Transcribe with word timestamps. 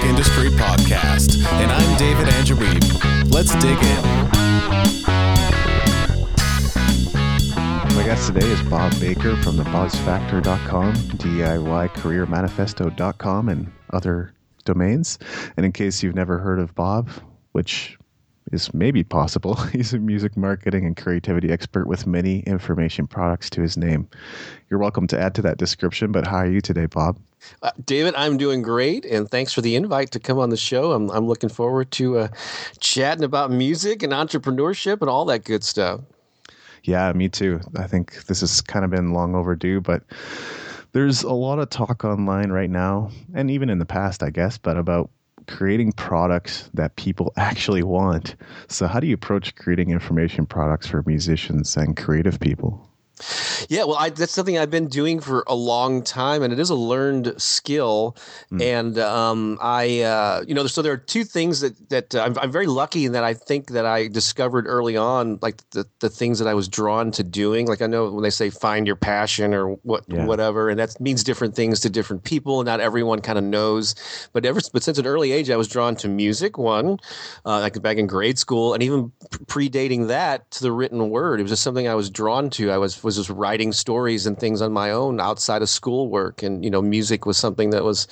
Music 0.00 0.10
Industry 0.10 0.48
Podcast, 0.50 1.42
and 1.60 1.70
I'm 1.70 1.98
David 1.98 2.28
Andrew 2.28 2.56
Wiebe. 2.56 3.32
Let's 3.32 3.54
dig 3.56 3.76
in. 3.76 4.02
My 7.94 8.04
guest 8.04 8.32
today 8.32 8.46
is 8.46 8.62
Bob 8.62 8.98
Baker 8.98 9.36
from 9.42 9.58
the 9.58 9.64
BuzzFactor.com, 9.64 10.94
DIYCareerManifesto.com, 10.94 13.48
and 13.48 13.72
other 13.90 14.32
domains. 14.64 15.18
And 15.56 15.66
in 15.66 15.72
case 15.72 16.02
you've 16.02 16.14
never 16.14 16.38
heard 16.38 16.60
of 16.60 16.74
Bob, 16.74 17.10
which 17.52 17.98
is 18.52 18.72
maybe 18.72 19.04
possible. 19.04 19.54
He's 19.72 19.92
a 19.92 19.98
music 19.98 20.34
marketing 20.36 20.86
and 20.86 20.96
creativity 20.96 21.52
expert 21.52 21.86
with 21.86 22.06
many 22.06 22.40
information 22.40 23.06
products 23.06 23.50
to 23.50 23.60
his 23.60 23.76
name. 23.76 24.08
You're 24.70 24.80
welcome 24.80 25.06
to 25.08 25.20
add 25.20 25.34
to 25.34 25.42
that 25.42 25.58
description, 25.58 26.10
but 26.10 26.26
how 26.26 26.38
are 26.38 26.50
you 26.50 26.62
today, 26.62 26.86
Bob? 26.86 27.18
Uh, 27.62 27.70
David, 27.84 28.14
I'm 28.16 28.36
doing 28.36 28.62
great, 28.62 29.04
and 29.04 29.30
thanks 29.30 29.52
for 29.52 29.60
the 29.60 29.76
invite 29.76 30.10
to 30.12 30.20
come 30.20 30.38
on 30.38 30.50
the 30.50 30.56
show. 30.56 30.92
I'm, 30.92 31.10
I'm 31.10 31.26
looking 31.26 31.50
forward 31.50 31.90
to 31.92 32.18
uh, 32.18 32.28
chatting 32.78 33.24
about 33.24 33.50
music 33.50 34.02
and 34.02 34.12
entrepreneurship 34.12 35.00
and 35.00 35.10
all 35.10 35.24
that 35.26 35.44
good 35.44 35.64
stuff. 35.64 36.00
Yeah, 36.84 37.12
me 37.12 37.28
too. 37.28 37.60
I 37.76 37.86
think 37.86 38.24
this 38.24 38.40
has 38.40 38.60
kind 38.60 38.84
of 38.84 38.90
been 38.90 39.12
long 39.12 39.34
overdue, 39.34 39.80
but 39.80 40.02
there's 40.92 41.22
a 41.22 41.32
lot 41.32 41.58
of 41.58 41.70
talk 41.70 42.04
online 42.04 42.50
right 42.50 42.70
now, 42.70 43.10
and 43.34 43.50
even 43.50 43.70
in 43.70 43.78
the 43.78 43.86
past, 43.86 44.22
I 44.22 44.30
guess, 44.30 44.58
but 44.58 44.76
about 44.76 45.10
creating 45.46 45.92
products 45.92 46.70
that 46.74 46.96
people 46.96 47.32
actually 47.36 47.82
want. 47.82 48.36
So, 48.68 48.86
how 48.86 49.00
do 49.00 49.06
you 49.06 49.14
approach 49.14 49.54
creating 49.54 49.90
information 49.90 50.46
products 50.46 50.86
for 50.86 51.02
musicians 51.06 51.76
and 51.76 51.96
creative 51.96 52.40
people? 52.40 52.89
Yeah, 53.68 53.84
well, 53.84 53.96
I, 53.96 54.10
that's 54.10 54.32
something 54.32 54.58
I've 54.58 54.70
been 54.70 54.88
doing 54.88 55.20
for 55.20 55.44
a 55.46 55.54
long 55.54 56.02
time, 56.02 56.42
and 56.42 56.52
it 56.52 56.58
is 56.58 56.70
a 56.70 56.74
learned 56.74 57.40
skill. 57.40 58.16
Mm. 58.50 58.62
And 58.62 58.98
um, 58.98 59.58
I, 59.60 60.00
uh, 60.00 60.44
you 60.46 60.54
know, 60.54 60.66
so 60.66 60.82
there 60.82 60.92
are 60.92 60.96
two 60.96 61.24
things 61.24 61.60
that 61.60 61.90
that 61.90 62.14
uh, 62.14 62.22
I'm, 62.22 62.38
I'm, 62.38 62.50
very 62.50 62.66
lucky 62.66 63.04
in 63.04 63.12
that 63.12 63.24
I 63.24 63.34
think 63.34 63.70
that 63.70 63.86
I 63.86 64.08
discovered 64.08 64.66
early 64.66 64.96
on, 64.96 65.38
like 65.42 65.68
the 65.70 65.86
the 66.00 66.08
things 66.08 66.38
that 66.38 66.48
I 66.48 66.54
was 66.54 66.68
drawn 66.68 67.10
to 67.12 67.22
doing. 67.22 67.66
Like 67.66 67.82
I 67.82 67.86
know 67.86 68.10
when 68.10 68.22
they 68.22 68.30
say 68.30 68.50
find 68.50 68.86
your 68.86 68.96
passion 68.96 69.54
or 69.54 69.74
what 69.82 70.04
yeah. 70.08 70.24
whatever, 70.24 70.68
and 70.68 70.78
that 70.78 71.00
means 71.00 71.22
different 71.22 71.54
things 71.54 71.80
to 71.80 71.90
different 71.90 72.24
people, 72.24 72.60
and 72.60 72.66
not 72.66 72.80
everyone 72.80 73.20
kind 73.20 73.38
of 73.38 73.44
knows. 73.44 73.94
But 74.32 74.44
ever 74.44 74.60
but 74.72 74.82
since 74.82 74.98
an 74.98 75.06
early 75.06 75.32
age, 75.32 75.50
I 75.50 75.56
was 75.56 75.68
drawn 75.68 75.96
to 75.96 76.08
music. 76.08 76.58
One, 76.58 76.98
uh, 77.44 77.60
like 77.60 77.80
back 77.82 77.96
in 77.96 78.06
grade 78.06 78.38
school, 78.38 78.74
and 78.74 78.82
even 78.82 79.12
predating 79.46 80.08
that 80.08 80.50
to 80.52 80.62
the 80.62 80.72
written 80.72 81.10
word, 81.10 81.40
it 81.40 81.42
was 81.42 81.52
just 81.52 81.62
something 81.62 81.88
I 81.88 81.94
was 81.94 82.10
drawn 82.10 82.50
to. 82.50 82.70
I 82.70 82.78
was 82.78 83.04
was 83.18 83.26
just 83.26 83.36
writing 83.36 83.72
stories 83.72 84.26
and 84.26 84.38
things 84.38 84.62
on 84.62 84.72
my 84.72 84.90
own 84.90 85.20
outside 85.20 85.62
of 85.62 85.68
schoolwork, 85.68 86.42
and 86.42 86.64
you 86.64 86.70
know, 86.70 86.80
music 86.82 87.26
was 87.26 87.36
something 87.36 87.70
that 87.70 87.84
was, 87.84 88.06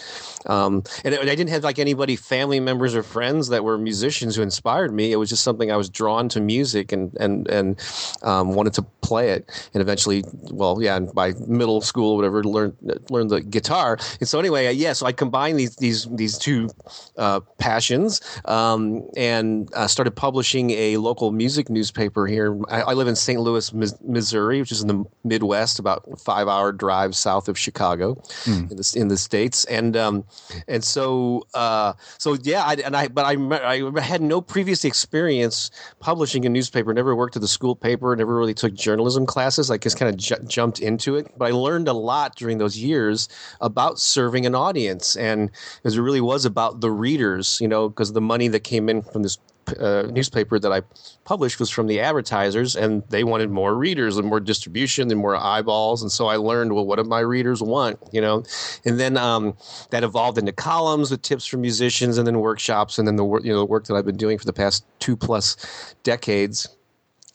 um, 0.47 0.83
and 1.05 1.15
I 1.15 1.25
didn't 1.25 1.51
have 1.51 1.65
like 1.65 1.79
anybody, 1.79 2.17
family 2.17 2.61
members 2.61 2.95
or 2.95 3.03
friends 3.03 3.49
that 3.49 3.65
were 3.65 3.79
musicians 3.79 4.37
who 4.37 4.43
inspired 4.43 4.93
me. 4.93 5.13
It 5.13 5.17
was 5.17 5.29
just 5.29 5.45
something 5.45 5.71
I 5.71 5.77
was 5.77 5.89
drawn 5.89 6.29
to 6.31 6.41
music 6.41 6.93
and 6.93 7.15
and 7.21 7.49
and 7.49 7.81
um, 8.23 8.55
wanted 8.55 8.75
to 8.75 8.83
play 9.03 9.31
it, 9.31 9.49
and 9.73 9.81
eventually, 9.81 10.25
well, 10.51 10.83
yeah, 10.83 10.99
by 10.99 11.33
middle 11.47 11.81
school, 11.81 12.13
or 12.13 12.17
whatever, 12.17 12.43
learned 12.45 12.77
learned 13.11 13.31
the 13.31 13.41
guitar. 13.41 13.99
And 14.21 14.29
so 14.29 14.39
anyway, 14.39 14.67
uh, 14.67 14.71
yeah, 14.71 14.93
so 14.93 15.07
I 15.07 15.13
combined 15.13 15.59
these 15.59 15.77
these 15.77 16.07
these 16.17 16.39
two 16.39 16.69
uh, 17.17 17.41
passions 17.59 18.21
um, 18.47 19.09
and 19.17 19.69
uh, 19.75 19.87
started 19.87 20.13
publishing 20.13 20.71
a 20.71 20.97
local 20.97 21.31
music 21.31 21.71
newspaper 21.71 22.27
here. 22.27 22.59
I, 22.69 22.83
I 22.83 22.93
live 22.95 23.09
in 23.09 23.17
St. 23.17 23.41
Louis, 23.41 23.73
Missouri, 24.03 24.61
which 24.61 24.73
is 24.73 24.85
the 24.89 25.05
Midwest, 25.25 25.79
about 25.79 26.05
a 26.11 26.17
five 26.17 26.49
hour 26.49 26.73
drive 26.73 27.15
south 27.15 27.49
of 27.49 27.59
Chicago, 27.59 28.17
mm. 28.45 28.71
in 28.71 28.77
the 28.77 28.95
in 28.97 29.09
the 29.09 29.17
states, 29.17 29.65
and 29.67 29.97
um, 29.97 30.25
and 30.67 30.83
so 30.83 31.47
uh, 31.55 31.93
so 32.19 32.37
yeah, 32.43 32.65
I, 32.65 32.75
and 32.75 32.97
I 32.97 33.09
but 33.09 33.25
I 33.25 33.37
I 33.65 34.01
had 34.01 34.21
no 34.21 34.41
previous 34.41 34.85
experience 34.85 35.71
publishing 36.01 36.45
a 36.45 36.49
newspaper. 36.49 36.93
Never 36.93 37.15
worked 37.15 37.37
at 37.37 37.43
the 37.43 37.49
school 37.49 37.77
paper. 37.77 38.15
Never 38.17 38.37
really 38.37 38.55
took 38.55 38.75
journalism 38.75 39.27
classes. 39.27 39.71
I 39.71 39.79
just 39.79 39.99
kind 39.99 40.09
of 40.09 40.17
ju- 40.17 40.45
jumped 40.47 40.81
into 40.81 41.17
it, 41.17 41.27
but 41.39 41.47
I 41.47 41.51
learned 41.53 41.89
a 41.89 41.93
lot 41.93 42.37
during 42.37 42.59
those 42.59 42.77
years 42.77 43.29
about 43.61 43.99
serving 43.99 44.47
an 44.47 44.55
audience, 44.55 45.17
and 45.17 45.51
as 45.85 45.97
it 45.97 46.01
really 46.01 46.21
was 46.21 46.45
about 46.45 46.81
the 46.81 46.91
readers, 46.91 47.61
you 47.61 47.69
know, 47.69 47.89
because 47.89 48.13
the 48.13 48.21
money 48.21 48.49
that 48.49 48.61
came 48.61 48.89
in 48.89 49.03
from 49.03 49.23
this 49.23 49.39
uh, 49.79 50.03
newspaper 50.11 50.59
that 50.59 50.73
I 50.73 50.83
published 51.25 51.59
was 51.61 51.71
from 51.71 51.87
the 51.87 52.01
advertisers, 52.01 52.77
and 52.77 53.03
they 53.09 53.25
wanted 53.25 53.51
more 53.51 53.75
readers 53.75 54.17
and 54.17 54.29
more 54.29 54.41
distribution 54.41 55.11
and 55.11 55.21
more 55.21 55.37
eyeballs. 55.37 56.03
And 56.03 56.11
so 56.11 56.27
I 56.27 56.37
learned, 56.37 56.75
well, 56.75 56.87
what 56.87 56.97
do 56.97 57.05
my 57.05 57.21
readers 57.21 57.63
want? 57.63 57.99
You 58.13 58.21
know, 58.21 58.45
and 58.85 58.99
then 58.99 59.17
um, 59.17 59.57
that 59.91 60.05
evolved 60.05 60.39
into 60.39 60.53
columns 60.53 61.11
with 61.11 61.23
tips 61.23 61.47
for 61.47 61.59
musicians, 61.59 62.19
and 62.19 62.27
then 62.27 62.41
workshops, 62.41 62.99
and 62.99 63.07
then 63.07 63.17
the 63.17 63.25
work 63.25 63.45
you 63.45 63.53
know 63.53 63.59
the 63.59 63.67
work 63.67 63.87
that 63.87 63.95
I've 63.95 64.07
been 64.07 64.17
doing 64.17 64.39
for 64.39 64.45
the 64.45 64.53
past 64.53 64.85
two 64.99 65.17
plus 65.17 65.95
decades. 66.03 66.69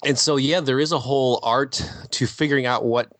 And 0.05 0.19
so, 0.19 0.35
yeah, 0.35 0.59
there 0.59 0.79
is 0.79 0.91
a 0.91 0.99
whole 0.99 1.39
art 1.43 1.81
to 2.11 2.27
figuring 2.27 2.65
out 2.65 2.83
what 2.83 3.11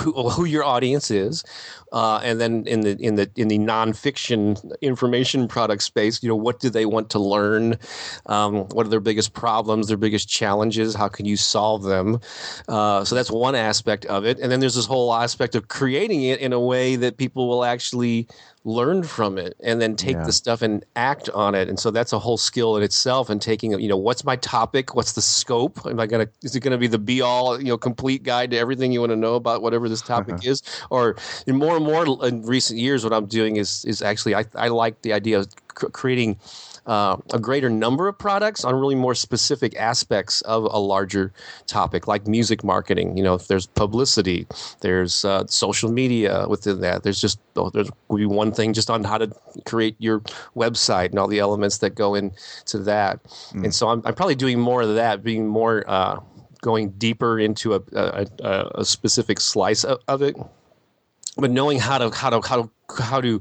who, 0.00 0.28
who 0.28 0.44
your 0.44 0.64
audience 0.64 1.10
is, 1.10 1.44
uh, 1.92 2.20
and 2.22 2.40
then 2.40 2.66
in 2.66 2.80
the 2.80 2.96
in 3.00 3.14
the 3.14 3.30
in 3.36 3.48
the 3.48 3.58
nonfiction 3.58 4.58
information 4.80 5.48
product 5.48 5.82
space, 5.82 6.22
you 6.22 6.28
know, 6.28 6.36
what 6.36 6.60
do 6.60 6.70
they 6.70 6.86
want 6.86 7.10
to 7.10 7.18
learn? 7.18 7.78
Um, 8.26 8.68
what 8.68 8.86
are 8.86 8.90
their 8.90 9.00
biggest 9.00 9.32
problems? 9.32 9.88
Their 9.88 9.96
biggest 9.96 10.28
challenges? 10.28 10.94
How 10.94 11.08
can 11.08 11.26
you 11.26 11.36
solve 11.36 11.82
them? 11.82 12.20
Uh, 12.68 13.04
so 13.04 13.14
that's 13.14 13.30
one 13.30 13.54
aspect 13.54 14.04
of 14.06 14.24
it, 14.24 14.38
and 14.38 14.50
then 14.52 14.60
there's 14.60 14.74
this 14.74 14.86
whole 14.86 15.14
aspect 15.14 15.54
of 15.54 15.68
creating 15.68 16.22
it 16.22 16.40
in 16.40 16.52
a 16.52 16.60
way 16.60 16.96
that 16.96 17.16
people 17.16 17.48
will 17.48 17.64
actually 17.64 18.28
learn 18.68 19.02
from 19.02 19.38
it 19.38 19.56
and 19.60 19.80
then 19.80 19.96
take 19.96 20.16
yeah. 20.16 20.24
the 20.24 20.32
stuff 20.32 20.60
and 20.60 20.84
act 20.94 21.30
on 21.30 21.54
it. 21.54 21.68
And 21.68 21.80
so 21.80 21.90
that's 21.90 22.12
a 22.12 22.18
whole 22.18 22.36
skill 22.36 22.76
in 22.76 22.82
itself 22.82 23.30
and 23.30 23.40
taking 23.40 23.72
you 23.80 23.88
know 23.88 23.96
what's 23.96 24.24
my 24.24 24.36
topic? 24.36 24.94
What's 24.94 25.12
the 25.12 25.22
scope? 25.22 25.80
Am 25.86 25.98
i 25.98 26.06
going 26.06 26.26
to 26.26 26.32
is 26.42 26.54
it 26.54 26.60
going 26.60 26.72
to 26.72 26.78
be 26.78 26.86
the 26.86 26.98
be 26.98 27.20
all 27.20 27.58
you 27.58 27.68
know 27.68 27.78
complete 27.78 28.22
guide 28.22 28.50
to 28.50 28.58
everything 28.58 28.92
you 28.92 29.00
want 29.00 29.10
to 29.10 29.16
know 29.16 29.34
about 29.34 29.62
whatever 29.62 29.88
this 29.88 30.02
topic 30.02 30.34
uh-huh. 30.34 30.50
is? 30.50 30.62
Or 30.90 31.16
in 31.46 31.56
more 31.56 31.76
and 31.76 31.84
more 31.84 32.26
in 32.26 32.42
recent 32.42 32.78
years 32.78 33.04
what 33.04 33.12
i'm 33.12 33.26
doing 33.26 33.56
is 33.56 33.84
is 33.84 34.02
actually 34.02 34.34
i, 34.34 34.44
I 34.54 34.68
like 34.68 35.02
the 35.02 35.12
idea 35.12 35.38
of 35.40 35.48
creating 35.74 36.38
uh, 36.88 37.18
a 37.32 37.38
greater 37.38 37.68
number 37.68 38.08
of 38.08 38.18
products 38.18 38.64
on 38.64 38.74
really 38.74 38.94
more 38.94 39.14
specific 39.14 39.76
aspects 39.76 40.40
of 40.42 40.64
a 40.64 40.78
larger 40.78 41.32
topic, 41.66 42.08
like 42.08 42.26
music 42.26 42.64
marketing. 42.64 43.16
You 43.16 43.22
know, 43.22 43.34
if 43.34 43.46
there's 43.46 43.66
publicity, 43.66 44.46
there's 44.80 45.24
uh, 45.24 45.46
social 45.46 45.92
media 45.92 46.46
within 46.48 46.80
that. 46.80 47.02
There's 47.02 47.20
just 47.20 47.38
oh, 47.56 47.68
there's 47.70 47.90
be 48.12 48.24
one 48.24 48.52
thing 48.52 48.72
just 48.72 48.88
on 48.88 49.04
how 49.04 49.18
to 49.18 49.30
create 49.66 49.96
your 49.98 50.20
website 50.56 51.10
and 51.10 51.18
all 51.18 51.28
the 51.28 51.38
elements 51.38 51.78
that 51.78 51.94
go 51.94 52.14
into 52.14 52.78
that. 52.78 53.22
Mm. 53.52 53.64
And 53.64 53.74
so 53.74 53.88
I'm, 53.90 54.02
I'm 54.06 54.14
probably 54.14 54.34
doing 54.34 54.58
more 54.58 54.80
of 54.80 54.94
that, 54.94 55.22
being 55.22 55.46
more 55.46 55.84
uh, 55.86 56.20
going 56.62 56.90
deeper 56.92 57.38
into 57.38 57.74
a, 57.74 57.82
a, 57.92 58.26
a 58.76 58.84
specific 58.84 59.40
slice 59.40 59.84
of, 59.84 60.00
of 60.08 60.22
it 60.22 60.36
but 61.38 61.50
knowing 61.50 61.78
how 61.78 61.98
to 61.98 62.10
how 62.10 62.30
to 62.30 62.40
how 62.46 62.62
to 62.62 62.70
how 62.98 63.20
to 63.20 63.40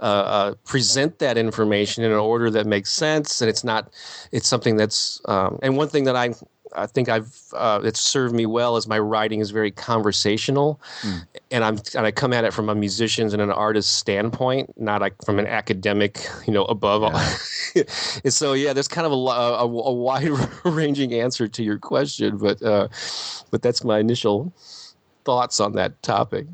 uh, 0.00 0.04
uh, 0.04 0.54
present 0.64 1.18
that 1.20 1.38
information 1.38 2.04
in 2.04 2.12
an 2.12 2.18
order 2.18 2.50
that 2.50 2.66
makes 2.66 2.92
sense, 2.92 3.40
and 3.40 3.48
it's 3.48 3.64
not 3.64 3.90
it's 4.32 4.48
something 4.48 4.76
that's 4.76 5.20
um, 5.26 5.58
and 5.62 5.76
one 5.76 5.88
thing 5.88 6.04
that 6.04 6.16
I 6.16 6.34
I 6.74 6.86
think 6.86 7.08
I've 7.08 7.34
uh, 7.54 7.80
it's 7.82 8.00
served 8.00 8.34
me 8.34 8.46
well 8.46 8.76
is 8.76 8.86
my 8.86 8.98
writing 8.98 9.40
is 9.40 9.50
very 9.50 9.70
conversational, 9.70 10.80
mm. 11.02 11.26
and 11.50 11.64
I'm 11.64 11.78
and 11.94 12.06
I 12.06 12.10
come 12.10 12.32
at 12.32 12.44
it 12.44 12.52
from 12.52 12.68
a 12.68 12.74
musician's 12.74 13.32
and 13.32 13.40
an 13.40 13.50
artist's 13.50 13.92
standpoint, 13.92 14.78
not 14.78 15.00
like 15.00 15.14
from 15.24 15.38
an 15.38 15.46
academic, 15.46 16.26
you 16.46 16.52
know, 16.52 16.64
above 16.64 17.02
yeah. 17.02 17.08
all. 17.08 17.82
and 18.24 18.32
so 18.32 18.52
yeah, 18.52 18.72
there's 18.72 18.88
kind 18.88 19.06
of 19.06 19.12
a, 19.12 19.16
a, 19.16 19.64
a 19.64 19.92
wide 19.92 20.30
ranging 20.64 21.14
answer 21.14 21.48
to 21.48 21.62
your 21.62 21.78
question, 21.78 22.36
but 22.36 22.62
uh, 22.62 22.88
but 23.50 23.62
that's 23.62 23.84
my 23.84 23.98
initial 23.98 24.52
thoughts 25.24 25.60
on 25.60 25.72
that 25.72 26.02
topic. 26.02 26.46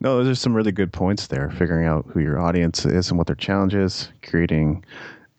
No, 0.00 0.22
there's 0.22 0.40
some 0.40 0.54
really 0.54 0.72
good 0.72 0.92
points 0.92 1.28
there. 1.28 1.50
Figuring 1.50 1.86
out 1.86 2.06
who 2.12 2.20
your 2.20 2.40
audience 2.40 2.84
is 2.84 3.08
and 3.08 3.18
what 3.18 3.26
their 3.26 3.36
challenge 3.36 3.74
is, 3.74 4.10
creating 4.22 4.84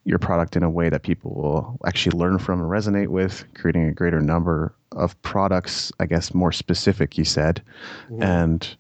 your 0.06 0.20
product 0.20 0.56
in 0.56 0.64
a 0.64 0.70
way 0.70 0.90
that 0.90 1.04
people 1.04 1.32
will 1.32 1.78
actually 1.86 2.18
learn 2.18 2.40
from 2.40 2.62
and 2.62 2.70
resonate 2.70 3.10
with, 3.10 3.44
creating 3.56 3.86
a 3.88 3.92
greater 3.92 4.22
number 4.22 4.74
of 4.94 5.22
products, 5.22 5.92
I 6.00 6.06
guess 6.06 6.34
more 6.34 6.54
specific, 6.54 7.18
you 7.18 7.26
said, 7.26 7.62
mm-hmm. 8.06 8.24
and 8.24 8.78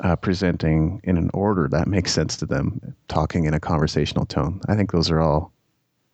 uh, 0.00 0.16
presenting 0.16 1.00
in 1.04 1.16
an 1.16 1.30
order 1.32 1.68
that 1.68 1.86
makes 1.86 2.12
sense 2.12 2.36
to 2.38 2.46
them, 2.46 2.94
talking 3.08 3.44
in 3.44 3.54
a 3.54 3.60
conversational 3.60 4.26
tone. 4.26 4.60
I 4.68 4.74
think 4.74 4.92
those 4.92 5.10
are 5.10 5.20
all 5.20 5.52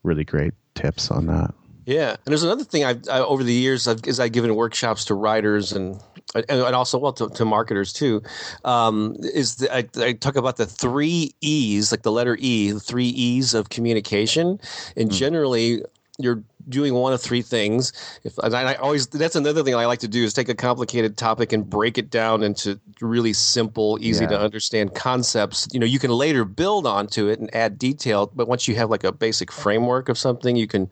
really 0.02 0.24
great 0.24 0.52
tips 0.74 1.10
on 1.10 1.26
that. 1.26 1.54
Yeah, 1.86 2.10
and 2.10 2.18
there's 2.26 2.44
another 2.44 2.64
thing 2.64 2.84
I've 2.84 3.02
I, 3.10 3.20
over 3.20 3.42
the 3.42 3.52
years 3.52 3.88
I've, 3.88 4.06
is 4.06 4.20
I've 4.20 4.32
given 4.32 4.54
workshops 4.54 5.06
to 5.06 5.14
writers 5.14 5.72
and 5.72 6.00
and 6.34 6.74
also 6.74 6.98
well 6.98 7.12
to, 7.14 7.28
to 7.30 7.44
marketers 7.44 7.92
too. 7.92 8.22
Um, 8.64 9.16
is 9.20 9.56
the, 9.56 9.74
I, 9.74 9.88
I, 9.96 10.12
talk 10.12 10.36
about 10.36 10.56
the 10.56 10.66
three 10.66 11.34
E's, 11.40 11.92
like 11.92 12.02
the 12.02 12.12
letter 12.12 12.36
E, 12.40 12.72
the 12.72 12.80
three 12.80 13.08
E's 13.08 13.54
of 13.54 13.68
communication, 13.68 14.58
and 14.96 15.10
mm. 15.10 15.12
generally 15.12 15.82
your 16.18 16.42
doing 16.68 16.94
one 16.94 17.12
of 17.12 17.20
three 17.20 17.42
things. 17.42 17.92
If 18.24 18.38
and 18.38 18.54
I 18.54 18.74
always 18.74 19.06
that's 19.06 19.36
another 19.36 19.62
thing 19.62 19.74
I 19.74 19.86
like 19.86 20.00
to 20.00 20.08
do 20.08 20.24
is 20.24 20.32
take 20.32 20.48
a 20.48 20.54
complicated 20.54 21.16
topic 21.16 21.52
and 21.52 21.68
break 21.68 21.98
it 21.98 22.10
down 22.10 22.42
into 22.42 22.78
really 23.00 23.32
simple, 23.32 23.98
easy 24.00 24.24
yeah. 24.24 24.30
to 24.30 24.40
understand 24.40 24.94
concepts. 24.94 25.68
You 25.72 25.80
know, 25.80 25.86
you 25.86 25.98
can 25.98 26.10
later 26.10 26.44
build 26.44 26.86
onto 26.86 27.28
it 27.28 27.40
and 27.40 27.54
add 27.54 27.78
detail, 27.78 28.30
but 28.34 28.48
once 28.48 28.68
you 28.68 28.74
have 28.76 28.90
like 28.90 29.04
a 29.04 29.12
basic 29.12 29.50
framework 29.50 30.08
of 30.08 30.18
something, 30.18 30.56
you 30.56 30.66
can 30.66 30.90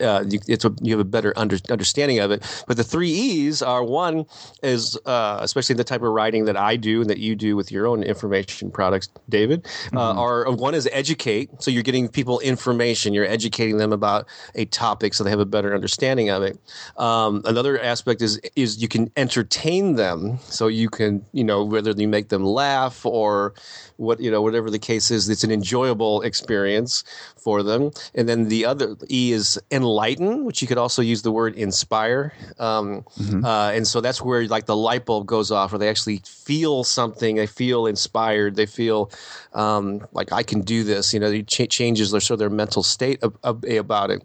uh, 0.00 0.24
you, 0.28 0.40
it's 0.48 0.64
a, 0.64 0.72
you 0.80 0.92
have 0.92 1.00
a 1.00 1.04
better 1.04 1.32
under, 1.36 1.58
understanding 1.70 2.18
of 2.18 2.30
it. 2.30 2.64
But 2.66 2.76
the 2.76 2.84
three 2.84 3.10
E's 3.10 3.62
are 3.62 3.84
one 3.84 4.26
is 4.62 4.98
uh, 5.06 5.38
especially 5.40 5.76
the 5.76 5.84
type 5.84 6.02
of 6.02 6.12
writing 6.12 6.46
that 6.46 6.56
I 6.56 6.76
do 6.76 7.00
and 7.00 7.10
that 7.10 7.18
you 7.18 7.36
do 7.36 7.56
with 7.56 7.70
your 7.70 7.86
own 7.86 8.02
information 8.02 8.70
products, 8.70 9.08
David. 9.28 9.66
Uh, 9.92 10.10
mm-hmm. 10.10 10.18
are 10.18 10.50
one 10.52 10.74
is 10.74 10.88
educate, 10.92 11.50
so 11.62 11.70
you're 11.70 11.82
getting 11.82 12.08
people 12.08 12.40
information, 12.40 13.14
you're 13.14 13.26
educating 13.26 13.76
them 13.76 13.92
about 13.92 14.26
a 14.54 14.64
topic 14.66 15.03
so 15.12 15.24
they 15.24 15.30
have 15.30 15.40
a 15.40 15.44
better 15.44 15.74
understanding 15.74 16.30
of 16.30 16.42
it. 16.42 16.58
Um, 16.96 17.42
another 17.44 17.78
aspect 17.80 18.22
is 18.22 18.40
is 18.56 18.80
you 18.80 18.88
can 18.88 19.10
entertain 19.16 19.96
them, 19.96 20.38
so 20.44 20.68
you 20.68 20.88
can 20.88 21.24
you 21.32 21.44
know 21.44 21.62
whether 21.64 21.90
you 21.90 22.08
make 22.08 22.28
them 22.28 22.44
laugh 22.44 23.04
or 23.04 23.52
what 23.96 24.20
you 24.20 24.30
know 24.30 24.42
whatever 24.42 24.70
the 24.70 24.78
case 24.78 25.10
is, 25.10 25.28
it's 25.28 25.44
an 25.44 25.50
enjoyable 25.50 26.22
experience 26.22 27.04
for 27.36 27.62
them. 27.62 27.90
And 28.14 28.28
then 28.28 28.48
the 28.48 28.64
other 28.64 28.96
E 29.10 29.32
is 29.32 29.60
enlighten, 29.70 30.44
which 30.44 30.62
you 30.62 30.68
could 30.68 30.78
also 30.78 31.02
use 31.02 31.22
the 31.22 31.30
word 31.30 31.54
inspire. 31.54 32.32
Um, 32.58 33.04
mm-hmm. 33.18 33.44
uh, 33.44 33.70
and 33.70 33.86
so 33.86 34.00
that's 34.00 34.22
where 34.22 34.46
like 34.46 34.66
the 34.66 34.76
light 34.76 35.04
bulb 35.04 35.26
goes 35.26 35.50
off, 35.50 35.72
where 35.72 35.78
they 35.78 35.88
actually 35.88 36.22
feel 36.24 36.84
something, 36.84 37.36
they 37.36 37.46
feel 37.46 37.86
inspired, 37.86 38.56
they 38.56 38.66
feel 38.66 39.10
um, 39.52 40.06
like 40.12 40.32
I 40.32 40.42
can 40.42 40.62
do 40.62 40.84
this. 40.84 41.12
You 41.14 41.20
know, 41.20 41.30
it 41.30 41.46
ch- 41.46 41.68
changes 41.68 42.10
their 42.10 42.20
sort 42.20 42.36
of 42.36 42.38
their 42.40 42.50
mental 42.50 42.82
state 42.82 43.22
of, 43.22 43.36
of, 43.42 43.64
about 43.64 44.10
it. 44.10 44.22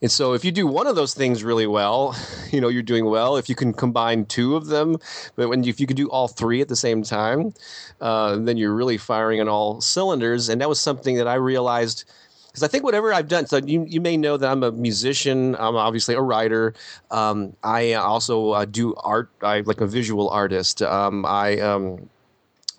And 0.00 0.10
so 0.18 0.32
if 0.32 0.44
you 0.44 0.50
do 0.50 0.66
one 0.66 0.88
of 0.88 0.96
those 0.96 1.14
things 1.14 1.44
really 1.44 1.68
well, 1.68 2.16
you 2.50 2.60
know, 2.60 2.66
you're 2.66 2.82
doing 2.82 3.04
well. 3.04 3.36
If 3.36 3.48
you 3.48 3.54
can 3.54 3.72
combine 3.72 4.26
two 4.26 4.56
of 4.56 4.66
them, 4.66 4.96
but 5.36 5.48
when 5.48 5.62
you, 5.62 5.70
if 5.70 5.78
you 5.78 5.86
can 5.86 5.94
do 5.94 6.10
all 6.10 6.26
three 6.26 6.60
at 6.60 6.66
the 6.66 6.74
same 6.74 7.04
time, 7.04 7.54
uh, 8.00 8.34
then 8.34 8.56
you're 8.56 8.74
really 8.74 8.98
firing 8.98 9.40
on 9.40 9.48
all 9.48 9.80
cylinders. 9.80 10.48
And 10.48 10.60
that 10.60 10.68
was 10.68 10.80
something 10.80 11.14
that 11.18 11.28
I 11.28 11.34
realized 11.34 12.04
because 12.48 12.64
I 12.64 12.66
think 12.66 12.82
whatever 12.82 13.14
I've 13.14 13.28
done, 13.28 13.46
so 13.46 13.58
you, 13.58 13.86
you 13.88 14.00
may 14.00 14.16
know 14.16 14.36
that 14.36 14.50
I'm 14.50 14.64
a 14.64 14.72
musician. 14.72 15.54
I'm 15.54 15.76
obviously 15.76 16.16
a 16.16 16.20
writer. 16.20 16.74
Um, 17.12 17.54
I 17.62 17.92
also 17.92 18.50
uh, 18.50 18.64
do 18.64 18.96
art. 18.96 19.30
I 19.42 19.60
like 19.60 19.80
a 19.80 19.86
visual 19.86 20.30
artist. 20.30 20.82
Um, 20.82 21.24
I 21.26 21.60
um, 21.60 22.10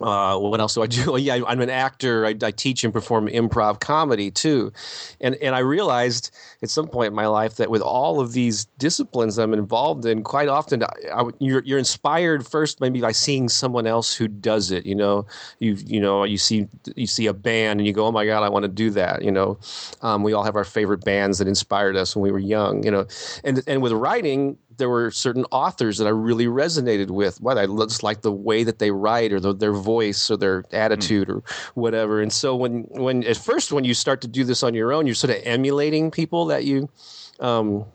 uh, 0.01 0.37
what 0.37 0.59
else 0.59 0.75
do 0.75 0.81
I 0.81 0.87
do? 0.87 0.99
Well, 1.09 1.17
yeah, 1.17 1.41
I'm 1.47 1.59
an 1.59 1.71
actor. 1.71 2.25
I, 2.25 2.35
I, 2.43 2.51
teach 2.51 2.83
and 2.83 2.93
perform 2.93 3.27
improv 3.27 3.79
comedy 3.79 4.29
too, 4.29 4.71
and 5.19 5.35
and 5.35 5.55
I 5.55 5.59
realized 5.59 6.29
at 6.61 6.69
some 6.69 6.87
point 6.87 7.07
in 7.07 7.15
my 7.15 7.25
life 7.25 7.55
that 7.55 7.71
with 7.71 7.81
all 7.81 8.19
of 8.19 8.33
these 8.33 8.65
disciplines 8.77 9.39
I'm 9.39 9.53
involved 9.53 10.05
in, 10.05 10.23
quite 10.23 10.47
often 10.47 10.83
I, 10.83 10.87
I, 11.11 11.29
you're 11.39 11.63
you're 11.63 11.79
inspired 11.79 12.45
first 12.45 12.79
maybe 12.79 13.01
by 13.01 13.11
seeing 13.11 13.49
someone 13.49 13.87
else 13.87 14.13
who 14.13 14.27
does 14.27 14.69
it. 14.69 14.85
You 14.85 14.95
know, 14.95 15.25
you 15.57 15.73
you 15.85 15.99
know 15.99 16.23
you 16.25 16.37
see 16.37 16.67
you 16.95 17.07
see 17.07 17.25
a 17.25 17.33
band 17.33 17.79
and 17.79 17.87
you 17.87 17.93
go, 17.93 18.05
oh 18.05 18.11
my 18.11 18.25
god, 18.25 18.43
I 18.43 18.49
want 18.49 18.63
to 18.63 18.69
do 18.69 18.91
that. 18.91 19.23
You 19.23 19.31
know, 19.31 19.57
um, 20.01 20.21
we 20.21 20.33
all 20.33 20.43
have 20.43 20.55
our 20.55 20.65
favorite 20.65 21.03
bands 21.03 21.39
that 21.39 21.47
inspired 21.47 21.95
us 21.95 22.15
when 22.15 22.21
we 22.21 22.31
were 22.31 22.39
young. 22.39 22.83
You 22.83 22.91
know, 22.91 23.07
and 23.43 23.63
and 23.65 23.81
with 23.81 23.93
writing 23.93 24.57
there 24.79 24.89
were 24.89 25.11
certain 25.11 25.45
authors 25.51 25.99
that 25.99 26.07
I 26.07 26.09
really 26.09 26.47
resonated 26.47 27.11
with. 27.11 27.39
What 27.39 27.59
I 27.59 27.67
just 27.67 28.01
like 28.01 28.21
the 28.21 28.31
way 28.31 28.63
that 28.63 28.79
they 28.79 28.89
write, 28.89 29.31
or 29.31 29.39
the, 29.39 29.53
their 29.53 29.73
voice, 29.73 30.31
or 30.31 30.37
their 30.37 30.63
attitude, 30.71 31.27
mm. 31.27 31.35
or 31.35 31.43
whatever. 31.75 32.21
And 32.21 32.33
so 32.33 32.55
when 32.55 32.83
when 32.89 33.23
at 33.23 33.37
first 33.37 33.71
when 33.71 33.83
you 33.83 33.93
start 33.93 34.21
to 34.21 34.27
do 34.27 34.43
this 34.43 34.63
on 34.63 34.73
your 34.73 34.91
own, 34.91 35.05
you're 35.05 35.15
sort 35.15 35.35
of 35.35 35.41
emulating 35.43 36.09
people 36.09 36.47
that 36.47 36.65
you. 36.65 36.89
Um, 37.39 37.85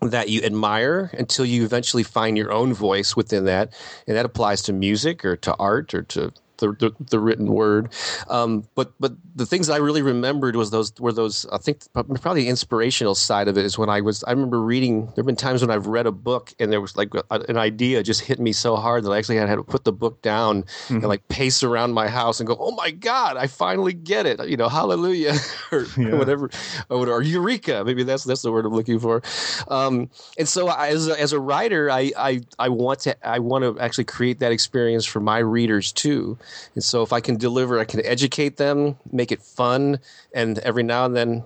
that 0.00 0.28
you 0.28 0.42
admire 0.42 1.10
until 1.16 1.44
you 1.44 1.64
eventually 1.64 2.02
find 2.02 2.36
your 2.36 2.50
own 2.50 2.74
voice 2.74 3.14
within 3.14 3.44
that. 3.44 3.72
And 4.08 4.16
that 4.16 4.24
applies 4.26 4.60
to 4.62 4.72
music 4.72 5.24
or 5.24 5.36
to 5.36 5.54
art 5.60 5.94
or 5.94 6.02
to 6.02 6.32
the, 6.58 6.72
the, 6.72 6.92
the 7.10 7.18
written 7.18 7.52
word. 7.52 7.92
Um, 8.28 8.64
but 8.74 8.92
but 8.98 9.12
the 9.34 9.46
things 9.46 9.68
I 9.68 9.78
really 9.78 10.02
remembered 10.02 10.56
was 10.56 10.70
those 10.70 10.92
were 10.98 11.12
those 11.12 11.46
I 11.52 11.58
think 11.58 11.82
probably 11.92 12.42
the 12.42 12.48
inspirational 12.48 13.14
side 13.14 13.48
of 13.48 13.58
it 13.58 13.64
is 13.64 13.78
when 13.78 13.88
I 13.88 14.00
was 14.00 14.24
I 14.24 14.30
remember 14.30 14.60
reading. 14.60 15.06
There 15.06 15.14
have 15.18 15.26
been 15.26 15.36
times 15.36 15.60
when 15.60 15.70
I've 15.70 15.86
read 15.86 16.06
a 16.06 16.12
book 16.12 16.54
and 16.58 16.72
there 16.72 16.80
was 16.80 16.96
like 16.96 17.10
a, 17.14 17.40
an 17.48 17.56
idea 17.56 18.02
just 18.02 18.22
hit 18.22 18.40
me 18.40 18.52
so 18.52 18.76
hard 18.76 19.04
that 19.04 19.10
I 19.10 19.18
actually 19.18 19.36
had, 19.36 19.48
had 19.48 19.56
to 19.56 19.64
put 19.64 19.84
the 19.84 19.92
book 19.92 20.22
down 20.22 20.62
mm-hmm. 20.62 20.96
and 20.96 21.04
like 21.04 21.26
pace 21.28 21.62
around 21.62 21.92
my 21.92 22.08
house 22.08 22.40
and 22.40 22.46
go, 22.46 22.56
oh 22.58 22.72
my 22.72 22.90
god, 22.90 23.36
I 23.36 23.46
finally 23.46 23.92
get 23.92 24.26
it. 24.26 24.48
You 24.48 24.56
know, 24.56 24.68
hallelujah 24.68 25.34
or 25.72 25.86
yeah. 25.96 26.14
whatever, 26.14 26.50
or, 26.88 27.08
or, 27.08 27.22
eureka. 27.22 27.84
Maybe 27.84 28.02
that's 28.02 28.24
that's 28.24 28.42
the 28.42 28.52
word 28.52 28.66
I'm 28.66 28.72
looking 28.72 28.98
for. 28.98 29.22
Um, 29.68 30.10
and 30.38 30.48
so 30.48 30.70
as 30.70 31.08
a, 31.08 31.20
as 31.20 31.32
a 31.32 31.40
writer, 31.40 31.90
I, 31.90 32.12
I 32.16 32.40
I 32.58 32.68
want 32.68 33.00
to 33.00 33.26
I 33.26 33.38
want 33.38 33.64
to 33.64 33.80
actually 33.80 34.04
create 34.04 34.38
that 34.40 34.52
experience 34.52 35.04
for 35.04 35.20
my 35.20 35.38
readers 35.38 35.92
too. 35.92 36.38
And 36.74 36.82
so 36.82 37.02
if 37.02 37.12
I 37.12 37.20
can 37.20 37.36
deliver, 37.36 37.78
I 37.78 37.84
can 37.84 38.04
educate 38.04 38.56
them, 38.56 38.96
make 39.10 39.32
it 39.32 39.42
fun, 39.42 40.00
and 40.34 40.58
every 40.60 40.82
now 40.82 41.04
and 41.04 41.16
then 41.16 41.44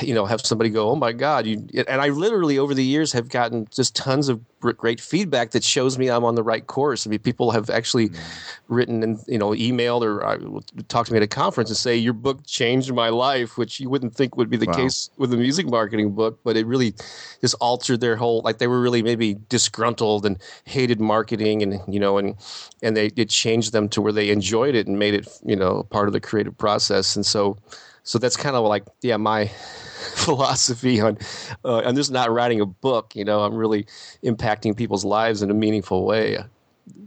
you 0.00 0.14
know 0.14 0.24
have 0.24 0.40
somebody 0.40 0.70
go 0.70 0.90
oh 0.90 0.96
my 0.96 1.12
god 1.12 1.46
you 1.46 1.66
and 1.88 2.00
i 2.00 2.08
literally 2.08 2.58
over 2.58 2.74
the 2.74 2.84
years 2.84 3.12
have 3.12 3.28
gotten 3.28 3.66
just 3.70 3.94
tons 3.96 4.28
of 4.28 4.40
great 4.60 5.00
feedback 5.00 5.52
that 5.52 5.64
shows 5.64 5.98
me 5.98 6.10
i'm 6.10 6.22
on 6.22 6.34
the 6.34 6.42
right 6.42 6.66
course 6.66 7.06
i 7.06 7.10
mean 7.10 7.18
people 7.18 7.50
have 7.50 7.70
actually 7.70 8.10
mm-hmm. 8.10 8.74
written 8.74 9.02
and 9.02 9.18
you 9.26 9.38
know 9.38 9.50
emailed 9.50 10.02
or 10.02 10.24
uh, 10.24 10.60
talked 10.88 11.08
to 11.08 11.12
me 11.12 11.16
at 11.16 11.22
a 11.22 11.26
conference 11.26 11.70
and 11.70 11.76
say 11.76 11.96
your 11.96 12.12
book 12.12 12.44
changed 12.46 12.92
my 12.92 13.08
life 13.08 13.56
which 13.56 13.80
you 13.80 13.88
wouldn't 13.88 14.14
think 14.14 14.36
would 14.36 14.50
be 14.50 14.56
the 14.56 14.66
wow. 14.66 14.74
case 14.74 15.10
with 15.16 15.32
a 15.32 15.36
music 15.36 15.66
marketing 15.66 16.14
book 16.14 16.38
but 16.44 16.56
it 16.56 16.66
really 16.66 16.94
just 17.40 17.54
altered 17.60 18.00
their 18.00 18.16
whole 18.16 18.42
like 18.42 18.58
they 18.58 18.66
were 18.66 18.80
really 18.80 19.02
maybe 19.02 19.34
disgruntled 19.48 20.26
and 20.26 20.38
hated 20.64 21.00
marketing 21.00 21.62
and 21.62 21.80
you 21.92 21.98
know 21.98 22.18
and 22.18 22.36
and 22.82 22.96
they 22.96 23.06
it 23.16 23.30
changed 23.30 23.72
them 23.72 23.88
to 23.88 24.02
where 24.02 24.12
they 24.12 24.30
enjoyed 24.30 24.74
it 24.74 24.86
and 24.86 24.98
made 24.98 25.14
it 25.14 25.26
you 25.44 25.56
know 25.56 25.82
part 25.84 26.06
of 26.06 26.12
the 26.12 26.20
creative 26.20 26.56
process 26.58 27.16
and 27.16 27.24
so 27.24 27.56
so 28.02 28.18
that's 28.18 28.36
kind 28.36 28.56
of 28.56 28.64
like 28.64 28.84
yeah 29.02 29.16
my 29.16 29.46
philosophy 30.14 31.00
on 31.00 31.18
uh, 31.64 31.80
i'm 31.80 31.94
just 31.94 32.10
not 32.10 32.30
writing 32.30 32.60
a 32.60 32.66
book 32.66 33.14
you 33.14 33.24
know 33.24 33.40
i'm 33.40 33.54
really 33.54 33.86
impacting 34.24 34.76
people's 34.76 35.04
lives 35.04 35.42
in 35.42 35.50
a 35.50 35.54
meaningful 35.54 36.04
way 36.04 36.38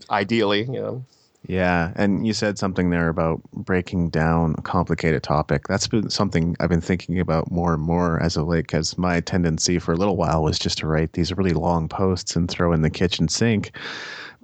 ideally 0.09 0.63
you 0.63 0.81
know 0.81 1.05
yeah, 1.45 1.91
and 1.95 2.25
you 2.25 2.31
said 2.33 2.57
something 2.57 2.89
there 2.89 3.09
about 3.09 3.41
breaking 3.51 4.09
down 4.09 4.55
a 4.57 4.61
complicated 4.61 5.23
topic. 5.23 5.67
That's 5.67 5.87
been 5.87 6.09
something 6.09 6.55
I've 6.61 6.69
been 6.69 6.79
thinking 6.79 7.19
about 7.19 7.51
more 7.51 7.73
and 7.73 7.83
more 7.83 8.21
as 8.21 8.37
of 8.37 8.47
late 8.47 8.65
because 8.67 8.97
my 8.97 9.19
tendency 9.19 9.77
for 9.77 9.91
a 9.91 9.97
little 9.97 10.15
while 10.15 10.41
was 10.41 10.57
just 10.57 10.77
to 10.79 10.87
write 10.87 11.13
these 11.13 11.35
really 11.35 11.51
long 11.51 11.89
posts 11.89 12.37
and 12.37 12.49
throw 12.49 12.71
in 12.71 12.81
the 12.81 12.89
kitchen 12.89 13.27
sink. 13.27 13.75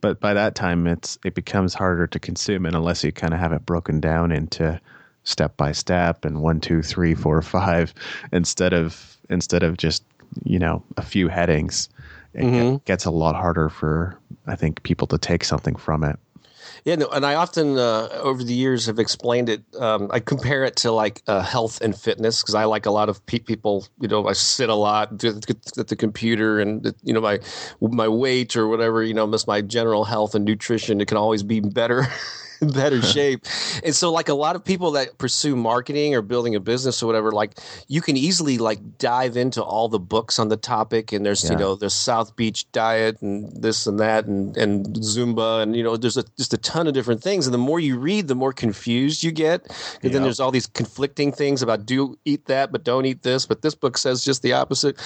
But 0.01 0.19
by 0.19 0.33
that 0.33 0.55
time, 0.55 0.87
it's 0.87 1.17
it 1.23 1.35
becomes 1.35 1.73
harder 1.73 2.05
to 2.07 2.19
consume, 2.19 2.65
and 2.65 2.75
unless 2.75 3.03
you 3.03 3.13
kind 3.13 3.33
of 3.33 3.39
have 3.39 3.53
it 3.53 3.65
broken 3.65 4.01
down 4.01 4.33
into 4.33 4.79
step 5.23 5.55
by 5.57 5.71
step 5.71 6.25
and 6.25 6.41
one, 6.41 6.59
two, 6.59 6.81
three, 6.81 7.13
four, 7.15 7.41
five, 7.59 7.93
instead 8.31 8.73
of 8.73 9.17
instead 9.29 9.63
of 9.63 9.77
just 9.77 10.03
you 10.43 10.59
know 10.59 10.83
a 10.97 11.01
few 11.01 11.27
headings. 11.27 11.89
It 12.33 12.43
mm-hmm. 12.43 12.77
gets 12.85 13.05
a 13.05 13.11
lot 13.11 13.35
harder 13.35 13.69
for 13.69 14.17
I 14.47 14.55
think 14.55 14.83
people 14.83 15.07
to 15.07 15.17
take 15.17 15.43
something 15.43 15.75
from 15.75 16.03
it. 16.03 16.19
Yeah, 16.85 16.95
no, 16.95 17.07
and 17.07 17.25
I 17.25 17.35
often 17.35 17.77
uh, 17.77 18.07
over 18.13 18.43
the 18.43 18.53
years 18.53 18.85
have 18.85 18.99
explained 18.99 19.49
it. 19.49 19.63
Um, 19.77 20.09
I 20.11 20.19
compare 20.19 20.63
it 20.63 20.75
to 20.77 20.91
like 20.91 21.21
uh, 21.27 21.41
health 21.41 21.81
and 21.81 21.95
fitness 21.95 22.41
because 22.41 22.55
I 22.55 22.65
like 22.65 22.85
a 22.85 22.91
lot 22.91 23.09
of 23.09 23.25
pe- 23.25 23.39
people. 23.39 23.85
You 23.99 24.07
know, 24.07 24.27
I 24.27 24.33
sit 24.33 24.69
a 24.69 24.75
lot 24.75 25.23
at 25.23 25.87
the 25.87 25.95
computer, 25.97 26.59
and 26.59 26.93
you 27.03 27.13
know 27.13 27.21
my 27.21 27.39
my 27.81 28.07
weight 28.07 28.55
or 28.55 28.67
whatever. 28.67 29.03
You 29.03 29.13
know, 29.13 29.29
just 29.29 29.47
my 29.47 29.61
general 29.61 30.05
health 30.05 30.35
and 30.35 30.45
nutrition. 30.45 31.01
It 31.01 31.07
can 31.07 31.17
always 31.17 31.43
be 31.43 31.59
better. 31.59 32.07
better 32.73 33.01
shape. 33.01 33.45
And 33.83 33.95
so 33.95 34.11
like 34.11 34.29
a 34.29 34.33
lot 34.33 34.55
of 34.55 34.63
people 34.63 34.91
that 34.91 35.17
pursue 35.17 35.55
marketing 35.55 36.15
or 36.15 36.21
building 36.21 36.55
a 36.55 36.59
business 36.59 37.01
or 37.01 37.07
whatever, 37.07 37.31
like 37.31 37.57
you 37.87 38.01
can 38.01 38.17
easily 38.17 38.57
like 38.57 38.97
dive 38.97 39.37
into 39.37 39.63
all 39.63 39.87
the 39.87 39.99
books 39.99 40.39
on 40.39 40.49
the 40.49 40.57
topic 40.57 41.11
and 41.11 41.25
there's, 41.25 41.43
yeah. 41.43 41.51
you 41.51 41.57
know, 41.57 41.75
there's 41.75 41.93
South 41.93 42.35
Beach 42.35 42.69
diet 42.71 43.21
and 43.21 43.49
this 43.61 43.87
and 43.87 43.99
that 43.99 44.25
and, 44.25 44.55
and 44.57 44.87
Zumba 44.97 45.63
and, 45.63 45.75
you 45.75 45.83
know, 45.83 45.95
there's 45.95 46.17
a, 46.17 46.23
just 46.37 46.53
a 46.53 46.57
ton 46.57 46.87
of 46.87 46.93
different 46.93 47.23
things. 47.23 47.47
And 47.47 47.53
the 47.53 47.59
more 47.59 47.79
you 47.79 47.97
read, 47.97 48.27
the 48.27 48.35
more 48.35 48.53
confused 48.53 49.23
you 49.23 49.31
get. 49.31 49.61
And 49.61 50.03
yeah. 50.03 50.09
then 50.11 50.23
there's 50.23 50.39
all 50.39 50.51
these 50.51 50.67
conflicting 50.67 51.31
things 51.31 51.61
about 51.61 51.85
do 51.85 52.17
eat 52.25 52.45
that, 52.45 52.71
but 52.71 52.83
don't 52.83 53.05
eat 53.05 53.23
this. 53.23 53.45
But 53.45 53.61
this 53.61 53.75
book 53.75 53.97
says 53.97 54.23
just 54.23 54.41
the 54.41 54.53
opposite, 54.53 54.97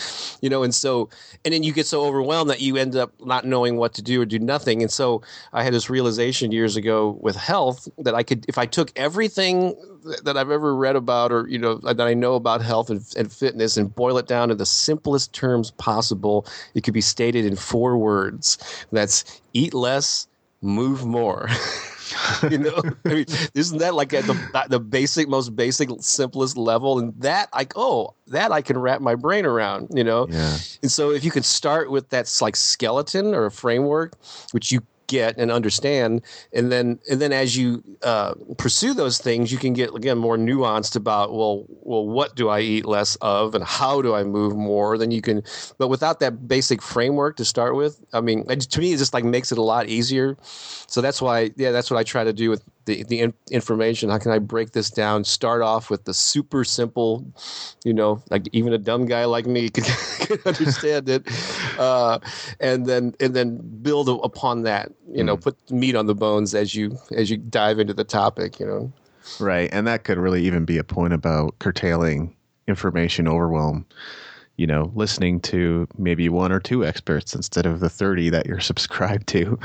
you 0.42 0.50
know, 0.50 0.64
and 0.64 0.74
so, 0.74 1.10
and 1.46 1.54
then 1.54 1.64
you 1.64 1.74
get 1.74 1.86
so 1.86 2.04
overwhelmed 2.04 2.50
that 2.50 2.62
you 2.62 2.78
end 2.78 2.96
up 2.96 3.14
not 3.24 3.46
knowing 3.46 3.78
what 3.78 3.94
to 3.94 4.02
do 4.02 4.22
or 4.22 4.26
do 4.26 4.40
nothing. 4.40 4.82
And 4.82 4.92
so 4.92 5.22
I 5.52 5.64
had 5.64 5.74
this 5.74 5.90
realization 5.90 6.52
years 6.52 6.76
ago 6.76 7.18
with 7.22 7.43
health 7.44 7.90
that 7.98 8.16
I 8.16 8.24
could, 8.24 8.46
if 8.48 8.58
I 8.58 8.66
took 8.66 8.92
everything 8.96 9.76
that 10.24 10.38
I've 10.38 10.50
ever 10.50 10.76
read 10.76 10.96
about 10.96 11.32
or, 11.32 11.48
you 11.48 11.60
know, 11.60 11.76
that 11.76 12.02
I 12.02 12.14
know 12.14 12.36
about 12.36 12.62
health 12.62 12.90
and, 12.90 13.06
and 13.18 13.32
fitness 13.32 13.76
and 13.78 13.94
boil 13.94 14.18
it 14.18 14.28
down 14.28 14.50
to 14.50 14.56
the 14.56 14.66
simplest 14.66 15.34
terms 15.34 15.72
possible, 15.72 16.48
it 16.74 16.84
could 16.84 16.94
be 16.94 17.02
stated 17.02 17.46
in 17.46 17.56
four 17.56 17.98
words. 17.98 18.58
That's 18.92 19.42
eat 19.52 19.74
less, 19.74 20.28
move 20.62 21.06
more. 21.06 21.50
you 22.50 22.58
know, 22.58 22.82
I 23.06 23.10
mean, 23.10 23.26
isn't 23.54 23.80
that 23.80 23.94
like 23.94 24.14
at 24.14 24.26
the 24.26 24.66
the 24.70 24.80
basic, 24.80 25.28
most 25.28 25.56
basic, 25.56 25.90
simplest 26.00 26.58
level? 26.58 27.00
And 27.00 27.14
that, 27.22 27.50
like, 27.54 27.74
oh, 27.76 28.14
that 28.28 28.52
I 28.52 28.62
can 28.62 28.78
wrap 28.78 29.02
my 29.02 29.16
brain 29.16 29.46
around, 29.46 29.90
you 29.94 30.04
know. 30.04 30.28
Yeah. 30.30 30.58
And 30.82 30.92
so, 30.92 31.12
if 31.12 31.24
you 31.24 31.32
can 31.32 31.44
start 31.44 31.92
with 31.92 32.10
that 32.10 32.34
like 32.42 32.56
skeleton 32.56 33.34
or 33.34 33.46
a 33.46 33.52
framework, 33.52 34.18
which 34.52 34.72
you 34.72 34.82
get 35.08 35.38
and 35.38 35.52
understand. 35.52 36.22
And 36.54 36.72
then 36.72 37.00
and 37.10 37.22
then 37.22 37.32
as 37.32 37.58
you 37.58 37.84
uh, 38.04 38.34
pursue 38.58 38.94
those 38.94 39.18
things 39.18 39.52
you 39.52 39.58
can 39.58 39.74
get 39.74 39.94
again 39.96 40.18
more 40.18 40.38
nuanced 40.38 40.96
about 40.96 41.34
well 41.34 41.66
well 41.68 42.08
what 42.08 42.36
do 42.36 42.50
i 42.50 42.60
eat 42.60 42.86
less 42.86 43.16
of 43.22 43.56
and 43.56 43.64
how 43.64 44.02
do 44.02 44.14
i 44.14 44.24
move 44.24 44.56
more 44.56 44.98
then 44.98 45.12
you 45.12 45.22
can 45.22 45.44
but 45.78 45.88
without 45.88 46.20
that 46.20 46.48
basic 46.48 46.82
framework 46.82 47.36
to 47.38 47.46
start 47.46 47.76
with 47.76 48.04
i 48.14 48.22
mean 48.22 48.46
to 48.46 48.80
me 48.80 48.94
it 48.94 48.98
just 48.98 49.14
like 49.14 49.24
makes 49.24 49.52
it 49.52 49.58
a 49.58 49.62
lot 49.62 49.88
easier. 49.88 50.38
So 50.88 51.02
that's 51.02 51.22
why 51.22 51.52
yeah 51.56 51.72
that's 51.72 51.90
what 51.90 51.98
i 51.98 52.04
try 52.04 52.24
to 52.24 52.34
do 52.34 52.50
with 52.50 52.64
the, 52.86 53.04
the 53.04 53.20
in- 53.20 53.34
information 53.52 54.10
how 54.10 54.18
can 54.18 54.32
i 54.32 54.40
break 54.40 54.72
this 54.72 54.90
down 54.90 55.24
start 55.24 55.62
off 55.62 55.90
with 55.90 56.06
the 56.06 56.14
super 56.14 56.64
simple 56.64 57.26
you 57.84 57.94
know 57.94 58.22
like 58.30 58.48
even 58.52 58.74
a 58.74 58.78
dumb 58.78 59.06
guy 59.06 59.26
like 59.26 59.46
me 59.46 59.70
could, 59.74 59.86
could 60.20 60.46
understand 60.46 61.10
it 61.10 61.24
uh, 61.80 62.20
and 62.60 62.86
then 62.86 63.14
and 63.20 63.36
then 63.36 63.58
build 63.82 64.10
upon 64.24 64.64
that 64.64 64.92
you 65.12 65.24
know 65.24 65.38
put 65.38 65.58
meat 65.72 65.96
on 65.96 66.06
the 66.06 66.16
bones 66.16 66.54
as 66.54 66.76
you 66.76 66.98
as 67.16 67.30
you 67.30 67.38
dive 67.38 67.80
into 67.80 67.94
the 67.94 68.04
topic 68.04 68.60
you 68.60 68.66
know 68.66 68.92
Right. 69.40 69.70
And 69.72 69.88
that 69.88 70.04
could 70.04 70.18
really 70.18 70.44
even 70.44 70.66
be 70.66 70.78
a 70.78 70.84
point 70.84 71.14
about 71.14 71.58
curtailing 71.60 72.36
information 72.68 73.28
overwhelm. 73.28 73.86
You 74.58 74.68
know, 74.68 74.92
listening 74.94 75.40
to 75.42 75.88
maybe 75.98 76.30
one 76.30 76.52
or 76.52 76.60
two 76.60 76.86
experts 76.86 77.34
instead 77.34 77.66
of 77.66 77.80
the 77.80 77.90
30 77.90 78.30
that 78.30 78.46
you're 78.46 78.60
subscribed 78.60 79.28
to 79.30 79.58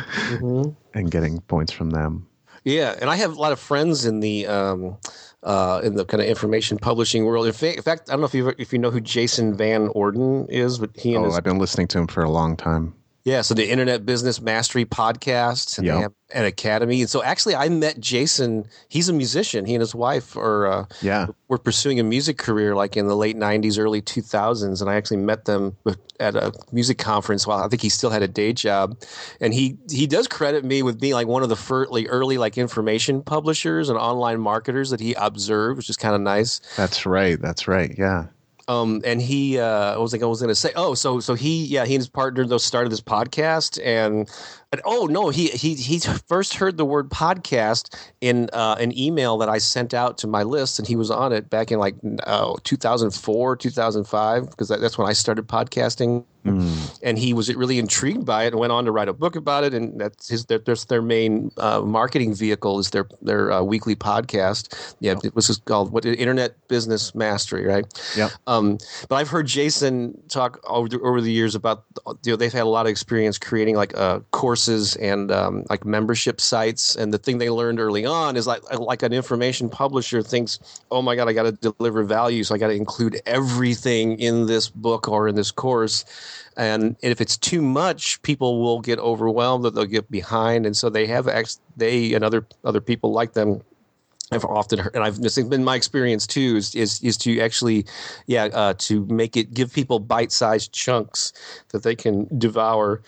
and 0.94 1.10
getting 1.10 1.40
points 1.42 1.72
from 1.72 1.90
them. 1.90 2.26
Yeah, 2.64 2.94
and 3.00 3.08
I 3.08 3.16
have 3.16 3.36
a 3.36 3.40
lot 3.40 3.52
of 3.52 3.60
friends 3.60 4.04
in 4.04 4.20
the 4.20 4.46
um, 4.46 4.96
uh, 5.42 5.80
in 5.84 5.94
the 5.94 6.04
kind 6.04 6.20
of 6.22 6.28
information 6.28 6.78
publishing 6.78 7.24
world. 7.24 7.46
In 7.46 7.52
fact, 7.52 7.76
in 7.76 7.82
fact, 7.82 8.08
I 8.08 8.12
don't 8.12 8.20
know 8.20 8.26
if 8.26 8.34
you 8.34 8.52
if 8.58 8.72
you 8.72 8.78
know 8.78 8.90
who 8.90 9.00
Jason 9.00 9.54
Van 9.54 9.88
Orden 9.88 10.46
is, 10.48 10.78
but 10.78 10.90
he 10.96 11.14
and 11.14 11.24
Oh, 11.24 11.28
his 11.28 11.36
I've 11.36 11.44
been 11.44 11.58
listening 11.58 11.88
to 11.88 11.98
him 11.98 12.06
for 12.06 12.22
a 12.22 12.30
long 12.30 12.56
time. 12.56 12.94
Yeah, 13.28 13.42
so 13.42 13.52
the 13.54 13.68
Internet 13.68 14.06
Business 14.06 14.40
Mastery 14.40 14.84
podcast, 14.84 15.76
and 15.78 15.86
Yep. 15.86 16.12
an 16.32 16.44
academy. 16.44 17.00
And 17.02 17.10
so 17.10 17.22
actually, 17.22 17.54
I 17.54 17.68
met 17.68 18.00
Jason. 18.00 18.64
He's 18.88 19.08
a 19.08 19.12
musician. 19.12 19.64
He 19.66 19.74
and 19.74 19.80
his 19.80 19.94
wife 19.94 20.36
are 20.36 20.66
uh, 20.66 20.84
Yeah. 21.02 21.26
were 21.48 21.58
pursuing 21.58 22.00
a 22.00 22.02
music 22.02 22.38
career 22.38 22.74
like 22.74 22.96
in 22.96 23.06
the 23.06 23.14
late 23.16 23.36
'90s, 23.36 23.78
early 23.78 24.00
2000s, 24.02 24.80
and 24.80 24.88
I 24.90 24.94
actually 24.94 25.18
met 25.18 25.44
them 25.44 25.76
at 26.20 26.34
a 26.36 26.52
music 26.72 26.96
conference. 26.98 27.46
While 27.46 27.62
I 27.62 27.68
think 27.68 27.82
he 27.82 27.88
still 27.90 28.10
had 28.10 28.22
a 28.22 28.28
day 28.28 28.52
job, 28.54 28.96
and 29.40 29.52
he 29.52 29.76
he 29.90 30.06
does 30.06 30.26
credit 30.26 30.64
me 30.64 30.82
with 30.82 30.98
being 31.00 31.14
like 31.14 31.26
one 31.26 31.42
of 31.42 31.48
the 31.50 31.56
first, 31.56 31.90
like, 31.90 32.06
early 32.08 32.38
like 32.38 32.56
information 32.58 33.22
publishers 33.22 33.88
and 33.90 33.98
online 33.98 34.40
marketers 34.40 34.90
that 34.90 35.00
he 35.00 35.12
observed, 35.14 35.76
which 35.76 35.90
is 35.90 35.96
kind 35.96 36.14
of 36.14 36.20
nice. 36.22 36.60
That's 36.76 37.04
right. 37.04 37.40
That's 37.40 37.68
right. 37.68 37.94
Yeah. 37.98 38.26
Um, 38.68 39.00
and 39.04 39.20
he, 39.20 39.58
uh, 39.58 39.94
what 39.94 40.02
was 40.02 40.12
like 40.12 40.22
I 40.22 40.26
was 40.26 40.40
to 40.48 40.54
say? 40.54 40.72
Oh, 40.76 40.94
so 40.94 41.20
so 41.20 41.34
he, 41.34 41.64
yeah, 41.64 41.86
he 41.86 41.94
and 41.94 42.00
his 42.02 42.08
partner 42.08 42.46
those 42.46 42.64
started 42.64 42.92
this 42.92 43.00
podcast, 43.00 43.82
and, 43.82 44.30
oh 44.84 45.06
no, 45.10 45.30
he 45.30 45.48
he 45.48 45.74
he 45.74 45.98
first 46.28 46.54
heard 46.54 46.76
the 46.76 46.84
word 46.84 47.08
podcast 47.10 47.96
in 48.20 48.48
uh, 48.52 48.76
an 48.78 48.96
email 48.98 49.38
that 49.38 49.48
I 49.48 49.58
sent 49.58 49.94
out 49.94 50.18
to 50.18 50.26
my 50.26 50.42
list, 50.42 50.78
and 50.78 50.86
he 50.86 50.96
was 50.96 51.10
on 51.10 51.32
it 51.32 51.48
back 51.48 51.72
in 51.72 51.78
like 51.78 51.94
oh, 52.26 52.56
2004, 52.64 53.56
2005, 53.56 54.50
because 54.50 54.68
that, 54.68 54.80
that's 54.80 54.98
when 54.98 55.08
I 55.08 55.12
started 55.12 55.46
podcasting. 55.48 56.24
And 57.02 57.18
he 57.18 57.34
was 57.34 57.54
really 57.54 57.78
intrigued 57.78 58.24
by 58.24 58.44
it 58.44 58.48
and 58.48 58.60
went 58.60 58.72
on 58.72 58.86
to 58.86 58.92
write 58.92 59.08
a 59.08 59.12
book 59.12 59.36
about 59.36 59.64
it. 59.64 59.74
And 59.74 60.00
that's 60.00 60.28
his 60.28 60.46
their, 60.46 60.58
that's 60.58 60.86
their 60.86 61.02
main 61.02 61.50
uh, 61.58 61.82
marketing 61.82 62.34
vehicle 62.34 62.78
is 62.78 62.90
their 62.90 63.06
their 63.20 63.52
uh, 63.52 63.62
weekly 63.62 63.94
podcast. 63.94 64.94
Yeah, 65.00 65.16
it 65.22 65.34
was 65.34 65.60
called 65.66 65.92
what 65.92 66.06
Internet 66.06 66.56
Business 66.68 67.14
Mastery, 67.14 67.66
right? 67.66 67.84
Yeah. 68.16 68.30
Um, 68.46 68.78
but 69.08 69.16
I've 69.16 69.28
heard 69.28 69.46
Jason 69.46 70.18
talk 70.28 70.58
over 70.66 70.88
the, 70.88 71.00
over 71.00 71.20
the 71.20 71.32
years 71.32 71.54
about 71.54 71.84
you 72.24 72.32
know 72.32 72.36
they've 72.36 72.52
had 72.52 72.62
a 72.62 72.64
lot 72.64 72.86
of 72.86 72.90
experience 72.90 73.36
creating 73.36 73.76
like 73.76 73.96
uh, 73.98 74.20
courses 74.58 74.96
and 74.96 75.30
um, 75.30 75.64
like 75.70 75.84
membership 75.84 76.40
sites. 76.40 76.96
And 76.96 77.14
the 77.14 77.18
thing 77.18 77.38
they 77.38 77.50
learned 77.50 77.78
early 77.78 78.04
on 78.04 78.36
is 78.36 78.46
like 78.46 78.62
like 78.78 79.04
an 79.04 79.12
information 79.12 79.68
publisher 79.68 80.22
thinks, 80.22 80.58
oh 80.90 81.02
my 81.02 81.14
god, 81.14 81.28
I 81.28 81.32
got 81.32 81.44
to 81.44 81.52
deliver 81.52 82.02
value, 82.02 82.42
so 82.42 82.54
I 82.54 82.58
got 82.58 82.68
to 82.68 82.74
include 82.74 83.20
everything 83.24 84.18
in 84.18 84.46
this 84.46 84.68
book 84.68 85.08
or 85.08 85.28
in 85.28 85.36
this 85.36 85.52
course. 85.52 86.04
And 86.56 86.96
if 87.02 87.20
it's 87.20 87.36
too 87.36 87.62
much, 87.62 88.20
people 88.22 88.60
will 88.60 88.80
get 88.80 88.98
overwhelmed, 88.98 89.64
that 89.64 89.74
they'll 89.74 89.84
get 89.84 90.10
behind, 90.10 90.66
and 90.66 90.76
so 90.76 90.90
they 90.90 91.06
have 91.06 91.28
ex- 91.28 91.60
they 91.76 92.14
and 92.14 92.24
other 92.24 92.44
other 92.64 92.80
people 92.80 93.12
like 93.12 93.34
them 93.34 93.62
I've 94.30 94.44
often 94.44 94.78
heard, 94.78 94.94
and 94.94 95.04
I've 95.04 95.18
this 95.20 95.36
has 95.36 95.48
been 95.48 95.64
my 95.64 95.76
experience 95.76 96.26
too, 96.26 96.56
is 96.56 96.74
is, 96.74 97.00
is 97.02 97.16
to 97.18 97.40
actually, 97.40 97.86
yeah, 98.26 98.44
uh, 98.52 98.74
to 98.78 99.06
make 99.06 99.36
it 99.36 99.54
give 99.54 99.72
people 99.72 100.00
bite-sized 100.00 100.72
chunks 100.72 101.32
that 101.68 101.82
they 101.82 101.94
can 101.94 102.26
devour, 102.38 103.00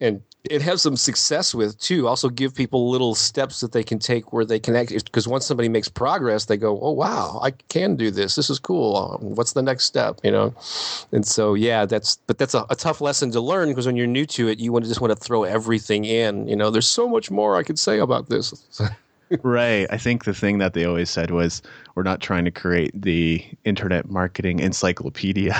and 0.00 0.22
it 0.44 0.62
has 0.62 0.80
some 0.80 0.96
success 0.96 1.54
with 1.54 1.78
too. 1.78 2.08
Also, 2.08 2.28
give 2.28 2.54
people 2.54 2.90
little 2.90 3.14
steps 3.14 3.60
that 3.60 3.72
they 3.72 3.82
can 3.82 3.98
take 3.98 4.32
where 4.32 4.44
they 4.44 4.58
can 4.58 4.74
act. 4.74 4.90
Because 4.90 5.28
once 5.28 5.44
somebody 5.44 5.68
makes 5.68 5.88
progress, 5.88 6.46
they 6.46 6.56
go, 6.56 6.78
"Oh 6.80 6.92
wow, 6.92 7.40
I 7.42 7.50
can 7.50 7.96
do 7.96 8.10
this. 8.10 8.36
This 8.36 8.48
is 8.48 8.58
cool. 8.58 8.96
Um, 8.96 9.34
what's 9.34 9.52
the 9.52 9.62
next 9.62 9.84
step?" 9.84 10.20
You 10.22 10.30
know, 10.30 10.54
and 11.12 11.26
so 11.26 11.54
yeah, 11.54 11.84
that's 11.84 12.16
but 12.26 12.38
that's 12.38 12.54
a, 12.54 12.64
a 12.70 12.76
tough 12.76 13.00
lesson 13.00 13.30
to 13.32 13.40
learn 13.40 13.68
because 13.68 13.86
when 13.86 13.96
you're 13.96 14.06
new 14.06 14.26
to 14.26 14.48
it, 14.48 14.58
you 14.58 14.72
want 14.72 14.84
to 14.84 14.88
just 14.88 15.00
want 15.00 15.10
to 15.10 15.16
throw 15.16 15.44
everything 15.44 16.04
in. 16.04 16.48
You 16.48 16.56
know, 16.56 16.70
there's 16.70 16.88
so 16.88 17.08
much 17.08 17.30
more 17.30 17.56
I 17.56 17.62
could 17.62 17.78
say 17.78 17.98
about 17.98 18.28
this. 18.28 18.80
Right. 19.42 19.86
I 19.90 19.96
think 19.96 20.24
the 20.24 20.34
thing 20.34 20.58
that 20.58 20.74
they 20.74 20.84
always 20.84 21.10
said 21.10 21.30
was 21.30 21.62
we're 21.94 22.02
not 22.02 22.20
trying 22.20 22.44
to 22.46 22.50
create 22.50 22.90
the 23.00 23.44
internet 23.64 24.10
marketing 24.10 24.58
encyclopedia. 24.58 25.54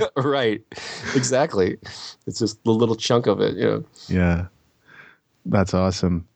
right 0.16 0.62
exactly 1.14 1.76
it's 2.26 2.38
just 2.38 2.58
a 2.66 2.70
little 2.70 2.96
chunk 2.96 3.26
of 3.26 3.40
it 3.40 3.56
you 3.56 3.64
know 3.64 3.84
yeah. 4.08 4.46
That's 5.46 5.74
awesome. 5.74 6.26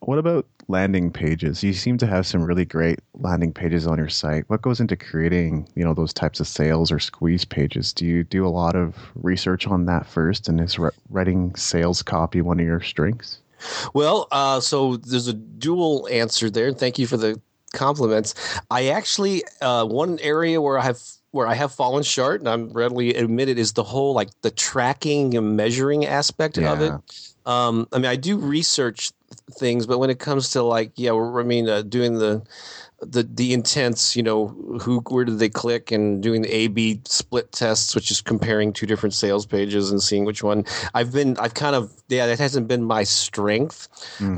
What 0.00 0.18
about 0.18 0.46
landing 0.68 1.12
pages? 1.12 1.62
You 1.62 1.72
seem 1.72 1.98
to 1.98 2.06
have 2.06 2.26
some 2.26 2.42
really 2.42 2.64
great 2.64 3.00
landing 3.14 3.52
pages 3.52 3.86
on 3.86 3.98
your 3.98 4.08
site. 4.08 4.44
What 4.48 4.62
goes 4.62 4.80
into 4.80 4.96
creating, 4.96 5.68
you 5.74 5.84
know, 5.84 5.94
those 5.94 6.12
types 6.12 6.40
of 6.40 6.48
sales 6.48 6.90
or 6.90 6.98
squeeze 6.98 7.44
pages? 7.44 7.92
Do 7.92 8.04
you 8.04 8.24
do 8.24 8.46
a 8.46 8.48
lot 8.48 8.74
of 8.74 8.96
research 9.14 9.66
on 9.66 9.86
that 9.86 10.06
first 10.06 10.48
and 10.48 10.60
is 10.60 10.78
writing 11.10 11.54
sales 11.54 12.02
copy 12.02 12.40
one 12.40 12.58
of 12.58 12.66
your 12.66 12.80
strengths? 12.80 13.38
Well 13.94 14.28
uh, 14.30 14.60
so 14.60 14.96
there's 14.96 15.28
a 15.28 15.32
dual 15.32 16.08
answer 16.10 16.50
there 16.50 16.72
thank 16.72 16.98
you 16.98 17.06
for 17.06 17.16
the 17.16 17.40
compliments 17.72 18.34
i 18.70 18.88
actually 18.88 19.42
uh, 19.60 19.84
one 19.84 20.18
area 20.20 20.60
where 20.60 20.78
i 20.78 20.82
have 20.82 20.98
where 21.32 21.46
I 21.46 21.54
have 21.54 21.72
fallen 21.72 22.02
short, 22.02 22.40
and 22.40 22.48
I'm 22.48 22.70
readily 22.72 23.14
admitted, 23.14 23.58
is 23.58 23.72
the 23.72 23.82
whole 23.82 24.14
like 24.14 24.28
the 24.42 24.50
tracking 24.50 25.34
and 25.34 25.56
measuring 25.56 26.04
aspect 26.06 26.58
of 26.58 26.82
it. 26.82 26.92
Um, 27.46 27.88
I 27.92 27.96
mean, 27.96 28.06
I 28.06 28.16
do 28.16 28.36
research 28.36 29.10
things, 29.58 29.86
but 29.86 29.98
when 29.98 30.10
it 30.10 30.18
comes 30.18 30.50
to 30.50 30.62
like, 30.62 30.92
yeah, 30.96 31.12
I 31.14 31.42
mean, 31.42 31.68
uh, 31.68 31.82
doing 31.82 32.18
the 32.18 32.42
the 33.02 33.22
the 33.22 33.52
intents, 33.52 34.16
you 34.16 34.22
know, 34.22 34.48
who 34.80 35.00
where 35.08 35.24
did 35.24 35.38
they 35.38 35.48
click, 35.48 35.90
and 35.90 36.22
doing 36.22 36.42
the 36.42 36.54
A/B 36.54 37.00
split 37.04 37.52
tests, 37.52 37.94
which 37.94 38.10
is 38.10 38.20
comparing 38.20 38.72
two 38.72 38.86
different 38.86 39.14
sales 39.14 39.44
pages 39.44 39.90
and 39.90 40.02
seeing 40.02 40.24
which 40.24 40.42
one. 40.42 40.64
I've 40.94 41.12
been, 41.12 41.36
I've 41.38 41.54
kind 41.54 41.74
of, 41.74 41.92
yeah, 42.08 42.26
that 42.26 42.38
hasn't 42.38 42.68
been 42.68 42.84
my 42.84 43.04
strength. 43.04 43.88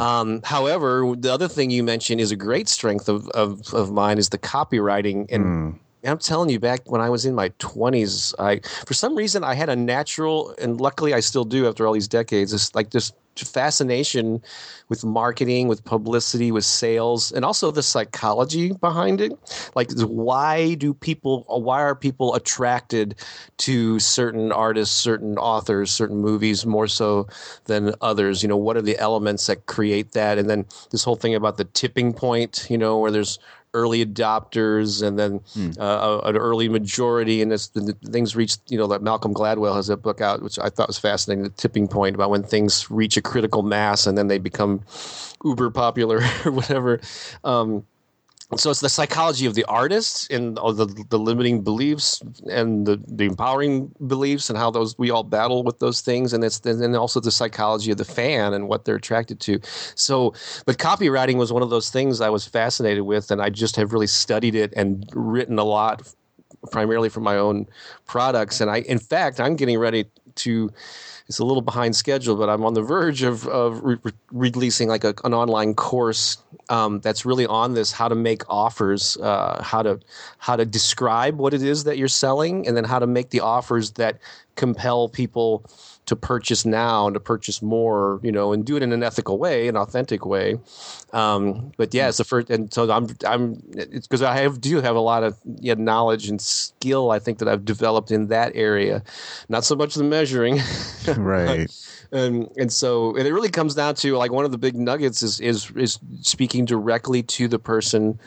Um, 0.01 0.41
however, 0.45 1.15
the 1.17 1.33
other 1.33 1.49
thing 1.49 1.71
you 1.71 1.83
mentioned 1.83 2.21
is 2.21 2.31
a 2.31 2.37
great 2.37 2.69
strength 2.69 3.09
of 3.09 3.29
of, 3.31 3.73
of 3.75 3.93
mine 3.93 4.19
is 4.19 4.31
the 4.31 4.39
copywriting 4.39 5.27
and. 5.31 5.81
I'm 6.07 6.19
telling 6.19 6.51
you, 6.51 6.61
back 6.61 6.91
when 6.91 7.01
I 7.01 7.09
was 7.09 7.25
in 7.25 7.35
my 7.35 7.49
20s, 7.61 8.35
I 8.39 8.61
for 8.85 8.93
some 8.93 9.17
reason 9.17 9.43
I 9.43 9.55
had 9.55 9.71
a 9.71 9.75
natural, 9.75 10.55
and 10.61 10.79
luckily 10.79 11.15
I 11.15 11.21
still 11.21 11.47
do 11.47 11.67
after 11.67 11.87
all 11.87 11.95
these 11.95 12.09
decades. 12.09 12.53
This 12.53 12.75
like 12.75 12.91
this 12.91 13.11
fascination 13.37 14.43
with 14.89 15.05
marketing, 15.05 15.69
with 15.69 15.85
publicity, 15.85 16.53
with 16.53 16.65
sales, 16.65 17.33
and 17.33 17.45
also 17.45 17.71
the 17.71 17.83
psychology 17.83 18.73
behind 18.73 19.21
it. 19.21 19.33
Like, 19.75 19.91
why 20.01 20.75
do 20.75 20.95
people? 20.95 21.45
Why 21.49 21.81
are 21.83 21.95
people 21.95 22.35
attracted 22.35 23.17
to 23.59 23.99
certain 23.99 24.53
artists, 24.53 24.95
certain 24.95 25.39
authors, 25.39 25.91
certain 25.91 26.19
movies 26.19 26.67
more 26.67 26.87
so 26.87 27.27
than 27.65 27.95
others? 28.01 28.43
You 28.43 28.49
know, 28.49 28.57
what 28.57 28.77
are 28.77 28.83
the 28.83 28.99
elements 28.99 29.47
that 29.47 29.67
create 29.67 30.13
that? 30.13 30.39
And 30.39 30.49
then 30.49 30.67
this 30.91 31.05
whole 31.05 31.17
thing 31.17 31.35
about 31.35 31.57
the 31.57 31.65
tipping 31.65 32.13
point. 32.13 32.67
You 32.71 32.79
know, 32.79 32.99
where 32.99 33.11
there's 33.11 33.39
early 33.75 34.05
adopters 34.05 35.03
and 35.07 35.19
then 35.19 35.41
uh, 35.79 36.21
an 36.25 36.37
early 36.37 36.69
majority. 36.69 37.43
And 37.43 37.53
the 37.53 37.97
things 38.07 38.35
reach 38.35 38.57
you 38.69 38.79
know 38.79 38.87
that 38.87 39.03
malcolm 39.03 39.35
gladwell 39.35 39.75
has 39.75 39.89
a 39.89 39.97
book 39.97 40.21
out 40.21 40.43
which 40.43 40.59
i 40.59 40.69
thought 40.69 40.89
was 40.89 40.99
fascinating 40.99 41.43
the 41.43 41.51
tipping 41.51 41.89
point 41.89 42.15
about 42.15 42.31
when 42.31 42.43
things 42.43 42.91
reach 42.91 43.17
a 43.17 43.23
critical 43.23 43.63
mass 43.63 44.07
and 44.07 44.17
then 44.17 44.29
they 44.29 44.39
become 44.39 44.81
uber 45.45 45.71
popular 45.71 46.21
or 46.45 46.53
whatever. 46.53 47.01
Um, 47.45 47.87
so 48.57 48.71
it's 48.71 48.81
the 48.81 48.89
psychology 48.89 49.47
of 49.47 49.55
the 49.55 49.65
artist 49.65 50.31
and 50.31 50.57
the, 50.57 51.05
the 51.09 51.19
limiting 51.19 51.63
beliefs 51.63 52.23
and 52.51 52.87
the, 52.87 53.03
the 53.07 53.25
empowering 53.25 53.95
beliefs 54.07 54.51
and 54.51 54.59
how 54.59 54.71
those 54.71 54.97
we 54.99 55.11
all 55.11 55.23
battle 55.23 55.63
with 55.63 55.79
those 55.79 56.01
things. 56.01 56.33
And 56.33 56.45
it's 56.45 56.61
and 56.61 56.97
also 56.97 57.21
the 57.21 57.31
psychology 57.31 57.91
of 57.91 57.99
the 57.99 58.05
fan 58.05 58.55
and 58.55 58.69
what 58.69 58.85
they're 58.85 58.97
attracted 58.97 59.41
to. 59.41 59.61
So 59.95 60.35
but 60.67 60.79
copywriting 60.79 61.37
was 61.37 61.53
one 61.53 61.63
of 61.63 61.71
those 61.71 61.91
things 61.91 62.21
i 62.21 62.29
was 62.29 62.47
fascinated 62.47 63.03
with 63.03 63.31
and 63.31 63.41
i 63.43 63.51
just 63.51 63.77
have 63.77 63.93
really 63.93 64.07
studied 64.07 64.55
it 64.55 64.73
and 64.77 65.09
written 65.15 65.59
a 65.59 65.65
lot 65.65 66.13
primarily 66.71 67.09
for 67.09 67.21
my 67.21 67.37
own 67.37 67.67
products. 68.07 68.61
And 68.61 68.71
i 68.71 68.79
in 68.81 68.99
fact 68.99 69.41
i'm 69.41 69.57
getting 69.57 69.79
ready 69.79 70.07
to 70.37 70.71
it's 71.27 71.39
a 71.39 71.45
little 71.45 71.63
behind 71.63 71.97
schedule, 71.97 72.37
but 72.37 72.51
I'm 72.51 72.65
on 72.65 72.75
the 72.75 72.83
verge 72.83 73.23
of, 73.23 73.47
of 73.49 73.83
re- 73.83 73.99
releasing 74.31 74.89
like 74.89 75.05
a, 75.05 75.15
an 75.25 75.33
online 75.33 75.75
course 75.75 76.37
um, 76.69 77.01
that's 77.01 77.25
really 77.25 77.47
on 77.47 77.75
this 77.75 77.93
how 77.93 78.09
to 78.09 78.15
make 78.15 78.43
offers, 78.49 79.17
uh, 79.19 79.63
how 79.63 79.83
to 79.83 80.01
how 80.39 80.57
to 80.57 80.67
describe 80.67 81.39
what 81.39 81.55
it 81.55 81.63
is 81.63 81.85
that 81.85 81.97
you're 81.97 82.09
selling, 82.09 82.67
and 82.67 82.77
then 82.77 82.85
how 82.85 82.99
to 82.99 83.07
make 83.07 83.31
the 83.31 83.41
offers 83.41 83.93
that 83.93 84.19
compel 84.57 85.09
people 85.09 85.65
to 86.07 86.17
purchase 86.17 86.67
now 86.67 87.07
and 87.07 87.15
to 87.15 87.21
purchase 87.21 87.63
more, 87.63 88.21
you 88.23 88.31
know, 88.31 88.53
and 88.53 88.65
do 88.65 88.77
it 88.77 88.83
in 88.83 88.93
an 88.93 89.03
ethical 89.03 89.39
way, 89.39 89.69
an 89.69 89.77
authentic 89.77 90.27
way. 90.27 90.59
Um, 91.13 91.73
but 91.79 91.95
yeah, 91.95 92.09
it's 92.09 92.19
the 92.19 92.25
first, 92.25 92.51
and 92.51 92.73
so 92.73 92.91
I'm, 92.91 93.09
I'm, 93.27 93.63
it's 93.73 94.07
because 94.07 94.23
I 94.23 94.37
have 94.37 94.61
do 94.61 94.81
have 94.81 94.97
a 94.97 95.01
lot 95.01 95.23
of 95.23 95.39
yeah, 95.61 95.75
knowledge 95.75 96.29
and 96.29 96.41
skill. 96.41 97.11
I 97.11 97.19
think 97.19 97.39
that 97.39 97.49
I've 97.49 97.65
developed 97.65 98.11
in 98.11 98.29
that 98.29 98.53
area, 98.55 99.03
not 99.49 99.65
so 99.65 99.75
much 99.75 99.95
the 99.95 100.05
measuring, 100.05 100.61
right. 101.17 101.71
and 102.13 102.51
and 102.57 102.73
so 102.73 103.17
and 103.17 103.27
it 103.27 103.33
really 103.33 103.51
comes 103.51 103.75
down 103.75 103.95
to 103.97 104.17
like 104.17 104.31
one 104.31 104.45
of 104.45 104.51
the 104.51 104.59
big 104.59 104.75
nuggets 104.75 105.23
is 105.23 105.41
is 105.41 105.71
is 105.77 105.99
speaking 106.21 106.67
directly 106.67 107.23
to 107.23 107.49
the 107.49 107.59
person 107.59 108.19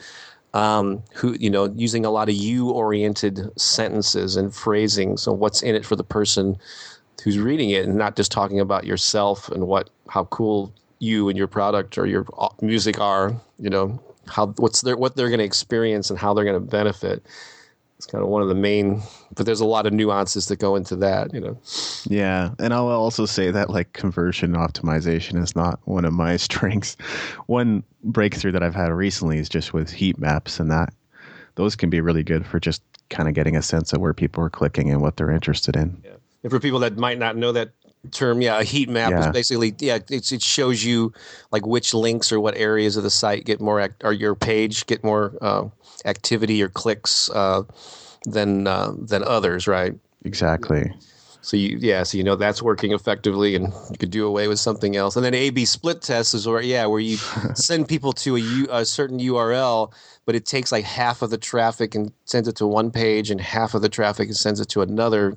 um, 0.54 1.02
who 1.14 1.36
you 1.38 1.50
know 1.50 1.72
using 1.76 2.04
a 2.04 2.10
lot 2.10 2.28
of 2.28 2.34
you 2.34 2.70
oriented 2.70 3.50
sentences 3.56 4.36
and 4.36 4.54
phrasing 4.54 5.16
so 5.16 5.32
what's 5.32 5.62
in 5.62 5.74
it 5.74 5.84
for 5.84 5.94
the 5.94 6.04
person 6.04 6.56
who's 7.22 7.38
reading 7.38 7.70
it 7.70 7.84
and 7.84 7.96
not 7.96 8.16
just 8.16 8.30
talking 8.30 8.60
about 8.60 8.84
yourself 8.84 9.48
and 9.50 9.66
what 9.66 9.90
how 10.08 10.24
cool 10.24 10.72
you 10.98 11.28
and 11.28 11.38
your 11.38 11.46
product 11.46 11.98
or 11.98 12.06
your 12.06 12.26
uh, 12.38 12.48
music 12.60 13.00
are 13.00 13.34
you 13.58 13.70
know 13.70 14.00
how 14.26 14.46
what's 14.58 14.82
their 14.82 14.96
what 14.96 15.16
they're 15.16 15.28
going 15.28 15.38
to 15.38 15.44
experience 15.44 16.10
and 16.10 16.18
how 16.18 16.34
they're 16.34 16.44
going 16.44 16.60
to 16.60 16.70
benefit. 16.70 17.24
It's 17.96 18.06
kind 18.06 18.22
of 18.22 18.30
one 18.30 18.42
of 18.42 18.48
the 18.48 18.54
main 18.54 19.02
but 19.34 19.44
there's 19.44 19.60
a 19.60 19.66
lot 19.66 19.86
of 19.86 19.92
nuances 19.92 20.46
that 20.46 20.60
go 20.60 20.76
into 20.76 20.94
that 20.96 21.34
you 21.34 21.40
know. 21.40 21.58
Yeah 22.04 22.50
and 22.60 22.72
i'll 22.72 22.86
also 22.86 23.26
say 23.26 23.50
that 23.50 23.70
like 23.70 23.92
conversion 23.92 24.52
optimization 24.52 25.42
is 25.42 25.56
not 25.56 25.80
one 25.84 26.04
of 26.04 26.12
my 26.12 26.36
strengths. 26.48 26.96
One 27.46 27.82
breakthrough 28.04 28.52
that 28.52 28.62
i've 28.62 28.74
had 28.74 28.92
recently 28.92 29.38
is 29.38 29.48
just 29.48 29.72
with 29.72 29.90
heat 29.90 30.18
maps 30.18 30.60
and 30.60 30.70
that 30.70 30.94
those 31.56 31.74
can 31.74 31.90
be 31.90 32.00
really 32.00 32.22
good 32.22 32.46
for 32.46 32.60
just 32.60 32.82
kind 33.10 33.28
of 33.28 33.34
getting 33.34 33.56
a 33.56 33.62
sense 33.62 33.92
of 33.92 34.00
where 34.00 34.14
people 34.14 34.44
are 34.44 34.50
clicking 34.50 34.90
and 34.90 35.00
what 35.00 35.16
they're 35.16 35.30
interested 35.32 35.74
in. 35.74 36.00
Yeah. 36.04 36.12
And 36.42 36.50
for 36.50 36.60
people 36.60 36.78
that 36.80 36.96
might 36.96 37.18
not 37.18 37.36
know 37.36 37.52
that 37.52 37.70
term 38.12 38.40
yeah 38.40 38.60
a 38.60 38.64
heat 38.64 38.88
map 38.88 39.10
yeah. 39.10 39.20
is 39.20 39.26
basically 39.28 39.74
yeah 39.80 39.98
it 40.08 40.24
shows 40.40 40.84
you 40.84 41.12
like 41.50 41.66
which 41.66 41.92
links 41.92 42.30
or 42.30 42.38
what 42.38 42.56
areas 42.56 42.96
of 42.96 43.02
the 43.02 43.10
site 43.10 43.44
get 43.44 43.60
more 43.60 43.80
act- 43.80 44.04
or 44.04 44.12
your 44.12 44.34
page 44.34 44.86
get 44.86 45.02
more 45.02 45.36
uh, 45.40 45.68
activity 46.04 46.62
or 46.62 46.68
clicks 46.68 47.28
uh, 47.30 47.62
than 48.24 48.66
uh, 48.66 48.92
than 48.96 49.22
others, 49.24 49.66
right? 49.66 49.94
Exactly. 50.24 50.92
So 51.40 51.56
you 51.56 51.78
yeah, 51.80 52.02
so 52.02 52.18
you 52.18 52.24
know 52.24 52.36
that's 52.36 52.62
working 52.62 52.92
effectively, 52.92 53.54
and 53.54 53.72
you 53.90 53.98
could 53.98 54.10
do 54.10 54.26
away 54.26 54.48
with 54.48 54.58
something 54.58 54.96
else. 54.96 55.16
And 55.16 55.24
then 55.24 55.34
A/B 55.34 55.64
split 55.64 56.02
test 56.02 56.34
is 56.34 56.46
where 56.46 56.60
yeah, 56.60 56.86
where 56.86 57.00
you 57.00 57.16
send 57.54 57.88
people 57.88 58.12
to 58.14 58.36
a, 58.36 58.40
U, 58.40 58.66
a 58.70 58.84
certain 58.84 59.18
URL, 59.18 59.92
but 60.26 60.34
it 60.34 60.46
takes 60.46 60.72
like 60.72 60.84
half 60.84 61.22
of 61.22 61.30
the 61.30 61.38
traffic 61.38 61.94
and 61.94 62.12
sends 62.24 62.48
it 62.48 62.56
to 62.56 62.66
one 62.66 62.90
page, 62.90 63.30
and 63.30 63.40
half 63.40 63.74
of 63.74 63.82
the 63.82 63.88
traffic 63.88 64.28
and 64.28 64.36
sends 64.36 64.60
it 64.60 64.68
to 64.70 64.82
another 64.82 65.36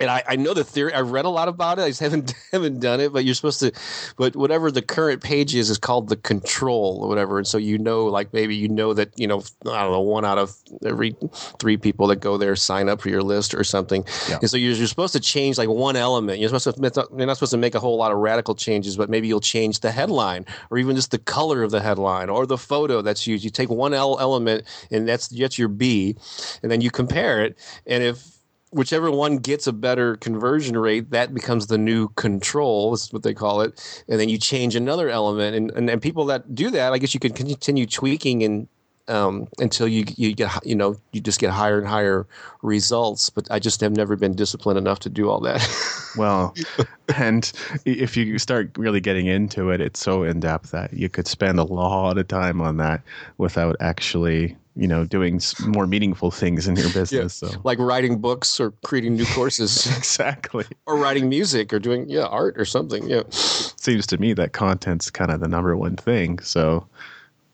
and 0.00 0.10
I, 0.10 0.22
I 0.28 0.36
know 0.36 0.54
the 0.54 0.64
theory. 0.64 0.92
I've 0.92 1.10
read 1.10 1.24
a 1.24 1.30
lot 1.30 1.48
about 1.48 1.78
it. 1.78 1.82
I 1.82 1.88
just 1.88 2.00
haven't 2.08 2.34
haven't 2.52 2.80
done 2.80 3.00
it. 3.00 3.12
But 3.12 3.24
you're 3.24 3.34
supposed 3.34 3.60
to, 3.60 3.72
but 4.16 4.36
whatever 4.36 4.70
the 4.70 4.82
current 4.82 5.22
page 5.22 5.54
is 5.54 5.70
is 5.70 5.78
called 5.78 6.08
the 6.08 6.16
control 6.16 7.00
or 7.02 7.08
whatever. 7.08 7.38
And 7.38 7.46
so 7.46 7.58
you 7.58 7.78
know, 7.78 8.06
like 8.06 8.32
maybe 8.32 8.56
you 8.56 8.68
know 8.68 8.94
that 8.94 9.18
you 9.18 9.26
know 9.26 9.42
I 9.66 9.82
don't 9.82 9.92
know 9.92 10.00
one 10.00 10.24
out 10.24 10.38
of 10.38 10.54
every 10.84 11.16
three 11.58 11.76
people 11.76 12.06
that 12.08 12.16
go 12.16 12.36
there 12.36 12.56
sign 12.56 12.88
up 12.88 13.00
for 13.00 13.08
your 13.08 13.22
list 13.22 13.54
or 13.54 13.64
something. 13.64 14.04
Yeah. 14.28 14.38
And 14.40 14.50
so 14.50 14.56
you're, 14.56 14.72
you're 14.72 14.86
supposed 14.86 15.12
to 15.14 15.20
change 15.20 15.58
like 15.58 15.68
one 15.68 15.96
element. 15.96 16.38
You're 16.38 16.48
supposed 16.48 16.76
to 16.76 17.08
you're 17.16 17.26
not 17.26 17.34
supposed 17.34 17.52
to 17.52 17.58
make 17.58 17.74
a 17.74 17.80
whole 17.80 17.96
lot 17.96 18.12
of 18.12 18.18
radical 18.18 18.54
changes, 18.54 18.96
but 18.96 19.10
maybe 19.10 19.28
you'll 19.28 19.40
change 19.40 19.80
the 19.80 19.90
headline 19.90 20.46
or 20.70 20.78
even 20.78 20.96
just 20.96 21.10
the 21.10 21.18
color 21.18 21.62
of 21.62 21.70
the 21.70 21.80
headline 21.80 22.28
or 22.28 22.46
the 22.46 22.58
photo 22.58 23.02
that's 23.02 23.26
used. 23.26 23.44
You 23.44 23.50
take 23.50 23.70
one 23.70 23.94
L 23.94 24.18
element 24.20 24.64
and 24.90 25.08
that's 25.08 25.28
that's 25.28 25.58
your 25.58 25.68
B, 25.68 26.16
and 26.62 26.70
then 26.70 26.80
you 26.80 26.90
compare 26.90 27.42
it. 27.44 27.56
And 27.86 28.02
if 28.02 28.37
whichever 28.70 29.10
one 29.10 29.38
gets 29.38 29.66
a 29.66 29.72
better 29.72 30.16
conversion 30.16 30.76
rate, 30.76 31.10
that 31.10 31.34
becomes 31.34 31.66
the 31.66 31.78
new 31.78 32.08
control. 32.10 32.94
Is 32.94 33.12
what 33.12 33.22
they 33.22 33.34
call 33.34 33.60
it. 33.60 34.04
And 34.08 34.20
then 34.20 34.28
you 34.28 34.38
change 34.38 34.76
another 34.76 35.08
element, 35.08 35.56
and 35.56 35.70
and, 35.72 35.90
and 35.90 36.02
people 36.02 36.26
that 36.26 36.54
do 36.54 36.70
that, 36.70 36.92
I 36.92 36.98
guess 36.98 37.14
you 37.14 37.20
can 37.20 37.32
continue 37.32 37.86
tweaking 37.86 38.42
and. 38.42 38.68
Um, 39.10 39.48
until 39.58 39.88
you 39.88 40.04
you 40.18 40.34
get 40.34 40.50
you 40.66 40.74
know 40.74 40.94
you 41.12 41.22
just 41.22 41.40
get 41.40 41.50
higher 41.50 41.78
and 41.78 41.88
higher 41.88 42.26
results, 42.60 43.30
but 43.30 43.50
I 43.50 43.58
just 43.58 43.80
have 43.80 43.96
never 43.96 44.16
been 44.16 44.34
disciplined 44.34 44.76
enough 44.76 44.98
to 44.98 45.08
do 45.08 45.30
all 45.30 45.40
that. 45.40 45.66
well, 46.18 46.54
and 47.16 47.50
if 47.86 48.18
you 48.18 48.38
start 48.38 48.70
really 48.76 49.00
getting 49.00 49.26
into 49.26 49.70
it, 49.70 49.80
it's 49.80 49.98
so 49.98 50.24
in 50.24 50.40
depth 50.40 50.72
that 50.72 50.92
you 50.92 51.08
could 51.08 51.26
spend 51.26 51.58
a 51.58 51.64
lot 51.64 52.18
of 52.18 52.28
time 52.28 52.60
on 52.60 52.76
that 52.76 53.00
without 53.38 53.76
actually 53.80 54.58
you 54.78 54.86
know 54.86 55.04
doing 55.04 55.40
more 55.66 55.86
meaningful 55.86 56.30
things 56.30 56.68
in 56.68 56.76
your 56.76 56.90
business 56.92 57.42
yeah. 57.42 57.50
so. 57.50 57.60
like 57.64 57.78
writing 57.80 58.18
books 58.18 58.60
or 58.60 58.70
creating 58.84 59.16
new 59.16 59.26
courses. 59.34 59.86
Exactly. 59.98 60.64
Or 60.86 60.96
writing 60.96 61.28
music 61.28 61.72
or 61.72 61.80
doing 61.80 62.08
yeah 62.08 62.26
art 62.26 62.54
or 62.56 62.64
something 62.64 63.08
yeah. 63.10 63.24
Seems 63.30 64.06
to 64.06 64.18
me 64.18 64.32
that 64.34 64.52
content's 64.52 65.10
kind 65.10 65.32
of 65.32 65.40
the 65.40 65.48
number 65.48 65.76
one 65.76 65.96
thing 65.96 66.38
so 66.38 66.86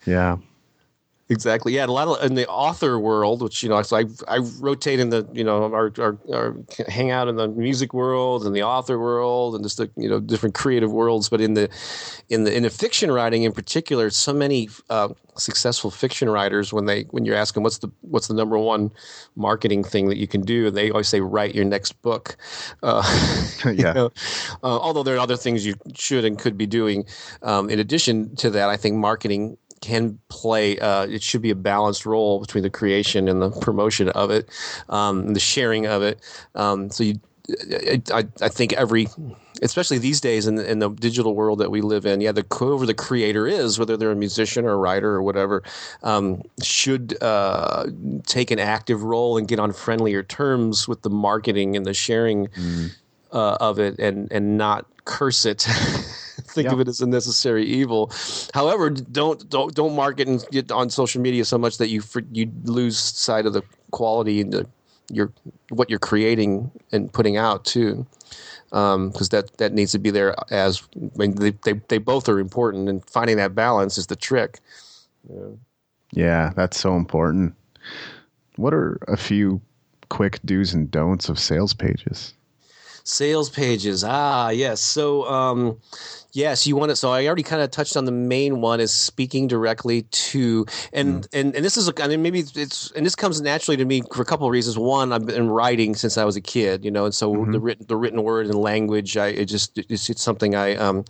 yeah 0.07 0.37
Exactly. 1.31 1.75
Yeah, 1.75 1.87
a 1.87 1.89
lot 1.89 2.07
of 2.07 2.23
in 2.23 2.35
the 2.35 2.47
author 2.49 2.99
world, 2.99 3.41
which 3.41 3.63
you 3.63 3.71
know, 3.71 3.81
so 3.81 3.97
I 3.97 4.05
I 4.29 4.39
rotate 4.61 5.01
in 5.01 5.09
the 5.09 5.27
you 5.33 5.43
know 5.43 5.73
our, 5.73 5.91
our, 5.99 6.19
our 6.31 6.57
hang 6.87 7.13
out 7.13 7.29
in 7.29 7.37
the 7.37 7.49
music 7.49 7.95
world 7.95 8.45
and 8.45 8.55
the 8.55 8.63
author 8.63 8.99
world 8.99 9.55
and 9.55 9.65
just 9.65 9.79
the 9.79 9.91
you 9.97 10.09
know 10.09 10.21
different 10.21 10.55
creative 10.55 10.93
worlds. 10.93 11.31
But 11.31 11.41
in 11.41 11.55
the 11.55 11.71
in 12.29 12.45
the 12.45 12.55
in 12.55 12.65
the 12.65 12.71
fiction 12.71 13.11
writing 13.11 13.45
in 13.45 13.53
particular, 13.53 14.11
so 14.11 14.35
many 14.35 14.69
uh, 14.91 15.09
successful 15.37 15.91
fiction 15.91 16.29
writers 16.29 16.73
when 16.73 16.85
they 16.85 17.03
when 17.05 17.25
you 17.25 17.35
ask 17.35 17.55
them 17.55 17.63
what's 17.63 17.79
the 17.79 17.91
what's 18.03 18.29
the 18.29 18.35
number 18.35 18.59
one 18.59 18.91
marketing 19.35 19.83
thing 19.83 20.09
that 20.09 20.19
you 20.19 20.27
can 20.27 20.43
do, 20.43 20.71
they 20.71 20.91
always 20.91 21.09
say 21.09 21.21
write 21.21 21.55
your 21.55 21.65
next 21.65 22.01
book. 22.03 22.37
Uh, 22.83 23.03
yeah. 23.65 23.73
You 23.73 23.83
know, 23.95 24.11
uh, 24.63 24.79
although 24.79 25.03
there 25.03 25.17
are 25.17 25.21
other 25.21 25.37
things 25.37 25.65
you 25.65 25.75
should 25.95 26.25
and 26.25 26.39
could 26.39 26.59
be 26.59 26.67
doing. 26.67 27.05
Um, 27.43 27.71
in 27.71 27.79
addition 27.79 28.37
to 28.37 28.51
that, 28.51 28.69
I 28.69 28.77
think 28.77 28.97
marketing 28.97 29.57
can 29.85 30.19
play. 30.29 30.79
Uh, 30.79 31.05
it 31.05 31.23
should 31.23 31.43
be 31.43 31.51
a 31.51 31.55
balanced 31.55 32.07
role 32.07 32.41
between 32.41 32.63
the 32.63 32.71
creation 32.71 33.29
and 33.29 33.43
the 33.43 33.51
promotion 33.51 34.09
of 34.09 34.31
it, 34.31 34.49
um, 34.89 35.35
the 35.35 35.41
sharing 35.41 35.87
of 35.87 36.03
it. 36.03 36.21
Um, 36.55 36.89
so 36.91 37.05
you, 37.05 37.21
I, 38.11 38.27
I 38.41 38.49
think 38.49 38.73
every, 38.73 39.09
especially 39.61 39.99
these 39.99 40.23
days 40.23 40.47
in 40.47 40.55
the, 40.55 40.71
in 40.71 40.79
the 40.79 40.89
digital 40.89 41.35
world 41.35 41.59
that 41.59 41.71
we 41.71 41.83
live 41.83 42.07
in, 42.07 42.23
yeah, 42.23 42.33
the 42.33 42.47
whoever 42.51 42.87
the 42.87 42.95
creator 42.95 43.47
is, 43.47 43.79
whether 43.79 43.99
they're 43.99 44.11
a 44.11 44.17
musician 44.17 44.65
or 44.65 44.73
a 44.73 44.77
writer 44.79 45.11
or 45.11 45.23
whatever, 45.23 45.63
um, 46.03 46.43
should 46.63 47.23
uh, 47.23 47.85
take 48.27 48.51
an 48.51 48.59
active 48.59 49.03
role 49.03 49.37
and 49.37 49.47
get 49.49 49.59
on 49.59 49.75
friendlier 49.75 50.23
terms 50.23 50.89
with 50.89 51.03
the 51.03 51.11
marketing 51.11 51.77
and 51.77 51.85
the 51.85 51.93
sharing 51.93 52.47
mm. 52.49 52.91
uh, 53.33 53.59
of 53.61 53.79
it, 53.79 53.99
and 53.99 54.33
and 54.33 54.57
not 54.57 54.87
curse 55.05 55.45
it. 55.45 55.69
think 56.55 56.73
of 56.73 56.81
it 56.81 56.89
as 56.89 57.01
a 57.01 57.07
necessary 57.07 57.65
evil. 57.65 58.11
However, 58.53 58.91
don't 58.91 59.49
don't 59.49 59.75
don't 59.75 59.95
market 59.95 60.29
and 60.29 60.45
get 60.51 60.71
on 60.71 60.91
social 60.91 61.21
media 61.21 61.45
so 61.45 61.59
much 61.59 61.79
that 61.79 61.89
you 61.89 62.03
you 62.33 62.51
lose 62.65 62.99
sight 62.99 63.47
of 63.47 63.53
the 63.53 63.63
quality 63.91 64.41
and 64.41 64.53
the 64.53 64.67
your 65.11 65.33
what 65.69 65.91
you're 65.91 65.99
creating 65.99 66.71
and 66.93 67.13
putting 67.13 67.37
out 67.37 67.65
too, 67.65 68.07
because 68.71 68.95
um, 68.95 69.13
that 69.31 69.51
that 69.59 69.73
needs 69.73 69.93
to 69.93 69.99
be 69.99 70.11
there 70.11 70.35
as 70.51 70.83
I 70.97 71.19
mean 71.19 71.35
they, 71.35 71.51
they 71.65 71.75
they 71.89 71.99
both 71.99 72.29
are 72.29 72.39
important 72.39 72.89
and 72.89 73.05
finding 73.09 73.37
that 73.37 73.55
balance 73.55 73.99
is 73.99 74.07
the 74.07 74.17
trick. 74.17 74.61
Yeah. 75.29 75.49
yeah, 76.13 76.53
that's 76.55 76.79
so 76.79 76.97
important. 76.97 77.55
What 78.57 78.75
are 78.75 78.99
a 79.09 79.17
few 79.17 79.61
quick 80.11 80.39
do's 80.45 80.75
and 80.75 80.91
don'ts 80.91 81.29
of 81.29 81.39
sales 81.39 81.75
pages? 81.75 82.35
Sales 83.05 83.51
pages. 83.51 84.05
Ah, 84.05 84.49
yes. 84.51 84.81
So, 84.81 85.29
um, 85.29 85.79
Yes, 86.35 86.67
you 86.67 86.75
want 86.75 86.91
it. 86.91 86.97
So 86.97 87.13
I 87.13 87.27
already 87.27 87.45
kind 87.45 87.63
of 87.63 87.71
touched 87.71 87.97
on 87.97 88.07
the 88.07 88.13
main 88.13 88.61
one 88.61 88.81
is 88.81 88.93
speaking 88.93 89.47
directly 89.47 90.03
to, 90.03 90.67
and 90.93 91.23
mm. 91.23 91.29
and 91.33 91.55
and 91.55 91.65
this 91.65 91.77
is, 91.77 91.89
I 92.01 92.09
mean, 92.09 92.23
maybe 92.23 92.41
it's, 92.41 92.91
and 92.91 93.07
this 93.07 93.15
comes 93.15 93.41
naturally 93.41 93.77
to 93.77 93.85
me 93.85 94.03
for 94.13 94.21
a 94.21 94.25
couple 94.25 94.45
of 94.45 94.51
reasons. 94.51 94.77
One, 94.77 95.13
I've 95.13 95.27
been 95.27 95.49
writing 95.49 95.95
since 95.95 96.19
I 96.19 96.25
was 96.25 96.35
a 96.35 96.41
kid, 96.41 96.85
you 96.85 96.91
know, 96.91 97.05
and 97.05 97.15
so 97.15 97.33
mm-hmm. 97.33 97.53
the 97.53 97.61
written 97.61 97.87
the 97.87 97.97
written 97.97 98.21
word 98.25 98.47
and 98.47 98.57
language, 98.57 99.17
I 99.17 99.29
it 99.29 99.45
just 99.45 99.79
it's, 99.79 100.11
it's 100.11 100.23
something 100.23 100.57
I 100.57 100.75
um 100.75 101.05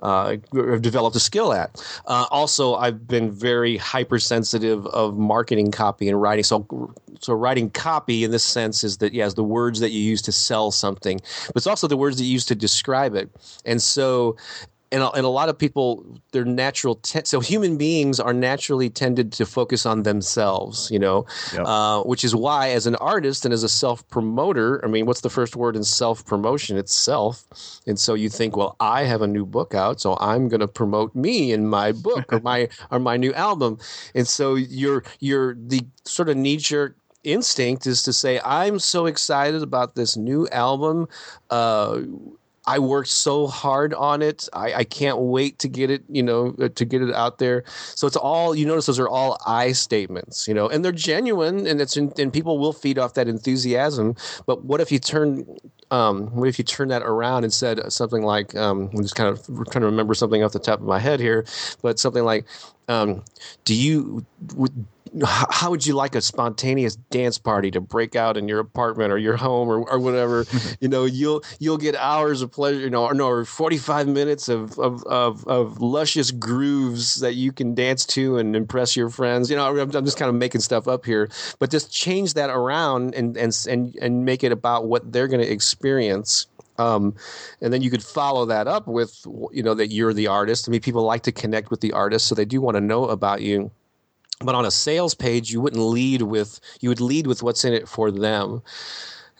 uh, 0.00 0.36
have 0.54 0.82
developed 0.82 1.16
a 1.16 1.20
skill 1.20 1.52
at. 1.52 1.82
Uh, 2.06 2.26
also, 2.30 2.74
I've 2.74 3.06
been 3.06 3.30
very 3.30 3.76
hypersensitive 3.76 4.86
of 4.86 5.16
marketing 5.16 5.70
copy 5.70 6.08
and 6.08 6.20
writing. 6.20 6.44
So, 6.44 6.94
so 7.20 7.34
writing 7.34 7.70
copy 7.70 8.24
in 8.24 8.30
this 8.30 8.44
sense 8.44 8.84
is 8.84 8.98
that 8.98 9.12
yes, 9.12 9.34
the 9.34 9.44
words 9.44 9.80
that 9.80 9.90
you 9.90 10.00
use 10.00 10.22
to 10.22 10.32
sell 10.32 10.70
something, 10.70 11.20
but 11.48 11.56
it's 11.56 11.66
also 11.66 11.88
the 11.88 11.96
words 11.96 12.18
that 12.18 12.24
you 12.24 12.32
use 12.32 12.46
to 12.46 12.54
describe 12.54 13.14
it. 13.14 13.28
And 13.64 13.82
so, 13.82 14.36
and 14.92 15.02
a, 15.02 15.10
and 15.12 15.24
a 15.24 15.28
lot 15.28 15.48
of 15.48 15.58
people 15.58 16.04
their 16.32 16.44
natural 16.44 17.00
so 17.02 17.40
human 17.40 17.76
beings 17.76 18.20
are 18.20 18.32
naturally 18.34 18.90
tended 18.90 19.32
to 19.32 19.46
focus 19.46 19.86
on 19.86 20.02
themselves 20.02 20.90
you 20.90 20.98
know? 20.98 21.26
Yep. 21.52 21.66
uh, 21.66 22.02
which 22.02 22.24
is 22.24 22.34
why 22.34 22.70
as 22.70 22.86
an 22.86 22.96
artist 22.96 23.44
and 23.44 23.54
as 23.54 23.62
a 23.62 23.68
self 23.68 24.06
promoter 24.08 24.84
i 24.84 24.88
mean 24.88 25.06
what's 25.06 25.20
the 25.20 25.30
first 25.30 25.56
word 25.56 25.76
in 25.76 25.84
self 25.84 26.24
promotion 26.24 26.76
it's 26.76 26.94
self. 26.94 27.44
And 27.86 27.98
so 27.98 28.14
you 28.14 28.28
think 28.28 28.56
well 28.56 28.76
i 28.80 29.04
have 29.04 29.22
a 29.22 29.26
new 29.26 29.46
book 29.46 29.74
out 29.74 30.00
so 30.00 30.16
i'm 30.20 30.48
going 30.48 30.60
to 30.60 30.68
promote 30.68 31.14
me 31.14 31.52
in 31.52 31.66
my 31.66 31.92
book 31.92 32.32
or 32.32 32.40
my 32.40 32.68
or 32.90 32.98
my 32.98 33.16
new 33.16 33.32
album. 33.34 33.78
And 34.14 34.26
so 34.26 34.54
you're 34.54 35.04
you're 35.20 35.54
the 35.54 35.80
sort 36.04 36.28
of 36.28 36.36
knee 36.36 36.56
jerk 36.56 36.96
instinct 37.24 37.86
is 37.86 38.02
to 38.04 38.12
say 38.12 38.40
i'm 38.44 38.78
so 38.78 39.06
excited 39.06 39.60
about 39.60 39.96
this 39.96 40.16
new 40.16 40.46
album 40.48 41.08
uh, 41.50 42.00
I 42.68 42.78
worked 42.80 43.08
so 43.08 43.46
hard 43.46 43.94
on 43.94 44.20
it. 44.20 44.46
I, 44.52 44.74
I, 44.74 44.84
can't 44.84 45.16
wait 45.16 45.58
to 45.60 45.68
get 45.68 45.90
it, 45.90 46.04
you 46.06 46.22
know, 46.22 46.54
uh, 46.60 46.68
to 46.68 46.84
get 46.84 47.00
it 47.00 47.14
out 47.14 47.38
there. 47.38 47.64
So 47.94 48.06
it's 48.06 48.14
all 48.14 48.54
you 48.54 48.66
notice; 48.66 48.84
those 48.84 48.98
are 48.98 49.08
all 49.08 49.38
I 49.46 49.72
statements, 49.72 50.46
you 50.46 50.52
know, 50.52 50.68
and 50.68 50.84
they're 50.84 50.92
genuine, 50.92 51.66
and 51.66 51.80
it's 51.80 51.96
in, 51.96 52.12
and 52.18 52.30
people 52.30 52.58
will 52.58 52.74
feed 52.74 52.98
off 52.98 53.14
that 53.14 53.26
enthusiasm. 53.26 54.16
But 54.44 54.66
what 54.66 54.82
if 54.82 54.92
you 54.92 54.98
turn, 54.98 55.46
um, 55.90 56.26
what 56.36 56.46
if 56.46 56.58
you 56.58 56.64
turn 56.64 56.88
that 56.88 57.00
around 57.00 57.44
and 57.44 57.52
said 57.54 57.90
something 57.90 58.22
like, 58.22 58.54
um, 58.54 58.90
I'm 58.92 59.00
just 59.00 59.16
kind 59.16 59.30
of 59.30 59.46
trying 59.46 59.80
to 59.80 59.86
remember 59.86 60.12
something 60.12 60.44
off 60.44 60.52
the 60.52 60.58
top 60.58 60.80
of 60.80 60.86
my 60.86 60.98
head 60.98 61.20
here, 61.20 61.46
but 61.80 61.98
something 61.98 62.22
like, 62.22 62.44
um, 62.88 63.24
do 63.64 63.74
you 63.74 64.26
how 65.24 65.70
would 65.70 65.86
you 65.86 65.94
like 65.94 66.14
a 66.14 66.20
spontaneous 66.20 66.96
dance 66.96 67.38
party 67.38 67.70
to 67.70 67.80
break 67.80 68.16
out 68.16 68.36
in 68.36 68.48
your 68.48 68.60
apartment 68.60 69.12
or 69.12 69.18
your 69.18 69.36
home 69.36 69.68
or, 69.68 69.88
or 69.88 69.98
whatever? 69.98 70.44
You 70.80 70.88
know 70.88 71.06
you'll 71.06 71.42
you'll 71.58 71.78
get 71.78 71.96
hours 71.96 72.42
of 72.42 72.52
pleasure 72.52 72.78
you 72.80 72.90
know 72.90 73.04
or, 73.04 73.14
no, 73.14 73.26
or 73.26 73.44
45 73.44 74.06
minutes 74.06 74.48
of, 74.48 74.78
of, 74.78 75.02
of, 75.04 75.46
of, 75.46 75.80
luscious 75.80 76.30
grooves 76.30 77.20
that 77.20 77.34
you 77.34 77.52
can 77.52 77.74
dance 77.74 78.04
to 78.06 78.36
and 78.38 78.54
impress 78.54 78.96
your 78.96 79.08
friends. 79.08 79.50
You 79.50 79.56
know 79.56 79.66
I'm, 79.68 79.96
I'm, 79.96 80.04
just 80.04 80.18
kind 80.18 80.28
of 80.28 80.34
making 80.34 80.60
stuff 80.60 80.86
up 80.86 81.04
here 81.04 81.28
but 81.58 81.70
just 81.70 81.92
change 81.92 82.34
that 82.34 82.50
around 82.50 83.14
and 83.14 83.36
and 83.36 83.56
and, 83.68 83.96
and 84.00 84.24
make 84.24 84.44
it 84.44 84.52
about 84.52 84.86
what 84.86 85.10
they're 85.10 85.28
going 85.28 85.44
to 85.44 85.50
experience 85.50 86.46
um, 86.78 87.14
and 87.60 87.72
then 87.72 87.82
you 87.82 87.90
could 87.90 88.04
follow 88.04 88.46
that 88.46 88.68
up 88.68 88.86
with 88.86 89.26
you 89.52 89.62
know 89.62 89.74
that 89.74 89.88
you're 89.88 90.12
the 90.12 90.28
artist. 90.28 90.68
I 90.68 90.70
mean 90.70 90.80
people 90.80 91.02
like 91.02 91.22
to 91.24 91.32
connect 91.32 91.70
with 91.70 91.80
the 91.80 91.92
artist 91.92 92.26
so 92.26 92.34
they 92.34 92.44
do 92.44 92.60
want 92.60 92.76
to 92.76 92.80
know 92.80 93.06
about 93.06 93.42
you 93.42 93.70
but 94.40 94.54
on 94.54 94.64
a 94.64 94.70
sales 94.70 95.14
page 95.14 95.50
you 95.50 95.60
wouldn't 95.60 95.82
lead 95.82 96.22
with 96.22 96.60
you 96.80 96.88
would 96.88 97.00
lead 97.00 97.26
with 97.26 97.42
what's 97.42 97.64
in 97.64 97.72
it 97.72 97.88
for 97.88 98.10
them. 98.10 98.62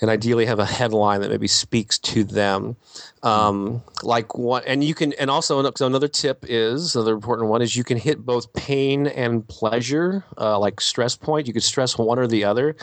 And 0.01 0.11
ideally 0.11 0.47
have 0.47 0.61
a 0.61 0.65
headline 0.65 1.23
that 1.23 1.31
maybe 1.31 1.49
speaks 1.49 1.99
to 1.99 2.23
them. 2.23 2.77
Um, 3.25 3.83
like 4.05 4.39
what 4.39 4.63
and 4.65 4.85
you 4.85 4.95
can 4.95 5.13
and 5.15 5.29
also 5.29 5.59
another 5.81 6.07
tip 6.07 6.45
is 6.49 6.95
another 6.95 7.15
important 7.15 7.49
one 7.49 7.63
is 7.63 7.75
you 7.75 7.83
can 7.83 7.99
hit 7.99 8.25
both 8.25 8.53
pain 8.53 9.09
and 9.09 9.47
pleasure 9.49 10.25
uh, 10.37 10.57
like 10.57 10.81
stress 10.81 11.17
point. 11.17 11.49
You 11.49 11.53
could 11.53 11.65
stress 11.65 11.99
one 11.99 12.21
or 12.21 12.29
the 12.29 12.45
other. 12.45 12.77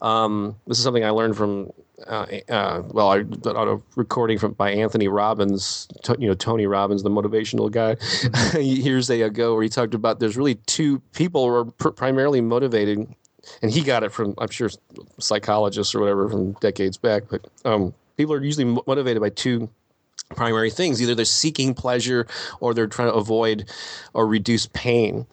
Um, 0.00 0.54
this 0.68 0.78
is 0.78 0.84
something 0.84 1.04
i 1.04 1.10
learned 1.10 1.36
from 1.36 1.72
uh, 2.06 2.26
uh, 2.48 2.82
well, 2.88 3.10
I 3.10 3.18
on 3.18 3.68
a 3.68 3.80
recording 3.96 4.38
from 4.38 4.52
by 4.52 4.70
Anthony 4.70 5.08
Robbins, 5.08 5.88
to, 6.04 6.16
you 6.18 6.28
know 6.28 6.34
Tony 6.34 6.66
Robbins, 6.66 7.02
the 7.02 7.10
motivational 7.10 7.70
guy, 7.70 7.96
mm-hmm. 7.96 8.60
years 8.60 9.10
ago, 9.10 9.54
where 9.54 9.62
he 9.62 9.68
talked 9.68 9.94
about 9.94 10.20
there's 10.20 10.36
really 10.36 10.56
two 10.66 11.00
people 11.12 11.46
who 11.46 11.54
are 11.54 11.64
pr- 11.64 11.90
primarily 11.90 12.40
motivated, 12.40 13.06
and 13.62 13.70
he 13.70 13.82
got 13.82 14.02
it 14.02 14.12
from 14.12 14.34
I'm 14.38 14.50
sure 14.50 14.70
psychologists 15.18 15.94
or 15.94 16.00
whatever 16.00 16.28
from 16.28 16.52
decades 16.54 16.96
back, 16.96 17.24
but 17.30 17.46
um, 17.64 17.94
people 18.16 18.34
are 18.34 18.42
usually 18.42 18.80
motivated 18.86 19.20
by 19.20 19.30
two 19.30 19.68
primary 20.34 20.70
things. 20.70 21.02
Either 21.02 21.14
they're 21.14 21.24
seeking 21.24 21.74
pleasure 21.74 22.26
or 22.60 22.72
they're 22.72 22.86
trying 22.86 23.08
to 23.08 23.14
avoid 23.14 23.68
or 24.14 24.26
reduce 24.26 24.66
pain. 24.68 25.26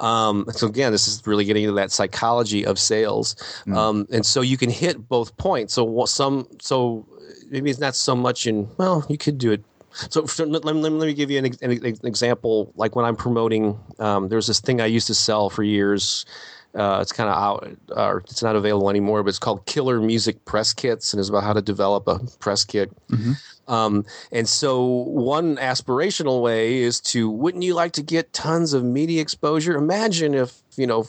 Um, 0.00 0.46
so 0.52 0.66
again 0.66 0.92
this 0.92 1.08
is 1.08 1.26
really 1.26 1.44
getting 1.44 1.64
into 1.64 1.74
that 1.74 1.90
psychology 1.90 2.64
of 2.64 2.78
sales. 2.78 3.34
Mm. 3.66 3.76
um, 3.76 4.06
and 4.12 4.24
so 4.24 4.40
you 4.40 4.56
can 4.56 4.70
hit 4.70 5.08
both 5.08 5.36
points. 5.36 5.74
So 5.74 6.04
some 6.04 6.46
so 6.60 7.06
maybe 7.48 7.70
it's 7.70 7.80
not 7.80 7.94
so 7.94 8.14
much 8.14 8.46
in 8.46 8.68
well 8.76 9.04
you 9.08 9.18
could 9.18 9.38
do 9.38 9.52
it. 9.52 9.64
So 10.10 10.26
for, 10.26 10.44
let, 10.44 10.64
let, 10.64 10.74
let, 10.74 10.92
me 10.92 11.14
give 11.14 11.30
you 11.30 11.38
an, 11.38 11.46
an, 11.62 11.70
example. 12.04 12.72
Like 12.76 12.96
when 12.96 13.04
i'm 13.04 13.16
promoting 13.16 13.78
um, 13.98 14.28
there's 14.28 14.46
this 14.46 14.60
thing 14.60 14.80
i 14.80 14.86
used 14.86 15.06
to 15.08 15.14
sell 15.14 15.50
for 15.50 15.62
years. 15.62 16.26
Uh, 16.74 16.98
it's 17.00 17.12
kind 17.12 17.30
of 17.30 17.36
out, 17.36 17.70
uh, 17.96 18.16
it's 18.16 18.42
not 18.42 18.56
available 18.56 18.90
anymore, 18.90 19.22
but 19.22 19.28
it's 19.28 19.38
called 19.38 19.64
Killer 19.64 20.00
Music 20.00 20.44
Press 20.44 20.72
Kits, 20.72 21.12
and 21.12 21.20
it's 21.20 21.28
about 21.28 21.44
how 21.44 21.52
to 21.52 21.62
develop 21.62 22.08
a 22.08 22.18
press 22.40 22.64
kit. 22.64 22.90
Mm-hmm. 23.10 23.34
Um, 23.68 24.04
and 24.30 24.48
so, 24.48 24.84
one 24.84 25.56
aspirational 25.56 26.42
way 26.42 26.82
is 26.82 27.00
to 27.00 27.30
wouldn't 27.30 27.64
you 27.64 27.74
like 27.74 27.92
to 27.92 28.02
get 28.02 28.32
tons 28.32 28.72
of 28.72 28.84
media 28.84 29.22
exposure? 29.22 29.76
Imagine 29.76 30.34
if 30.34 30.62
you 30.76 30.86
know 30.86 31.04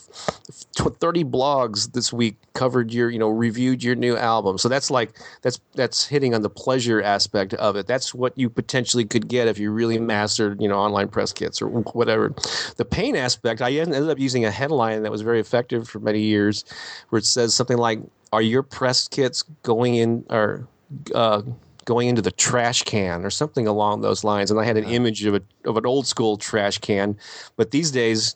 30 0.75 1.23
blogs 1.23 1.91
this 1.93 2.13
week 2.13 2.37
covered 2.53 2.93
your 2.93 3.09
you 3.09 3.19
know 3.19 3.29
reviewed 3.29 3.83
your 3.83 3.95
new 3.95 4.15
album. 4.15 4.57
So 4.57 4.69
that's 4.69 4.89
like 4.89 5.17
that's 5.41 5.59
that's 5.73 6.05
hitting 6.07 6.33
on 6.33 6.41
the 6.41 6.49
pleasure 6.49 7.01
aspect 7.01 7.53
of 7.55 7.75
it. 7.75 7.87
That's 7.87 8.13
what 8.13 8.37
you 8.37 8.49
potentially 8.49 9.05
could 9.05 9.27
get 9.27 9.47
if 9.47 9.57
you 9.57 9.71
really 9.71 9.99
mastered 9.99 10.61
you 10.61 10.67
know 10.67 10.77
online 10.77 11.09
press 11.09 11.33
kits 11.33 11.61
or 11.61 11.67
whatever. 11.67 12.33
The 12.77 12.85
pain 12.85 13.15
aspect 13.15 13.61
i 13.61 13.71
ended 13.71 14.09
up 14.09 14.19
using 14.19 14.45
a 14.45 14.51
headline 14.51 15.03
that 15.03 15.11
was 15.11 15.21
very 15.21 15.39
effective 15.39 15.87
for 15.87 15.99
many 15.99 16.21
years 16.21 16.63
where 17.09 17.19
it 17.19 17.25
says 17.25 17.53
something 17.53 17.77
like 17.77 17.99
are 18.31 18.41
your 18.41 18.63
press 18.63 19.07
kits 19.07 19.43
going 19.63 19.95
in 19.95 20.25
or 20.29 20.67
uh, 21.13 21.41
going 21.85 22.07
into 22.07 22.21
the 22.21 22.31
trash 22.31 22.83
can 22.83 23.23
or 23.23 23.29
something 23.29 23.67
along 23.67 24.01
those 24.01 24.23
lines. 24.23 24.51
And 24.51 24.59
I 24.59 24.65
had 24.65 24.77
an 24.77 24.85
image 24.85 25.23
of 25.25 25.35
a 25.35 25.41
of 25.65 25.77
an 25.77 25.85
old 25.85 26.07
school 26.07 26.37
trash 26.37 26.79
can, 26.79 27.17
but 27.55 27.71
these 27.71 27.91
days 27.91 28.35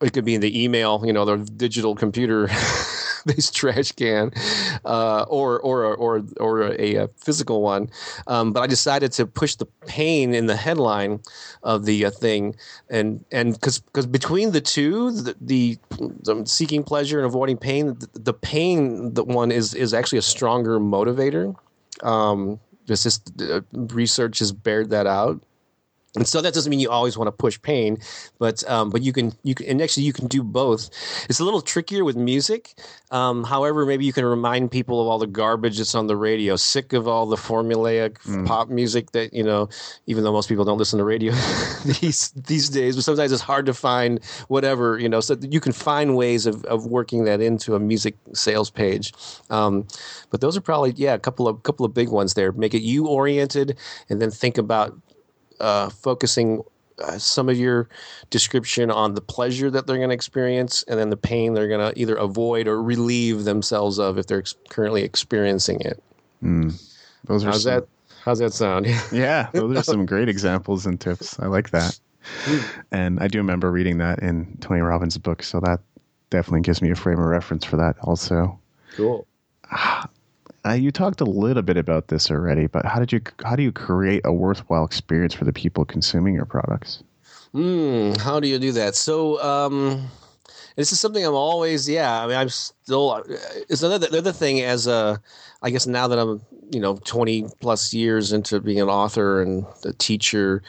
it 0.00 0.12
could 0.12 0.24
be 0.24 0.34
in 0.34 0.40
the 0.40 0.62
email, 0.62 1.02
you 1.04 1.12
know, 1.12 1.24
the 1.24 1.38
digital 1.38 1.94
computer 1.94 2.48
this 3.24 3.50
trash 3.50 3.92
can, 3.92 4.32
uh, 4.84 5.24
or 5.28 5.60
or 5.60 5.94
or 5.94 6.22
or 6.38 6.62
a, 6.62 6.96
a 6.96 7.08
physical 7.16 7.62
one. 7.62 7.90
Um, 8.26 8.52
but 8.52 8.60
I 8.60 8.66
decided 8.66 9.12
to 9.12 9.26
push 9.26 9.54
the 9.56 9.66
pain 9.86 10.34
in 10.34 10.46
the 10.46 10.56
headline 10.56 11.20
of 11.62 11.84
the 11.84 12.06
uh, 12.06 12.10
thing, 12.10 12.56
and 12.90 13.24
and 13.32 13.54
because 13.54 13.80
because 13.80 14.06
between 14.06 14.52
the 14.52 14.60
two, 14.60 15.10
the, 15.10 15.36
the, 15.40 15.78
the, 15.98 16.42
seeking 16.46 16.84
pleasure 16.84 17.18
and 17.18 17.26
avoiding 17.26 17.56
pain, 17.56 17.96
the, 17.98 18.08
the 18.14 18.34
pain 18.34 19.14
the 19.14 19.24
one 19.24 19.50
is 19.50 19.74
is 19.74 19.94
actually 19.94 20.18
a 20.18 20.22
stronger 20.22 20.78
motivator. 20.78 21.56
Um, 22.04 22.60
this 22.86 23.06
is 23.06 23.20
uh, 23.40 23.62
research 23.72 24.38
has 24.40 24.52
bared 24.52 24.90
that 24.90 25.06
out 25.06 25.42
and 26.16 26.26
so 26.26 26.40
that 26.40 26.54
doesn't 26.54 26.70
mean 26.70 26.80
you 26.80 26.90
always 26.90 27.16
want 27.18 27.28
to 27.28 27.32
push 27.32 27.60
pain 27.62 27.98
but 28.38 28.68
um, 28.68 28.90
but 28.90 29.02
you 29.02 29.12
can 29.12 29.32
you 29.42 29.54
can 29.54 29.66
and 29.66 29.82
actually 29.82 30.04
you 30.04 30.12
can 30.12 30.26
do 30.26 30.42
both. 30.42 30.90
It's 31.28 31.40
a 31.40 31.44
little 31.44 31.60
trickier 31.60 32.04
with 32.04 32.16
music 32.16 32.74
um, 33.10 33.44
however 33.44 33.86
maybe 33.86 34.04
you 34.04 34.12
can 34.12 34.24
remind 34.24 34.70
people 34.70 35.00
of 35.00 35.06
all 35.06 35.18
the 35.18 35.26
garbage 35.26 35.78
that's 35.78 35.94
on 35.94 36.06
the 36.06 36.16
radio. 36.16 36.56
Sick 36.56 36.92
of 36.92 37.08
all 37.08 37.26
the 37.26 37.36
formulaic 37.36 38.18
mm. 38.24 38.46
pop 38.46 38.68
music 38.68 39.12
that 39.12 39.32
you 39.32 39.42
know 39.42 39.68
even 40.06 40.24
though 40.24 40.32
most 40.32 40.48
people 40.48 40.64
don't 40.64 40.78
listen 40.78 40.98
to 40.98 41.04
radio 41.04 41.32
these 42.00 42.30
these 42.30 42.68
days 42.68 42.96
but 42.96 43.04
sometimes 43.04 43.32
it's 43.32 43.42
hard 43.42 43.66
to 43.66 43.74
find 43.74 44.22
whatever 44.48 44.98
you 44.98 45.08
know 45.08 45.20
so 45.20 45.36
you 45.40 45.60
can 45.60 45.72
find 45.72 46.16
ways 46.16 46.46
of, 46.46 46.64
of 46.64 46.86
working 46.86 47.24
that 47.24 47.40
into 47.40 47.74
a 47.74 47.80
music 47.80 48.16
sales 48.32 48.70
page. 48.70 49.12
Um, 49.50 49.86
but 50.30 50.40
those 50.40 50.56
are 50.56 50.60
probably 50.60 50.92
yeah 50.96 51.14
a 51.14 51.18
couple 51.18 51.48
of 51.48 51.62
couple 51.62 51.86
of 51.86 51.94
big 51.94 52.08
ones 52.08 52.34
there. 52.34 52.52
Make 52.52 52.74
it 52.74 52.82
you 52.82 53.06
oriented 53.06 53.78
and 54.08 54.20
then 54.20 54.30
think 54.30 54.58
about 54.58 54.96
uh, 55.60 55.88
focusing 55.88 56.62
uh, 57.02 57.18
some 57.18 57.48
of 57.48 57.58
your 57.58 57.88
description 58.30 58.90
on 58.90 59.14
the 59.14 59.20
pleasure 59.20 59.70
that 59.70 59.86
they're 59.86 59.96
going 59.96 60.10
to 60.10 60.14
experience 60.14 60.84
and 60.84 60.98
then 60.98 61.10
the 61.10 61.16
pain 61.16 61.54
they're 61.54 61.68
going 61.68 61.92
to 61.92 61.98
either 62.00 62.14
avoid 62.14 62.68
or 62.68 62.82
relieve 62.82 63.44
themselves 63.44 63.98
of 63.98 64.16
if 64.18 64.26
they're 64.26 64.38
ex- 64.38 64.54
currently 64.68 65.02
experiencing 65.02 65.80
it. 65.80 66.02
Mm. 66.42 66.80
Those 67.24 67.44
are 67.44 67.48
how's 67.48 67.64
some, 67.64 67.72
that? 67.72 67.88
How's 68.24 68.38
that 68.38 68.52
sound? 68.52 68.86
yeah, 69.12 69.50
those 69.52 69.76
are 69.76 69.82
some 69.82 70.06
great 70.06 70.28
examples 70.28 70.86
and 70.86 71.00
tips. 71.00 71.38
I 71.40 71.46
like 71.46 71.70
that. 71.70 71.98
and 72.92 73.20
I 73.20 73.28
do 73.28 73.38
remember 73.38 73.70
reading 73.70 73.98
that 73.98 74.20
in 74.20 74.56
Tony 74.60 74.80
Robbins' 74.80 75.18
book, 75.18 75.42
so 75.42 75.60
that 75.60 75.80
definitely 76.30 76.62
gives 76.62 76.80
me 76.80 76.90
a 76.90 76.94
frame 76.94 77.18
of 77.18 77.26
reference 77.26 77.64
for 77.64 77.76
that. 77.76 77.96
Also, 78.02 78.58
cool. 78.96 79.26
Uh, 80.66 80.72
you 80.72 80.90
talked 80.90 81.20
a 81.20 81.24
little 81.24 81.62
bit 81.62 81.76
about 81.76 82.08
this 82.08 82.30
already, 82.30 82.66
but 82.66 82.86
how 82.86 82.98
did 82.98 83.12
you 83.12 83.20
how 83.44 83.54
do 83.54 83.62
you 83.62 83.72
create 83.72 84.22
a 84.24 84.32
worthwhile 84.32 84.84
experience 84.84 85.34
for 85.34 85.44
the 85.44 85.52
people 85.52 85.84
consuming 85.84 86.34
your 86.34 86.46
products? 86.46 87.02
Mm, 87.54 88.18
how 88.18 88.40
do 88.40 88.48
you 88.48 88.58
do 88.58 88.72
that? 88.72 88.94
So, 88.94 89.40
um, 89.42 90.08
this 90.76 90.90
is 90.90 90.98
something 90.98 91.24
I'm 91.24 91.34
always, 91.34 91.88
yeah. 91.88 92.22
I 92.22 92.26
mean, 92.26 92.36
I'm 92.36 92.48
still. 92.48 93.22
It's 93.68 93.82
another 93.82 94.08
another 94.08 94.32
thing 94.32 94.60
as 94.62 94.86
a. 94.86 95.20
I 95.62 95.70
guess 95.70 95.86
now 95.86 96.08
that 96.08 96.18
I'm, 96.18 96.40
you 96.70 96.80
know, 96.80 96.96
20 97.04 97.46
plus 97.60 97.92
years 97.92 98.32
into 98.32 98.60
being 98.60 98.80
an 98.80 98.88
author 98.88 99.42
and 99.42 99.64
a 99.84 99.92
teacher, 99.92 100.62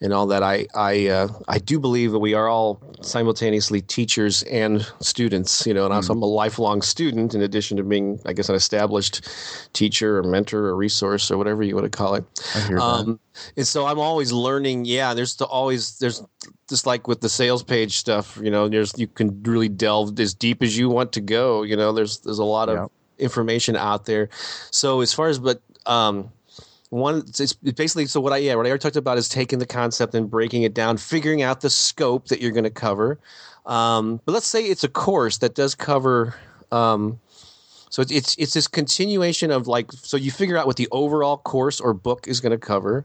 and 0.00 0.12
all 0.12 0.26
that, 0.26 0.42
I 0.42 0.66
I 0.74 1.06
uh, 1.08 1.28
I 1.48 1.58
do 1.58 1.78
believe 1.78 2.12
that 2.12 2.18
we 2.18 2.34
are 2.34 2.48
all 2.48 2.80
simultaneously 3.02 3.80
teachers 3.80 4.42
and 4.44 4.82
students. 5.00 5.66
You 5.66 5.74
know, 5.74 5.84
and 5.84 5.94
also 5.94 6.12
I'm 6.12 6.22
a 6.22 6.26
lifelong 6.26 6.82
student 6.82 7.34
in 7.34 7.42
addition 7.42 7.76
to 7.76 7.84
being, 7.84 8.20
I 8.26 8.32
guess, 8.32 8.48
an 8.48 8.54
established 8.54 9.28
teacher 9.72 10.18
or 10.18 10.22
mentor 10.24 10.66
or 10.66 10.76
resource 10.76 11.30
or 11.30 11.38
whatever 11.38 11.62
you 11.62 11.74
want 11.74 11.90
to 11.90 11.96
call 11.96 12.14
it. 12.14 12.24
I 12.54 12.60
hear 12.60 12.78
Um, 12.78 13.20
and 13.56 13.66
so 13.66 13.86
I'm 13.86 13.98
always 13.98 14.32
learning. 14.32 14.86
Yeah, 14.86 15.14
there's 15.14 15.36
the, 15.36 15.44
always 15.44 15.98
there's 15.98 16.22
just 16.68 16.86
like 16.86 17.06
with 17.06 17.20
the 17.20 17.28
sales 17.28 17.62
page 17.62 17.96
stuff. 17.96 18.38
You 18.42 18.50
know, 18.50 18.68
there's 18.68 18.92
you 18.98 19.06
can 19.06 19.42
really 19.44 19.68
delve 19.68 20.18
as 20.18 20.34
deep 20.34 20.62
as 20.62 20.76
you 20.76 20.88
want 20.88 21.12
to 21.12 21.20
go. 21.20 21.62
You 21.62 21.76
know, 21.76 21.92
there's 21.92 22.18
there's 22.20 22.40
a 22.40 22.44
lot 22.44 22.68
of 22.68 22.76
Yep. 22.76 22.90
Information 23.22 23.76
out 23.76 24.04
there. 24.06 24.28
So 24.70 25.00
as 25.00 25.12
far 25.14 25.28
as 25.28 25.38
but 25.38 25.62
um, 25.86 26.30
one 26.90 27.24
it's 27.26 27.54
basically 27.54 28.06
so 28.06 28.20
what 28.20 28.32
I 28.34 28.38
yeah 28.38 28.54
what 28.54 28.66
I 28.66 28.68
already 28.68 28.82
talked 28.82 28.96
about 28.96 29.16
is 29.16 29.28
taking 29.28 29.58
the 29.58 29.66
concept 29.66 30.14
and 30.14 30.30
breaking 30.30 30.62
it 30.64 30.74
down, 30.74 30.98
figuring 30.98 31.40
out 31.40 31.62
the 31.62 31.70
scope 31.70 32.28
that 32.28 32.40
you're 32.40 32.50
going 32.52 32.64
to 32.64 32.70
cover. 32.70 33.18
Um, 33.64 34.20
but 34.26 34.32
let's 34.32 34.46
say 34.46 34.64
it's 34.64 34.84
a 34.84 34.88
course 34.88 35.38
that 35.38 35.54
does 35.54 35.74
cover. 35.74 36.34
Um, 36.70 37.20
so 37.92 38.00
it's, 38.00 38.10
it's 38.10 38.34
it's 38.36 38.54
this 38.54 38.68
continuation 38.68 39.50
of 39.50 39.68
like 39.68 39.92
so 39.92 40.16
you 40.16 40.30
figure 40.30 40.56
out 40.56 40.66
what 40.66 40.76
the 40.76 40.88
overall 40.90 41.36
course 41.36 41.78
or 41.78 41.92
book 41.92 42.26
is 42.26 42.40
going 42.40 42.52
to 42.52 42.56
cover, 42.56 43.04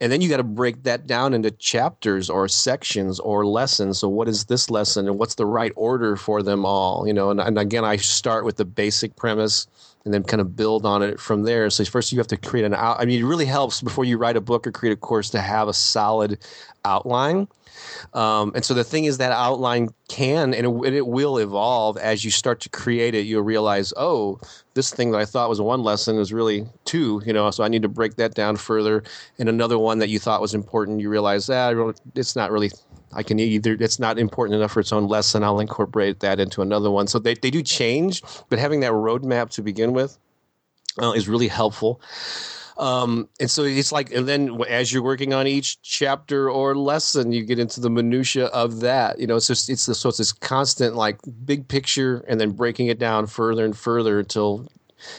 and 0.00 0.10
then 0.10 0.22
you 0.22 0.30
got 0.30 0.38
to 0.38 0.42
break 0.42 0.84
that 0.84 1.06
down 1.06 1.34
into 1.34 1.50
chapters 1.50 2.30
or 2.30 2.48
sections 2.48 3.20
or 3.20 3.44
lessons. 3.44 3.98
So 3.98 4.08
what 4.08 4.28
is 4.28 4.46
this 4.46 4.70
lesson 4.70 5.06
and 5.06 5.18
what's 5.18 5.34
the 5.34 5.44
right 5.44 5.70
order 5.76 6.16
for 6.16 6.42
them 6.42 6.64
all? 6.64 7.06
You 7.06 7.12
know, 7.12 7.28
and, 7.28 7.42
and 7.42 7.58
again 7.58 7.84
I 7.84 7.96
start 7.96 8.46
with 8.46 8.56
the 8.56 8.64
basic 8.64 9.16
premise 9.16 9.66
and 10.04 10.12
then 10.12 10.22
kind 10.22 10.40
of 10.40 10.56
build 10.56 10.84
on 10.84 11.02
it 11.02 11.20
from 11.20 11.44
there. 11.44 11.70
So 11.70 11.84
first 11.84 12.12
you 12.12 12.18
have 12.18 12.26
to 12.28 12.36
create 12.36 12.64
an 12.64 12.74
out. 12.74 13.00
I 13.00 13.04
mean, 13.04 13.20
it 13.20 13.26
really 13.26 13.46
helps 13.46 13.80
before 13.80 14.04
you 14.04 14.18
write 14.18 14.36
a 14.36 14.40
book 14.40 14.66
or 14.66 14.72
create 14.72 14.92
a 14.92 14.96
course 14.96 15.30
to 15.30 15.40
have 15.40 15.68
a 15.68 15.72
solid 15.72 16.38
outline. 16.84 17.48
Um, 18.14 18.52
and 18.54 18.64
so 18.64 18.74
the 18.74 18.84
thing 18.84 19.04
is 19.04 19.18
that 19.18 19.32
outline 19.32 19.88
can 20.08 20.54
and 20.54 20.66
it, 20.66 20.70
and 20.70 20.94
it 20.94 21.06
will 21.06 21.38
evolve 21.38 21.96
as 21.96 22.24
you 22.24 22.30
start 22.30 22.60
to 22.60 22.68
create 22.68 23.14
it. 23.14 23.26
You'll 23.26 23.42
realize, 23.42 23.92
oh, 23.96 24.40
this 24.74 24.92
thing 24.92 25.10
that 25.12 25.18
I 25.18 25.24
thought 25.24 25.48
was 25.48 25.60
one 25.60 25.82
lesson 25.82 26.18
is 26.18 26.32
really 26.32 26.66
two. 26.84 27.22
You 27.24 27.32
know, 27.32 27.50
so 27.50 27.64
I 27.64 27.68
need 27.68 27.82
to 27.82 27.88
break 27.88 28.16
that 28.16 28.34
down 28.34 28.56
further. 28.56 29.02
And 29.38 29.48
another 29.48 29.78
one 29.78 29.98
that 29.98 30.08
you 30.08 30.18
thought 30.18 30.40
was 30.40 30.54
important, 30.54 31.00
you 31.00 31.08
realize 31.08 31.46
that 31.46 31.76
ah, 31.76 31.92
it's 32.14 32.36
not 32.36 32.50
really. 32.50 32.70
I 33.12 33.22
can 33.22 33.38
either 33.38 33.76
it's 33.78 33.98
not 33.98 34.18
important 34.18 34.56
enough 34.56 34.72
for 34.72 34.80
its 34.80 34.92
own 34.92 35.06
lesson. 35.06 35.44
I'll 35.44 35.60
incorporate 35.60 36.20
that 36.20 36.40
into 36.40 36.62
another 36.62 36.90
one. 36.90 37.06
So 37.06 37.18
they, 37.18 37.34
they 37.34 37.50
do 37.50 37.62
change, 37.62 38.22
but 38.48 38.58
having 38.58 38.80
that 38.80 38.92
roadmap 38.92 39.50
to 39.50 39.62
begin 39.62 39.92
with 39.92 40.18
uh, 41.00 41.12
is 41.12 41.28
really 41.28 41.48
helpful. 41.48 42.00
Um, 42.78 43.28
and 43.38 43.50
so 43.50 43.64
it's 43.64 43.92
like, 43.92 44.12
and 44.12 44.26
then 44.26 44.60
as 44.68 44.92
you're 44.92 45.02
working 45.02 45.34
on 45.34 45.46
each 45.46 45.82
chapter 45.82 46.50
or 46.50 46.74
lesson, 46.74 47.30
you 47.30 47.44
get 47.44 47.58
into 47.58 47.80
the 47.80 47.90
minutia 47.90 48.46
of 48.46 48.80
that. 48.80 49.18
You 49.18 49.26
know, 49.26 49.36
it's 49.36 49.46
just 49.46 49.68
it's 49.68 49.86
the, 49.86 49.94
so 49.94 50.08
it's 50.08 50.18
this 50.18 50.32
constant 50.32 50.96
like 50.96 51.18
big 51.44 51.68
picture, 51.68 52.24
and 52.26 52.40
then 52.40 52.52
breaking 52.52 52.86
it 52.86 52.98
down 52.98 53.26
further 53.26 53.64
and 53.64 53.76
further 53.76 54.18
until, 54.18 54.66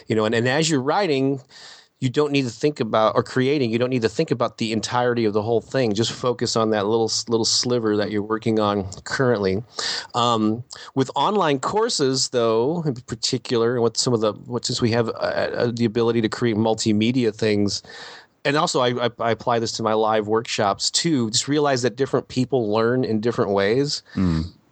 you 0.07 0.15
know, 0.15 0.25
and, 0.25 0.33
and 0.33 0.47
as 0.47 0.69
you're 0.69 0.81
writing, 0.81 1.41
you 2.03 2.09
don't 2.09 2.33
need 2.33 2.43
to 2.43 2.49
think 2.49 2.81
about 2.81 3.15
or 3.15 3.23
creating. 3.23 3.71
You 3.71 3.79
don't 3.79 3.89
need 3.89 4.01
to 4.01 4.09
think 4.09 4.29
about 4.29 4.57
the 4.57 4.73
entirety 4.73 5.23
of 5.23 5.31
the 5.31 5.41
whole 5.41 5.61
thing. 5.61 5.93
Just 5.93 6.11
focus 6.11 6.57
on 6.57 6.71
that 6.71 6.85
little 6.85 7.09
little 7.29 7.45
sliver 7.45 7.95
that 7.95 8.11
you're 8.11 8.21
working 8.21 8.59
on 8.59 8.91
currently. 9.05 9.63
Um, 10.13 10.65
with 10.95 11.09
online 11.15 11.59
courses, 11.59 12.27
though, 12.27 12.83
in 12.85 12.93
particular, 12.95 13.79
what 13.79 13.95
some 13.95 14.13
of 14.13 14.19
the 14.19 14.33
what 14.33 14.65
since 14.65 14.81
we 14.81 14.91
have 14.91 15.07
uh, 15.07 15.11
uh, 15.11 15.71
the 15.73 15.85
ability 15.85 16.19
to 16.19 16.27
create 16.27 16.57
multimedia 16.57 17.33
things. 17.33 17.81
And 18.43 18.57
also, 18.57 18.81
I, 18.81 19.05
I, 19.05 19.09
I 19.19 19.31
apply 19.31 19.59
this 19.59 19.71
to 19.77 19.83
my 19.83 19.93
live 19.93 20.27
workshops 20.27 20.91
too. 20.91 21.31
Just 21.31 21.47
realize 21.47 21.83
that 21.83 21.95
different 21.95 22.27
people 22.27 22.69
learn 22.69 23.05
in 23.05 23.21
different 23.21 23.51
ways. 23.51 24.03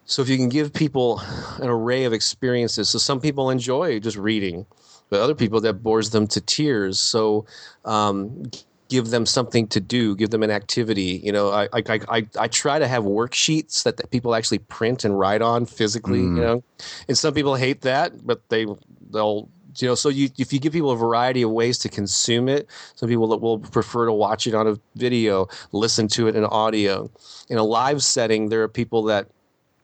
So 0.03 0.21
if 0.21 0.27
you 0.27 0.35
can 0.35 0.49
give 0.49 0.73
people 0.73 1.21
an 1.61 1.69
array 1.69 2.03
of 2.03 2.11
experiences, 2.11 2.89
so 2.89 2.99
some 2.99 3.21
people 3.21 3.49
enjoy 3.49 4.01
just 4.01 4.17
reading, 4.17 4.65
but 5.11 5.19
other 5.19 5.35
people 5.35 5.61
that 5.61 5.83
bores 5.83 6.09
them 6.09 6.25
to 6.25 6.41
tears. 6.41 6.97
So 6.97 7.45
um, 7.85 8.49
give 8.89 9.09
them 9.09 9.27
something 9.27 9.67
to 9.67 9.79
do, 9.79 10.15
give 10.15 10.31
them 10.31 10.41
an 10.41 10.49
activity. 10.49 11.21
You 11.23 11.33
know, 11.33 11.51
I 11.51 11.67
I, 11.73 11.99
I, 12.09 12.27
I 12.39 12.47
try 12.47 12.79
to 12.79 12.87
have 12.87 13.03
worksheets 13.03 13.83
that, 13.83 13.97
that 13.97 14.09
people 14.09 14.33
actually 14.33 14.59
print 14.59 15.05
and 15.05 15.19
write 15.19 15.43
on 15.43 15.67
physically. 15.67 16.21
You 16.21 16.41
know, 16.41 16.63
and 17.07 17.15
some 17.15 17.35
people 17.35 17.53
hate 17.55 17.81
that, 17.81 18.25
but 18.25 18.41
they 18.49 18.65
they'll 19.11 19.49
you 19.77 19.87
know 19.87 19.95
so 19.95 20.09
you 20.09 20.29
if 20.37 20.51
you 20.51 20.59
give 20.59 20.73
people 20.73 20.91
a 20.91 20.97
variety 20.97 21.41
of 21.41 21.51
ways 21.51 21.77
to 21.77 21.87
consume 21.87 22.49
it 22.49 22.67
some 22.95 23.07
people 23.07 23.27
that 23.29 23.37
will 23.37 23.59
prefer 23.59 24.05
to 24.05 24.11
watch 24.11 24.45
it 24.45 24.53
on 24.53 24.67
a 24.67 24.77
video 24.95 25.47
listen 25.71 26.09
to 26.09 26.27
it 26.27 26.35
in 26.35 26.43
audio 26.43 27.09
in 27.49 27.57
a 27.57 27.63
live 27.63 28.03
setting 28.03 28.49
there 28.49 28.61
are 28.61 28.67
people 28.67 29.03
that 29.03 29.29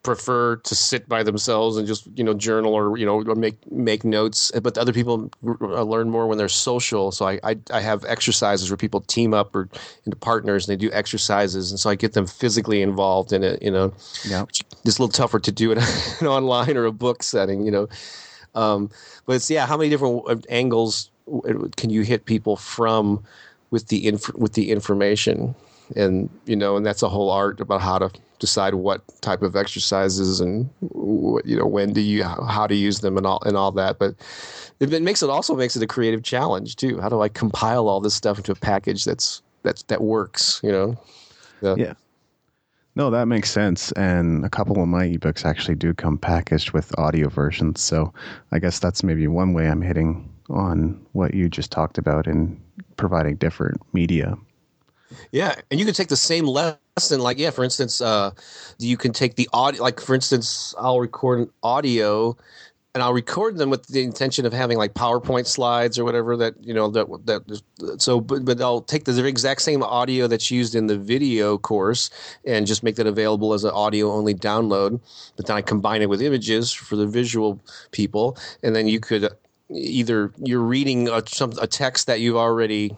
prefer 0.03 0.55
to 0.55 0.73
sit 0.75 1.10
by 1.10 1.21
themselves 1.21 1.75
and 1.75 1.86
just 1.86 2.07
you 2.15 2.23
know 2.23 2.33
journal 2.33 2.73
or 2.73 2.97
you 2.97 3.05
know 3.05 3.21
or 3.23 3.36
make 3.36 3.57
make 3.71 4.05
notes. 4.05 4.51
But 4.62 4.75
the 4.75 4.81
other 4.81 4.93
people 4.93 5.29
r- 5.45 5.83
learn 5.83 6.10
more 6.10 6.27
when 6.27 6.38
they're 6.38 6.47
social. 6.49 7.12
So 7.12 7.27
I, 7.27 7.39
I 7.43 7.57
i 7.73 7.81
have 7.81 8.05
exercises 8.05 8.69
where 8.69 8.77
people 8.77 9.01
team 9.01 9.33
up 9.33 9.55
or 9.55 9.67
into 10.05 10.15
partners 10.17 10.67
and 10.67 10.71
they 10.79 10.86
do 10.86 10.91
exercises. 10.93 11.71
And 11.71 11.79
so 11.79 11.89
i 11.89 11.95
get 11.95 12.13
them 12.13 12.25
physically 12.27 12.81
involved 12.81 13.33
in 13.33 13.43
it 13.43 13.62
you 13.62 13.71
know 13.71 13.93
Yeah. 14.29 14.45
it's 14.86 14.97
a 14.97 15.01
little 15.01 15.10
tougher 15.10 15.39
to 15.39 15.51
do 15.51 15.71
it 15.71 15.77
an 16.21 16.27
online 16.27 16.77
or 16.77 16.86
a 16.86 16.91
book 16.91 17.21
setting 17.23 17.65
you 17.65 17.71
know. 17.71 17.88
Um, 18.55 18.89
but 19.25 19.36
it's 19.36 19.49
yeah 19.49 19.65
how 19.65 19.77
many 19.77 19.89
different 19.89 20.23
uh, 20.29 20.36
angles 20.49 21.12
can 21.75 21.89
you 21.89 22.03
hit 22.03 22.23
people 22.25 22.55
from 22.55 23.23
with 23.71 23.88
the 23.89 24.07
inf- 24.07 24.33
with 24.36 24.53
the 24.53 24.71
information 24.71 25.53
and 25.95 26.30
you 26.45 26.56
know 26.56 26.76
and 26.78 26.86
that's 26.86 27.04
a 27.04 27.10
whole 27.10 27.30
art 27.30 27.60
about 27.60 27.82
how 27.82 27.97
to 27.97 28.12
decide 28.39 28.76
what 28.76 29.02
type 29.21 29.41
of 29.41 29.56
exercises 29.56 30.39
and 30.39 30.69
you 30.82 31.58
know 31.58 31.65
when 31.65 31.91
do 31.93 32.02
you 32.02 32.23
how 32.23 32.67
to 32.67 32.76
use 32.76 33.00
them 33.00 33.17
and 33.17 33.26
all 33.26 33.41
and 33.45 33.58
all 33.58 33.71
that 33.71 33.97
but 33.97 34.13
it, 34.80 35.02
makes 35.02 35.23
it 35.23 35.30
also 35.30 35.56
makes 35.56 35.76
it 35.76 35.82
a 35.82 35.88
creative 35.88 36.21
challenge 36.23 36.76
too 36.76 37.00
how 37.00 37.10
do 37.10 37.21
i 37.21 37.30
compile 37.30 37.88
all 37.88 38.00
this 38.00 38.13
stuff 38.13 38.38
into 38.38 38.52
a 38.52 38.56
package 38.56 39.06
that's 39.06 39.41
that's 39.63 39.84
that 39.84 40.02
works 40.02 40.62
you 40.63 40.71
know 40.71 40.95
Yeah. 41.76 41.93
No, 42.95 43.12
that 43.12 43.28
makes 43.28 43.52
sense. 43.52 43.91
And 43.91 44.43
a 44.43 44.50
couple 44.50 44.82
of 44.82 44.88
my 44.88 45.06
ebooks 45.06 45.45
actually 45.45 45.76
do 45.76 45.93
come 45.93 46.17
packaged 46.17 46.71
with 46.71 46.97
audio 46.97 47.30
versions. 47.30 47.80
So 47.80 48.12
I 48.52 48.58
guess 48.60 48.80
that's 48.80 49.04
maybe 49.04 49.28
one 49.28 49.54
way 49.54 49.67
I'm 49.67 49.84
hitting 49.84 50.28
on 50.50 51.00
what 51.13 51.36
you 51.36 51.47
just 51.47 51.71
talked 51.71 52.00
about 52.00 52.26
in 52.26 52.60
providing 52.95 53.36
different 53.36 53.82
media. 53.93 54.36
Yeah, 55.32 55.56
and 55.72 55.80
you 55.80 55.86
can 55.86 55.96
take 55.96 56.10
the 56.10 56.15
same 56.15 56.46
lesson. 56.46 57.20
Like, 57.20 57.38
yeah, 57.39 57.52
for 57.52 57.63
instance, 57.63 58.02
uh, 58.02 58.32
you 58.80 58.98
can 58.98 59.13
take 59.13 59.36
the 59.36 59.50
audio. 59.54 59.82
Like, 59.82 60.00
for 60.00 60.15
instance, 60.15 60.74
I'll 60.78 61.00
record 61.00 61.39
an 61.39 61.50
audio, 61.63 62.36
and 62.93 63.04
I'll 63.04 63.13
record 63.13 63.58
them 63.58 63.70
with 63.70 63.86
the 63.88 64.04
intention 64.04 64.46
of 64.46 64.54
having 64.54 64.78
like 64.78 64.93
PowerPoint 64.96 65.46
slides 65.46 66.00
or 66.00 66.04
whatever 66.04 66.36
that 66.38 66.56
you 66.60 66.74
know 66.74 66.89
that 66.89 67.08
that. 67.26 68.02
So, 68.02 68.20
but, 68.20 68.43
but 68.43 68.60
I'll 68.60 68.82
take 68.82 69.06
the 69.06 69.26
exact 69.26 69.62
same 69.62 69.84
audio 69.84 70.28
that's 70.28 70.50
used 70.50 70.76
in 70.76 70.88
the 70.88 70.98
video 70.98 71.58
course 71.58 72.10
and 72.46 72.65
just 72.65 72.84
make 72.84 72.96
that 72.96 73.08
available 73.08 73.54
as 73.54 73.63
an 73.63 73.72
audio 73.72 74.12
only 74.12 74.34
download. 74.34 75.00
But 75.36 75.46
then 75.46 75.56
I 75.56 75.62
combine 75.62 76.02
it 76.02 76.10
with 76.10 76.22
images 76.22 76.74
for 76.74 76.96
the 76.96 77.08
visual 77.08 77.62
people, 77.91 78.38
and 78.63 78.76
then 78.76 78.88
you 78.88 79.00
could 79.00 79.30
either 79.70 80.32
you're 80.43 80.62
reading 80.62 81.08
a, 81.08 81.22
some 81.28 81.52
a 81.62 81.67
text 81.67 82.08
that 82.08 82.20
you've 82.20 82.38
already 82.38 82.96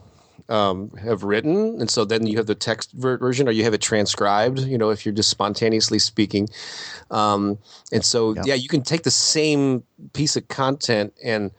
um, 0.50 0.90
have 1.02 1.24
written, 1.24 1.80
and 1.80 1.90
so 1.90 2.04
then 2.06 2.28
you 2.28 2.38
have 2.38 2.48
the 2.48 2.56
text 2.56 2.92
ver- 2.94 3.18
version, 3.18 3.48
or 3.48 3.52
you 3.52 3.64
have 3.64 3.74
it 3.74 3.82
transcribed. 3.82 4.60
You 4.60 4.78
know, 4.78 4.90
if 4.90 5.06
you're 5.06 5.14
just 5.14 5.30
spontaneously 5.30 6.00
speaking, 6.00 6.50
um, 7.12 7.58
and 7.92 8.04
so 8.04 8.34
Yeah. 8.34 8.42
yeah, 8.46 8.54
you 8.56 8.68
can 8.68 8.82
take 8.82 9.04
the 9.04 9.12
same 9.12 9.84
piece 10.14 10.36
of 10.36 10.48
content 10.48 11.14
and 11.24 11.52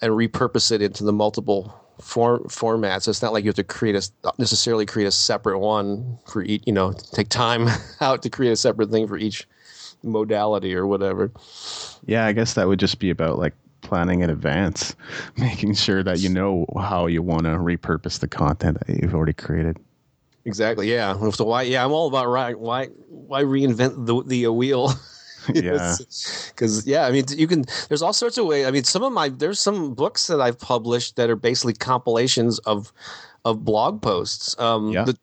and 0.00 0.12
repurpose 0.12 0.70
it 0.70 0.82
into 0.82 1.04
the 1.04 1.12
multiple 1.12 1.74
form 2.00 2.40
formats. 2.44 3.08
It's 3.08 3.22
not 3.22 3.32
like 3.32 3.44
you 3.44 3.48
have 3.48 3.56
to 3.56 3.64
create 3.64 3.96
a 3.96 4.32
necessarily 4.38 4.84
create 4.86 5.06
a 5.06 5.10
separate 5.10 5.58
one 5.58 6.18
for 6.26 6.42
each. 6.42 6.62
You 6.66 6.72
know, 6.72 6.92
take 6.92 7.28
time 7.28 7.68
out 8.00 8.22
to 8.22 8.30
create 8.30 8.52
a 8.52 8.56
separate 8.56 8.90
thing 8.90 9.08
for 9.08 9.16
each 9.16 9.46
modality 10.02 10.74
or 10.74 10.86
whatever. 10.86 11.32
Yeah, 12.04 12.26
I 12.26 12.32
guess 12.32 12.54
that 12.54 12.68
would 12.68 12.78
just 12.78 12.98
be 12.98 13.10
about 13.10 13.38
like 13.38 13.54
planning 13.86 14.20
in 14.20 14.30
advance, 14.30 14.94
making 15.36 15.74
sure 15.74 16.02
that 16.02 16.18
you 16.18 16.28
know 16.28 16.66
how 16.78 17.06
you 17.06 17.22
want 17.22 17.44
to 17.44 17.50
repurpose 17.50 18.18
the 18.18 18.28
content 18.28 18.78
that 18.86 19.00
you've 19.00 19.14
already 19.14 19.32
created. 19.32 19.78
Exactly. 20.44 20.92
Yeah. 20.92 21.30
So 21.30 21.44
why? 21.44 21.62
Yeah, 21.62 21.84
I'm 21.84 21.92
all 21.92 22.06
about 22.06 22.26
right. 22.28 22.58
Why? 22.58 22.86
Why 23.08 23.42
reinvent 23.42 24.06
the 24.06 24.22
the 24.24 24.52
wheel? 24.52 24.92
yeah. 25.54 25.96
Because 25.98 26.86
yeah, 26.86 27.06
I 27.06 27.10
mean, 27.10 27.24
you 27.30 27.46
can. 27.46 27.64
There's 27.88 28.02
all 28.02 28.12
sorts 28.12 28.38
of 28.38 28.46
ways. 28.46 28.66
I 28.66 28.70
mean, 28.70 28.84
some 28.84 29.02
of 29.02 29.12
my 29.12 29.28
there's 29.28 29.60
some 29.60 29.94
books 29.94 30.28
that 30.28 30.40
I've 30.40 30.58
published 30.58 31.16
that 31.16 31.30
are 31.30 31.36
basically 31.36 31.74
compilations 31.74 32.58
of 32.60 32.92
of 33.44 33.64
blog 33.64 34.02
posts. 34.02 34.58
Um, 34.58 34.90
Yeah. 34.90 35.04
The, 35.04 35.18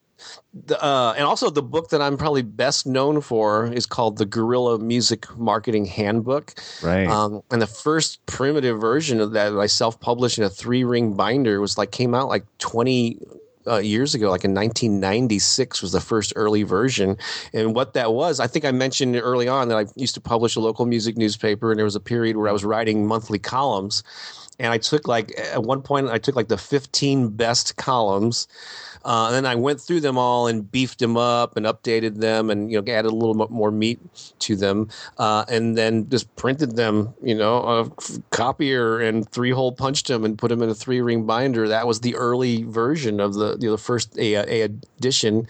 the, 0.53 0.81
uh, 0.83 1.13
and 1.17 1.25
also 1.25 1.49
the 1.49 1.63
book 1.63 1.89
that 1.89 2.01
I'm 2.01 2.17
probably 2.17 2.43
best 2.43 2.85
known 2.85 3.21
for 3.21 3.71
is 3.73 3.85
called 3.85 4.17
the 4.17 4.25
Guerrilla 4.25 4.79
Music 4.79 5.25
Marketing 5.37 5.85
Handbook. 5.85 6.53
Right. 6.83 7.07
Um, 7.07 7.41
and 7.51 7.61
the 7.61 7.67
first 7.67 8.25
primitive 8.25 8.79
version 8.79 9.19
of 9.19 9.31
that, 9.31 9.49
that 9.49 9.59
I 9.59 9.67
self-published 9.67 10.37
in 10.37 10.43
a 10.43 10.49
three-ring 10.49 11.15
binder, 11.15 11.59
was 11.59 11.77
like 11.77 11.91
came 11.91 12.13
out 12.13 12.29
like 12.29 12.45
20 12.59 13.19
uh, 13.67 13.77
years 13.77 14.13
ago, 14.13 14.29
like 14.29 14.43
in 14.43 14.53
1996 14.53 15.81
was 15.81 15.91
the 15.91 16.01
first 16.01 16.33
early 16.35 16.63
version. 16.63 17.17
And 17.53 17.75
what 17.75 17.93
that 17.93 18.13
was, 18.13 18.39
I 18.39 18.47
think 18.47 18.65
I 18.65 18.71
mentioned 18.71 19.15
early 19.15 19.47
on 19.47 19.69
that 19.69 19.77
I 19.77 19.85
used 19.95 20.15
to 20.15 20.21
publish 20.21 20.55
a 20.55 20.59
local 20.59 20.85
music 20.85 21.17
newspaper, 21.17 21.71
and 21.71 21.77
there 21.77 21.85
was 21.85 21.95
a 21.95 22.01
period 22.01 22.37
where 22.37 22.49
I 22.49 22.51
was 22.51 22.65
writing 22.65 23.07
monthly 23.07 23.39
columns. 23.39 24.03
And 24.59 24.71
I 24.71 24.77
took 24.77 25.07
like 25.07 25.33
at 25.37 25.63
one 25.63 25.81
point 25.81 26.09
I 26.09 26.19
took 26.19 26.35
like 26.35 26.47
the 26.47 26.57
15 26.57 27.29
best 27.29 27.75
columns, 27.75 28.47
uh, 29.05 29.27
and 29.27 29.35
then 29.35 29.45
I 29.45 29.55
went 29.55 29.81
through 29.81 29.99
them 29.99 30.17
all 30.17 30.47
and 30.47 30.69
beefed 30.71 30.99
them 30.99 31.17
up 31.17 31.57
and 31.57 31.65
updated 31.65 32.19
them, 32.19 32.49
and 32.49 32.71
you 32.71 32.81
know 32.81 32.91
added 32.91 33.11
a 33.11 33.15
little 33.15 33.35
bit 33.35 33.49
more 33.49 33.71
meat 33.71 33.99
to 34.39 34.55
them, 34.55 34.89
uh, 35.17 35.43
and 35.49 35.77
then 35.77 36.09
just 36.09 36.33
printed 36.35 36.75
them, 36.75 37.13
you 37.21 37.35
know, 37.35 37.57
a 37.57 37.89
copier 38.29 38.99
and 38.99 39.29
three 39.29 39.51
hole 39.51 39.73
punched 39.73 40.07
them 40.07 40.23
and 40.23 40.37
put 40.37 40.49
them 40.49 40.61
in 40.61 40.69
a 40.69 40.73
three 40.73 41.01
ring 41.01 41.25
binder. 41.25 41.67
That 41.67 41.85
was 41.85 41.99
the 41.99 42.15
early 42.15 42.63
version 42.63 43.19
of 43.19 43.33
the 43.33 43.57
you 43.59 43.67
know, 43.67 43.71
the 43.71 43.81
first 43.81 44.17
a, 44.17 44.35
a 44.35 44.61
edition, 44.61 45.47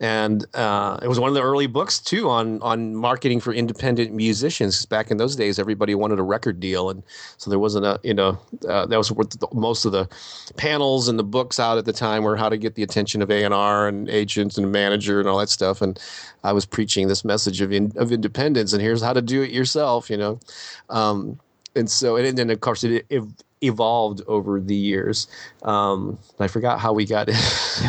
and 0.00 0.44
uh, 0.54 0.98
it 1.00 1.08
was 1.08 1.20
one 1.20 1.28
of 1.28 1.34
the 1.34 1.42
early 1.42 1.68
books 1.68 2.00
too 2.00 2.28
on 2.28 2.60
on 2.62 2.96
marketing 2.96 3.38
for 3.40 3.52
independent 3.52 4.12
musicians. 4.14 4.84
Back 4.84 5.12
in 5.12 5.16
those 5.16 5.36
days, 5.36 5.60
everybody 5.60 5.94
wanted 5.94 6.18
a 6.18 6.24
record 6.24 6.58
deal, 6.58 6.90
and 6.90 7.04
so 7.36 7.50
there 7.50 7.60
wasn't 7.60 7.86
a 7.86 8.00
you 8.02 8.14
know 8.14 8.38
uh, 8.68 8.86
that 8.86 8.96
was 8.96 9.10
the, 9.10 9.48
most 9.52 9.84
of 9.84 9.92
the 9.92 10.08
panels 10.56 11.06
and 11.08 11.18
the 11.18 11.24
books 11.24 11.60
out 11.60 11.78
at 11.78 11.84
the 11.84 11.92
time 11.92 12.24
were 12.24 12.36
how 12.36 12.48
to 12.48 12.56
get 12.56 12.74
the 12.74 12.82
attention 12.82 12.95
of 12.96 13.30
A 13.30 13.44
and 13.44 13.52
R 13.52 13.88
and 13.88 14.08
agents 14.08 14.56
and 14.56 14.72
manager 14.72 15.20
and 15.20 15.28
all 15.28 15.38
that 15.38 15.50
stuff. 15.50 15.82
And 15.82 16.00
I 16.44 16.52
was 16.52 16.64
preaching 16.64 17.08
this 17.08 17.24
message 17.24 17.60
of 17.60 17.70
in, 17.72 17.92
of 17.96 18.10
independence, 18.10 18.72
and 18.72 18.80
here's 18.80 19.02
how 19.02 19.12
to 19.12 19.20
do 19.22 19.42
it 19.42 19.50
yourself, 19.50 20.08
you 20.08 20.16
know. 20.16 20.40
Um, 20.88 21.38
and 21.74 21.90
so, 21.90 22.16
and 22.16 22.38
then 22.38 22.48
of 22.48 22.60
course 22.60 22.84
it, 22.84 23.04
ev- 23.10 23.34
evolved 23.60 24.22
over 24.26 24.60
the 24.60 24.74
years. 24.74 25.28
Um, 25.62 26.18
I 26.38 26.46
forgot 26.48 26.80
how 26.80 26.94
we 26.94 27.04
got. 27.04 27.28
It, 27.28 27.34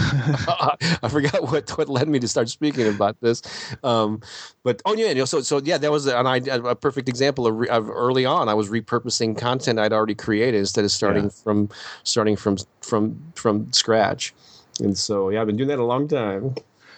I 1.03 1.07
forgot 1.09 1.43
what 1.43 1.69
what 1.77 1.87
led 1.89 2.07
me 2.09 2.19
to 2.19 2.27
start 2.27 2.49
speaking 2.49 2.87
about 2.87 3.19
this. 3.21 3.41
Um, 3.83 4.21
but 4.63 4.81
oh 4.85 4.93
yeah, 4.93 5.07
you 5.09 5.15
know, 5.15 5.25
so 5.25 5.41
so 5.41 5.61
yeah, 5.63 5.77
that 5.77 5.91
was 5.91 6.05
an 6.07 6.27
idea, 6.27 6.61
a 6.61 6.75
perfect 6.75 7.07
example 7.07 7.47
of, 7.47 7.69
of 7.69 7.89
early 7.89 8.25
on. 8.25 8.49
I 8.49 8.53
was 8.53 8.69
repurposing 8.69 9.37
content 9.37 9.79
I'd 9.79 9.93
already 9.93 10.15
created 10.15 10.59
instead 10.59 10.83
of 10.83 10.91
starting 10.91 11.25
Yeah. 11.25 11.29
from 11.43 11.69
starting 12.03 12.35
from 12.35 12.57
from 12.81 13.21
from 13.35 13.71
scratch. 13.71 14.33
And 14.79 14.97
so 14.97 15.29
yeah, 15.29 15.41
I've 15.41 15.47
been 15.47 15.57
doing 15.57 15.69
that 15.69 15.79
a 15.79 15.83
long 15.85 16.07
time. 16.07 16.55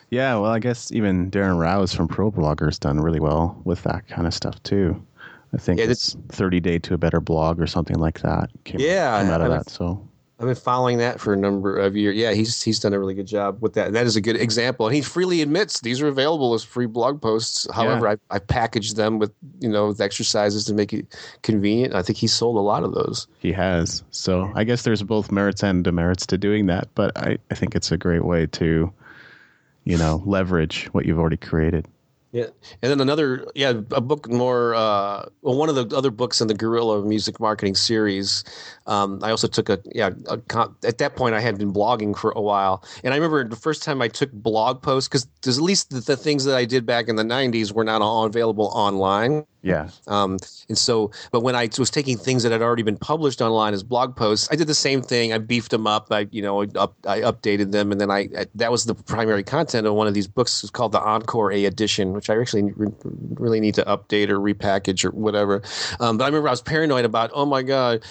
Yeah, 0.10 0.36
well, 0.38 0.52
I 0.52 0.60
guess 0.60 0.92
even 0.92 1.30
Darren 1.30 1.60
Rowse 1.60 1.94
from 1.94 2.08
Pro 2.08 2.32
Blogger's 2.32 2.80
done 2.80 3.00
really 3.00 3.20
well 3.20 3.60
with 3.64 3.84
that 3.84 4.08
kind 4.08 4.26
of 4.26 4.34
stuff 4.34 4.62
too. 4.64 5.00
I 5.54 5.58
think 5.58 5.80
Yeah, 5.80 5.86
it's 5.86 6.16
30 6.30 6.60
Day 6.60 6.80
to 6.80 6.94
a 6.96 6.98
Better 6.98 7.20
Blog 7.20 7.60
or 7.62 7.68
something 7.68 7.98
like 7.98 8.22
that. 8.22 8.50
Came, 8.64 8.80
Yeah, 8.80 9.22
came 9.22 9.32
out 9.32 9.42
of 9.42 9.52
I- 9.52 9.58
that. 9.58 9.70
So 9.70 10.02
I've 10.40 10.46
been 10.46 10.56
following 10.56 11.00
that 11.00 11.20
for 11.20 11.34
a 11.34 11.38
number 11.38 11.78
of 11.78 11.98
years. 11.98 12.16
Yeah, 12.16 12.32
he's 12.32 12.62
he's 12.62 12.80
done 12.80 12.94
a 12.94 13.00
really 13.00 13.14
good 13.14 13.28
job 13.28 13.58
with 13.62 13.74
that. 13.74 13.88
And 13.88 13.96
that 13.98 14.06
is 14.06 14.16
a 14.16 14.22
good 14.22 14.38
example. 14.38 14.88
And 14.88 14.96
he 14.96 15.02
freely 15.02 15.42
admits 15.42 15.82
these 15.82 16.02
are 16.02 16.08
available 16.08 16.54
as 16.54 16.64
free 16.64 16.86
blog 16.86 17.22
posts. 17.22 17.68
However, 17.74 18.08
I, 18.08 18.16
I 18.30 18.40
packaged 18.40 18.96
them 18.96 19.20
with 19.20 19.34
you 19.60 19.68
know 19.68 19.90
with 19.90 20.00
exercises 20.00 20.64
to 20.66 20.74
make 20.74 20.94
it 20.94 21.14
convenient. 21.42 21.94
I 21.94 22.02
think 22.04 22.18
he 22.18 22.28
sold 22.28 22.56
a 22.56 22.62
lot 22.62 22.84
of 22.84 22.94
those. 22.94 23.28
he 23.40 23.52
has. 23.52 24.02
So 24.12 24.50
I 24.56 24.64
guess 24.64 24.84
there's 24.84 25.04
both 25.04 25.30
merits 25.30 25.62
and 25.62 25.84
demerits 25.84 26.26
to 26.28 26.38
doing 26.38 26.68
that, 26.68 26.88
but 26.96 27.18
I, 27.18 27.38
I 27.52 27.56
think 27.56 27.76
it's 27.76 27.92
a 27.92 27.98
great 27.98 28.24
way 28.24 28.46
to, 28.48 28.94
you 29.84 29.98
know, 29.98 30.24
leverage 30.26 30.86
what 30.94 31.06
you've 31.06 31.20
already 31.20 31.38
created. 31.38 31.86
Yeah, 32.32 32.46
and 32.84 32.92
then 32.92 33.02
another, 33.02 33.48
yeah, 33.56 33.70
a 33.92 34.02
book 34.02 34.30
more. 34.30 34.76
Uh, 34.76 35.26
well, 35.42 35.58
one 35.58 35.68
of 35.68 35.74
the 35.74 35.98
other 35.98 36.12
books 36.12 36.42
in 36.42 36.48
the 36.48 36.54
Guerrilla 36.54 37.04
Music 37.04 37.40
Marketing 37.40 37.74
series. 37.74 38.44
Um, 38.90 39.20
I 39.24 39.30
also 39.30 39.48
took 39.48 39.70
a, 39.70 39.80
yeah, 39.94 40.10
a, 40.28 40.38
con- 40.40 40.76
at 40.84 40.98
that 40.98 41.16
point 41.16 41.36
I 41.36 41.40
had 41.40 41.60
been 41.60 41.72
blogging 41.72 42.18
for 42.18 42.32
a 42.32 42.42
while, 42.42 42.84
and 43.04 43.14
I 43.14 43.18
remember 43.18 43.48
the 43.48 43.56
first 43.56 43.84
time 43.84 44.02
I 44.02 44.08
took 44.08 44.32
blog 44.32 44.82
posts 44.82 45.08
because 45.08 45.28
at 45.58 45.64
least 45.64 45.92
the, 45.92 46.00
the 46.00 46.18
things 46.18 46.44
that 46.46 46.56
I 46.56 46.66
did 46.66 46.88
back 46.88 47.08
in 47.08 47.16
the 47.16 47.24
'90s 47.24 47.72
were 47.72 47.84
not 47.84 48.02
all 48.02 48.26
available 48.26 48.66
online. 48.74 49.46
Yeah. 49.62 49.90
Um, 50.08 50.40
and 50.70 50.78
so, 50.78 51.12
but 51.32 51.42
when 51.42 51.56
I 51.56 51.70
was 51.78 51.90
taking 51.90 52.18
things 52.18 52.44
that 52.44 52.52
had 52.52 52.62
already 52.62 52.82
been 52.82 52.98
published 52.98 53.42
online 53.42 53.74
as 53.74 53.84
blog 53.84 54.16
posts, 54.16 54.48
I 54.52 54.56
did 54.56 54.68
the 54.68 54.74
same 54.74 55.02
thing. 55.02 55.34
I 55.34 55.38
beefed 55.38 55.72
them 55.72 55.86
up. 55.86 56.12
I, 56.12 56.28
you 56.32 56.42
know, 56.42 56.64
up, 56.64 56.96
I 57.06 57.20
updated 57.20 57.72
them, 57.72 57.92
and 57.92 58.00
then 58.00 58.10
I, 58.10 58.30
I 58.38 58.46
that 58.56 58.72
was 58.72 58.86
the 58.86 58.96
primary 58.96 59.44
content 59.44 59.86
of 59.86 59.94
one 59.94 60.08
of 60.08 60.14
these 60.16 60.28
books. 60.28 60.64
It's 60.64 60.72
called 60.72 60.94
the 60.94 61.02
Encore 61.02 61.52
A 61.52 61.66
edition, 61.66 62.14
which 62.14 62.30
I 62.30 62.40
actually 62.40 62.72
re- 62.72 62.92
really 63.04 63.60
need 63.60 63.76
to 63.76 63.84
update 63.84 64.30
or 64.30 64.40
repackage 64.40 65.06
or 65.06 65.12
whatever. 65.12 65.62
Um, 66.00 66.18
but 66.18 66.24
I 66.24 66.28
remember 66.28 66.48
I 66.48 66.52
was 66.52 66.62
paranoid 66.62 67.06
about, 67.06 67.30
oh 67.34 67.46
my 67.46 67.62
god. 67.62 68.04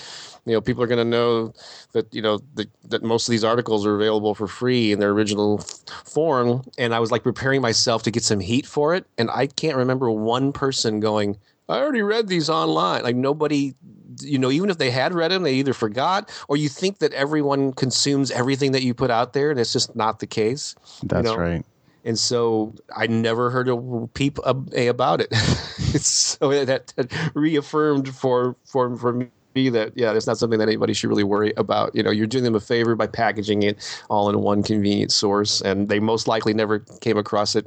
You 0.49 0.55
know, 0.55 0.61
people 0.61 0.83
are 0.83 0.87
going 0.87 0.99
to 0.99 1.05
know 1.05 1.53
that 1.93 2.13
you 2.13 2.23
know 2.23 2.41
that, 2.55 2.69
that 2.91 3.03
most 3.03 3.29
of 3.29 3.33
these 3.33 3.45
articles 3.45 3.87
are 3.87 3.95
available 3.95 4.35
for 4.35 4.49
free 4.49 4.93
in 4.93 4.99
their 4.99 5.11
original 5.11 5.59
form, 6.05 6.63
and 6.79 6.95
I 6.95 7.01
was 7.01 7.11
like 7.11 7.23
preparing 7.23 7.61
myself 7.61 8.03
to 8.05 8.11
get 8.11 8.25
some 8.25 8.41
heat 8.41 8.67
for 8.67 8.95
it, 8.95 9.07
and 9.19 9.31
I 9.31 9.47
can't 9.47 9.77
remember 9.77 10.11
one 10.11 10.53
person 10.53 11.01
going, 11.01 11.39
I 11.69 11.79
already 11.79 12.03
read 12.03 12.29
these 12.29 12.49
online. 12.49 13.03
Like 13.03 13.17
nobody, 13.17 13.75
you 14.23 14.39
know, 14.39 14.51
even 14.51 14.71
if 14.71 14.79
they 14.79 14.91
had 14.91 15.13
read 15.13 15.31
them, 15.31 15.43
they 15.43 15.55
either 15.55 15.75
forgot 15.75 16.31
or 16.49 16.57
you 16.57 16.69
think 16.69 16.99
that 16.99 17.13
everyone 17.13 17.73
consumes 17.73 18.31
everything 18.31 18.73
that 18.73 18.83
you 18.83 18.95
put 18.95 19.11
out 19.11 19.35
there, 19.35 19.51
and 19.51 19.61
it's 19.61 19.73
just 19.73 19.95
not 19.95 20.21
the 20.21 20.27
case. 20.27 20.75
That's 21.03 21.27
know, 21.27 21.37
right. 21.37 21.65
And 22.05 22.19
so 22.19 22.75
I 22.97 23.07
never 23.07 23.51
heard 23.51 23.69
a 23.69 24.09
peep 24.15 24.39
about 24.45 25.21
it. 25.21 25.35
so 26.01 26.65
that, 26.65 26.95
that 26.97 27.31
reaffirmed 27.35 28.15
for 28.15 28.57
for 28.65 28.97
for 28.97 29.29
me 29.59 29.69
that 29.71 29.93
yeah, 29.97 30.13
it's 30.13 30.27
not 30.27 30.39
something 30.39 30.59
that 30.59 30.69
anybody 30.69 30.95
should 30.95 31.11
really 31.11 31.25
worry 31.25 31.53
about. 31.57 31.95
You 31.95 32.03
know, 32.03 32.11
you're 32.11 32.27
doing 32.27 32.45
them 32.45 32.55
a 32.55 32.61
favor 32.61 32.95
by 32.95 33.07
packaging 33.07 33.63
it 33.63 33.77
all 34.09 34.31
in 34.31 34.41
one 34.41 34.63
convenient 34.63 35.13
source, 35.13 35.61
and 35.61 35.89
they 35.89 36.01
most 36.01 36.29
likely 36.29 36.55
never 36.55 36.81
came 37.01 37.19
across 37.19 37.57
it. 37.57 37.67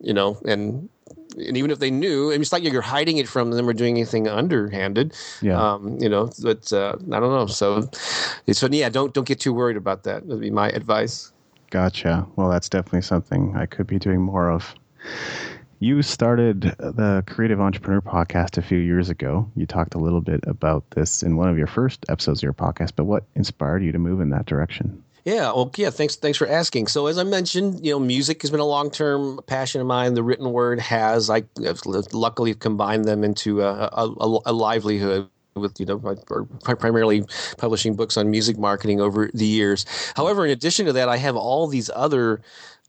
You 0.00 0.14
know, 0.14 0.38
and 0.46 0.88
and 1.36 1.56
even 1.56 1.70
if 1.70 1.78
they 1.78 1.90
knew, 1.90 2.30
it's 2.30 2.52
like 2.52 2.62
you're 2.62 2.80
hiding 2.82 3.18
it 3.18 3.28
from 3.28 3.50
them 3.50 3.68
or 3.68 3.72
doing 3.72 3.96
anything 3.96 4.28
underhanded. 4.28 5.14
Yeah. 5.42 5.60
Um, 5.60 5.98
you 6.00 6.08
know, 6.08 6.30
but 6.42 6.72
uh, 6.72 6.96
I 7.12 7.20
don't 7.20 7.32
know. 7.32 7.46
So, 7.46 7.88
so 8.50 8.68
yeah, 8.70 8.88
don't 8.88 9.12
don't 9.14 9.26
get 9.26 9.40
too 9.40 9.52
worried 9.52 9.76
about 9.76 10.04
that. 10.04 10.26
That'd 10.26 10.40
be 10.40 10.50
my 10.50 10.68
advice. 10.70 11.32
Gotcha. 11.70 12.26
Well, 12.36 12.48
that's 12.48 12.68
definitely 12.68 13.02
something 13.02 13.54
I 13.56 13.66
could 13.66 13.86
be 13.86 13.98
doing 13.98 14.20
more 14.22 14.50
of. 14.50 14.74
You 15.80 16.02
started 16.02 16.62
the 16.62 17.22
Creative 17.28 17.60
Entrepreneur 17.60 18.00
podcast 18.00 18.58
a 18.58 18.62
few 18.62 18.78
years 18.78 19.10
ago. 19.10 19.48
You 19.54 19.64
talked 19.64 19.94
a 19.94 19.98
little 19.98 20.20
bit 20.20 20.40
about 20.44 20.90
this 20.90 21.22
in 21.22 21.36
one 21.36 21.48
of 21.48 21.56
your 21.56 21.68
first 21.68 22.04
episodes 22.08 22.40
of 22.40 22.42
your 22.42 22.52
podcast, 22.52 22.92
but 22.96 23.04
what 23.04 23.24
inspired 23.36 23.84
you 23.84 23.92
to 23.92 23.98
move 23.98 24.20
in 24.20 24.30
that 24.30 24.46
direction? 24.46 25.04
Yeah, 25.24 25.52
well, 25.52 25.70
yeah. 25.76 25.90
Thanks, 25.90 26.16
thanks 26.16 26.36
for 26.36 26.48
asking. 26.48 26.88
So, 26.88 27.06
as 27.06 27.16
I 27.16 27.22
mentioned, 27.22 27.84
you 27.84 27.92
know, 27.92 28.00
music 28.00 28.42
has 28.42 28.50
been 28.50 28.60
a 28.60 28.64
long-term 28.64 29.40
passion 29.46 29.80
of 29.80 29.86
mine. 29.86 30.14
The 30.14 30.22
written 30.22 30.52
word 30.52 30.80
has. 30.80 31.30
I 31.30 31.44
luckily 32.12 32.54
combined 32.54 33.04
them 33.04 33.22
into 33.22 33.62
a, 33.62 33.88
a, 33.92 34.38
a 34.46 34.52
livelihood 34.52 35.28
with 35.54 35.78
you 35.78 35.86
know 35.86 35.98
primarily 35.98 37.24
publishing 37.56 37.94
books 37.94 38.16
on 38.16 38.30
music 38.30 38.58
marketing 38.58 39.00
over 39.00 39.30
the 39.32 39.46
years. 39.46 39.86
However, 40.16 40.44
in 40.44 40.50
addition 40.50 40.86
to 40.86 40.92
that, 40.94 41.08
I 41.08 41.18
have 41.18 41.36
all 41.36 41.68
these 41.68 41.90
other. 41.94 42.40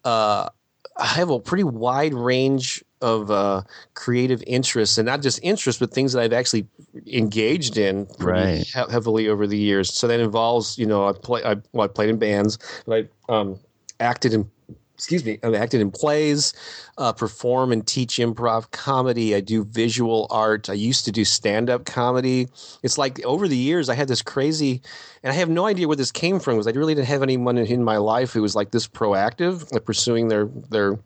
Uh, 0.06 0.50
I 0.98 1.06
have 1.06 1.30
a 1.30 1.40
pretty 1.40 1.64
wide 1.64 2.14
range 2.14 2.84
of 3.02 3.32
uh, 3.32 3.64
creative 3.94 4.44
interests, 4.46 4.98
and 4.98 5.06
not 5.06 5.22
just 5.22 5.40
interests, 5.42 5.80
but 5.80 5.92
things 5.92 6.14
that 6.14 6.22
I've 6.22 6.34
actually 6.34 6.68
engaged 7.08 7.78
in 7.78 8.08
Right. 8.20 8.58
he- 8.58 8.92
heavily 8.92 9.30
over 9.30 9.48
the 9.48 9.58
years. 9.58 9.94
So 9.94 10.08
that 10.08 10.20
involves, 10.20 10.78
you 10.78 10.86
know, 10.86 11.08
I 11.08 11.14
play, 11.14 11.44
I, 11.44 11.56
well, 11.72 11.86
I 11.86 11.88
played 11.88 12.10
in 12.10 12.18
bands, 12.18 12.58
but 12.86 13.10
I 13.30 13.34
um, 13.34 13.60
acted 14.00 14.34
in, 14.34 14.50
excuse 15.00 15.24
me, 15.24 15.40
I've 15.42 15.54
acted 15.54 15.80
in 15.80 15.92
plays, 15.92 16.54
uh, 16.98 17.14
perform 17.14 17.72
and 17.72 17.88
teach 17.88 18.18
improv 18.18 18.70
comedy. 18.72 19.34
I 19.34 19.40
do 19.40 19.64
visual 19.64 20.28
art. 20.30 20.70
I 20.70 20.74
used 20.74 21.06
to 21.06 21.12
do 21.14 21.24
stand 21.24 21.70
up 21.70 21.86
comedy. 21.86 22.50
It's 22.84 22.98
like 22.98 23.24
over 23.24 23.48
the 23.48 23.56
years, 23.56 23.88
I 23.88 23.96
had 23.96 24.10
this 24.10 24.22
crazy, 24.22 24.82
and 25.24 25.32
I 25.32 25.36
have 25.38 25.48
no 25.48 25.66
idea 25.66 25.88
where 25.88 25.96
this 25.96 26.12
came 26.12 26.38
from 26.42 26.56
because 26.56 26.68
I 26.68 26.72
really 26.72 26.96
didn't 26.96 27.08
have 27.08 27.24
anyone 27.24 27.58
in, 27.58 27.82
my 27.82 27.96
life 27.96 28.34
who 28.34 28.42
was 28.42 28.58
like 28.58 28.72
this 28.72 28.90
proactive, 28.90 29.72
like 29.72 29.86
pursuing 29.86 30.28
their 30.28 30.48
their 30.70 31.00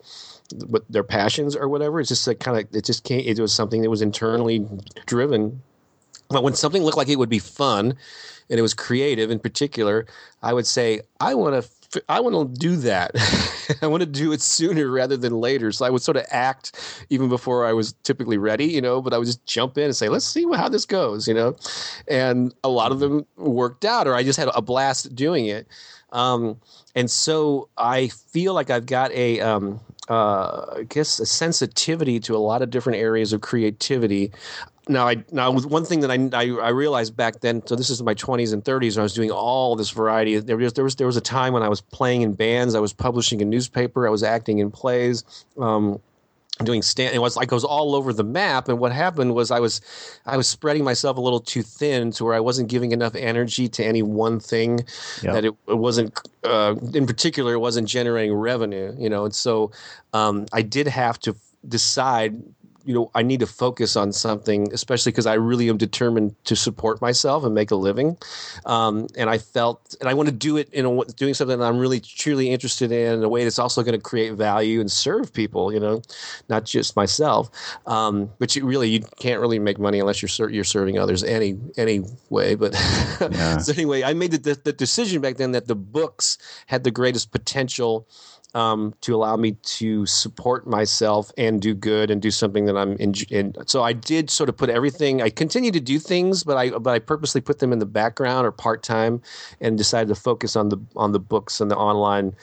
what 0.65 0.83
their 0.89 1.03
passions 1.03 1.55
or 1.55 1.69
whatever. 1.69 1.99
It's 1.99 2.09
just 2.09 2.25
like 2.25 2.39
kind 2.39 2.57
of 2.57 2.75
it 2.75 2.85
just 2.85 3.03
came. 3.03 3.19
It 3.19 3.39
was 3.39 3.53
something 3.53 3.83
that 3.83 3.91
was 3.91 4.01
internally 4.01 4.65
driven. 5.05 5.61
But 6.29 6.41
when 6.41 6.55
something 6.55 6.81
looked 6.81 6.97
like 6.97 7.09
it 7.09 7.19
would 7.19 7.29
be 7.29 7.37
fun, 7.37 7.95
and 8.49 8.59
it 8.59 8.63
was 8.63 8.73
creative 8.73 9.29
in 9.29 9.37
particular, 9.37 10.07
I 10.41 10.53
would 10.53 10.65
say 10.65 11.01
I 11.19 11.35
want 11.35 11.61
to 11.61 11.69
I 12.09 12.19
want 12.19 12.53
to 12.53 12.59
do 12.59 12.75
that. 12.77 13.11
I 13.81 13.87
want 13.87 14.01
to 14.01 14.07
do 14.07 14.31
it 14.31 14.41
sooner 14.41 14.89
rather 14.89 15.17
than 15.17 15.39
later. 15.39 15.71
So 15.71 15.85
I 15.85 15.89
would 15.89 16.01
sort 16.01 16.17
of 16.17 16.25
act 16.29 17.05
even 17.09 17.29
before 17.29 17.65
I 17.65 17.73
was 17.73 17.93
typically 18.03 18.37
ready, 18.37 18.65
you 18.65 18.81
know, 18.81 19.01
but 19.01 19.13
I 19.13 19.17
would 19.17 19.27
just 19.27 19.45
jump 19.45 19.77
in 19.77 19.85
and 19.85 19.95
say, 19.95 20.09
let's 20.09 20.25
see 20.25 20.45
how 20.53 20.69
this 20.69 20.85
goes, 20.85 21.27
you 21.27 21.33
know. 21.33 21.55
And 22.07 22.53
a 22.63 22.69
lot 22.69 22.91
of 22.91 22.99
them 22.99 23.25
worked 23.37 23.85
out, 23.85 24.07
or 24.07 24.15
I 24.15 24.23
just 24.23 24.39
had 24.39 24.49
a 24.53 24.61
blast 24.61 25.15
doing 25.15 25.45
it. 25.45 25.67
Um, 26.11 26.59
and 26.95 27.09
so 27.09 27.69
I 27.77 28.09
feel 28.09 28.53
like 28.53 28.69
I've 28.69 28.85
got 28.85 29.11
a, 29.11 29.39
um, 29.41 29.79
uh, 30.09 30.65
I 30.77 30.83
guess, 30.87 31.19
a 31.19 31.25
sensitivity 31.25 32.19
to 32.21 32.35
a 32.35 32.37
lot 32.37 32.61
of 32.61 32.69
different 32.69 32.99
areas 32.99 33.33
of 33.33 33.41
creativity 33.41 34.31
now 34.87 35.07
I 35.07 35.23
now 35.31 35.51
one 35.51 35.85
thing 35.85 36.01
that 36.01 36.11
I, 36.11 36.29
I, 36.37 36.67
I 36.67 36.69
realized 36.69 37.15
back 37.15 37.39
then. 37.39 37.65
So 37.65 37.75
this 37.75 37.89
is 37.89 38.01
my 38.03 38.13
20s 38.13 38.53
and 38.53 38.63
30s, 38.63 38.93
and 38.93 38.99
I 38.99 39.03
was 39.03 39.13
doing 39.13 39.31
all 39.31 39.75
this 39.75 39.89
variety. 39.89 40.37
There 40.39 40.57
was 40.57 40.73
there 40.73 40.83
was 40.83 40.95
there 40.95 41.07
was 41.07 41.17
a 41.17 41.21
time 41.21 41.53
when 41.53 41.63
I 41.63 41.69
was 41.69 41.81
playing 41.81 42.21
in 42.21 42.33
bands, 42.33 42.75
I 42.75 42.79
was 42.79 42.93
publishing 42.93 43.41
a 43.41 43.45
newspaper, 43.45 44.07
I 44.07 44.09
was 44.09 44.23
acting 44.23 44.59
in 44.59 44.71
plays. 44.71 45.23
Um, 45.57 45.99
doing 46.63 46.83
stand 46.83 47.15
it 47.15 47.19
was 47.19 47.35
like 47.35 47.51
I 47.51 47.55
was 47.55 47.63
all 47.63 47.95
over 47.95 48.13
the 48.13 48.23
map 48.23 48.69
and 48.69 48.77
what 48.77 48.91
happened 48.91 49.33
was 49.33 49.49
I 49.49 49.59
was 49.59 49.81
I 50.23 50.37
was 50.37 50.47
spreading 50.47 50.83
myself 50.83 51.17
a 51.17 51.19
little 51.19 51.39
too 51.39 51.63
thin 51.63 52.11
to 52.11 52.25
where 52.25 52.35
I 52.35 52.39
wasn't 52.41 52.69
giving 52.69 52.91
enough 52.91 53.15
energy 53.15 53.67
to 53.69 53.83
any 53.83 54.03
one 54.03 54.39
thing 54.39 54.85
yep. 55.23 55.33
that 55.33 55.45
it, 55.45 55.55
it 55.67 55.77
wasn't 55.77 56.15
uh, 56.43 56.75
in 56.93 57.07
particular 57.07 57.53
it 57.53 57.59
wasn't 57.59 57.87
generating 57.87 58.35
revenue 58.35 58.95
you 58.99 59.09
know 59.09 59.25
and 59.25 59.33
so 59.33 59.71
um, 60.13 60.45
I 60.53 60.61
did 60.61 60.87
have 60.87 61.19
to 61.21 61.35
decide 61.67 62.39
you 62.85 62.93
know, 62.93 63.11
I 63.15 63.21
need 63.21 63.39
to 63.39 63.47
focus 63.47 63.95
on 63.95 64.11
something, 64.11 64.71
especially 64.73 65.11
because 65.11 65.25
I 65.25 65.35
really 65.35 65.69
am 65.69 65.77
determined 65.77 66.35
to 66.45 66.55
support 66.55 67.01
myself 67.01 67.43
and 67.43 67.55
make 67.55 67.71
a 67.71 67.75
living. 67.75 68.17
Um, 68.65 69.07
and 69.17 69.29
I 69.29 69.37
felt, 69.37 69.95
and 69.99 70.09
I 70.09 70.13
want 70.13 70.27
to 70.27 70.35
do 70.35 70.57
it 70.57 70.69
in 70.73 70.85
a, 70.85 71.05
doing 71.05 71.33
something 71.33 71.59
that 71.59 71.65
I'm 71.65 71.79
really 71.79 71.99
truly 71.99 72.49
interested 72.49 72.91
in, 72.91 73.13
in 73.13 73.23
a 73.23 73.29
way 73.29 73.43
that's 73.43 73.59
also 73.59 73.83
going 73.83 73.97
to 73.97 74.01
create 74.01 74.33
value 74.33 74.81
and 74.81 74.91
serve 74.91 75.33
people. 75.33 75.73
You 75.73 75.79
know, 75.79 76.01
not 76.49 76.65
just 76.65 76.95
myself. 76.95 77.49
Um, 77.85 78.29
but 78.39 78.55
you 78.55 78.65
really, 78.65 78.89
you 78.89 79.01
can't 79.19 79.39
really 79.39 79.59
make 79.59 79.79
money 79.79 79.99
unless 79.99 80.21
you're 80.21 80.29
ser- 80.29 80.49
you're 80.49 80.63
serving 80.63 80.97
others 80.97 81.23
any 81.23 81.57
any 81.77 82.01
way. 82.29 82.55
But 82.55 82.73
yeah. 83.21 83.57
so 83.57 83.73
anyway, 83.73 84.03
I 84.03 84.13
made 84.13 84.31
the, 84.31 84.59
the 84.61 84.73
decision 84.73 85.21
back 85.21 85.37
then 85.37 85.51
that 85.53 85.67
the 85.67 85.75
books 85.75 86.37
had 86.67 86.83
the 86.83 86.91
greatest 86.91 87.31
potential 87.31 88.07
um, 88.53 88.93
to 89.01 89.15
allow 89.15 89.35
me 89.35 89.53
to 89.63 90.05
support 90.05 90.67
myself 90.67 91.31
and 91.37 91.61
do 91.61 91.73
good 91.73 92.11
and 92.11 92.21
do 92.21 92.29
something 92.29 92.65
that 92.65 92.77
I'm 92.77 92.95
in. 92.97 93.53
So 93.65 93.81
I 93.81 93.93
did 93.93 94.29
sort 94.29 94.49
of 94.49 94.57
put 94.57 94.69
everything. 94.69 95.21
I 95.21 95.29
continue 95.29 95.71
to 95.71 95.79
do 95.79 95.97
things, 95.99 96.43
but 96.43 96.57
I 96.57 96.69
but 96.69 96.91
I 96.91 96.99
purposely 96.99 97.41
put 97.41 97.59
them 97.59 97.73
in 97.73 97.79
the 97.79 97.85
background 97.85 98.45
or 98.45 98.51
part 98.51 98.83
time, 98.83 99.21
and 99.59 99.77
decided 99.77 100.09
to 100.09 100.15
focus 100.15 100.55
on 100.55 100.69
the 100.69 100.77
on 100.95 101.11
the 101.11 101.19
books 101.19 101.61
and 101.61 101.71
the 101.71 101.77
online 101.77 102.35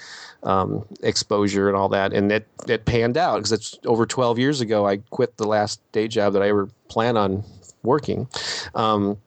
um, 0.43 0.85
exposure 1.03 1.69
and 1.69 1.77
all 1.77 1.89
that. 1.91 2.13
And 2.13 2.33
it 2.33 2.49
it 2.69 2.85
panned 2.85 3.17
out 3.17 3.37
because 3.37 3.53
it's 3.53 3.79
over 3.87 4.07
12 4.07 4.39
years 4.39 4.61
ago. 4.61 4.87
I 4.87 4.99
quit 5.11 5.37
the 5.37 5.47
last 5.47 5.81
day 5.93 6.09
job 6.09 6.33
that 6.33 6.43
I 6.43 6.49
ever 6.49 6.69
plan 6.89 7.17
on 7.17 7.45
working. 7.83 8.29
Um, 8.75 9.19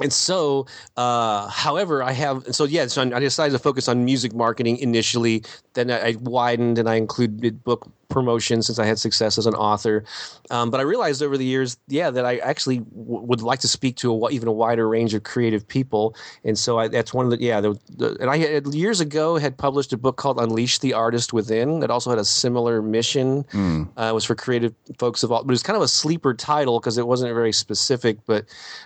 and 0.00 0.12
so, 0.12 0.66
uh, 0.96 1.48
however, 1.48 2.02
I 2.02 2.12
have, 2.12 2.54
so 2.54 2.64
yeah, 2.64 2.86
so 2.86 3.02
I 3.02 3.20
decided 3.20 3.52
to 3.52 3.58
focus 3.58 3.88
on 3.88 4.04
music 4.04 4.34
marketing 4.34 4.78
initially. 4.78 5.42
Then 5.74 5.90
I 5.90 6.16
widened 6.20 6.78
and 6.78 6.88
I 6.88 6.96
included 6.96 7.64
book 7.64 7.90
promotion 8.08 8.62
since 8.62 8.78
I 8.78 8.86
had 8.86 8.98
success 8.98 9.36
as 9.36 9.46
an 9.46 9.54
author. 9.54 10.04
Um, 10.50 10.70
but 10.70 10.78
I 10.80 10.84
realized 10.84 11.22
over 11.22 11.36
the 11.36 11.44
years, 11.44 11.76
yeah, 11.88 12.10
that 12.10 12.24
I 12.24 12.36
actually 12.38 12.78
w- 12.78 13.22
would 13.22 13.42
like 13.42 13.58
to 13.60 13.68
speak 13.68 13.96
to 13.96 14.12
a, 14.12 14.30
even 14.30 14.48
a 14.48 14.52
wider 14.52 14.88
range 14.88 15.12
of 15.12 15.24
creative 15.24 15.66
people. 15.66 16.14
And 16.44 16.56
so 16.56 16.78
I, 16.78 16.88
that's 16.88 17.12
one 17.12 17.26
of 17.26 17.30
the, 17.30 17.40
yeah, 17.40 17.60
the, 17.60 17.78
the, 17.96 18.16
and 18.20 18.30
I 18.30 18.36
had, 18.36 18.74
years 18.74 19.00
ago 19.00 19.38
had 19.38 19.58
published 19.58 19.92
a 19.92 19.96
book 19.96 20.16
called 20.16 20.40
Unleash 20.40 20.78
the 20.78 20.92
Artist 20.92 21.32
Within 21.32 21.80
that 21.80 21.90
also 21.90 22.10
had 22.10 22.18
a 22.18 22.24
similar 22.24 22.80
mission. 22.80 23.44
Mm. 23.44 23.88
Uh, 23.98 24.08
it 24.10 24.14
was 24.14 24.24
for 24.24 24.34
creative 24.34 24.74
folks 24.98 25.22
of 25.22 25.32
all, 25.32 25.42
but 25.42 25.50
it 25.50 25.52
was 25.52 25.62
kind 25.62 25.76
of 25.76 25.82
a 25.82 25.88
sleeper 25.88 26.32
title 26.32 26.78
because 26.78 26.98
it 26.98 27.06
wasn't 27.06 27.34
very 27.34 27.52
specific, 27.52 28.18
but 28.26 28.44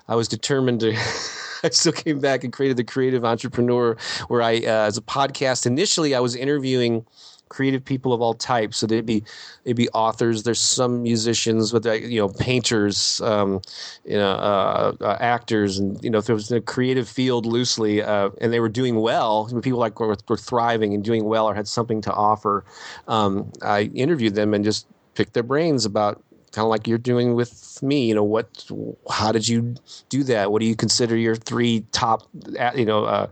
I 0.08 0.14
was 0.14 0.28
determined 0.28 0.80
to. 0.80 0.96
I 1.62 1.68
still 1.70 1.92
came 1.92 2.20
back 2.20 2.44
and 2.44 2.53
created 2.53 2.76
the 2.76 2.84
Creative 2.84 3.24
Entrepreneur, 3.24 3.96
where 4.28 4.42
I, 4.42 4.57
uh, 4.59 4.86
as 4.86 4.96
a 4.96 5.03
podcast, 5.03 5.66
initially 5.66 6.14
I 6.14 6.20
was 6.20 6.34
interviewing 6.34 7.05
creative 7.51 7.84
people 7.84 8.12
of 8.14 8.22
all 8.22 8.32
types. 8.32 8.78
So 8.78 8.86
they'd 8.86 9.05
be 9.05 9.22
they'd 9.64 9.76
be 9.76 9.90
authors. 9.90 10.44
There's 10.44 10.61
some 10.61 11.03
musicians, 11.03 11.72
but 11.72 11.84
you 11.84 12.18
know, 12.20 12.28
painters, 12.28 13.20
um, 13.20 13.61
you 14.05 14.16
know, 14.16 14.30
uh, 14.30 14.96
uh, 15.01 15.16
actors, 15.20 15.78
and 15.78 16.03
you 16.03 16.09
know, 16.09 16.18
if 16.18 16.26
there 16.26 16.34
was 16.34 16.51
a 16.51 16.62
creative 16.62 17.09
field 17.09 17.44
loosely, 17.44 18.03
uh, 18.03 18.30
and 18.40 18.53
they 18.53 18.61
were 18.61 18.70
doing 18.70 18.96
well, 19.01 19.51
people 19.62 19.80
like 19.80 20.01
were, 20.01 20.16
were, 20.28 20.36
thriving 20.36 20.94
and 20.94 21.05
doing 21.05 21.24
well 21.24 21.46
or 21.46 21.55
had 21.55 21.68
something 21.68 22.01
to 22.01 22.12
offer. 22.12 22.64
Um, 23.09 23.53
I 23.62 23.90
interviewed 23.94 24.34
them 24.34 24.55
and 24.55 24.64
just 24.64 24.86
picked 25.14 25.34
their 25.34 25.42
brains 25.42 25.84
about 25.84 26.22
kind 26.53 26.64
of 26.64 26.70
like 26.70 26.86
you're 26.86 26.98
doing 26.98 27.34
with 27.34 27.80
me 27.82 28.07
you 28.07 28.14
know 28.14 28.24
what 28.24 28.68
how 29.09 29.32
did 29.32 29.46
you 29.48 29.74
do 30.09 30.24
that? 30.24 30.53
What 30.53 30.61
do 30.61 30.66
you 30.66 30.76
consider 30.76 31.16
your 31.16 31.36
three 31.36 31.84
top 31.92 32.28
you 32.74 32.84
know 32.84 33.05
uh, 33.05 33.26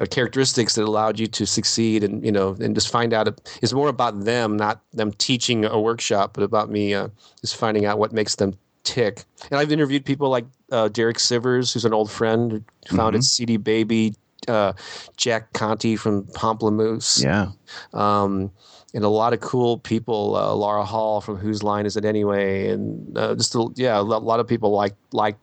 uh, 0.00 0.06
characteristics 0.06 0.74
that 0.74 0.84
allowed 0.84 1.18
you 1.18 1.26
to 1.28 1.46
succeed 1.46 2.04
and 2.04 2.24
you 2.24 2.32
know 2.32 2.56
and 2.60 2.74
just 2.74 2.90
find 2.90 3.12
out 3.12 3.28
it's 3.62 3.72
more 3.72 3.88
about 3.88 4.24
them 4.24 4.56
not 4.56 4.82
them 4.92 5.12
teaching 5.12 5.64
a 5.64 5.80
workshop 5.80 6.32
but 6.34 6.42
about 6.42 6.70
me 6.70 6.94
uh, 6.94 7.08
just 7.40 7.56
finding 7.56 7.86
out 7.86 7.98
what 7.98 8.12
makes 8.12 8.36
them 8.36 8.54
tick. 8.82 9.24
And 9.50 9.60
i've 9.60 9.72
interviewed 9.72 10.04
people 10.04 10.28
like 10.28 10.46
uh, 10.72 10.88
derek 10.88 11.18
sivers 11.18 11.72
who's 11.72 11.84
an 11.84 11.92
old 11.92 12.10
friend 12.10 12.64
who 12.88 12.96
founded 12.96 13.20
mm-hmm. 13.20 13.44
cd 13.44 13.56
baby 13.56 14.14
uh, 14.48 14.72
jack 15.16 15.52
conte 15.52 15.96
from 15.96 16.24
pomplamoose 16.24 17.22
yeah. 17.22 17.50
Um, 17.92 18.50
and 18.94 19.04
a 19.04 19.08
lot 19.08 19.32
of 19.32 19.40
cool 19.40 19.78
people. 19.78 20.36
Uh, 20.36 20.52
Laura 20.54 20.84
Hall 20.84 21.20
from 21.20 21.36
Whose 21.36 21.62
Line 21.62 21.86
Is 21.86 21.96
It 21.96 22.04
Anyway, 22.04 22.68
and 22.68 23.16
uh, 23.16 23.34
just 23.34 23.54
a, 23.54 23.68
yeah, 23.74 23.98
a 23.98 24.02
lot 24.02 24.40
of 24.40 24.46
people 24.46 24.70
like 24.70 24.94
like 25.12 25.36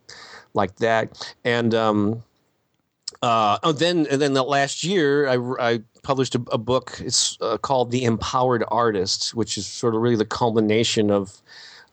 like 0.53 0.75
that. 0.77 1.35
And 1.43 1.73
um, 1.73 2.23
uh, 3.21 3.57
oh, 3.63 3.71
then 3.71 4.07
and 4.09 4.21
then 4.21 4.33
the 4.33 4.43
last 4.43 4.83
year, 4.83 5.27
I, 5.27 5.73
I 5.73 5.79
published 6.03 6.35
a, 6.35 6.41
a 6.51 6.57
book. 6.57 6.99
It's 6.99 7.37
uh, 7.41 7.57
called 7.57 7.91
The 7.91 8.03
Empowered 8.03 8.63
Artist, 8.67 9.33
which 9.33 9.57
is 9.57 9.65
sort 9.65 9.95
of 9.95 10.01
really 10.01 10.15
the 10.17 10.25
culmination 10.25 11.11
of. 11.11 11.41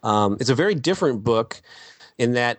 Um, 0.02 0.36
it's 0.38 0.50
a 0.50 0.54
very 0.54 0.74
different 0.74 1.24
book 1.24 1.62
in 2.18 2.32
that 2.34 2.58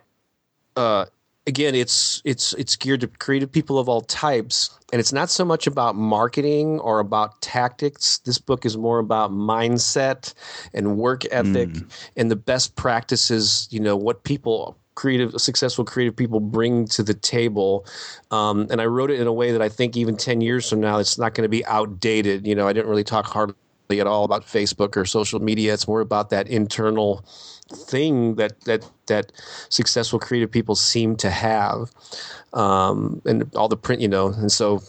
uh, 0.74 1.06
again, 1.46 1.74
it's 1.74 2.20
it's 2.24 2.52
it's 2.54 2.76
geared 2.76 3.00
to 3.00 3.06
creative 3.06 3.50
people 3.50 3.78
of 3.78 3.88
all 3.88 4.00
types, 4.02 4.70
and 4.92 5.00
it's 5.00 5.12
not 5.12 5.30
so 5.30 5.44
much 5.44 5.66
about 5.66 5.96
marketing 5.96 6.80
or 6.80 7.00
about 7.00 7.40
tactics. 7.40 8.18
This 8.18 8.38
book 8.38 8.64
is 8.66 8.76
more 8.76 8.98
about 8.98 9.30
mindset 9.30 10.34
and 10.74 10.98
work 10.98 11.24
ethic 11.30 11.70
mm. 11.70 11.90
and 12.16 12.30
the 12.30 12.36
best 12.36 12.76
practices. 12.76 13.68
You 13.70 13.80
know 13.80 13.96
what 13.96 14.24
people 14.24 14.76
creative 14.96 15.38
successful 15.38 15.84
creative 15.84 16.16
people 16.16 16.40
bring 16.40 16.86
to 16.86 17.02
the 17.02 17.12
table 17.12 17.84
um, 18.30 18.66
and 18.70 18.80
i 18.80 18.86
wrote 18.86 19.10
it 19.10 19.20
in 19.20 19.26
a 19.26 19.32
way 19.32 19.52
that 19.52 19.60
i 19.60 19.68
think 19.68 19.94
even 19.94 20.16
10 20.16 20.40
years 20.40 20.70
from 20.70 20.80
now 20.80 20.98
it's 20.98 21.18
not 21.18 21.34
going 21.34 21.42
to 21.42 21.50
be 21.50 21.62
outdated 21.66 22.46
you 22.46 22.54
know 22.54 22.66
i 22.66 22.72
didn't 22.72 22.88
really 22.88 23.04
talk 23.04 23.26
hardly 23.26 23.54
at 23.90 24.06
all 24.06 24.24
about 24.24 24.44
facebook 24.44 24.96
or 24.96 25.04
social 25.04 25.40
media 25.40 25.72
it's 25.72 25.86
more 25.86 26.00
about 26.00 26.30
that 26.30 26.48
internal 26.48 27.24
thing 27.72 28.36
that 28.36 28.60
that 28.62 28.88
that 29.06 29.32
successful 29.68 30.18
creative 30.18 30.50
people 30.50 30.74
seem 30.74 31.16
to 31.16 31.30
have, 31.30 31.90
um, 32.52 33.20
and 33.24 33.54
all 33.54 33.68
the 33.68 33.76
print, 33.76 34.00
you 34.00 34.08
know, 34.08 34.28
and 34.28 34.50
so 34.50 34.82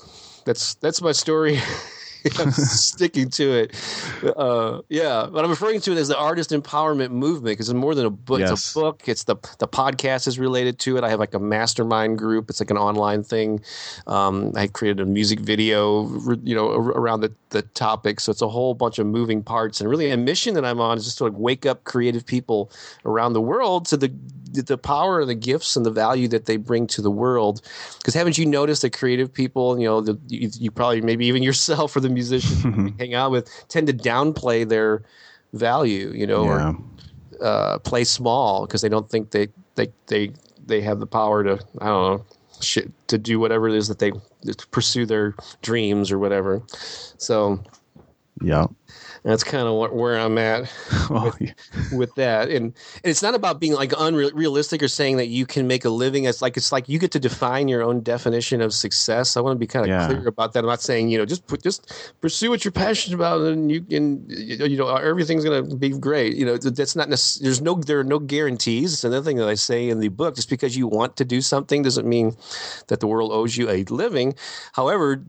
that's 0.46 0.76
that's 0.76 1.02
my 1.02 1.12
story. 1.12 1.60
I'm 2.40 2.52
sticking 2.52 3.30
to 3.32 3.54
it. 3.54 3.76
Uh, 4.24 4.82
yeah, 4.90 5.28
but 5.32 5.44
I'm 5.44 5.50
referring 5.50 5.82
to 5.82 5.92
it 5.92 5.98
as 5.98 6.08
the 6.08 6.18
artist 6.18 6.52
empowerment 6.52 7.12
movement 7.12 7.54
because 7.54 7.70
it's 7.70 7.76
more 7.76 7.96
than 7.96 8.06
a 8.06 8.10
book. 8.10 8.40
Yes. 8.40 8.52
It's 8.52 8.76
a 8.76 8.80
book. 8.80 9.04
It's 9.08 9.24
the 9.24 9.36
the 9.60 9.68
podcast 9.68 10.28
is 10.28 10.40
related 10.40 10.80
to 10.80 10.98
it. 10.98 11.04
I 11.04 11.10
have 11.10 11.20
like 11.20 11.34
a 11.34 11.40
mastermind 11.40 12.18
group. 12.18 12.50
It's 12.50 12.60
like 12.60 12.72
an 12.72 12.78
online 12.78 13.24
thing. 13.24 13.62
Um, 14.08 14.52
I 14.56 14.68
created 14.68 15.02
a 15.02 15.06
music 15.06 15.40
video, 15.40 16.08
you 16.44 16.56
know, 16.56 16.70
around 16.72 17.22
the 17.22 17.34
the 17.50 17.62
topic. 17.62 18.20
So 18.20 18.32
it's 18.32 18.42
a 18.42 18.50
whole 18.50 18.74
bunch 18.74 19.00
of 19.00 19.08
moving 19.08 19.44
parts, 19.44 19.80
and 19.80 19.90
really 19.90 20.10
a 20.12 20.18
mission 20.18 20.54
that 20.56 20.66
I'm 20.66 20.82
on 20.82 20.98
is 20.98 21.06
just 21.06 21.18
to 21.20 21.26
like 21.26 21.34
wake 21.36 21.66
up 21.66 21.84
creative 21.84 22.26
people 22.26 22.72
around 23.06 23.34
the 23.34 23.42
world 23.42 23.86
to 23.88 23.98
the 23.98 24.14
the 24.54 24.78
power 24.78 25.22
and 25.22 25.30
the 25.30 25.36
gifts 25.36 25.76
and 25.76 25.86
the 25.86 25.92
value 25.92 26.28
that 26.30 26.46
they 26.46 26.58
bring 26.58 26.88
to 26.88 27.02
the 27.02 27.12
world. 27.12 27.62
Because 27.98 28.14
haven't 28.14 28.38
you 28.38 28.46
noticed 28.46 28.82
that 28.82 28.94
creative 28.94 29.34
people, 29.34 29.80
you 29.80 29.86
know, 29.86 30.02
the, 30.02 30.20
you, 30.28 30.50
you, 30.60 30.72
probably 30.72 31.02
maybe 31.02 31.26
even 31.26 31.44
yourself 31.44 31.96
or 31.96 32.00
the 32.00 32.10
musicians 32.18 32.94
hang 33.00 33.14
out 33.14 33.32
with 33.32 33.50
tend 33.70 33.88
to 33.88 33.94
downplay 33.94 34.68
their 34.68 35.04
value, 35.54 36.12
you 36.14 36.28
know, 36.28 36.44
yeah. 36.44 36.50
or 36.50 36.78
uh, 37.42 37.78
play 37.80 38.04
small 38.04 38.66
because 38.66 38.82
they 38.82 38.90
don't 38.90 39.10
think 39.10 39.32
they 39.32 39.48
they 39.76 39.88
they 40.08 40.32
they 40.66 40.82
have 40.82 41.00
the 41.00 41.08
power 41.08 41.44
to 41.44 41.54
I 41.80 41.86
don't 41.86 42.04
know 42.12 42.26
shit, 42.62 42.92
to 43.08 43.18
do 43.18 43.40
whatever 43.40 43.68
it 43.68 43.76
is 43.76 43.88
that 43.88 44.00
they 44.00 44.12
pursue 44.72 45.06
their 45.06 45.36
dreams 45.62 46.12
or 46.12 46.20
whatever. 46.20 46.62
So 47.18 47.64
yeah 48.42 48.68
That's 49.28 49.44
kind 49.44 49.68
of 49.68 49.92
where 49.92 50.18
I'm 50.18 50.38
at 50.38 50.62
with, 51.10 51.42
yeah. 51.42 51.52
with, 51.92 52.16
that, 52.16 52.48
and, 52.48 52.68
and 52.68 52.74
it's 53.04 53.22
not 53.22 53.36
about 53.36 53.60
being 53.60 53.74
like 53.74 53.92
unrealistic 53.98 54.82
or 54.82 54.88
saying 54.88 55.18
that 55.18 55.28
you 55.28 55.46
can 55.46 55.68
make 55.68 55.84
a 55.84 55.90
living. 55.90 56.24
It's 56.24 56.42
like 56.42 56.56
it's 56.56 56.72
like 56.72 56.88
you 56.88 56.98
get 56.98 57.12
to 57.12 57.20
define 57.20 57.68
your 57.68 57.84
own 57.84 58.00
definition 58.04 58.62
of 58.62 58.74
success. 58.74 59.36
I 59.36 59.42
want 59.42 59.56
to 59.56 59.60
be 59.60 59.68
kind 59.68 59.84
of 59.84 59.90
yeah. 59.90 60.08
clear 60.08 60.30
about 60.30 60.54
that. 60.54 60.60
I'm 60.60 60.70
not 60.70 60.82
saying 60.82 61.10
you 61.10 61.18
know 61.18 61.26
just 61.26 61.46
put, 61.46 61.62
just 61.62 62.14
pursue 62.22 62.50
what 62.50 62.64
you're 62.64 62.72
passionate 62.72 63.16
about, 63.16 63.42
and 63.42 63.70
you 63.70 63.82
can 63.82 64.24
you 64.30 64.78
know 64.78 64.96
everything's 64.96 65.44
going 65.44 65.70
to 65.70 65.76
be 65.76 65.90
great. 65.90 66.38
You 66.38 66.46
know 66.46 66.56
that's 66.56 66.96
not 66.96 67.10
necessarily. 67.10 67.48
There's 67.48 67.62
no 67.62 67.76
there 67.76 68.00
are 68.00 68.06
no 68.06 68.20
guarantees. 68.20 68.94
It's 68.94 69.04
another 69.04 69.26
thing 69.26 69.36
that 69.38 69.50
I 69.50 69.56
say 69.56 69.90
in 69.90 70.00
the 70.00 70.08
book. 70.08 70.36
Just 70.36 70.50
because 70.50 70.78
you 70.78 70.88
want 70.88 71.18
to 71.18 71.26
do 71.26 71.42
something 71.42 71.84
doesn't 71.84 72.08
mean 72.08 72.38
that 72.88 73.02
the 73.02 73.08
world 73.08 73.34
owes 73.34 73.58
you 73.58 73.70
a 73.70 73.84
living. 73.84 74.36
However, 74.72 75.22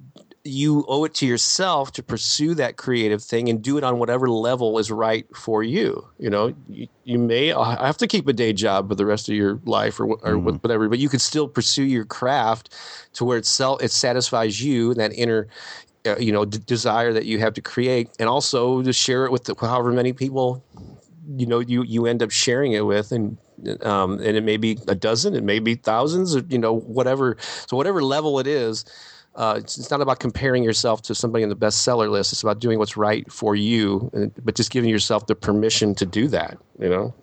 you 0.48 0.84
owe 0.88 1.04
it 1.04 1.14
to 1.14 1.26
yourself 1.26 1.92
to 1.92 2.02
pursue 2.02 2.54
that 2.54 2.76
creative 2.76 3.22
thing 3.22 3.48
and 3.48 3.62
do 3.62 3.78
it 3.78 3.84
on 3.84 3.98
whatever 3.98 4.28
level 4.28 4.78
is 4.78 4.90
right 4.90 5.26
for 5.36 5.62
you. 5.62 6.06
You 6.18 6.30
know, 6.30 6.54
you, 6.68 6.88
you 7.04 7.18
may 7.18 7.48
have 7.48 7.96
to 7.98 8.06
keep 8.06 8.26
a 8.26 8.32
day 8.32 8.52
job 8.52 8.88
for 8.88 8.94
the 8.94 9.06
rest 9.06 9.28
of 9.28 9.34
your 9.34 9.60
life 9.64 10.00
or, 10.00 10.06
or 10.06 10.16
mm-hmm. 10.16 10.56
whatever, 10.56 10.88
but 10.88 10.98
you 10.98 11.08
can 11.08 11.18
still 11.18 11.48
pursue 11.48 11.84
your 11.84 12.04
craft 12.04 12.74
to 13.14 13.24
where 13.24 13.38
it, 13.38 13.60
it 13.80 13.90
satisfies 13.90 14.62
you 14.62 14.94
that 14.94 15.12
inner, 15.12 15.48
uh, 16.06 16.16
you 16.18 16.32
know, 16.32 16.44
d- 16.44 16.58
desire 16.66 17.12
that 17.12 17.24
you 17.24 17.38
have 17.38 17.54
to 17.54 17.62
create, 17.62 18.10
and 18.18 18.28
also 18.28 18.82
to 18.82 18.92
share 18.92 19.24
it 19.24 19.32
with 19.32 19.44
the, 19.44 19.54
however 19.60 19.92
many 19.92 20.12
people 20.12 20.64
you 21.36 21.46
know 21.46 21.58
you 21.58 21.82
you 21.82 22.06
end 22.06 22.22
up 22.22 22.30
sharing 22.30 22.72
it 22.72 22.86
with 22.86 23.12
and 23.12 23.36
um, 23.82 24.12
and 24.14 24.36
it 24.36 24.42
may 24.42 24.56
be 24.56 24.78
a 24.88 24.94
dozen 24.94 25.34
it 25.34 25.44
may 25.44 25.58
be 25.58 25.74
thousands 25.74 26.34
or 26.34 26.40
you 26.48 26.58
know 26.58 26.78
whatever 26.78 27.36
so 27.66 27.76
whatever 27.76 28.02
level 28.02 28.38
it 28.38 28.46
is 28.46 28.84
uh, 29.38 29.54
it's, 29.56 29.78
it's, 29.78 29.90
not 29.90 30.00
about 30.00 30.18
comparing 30.18 30.64
yourself 30.64 31.00
to 31.00 31.14
somebody 31.14 31.44
in 31.44 31.48
the 31.48 31.56
bestseller 31.56 32.10
list. 32.10 32.32
It's 32.32 32.42
about 32.42 32.58
doing 32.58 32.78
what's 32.78 32.96
right 32.96 33.30
for 33.32 33.54
you, 33.54 34.10
and, 34.12 34.32
but 34.44 34.56
just 34.56 34.70
giving 34.70 34.90
yourself 34.90 35.26
the 35.28 35.36
permission 35.36 35.94
to 35.94 36.04
do 36.04 36.26
that. 36.28 36.58
You 36.78 36.88
know. 36.88 37.14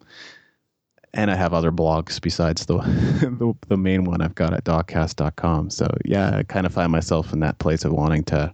and 1.13 1.29
I 1.29 1.35
have 1.35 1.53
other 1.53 1.71
blogs 1.71 2.21
besides 2.21 2.65
the, 2.65 2.77
the, 2.77 3.53
the 3.67 3.77
main 3.77 4.05
one 4.05 4.21
I've 4.21 4.35
got 4.35 4.53
at 4.53 4.63
doccast.com. 4.63 5.69
So 5.69 5.87
yeah, 6.05 6.37
I 6.37 6.43
kind 6.43 6.65
of 6.65 6.73
find 6.73 6.91
myself 6.91 7.33
in 7.33 7.39
that 7.41 7.59
place 7.59 7.83
of 7.83 7.91
wanting 7.91 8.23
to 8.25 8.53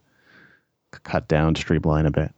cut 1.04 1.28
down, 1.28 1.56
streamline 1.56 2.06
a 2.06 2.12
bit. 2.12 2.32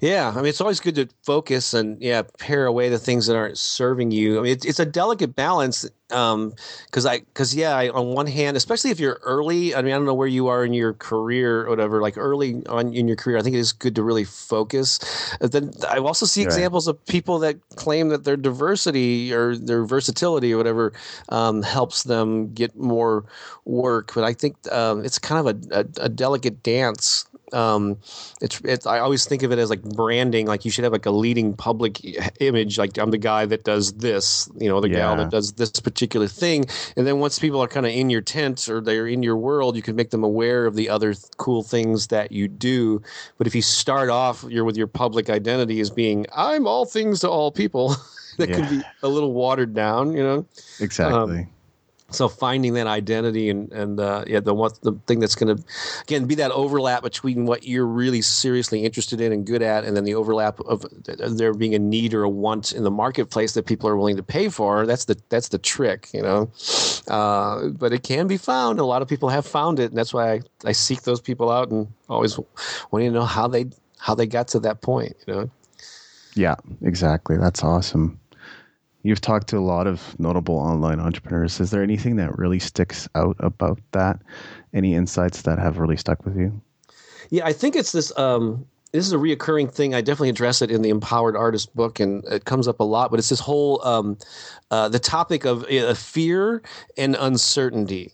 Yeah, 0.00 0.32
I 0.32 0.36
mean, 0.36 0.46
it's 0.46 0.60
always 0.60 0.80
good 0.80 0.94
to 0.96 1.08
focus 1.22 1.74
and 1.74 2.00
yeah, 2.00 2.22
pare 2.38 2.66
away 2.66 2.88
the 2.88 2.98
things 2.98 3.26
that 3.26 3.36
aren't 3.36 3.58
serving 3.58 4.10
you. 4.10 4.38
I 4.38 4.42
mean, 4.42 4.52
it's, 4.52 4.64
it's 4.64 4.78
a 4.78 4.86
delicate 4.86 5.34
balance 5.34 5.88
because 6.08 7.06
um, 7.06 7.10
I 7.10 7.20
because 7.20 7.54
yeah, 7.54 7.76
I, 7.76 7.88
on 7.88 8.08
one 8.14 8.26
hand, 8.26 8.56
especially 8.56 8.90
if 8.90 9.00
you're 9.00 9.18
early. 9.24 9.74
I 9.74 9.82
mean, 9.82 9.92
I 9.92 9.96
don't 9.96 10.04
know 10.04 10.14
where 10.14 10.28
you 10.28 10.46
are 10.48 10.64
in 10.64 10.72
your 10.72 10.92
career 10.94 11.66
or 11.66 11.70
whatever. 11.70 12.00
Like 12.00 12.16
early 12.16 12.62
on 12.66 12.94
in 12.94 13.08
your 13.08 13.16
career, 13.16 13.36
I 13.36 13.42
think 13.42 13.56
it 13.56 13.60
is 13.60 13.72
good 13.72 13.96
to 13.96 14.02
really 14.02 14.24
focus. 14.24 15.00
And 15.40 15.50
then 15.50 15.72
I 15.88 15.98
also 15.98 16.26
see 16.26 16.42
right. 16.42 16.46
examples 16.46 16.86
of 16.86 17.04
people 17.06 17.38
that 17.40 17.56
claim 17.76 18.10
that 18.10 18.24
their 18.24 18.36
diversity 18.36 19.32
or 19.32 19.56
their 19.56 19.84
versatility 19.84 20.52
or 20.52 20.56
whatever 20.56 20.92
um, 21.30 21.62
helps 21.62 22.04
them 22.04 22.52
get 22.52 22.76
more 22.76 23.24
work. 23.64 24.12
But 24.14 24.24
I 24.24 24.34
think 24.34 24.56
um, 24.70 25.04
it's 25.04 25.18
kind 25.18 25.48
of 25.48 25.70
a, 25.70 25.80
a, 25.80 26.04
a 26.04 26.08
delicate 26.08 26.62
dance 26.62 27.26
um, 27.52 27.98
it's 28.40 28.60
it's 28.64 28.86
I 28.86 28.98
always 28.98 29.26
think 29.26 29.42
of 29.42 29.52
it 29.52 29.58
as 29.58 29.70
like 29.70 29.82
branding. 29.82 30.46
Like 30.46 30.64
you 30.64 30.70
should 30.70 30.84
have 30.84 30.92
like 30.92 31.06
a 31.06 31.10
leading 31.10 31.54
public 31.54 32.00
image. 32.40 32.78
Like 32.78 32.98
I'm 32.98 33.10
the 33.10 33.18
guy 33.18 33.46
that 33.46 33.64
does 33.64 33.92
this, 33.94 34.48
you 34.58 34.68
know, 34.68 34.80
the 34.80 34.88
yeah. 34.88 34.96
gal 34.96 35.16
that 35.16 35.30
does 35.30 35.52
this 35.52 35.70
particular 35.80 36.28
thing. 36.28 36.64
And 36.96 37.06
then 37.06 37.18
once 37.18 37.38
people 37.38 37.62
are 37.62 37.68
kind 37.68 37.86
of 37.86 37.92
in 37.92 38.10
your 38.10 38.22
tent 38.22 38.68
or 38.68 38.80
they're 38.80 39.06
in 39.06 39.22
your 39.22 39.36
world, 39.36 39.76
you 39.76 39.82
can 39.82 39.96
make 39.96 40.10
them 40.10 40.24
aware 40.24 40.66
of 40.66 40.74
the 40.74 40.88
other 40.88 41.14
th- 41.14 41.24
cool 41.36 41.62
things 41.62 42.08
that 42.08 42.32
you 42.32 42.48
do. 42.48 43.02
But 43.38 43.46
if 43.46 43.54
you 43.54 43.62
start 43.62 44.10
off 44.10 44.44
you're 44.48 44.64
with 44.64 44.76
your 44.76 44.86
public 44.86 45.30
identity 45.30 45.80
as 45.80 45.90
being 45.90 46.26
I'm 46.34 46.66
all 46.66 46.86
things 46.86 47.20
to 47.20 47.30
all 47.30 47.50
people. 47.50 47.96
that 48.36 48.48
yeah. 48.48 48.56
can 48.56 48.78
be 48.78 48.84
a 49.04 49.08
little 49.08 49.32
watered 49.32 49.74
down, 49.74 50.12
you 50.12 50.22
know. 50.22 50.44
Exactly. 50.80 51.40
Um, 51.40 51.48
so 52.10 52.28
finding 52.28 52.74
that 52.74 52.86
identity 52.86 53.50
and 53.50 53.72
and 53.72 53.98
uh, 53.98 54.24
yeah 54.26 54.40
the 54.40 54.54
what 54.54 54.80
the 54.82 54.92
thing 55.06 55.20
that's 55.20 55.34
going 55.34 55.56
to 55.56 55.62
again 56.02 56.26
be 56.26 56.34
that 56.34 56.50
overlap 56.52 57.02
between 57.02 57.46
what 57.46 57.64
you're 57.64 57.86
really 57.86 58.22
seriously 58.22 58.84
interested 58.84 59.20
in 59.20 59.32
and 59.32 59.46
good 59.46 59.62
at 59.62 59.84
and 59.84 59.96
then 59.96 60.04
the 60.04 60.14
overlap 60.14 60.60
of 60.60 60.84
there 61.36 61.54
being 61.54 61.74
a 61.74 61.78
need 61.78 62.14
or 62.14 62.22
a 62.22 62.28
want 62.28 62.72
in 62.72 62.84
the 62.84 62.90
marketplace 62.90 63.54
that 63.54 63.66
people 63.66 63.88
are 63.88 63.96
willing 63.96 64.16
to 64.16 64.22
pay 64.22 64.48
for 64.48 64.86
that's 64.86 65.06
the 65.06 65.18
that's 65.28 65.48
the 65.48 65.58
trick 65.58 66.08
you 66.12 66.22
know? 66.22 66.50
Uh, 67.08 67.68
but 67.68 67.92
it 67.92 68.02
can 68.02 68.26
be 68.26 68.36
found. 68.36 68.78
A 68.78 68.84
lot 68.84 69.02
of 69.02 69.08
people 69.08 69.28
have 69.28 69.46
found 69.46 69.78
it 69.80 69.90
and 69.90 69.98
that's 69.98 70.14
why 70.14 70.34
I, 70.34 70.40
I 70.64 70.72
seek 70.72 71.02
those 71.02 71.20
people 71.20 71.50
out 71.50 71.70
and 71.70 71.88
always 72.08 72.38
wanting 72.90 73.12
to 73.12 73.18
know 73.18 73.24
how 73.24 73.48
they 73.48 73.66
how 73.98 74.14
they 74.14 74.26
got 74.26 74.48
to 74.48 74.60
that 74.60 74.82
point 74.82 75.16
you 75.26 75.34
know? 75.34 75.50
Yeah 76.34 76.56
exactly. 76.82 77.36
That's 77.36 77.64
awesome 77.64 78.20
You've 79.04 79.20
talked 79.20 79.48
to 79.48 79.58
a 79.58 79.60
lot 79.60 79.86
of 79.86 80.18
notable 80.18 80.56
online 80.56 80.98
entrepreneurs. 80.98 81.60
Is 81.60 81.70
there 81.70 81.82
anything 81.82 82.16
that 82.16 82.38
really 82.38 82.58
sticks 82.58 83.06
out 83.14 83.36
about 83.38 83.78
that? 83.92 84.18
Any 84.72 84.94
insights 84.94 85.42
that 85.42 85.58
have 85.58 85.78
really 85.78 85.98
stuck 85.98 86.24
with 86.24 86.36
you? 86.36 86.60
Yeah, 87.30 87.46
I 87.46 87.52
think 87.52 87.76
it's 87.76 87.92
this. 87.92 88.16
Um, 88.18 88.66
this 88.94 89.06
is 89.06 89.12
a 89.12 89.16
reoccurring 89.16 89.72
thing. 89.72 89.92
I 89.92 90.02
definitely 90.02 90.28
address 90.28 90.62
it 90.62 90.70
in 90.70 90.80
the 90.82 90.90
Empowered 90.90 91.36
Artist 91.36 91.74
book, 91.74 91.98
and 91.98 92.24
it 92.26 92.44
comes 92.44 92.68
up 92.68 92.78
a 92.78 92.84
lot. 92.84 93.10
But 93.10 93.18
it's 93.18 93.28
this 93.28 93.40
whole 93.40 93.84
um, 93.84 94.18
uh, 94.70 94.88
the 94.88 95.00
topic 95.00 95.44
of 95.44 95.64
uh, 95.64 95.94
fear 95.94 96.62
and 96.96 97.16
uncertainty. 97.18 98.12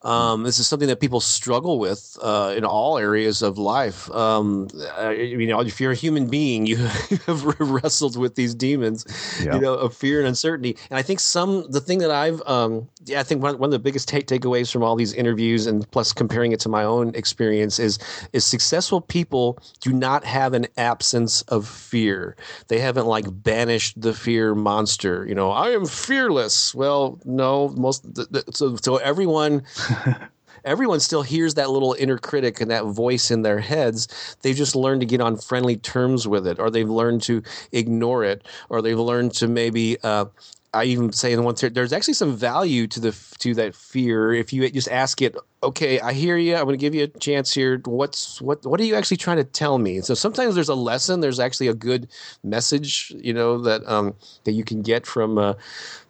Um, 0.00 0.42
this 0.42 0.58
is 0.58 0.66
something 0.66 0.88
that 0.88 1.00
people 1.00 1.20
struggle 1.20 1.78
with 1.78 2.16
uh, 2.22 2.54
in 2.56 2.64
all 2.64 2.96
areas 2.96 3.42
of 3.42 3.58
life. 3.58 4.10
Um, 4.10 4.68
uh, 4.98 5.10
you 5.10 5.46
know, 5.46 5.60
if 5.60 5.82
you're 5.82 5.92
a 5.92 5.94
human 5.94 6.28
being, 6.28 6.64
you 6.72 6.76
have 6.76 7.44
wrestled 7.60 8.16
with 8.16 8.34
these 8.34 8.54
demons, 8.54 9.04
you 9.38 9.60
know, 9.60 9.74
of 9.74 9.94
fear 9.94 10.18
and 10.18 10.28
uncertainty. 10.28 10.78
And 10.88 10.98
I 10.98 11.02
think 11.02 11.20
some 11.20 11.70
the 11.70 11.80
thing 11.80 11.98
that 11.98 12.10
I've, 12.10 12.40
um, 12.46 12.88
yeah, 13.04 13.20
I 13.20 13.22
think 13.22 13.42
one, 13.42 13.58
one 13.58 13.68
of 13.68 13.72
the 13.72 13.78
biggest 13.78 14.08
take 14.08 14.26
takeaways 14.26 14.72
from 14.72 14.82
all 14.82 14.96
these 14.96 15.12
interviews, 15.12 15.66
and 15.66 15.88
plus 15.90 16.12
comparing 16.12 16.52
it 16.52 16.60
to 16.60 16.68
my 16.68 16.84
own 16.84 17.14
experience, 17.14 17.78
is 17.78 17.98
is 18.32 18.44
successful 18.44 19.00
people 19.00 19.58
do 19.80 19.92
not 19.92 20.24
have 20.24 20.54
an 20.54 20.66
absence 20.76 21.42
of 21.42 21.66
fear. 21.66 22.36
They 22.68 22.78
haven't 22.78 23.06
like 23.06 23.26
banished 23.28 24.00
the 24.00 24.14
fear 24.14 24.54
monster. 24.54 25.26
You 25.26 25.34
know, 25.34 25.50
I 25.50 25.70
am 25.70 25.86
fearless. 25.86 26.74
Well, 26.74 27.18
no, 27.24 27.68
most 27.70 28.06
so 28.54 28.76
so 28.76 28.96
everyone 28.96 29.62
everyone 30.64 31.00
still 31.00 31.22
hears 31.22 31.54
that 31.54 31.70
little 31.70 31.94
inner 31.98 32.18
critic 32.18 32.60
and 32.60 32.70
that 32.70 32.84
voice 32.84 33.30
in 33.30 33.42
their 33.42 33.58
heads. 33.58 34.36
They've 34.42 34.56
just 34.56 34.76
learned 34.76 35.00
to 35.00 35.06
get 35.06 35.20
on 35.20 35.36
friendly 35.36 35.76
terms 35.76 36.28
with 36.28 36.46
it, 36.46 36.58
or 36.58 36.70
they've 36.70 36.88
learned 36.88 37.22
to 37.22 37.42
ignore 37.72 38.24
it, 38.24 38.46
or 38.68 38.82
they've 38.82 38.98
learned 38.98 39.34
to 39.34 39.48
maybe 39.48 39.98
uh, 40.02 40.26
I 40.74 40.84
even 40.84 41.12
say 41.12 41.32
in 41.32 41.38
the 41.38 41.42
one 41.42 41.54
there's 41.72 41.92
actually 41.92 42.14
some 42.14 42.34
value 42.34 42.86
to 42.86 43.00
the 43.00 43.12
to 43.40 43.54
that 43.54 43.74
fear 43.74 44.32
if 44.32 44.52
you 44.52 44.68
just 44.70 44.88
ask 44.88 45.20
it. 45.20 45.36
Okay, 45.62 46.00
I 46.00 46.12
hear 46.14 46.36
you. 46.38 46.56
I'm 46.56 46.64
going 46.64 46.78
to 46.78 46.80
give 46.80 46.94
you 46.94 47.04
a 47.04 47.08
chance 47.08 47.52
here. 47.52 47.80
What's 47.84 48.40
what? 48.40 48.64
What 48.64 48.80
are 48.80 48.84
you 48.84 48.94
actually 48.94 49.18
trying 49.18 49.36
to 49.36 49.44
tell 49.44 49.78
me? 49.78 50.00
So 50.00 50.14
sometimes 50.14 50.54
there's 50.54 50.70
a 50.70 50.74
lesson. 50.74 51.20
There's 51.20 51.38
actually 51.38 51.68
a 51.68 51.74
good 51.74 52.08
message, 52.42 53.12
you 53.16 53.34
know, 53.34 53.58
that 53.58 53.86
um, 53.86 54.14
that 54.44 54.52
you 54.52 54.64
can 54.64 54.80
get 54.80 55.06
from 55.06 55.36
uh, 55.36 55.54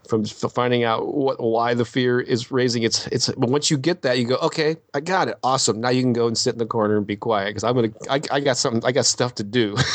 from 0.08 0.24
finding 0.24 0.84
out 0.84 1.12
what 1.12 1.42
why 1.42 1.74
the 1.74 1.84
fear 1.84 2.20
is 2.20 2.52
raising 2.52 2.84
its 2.84 3.08
its. 3.08 3.30
But 3.30 3.50
once 3.50 3.68
you 3.68 3.76
get 3.76 4.02
that, 4.02 4.18
you 4.18 4.26
go, 4.26 4.36
okay, 4.36 4.76
I 4.94 5.00
got 5.00 5.26
it. 5.26 5.38
Awesome. 5.42 5.80
Now 5.80 5.90
you 5.90 6.02
can 6.02 6.12
go 6.12 6.28
and 6.28 6.38
sit 6.38 6.54
in 6.54 6.58
the 6.58 6.66
corner 6.66 6.96
and 6.96 7.06
be 7.06 7.16
quiet 7.16 7.48
because 7.48 7.64
I'm 7.64 7.74
gonna. 7.74 7.92
I, 8.08 8.20
I 8.30 8.40
got 8.40 8.56
something. 8.56 8.84
I 8.84 8.92
got 8.92 9.06
stuff 9.06 9.34
to 9.36 9.44
do. 9.44 9.76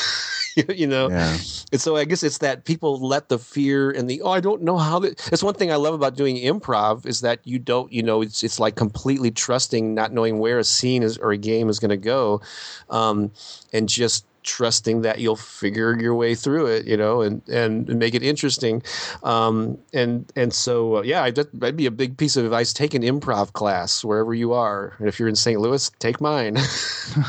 you 0.76 0.88
know 0.88 1.10
yeah. 1.10 1.38
and 1.72 1.82
so 1.82 1.95
i 1.95 2.05
guess 2.05 2.24
it's 2.24 2.39
that 2.39 2.66
people 2.66 2.99
let 2.99 3.30
the 3.30 3.38
fear 3.38 3.91
and 3.91 4.10
the 4.10 4.22
oh 4.22 4.32
i 4.32 4.39
don't 4.39 4.62
know 4.62 4.78
how 4.78 4.99
that 4.99 5.30
it's 5.32 5.43
one 5.43 5.53
thing 5.53 5.72
i 5.72 5.76
love 5.76 5.93
about 5.93 6.16
doing 6.16 6.36
improv 6.38 7.05
is 7.05 7.22
that 7.22 7.39
you 7.43 7.60
don't 7.60 7.91
you 7.91 8.01
know 8.01 8.22
it's 8.22 8.43
it's 8.43 8.60
like 8.60 8.76
completely 8.76 9.30
trusting 9.32 9.93
not 9.93 10.12
knowing 10.12 10.39
where 10.39 10.60
a 10.60 10.64
scene 10.64 11.03
is 11.03 11.18
or 11.18 11.32
a 11.32 11.38
game 11.38 11.70
is 11.70 11.80
going 11.80 11.89
to 11.89 11.97
go 11.97 12.41
um, 12.89 13.32
and 13.74 13.88
just 13.88 14.26
trusting 14.47 15.01
that 15.01 15.20
you'll 15.20 15.36
figure 15.36 15.99
your 15.99 16.16
way 16.16 16.34
through 16.34 16.66
it, 16.66 16.88
you 16.88 16.97
know, 16.97 17.22
and 17.22 17.47
and 17.47 17.88
make 17.88 18.16
it 18.16 18.24
interesting. 18.24 18.82
Um, 19.22 19.78
and 19.93 20.32
and 20.36 20.51
so 20.51 20.97
uh, 20.97 21.01
yeah, 21.01 21.30
that'd 21.30 21.78
be 21.78 21.86
a 21.86 21.91
big 21.91 22.18
piece 22.18 22.36
of 22.36 22.45
advice. 22.45 22.74
Take 22.74 22.95
an 22.95 23.03
improv 23.03 23.53
class 23.53 24.03
wherever 24.03 24.34
you 24.34 24.53
are, 24.53 24.95
and 24.97 25.08
if 25.08 25.20
you're 25.20 25.30
in 25.30 25.36
St. 25.36 25.60
Louis, 25.60 25.91
take 25.99 26.20
mine. 26.20 26.58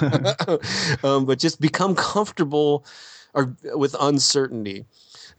um, 1.02 1.26
but 1.26 1.38
just 1.38 1.60
become 1.60 1.94
comfortable 1.94 2.86
or 3.34 3.56
with 3.74 3.94
uncertainty 4.00 4.84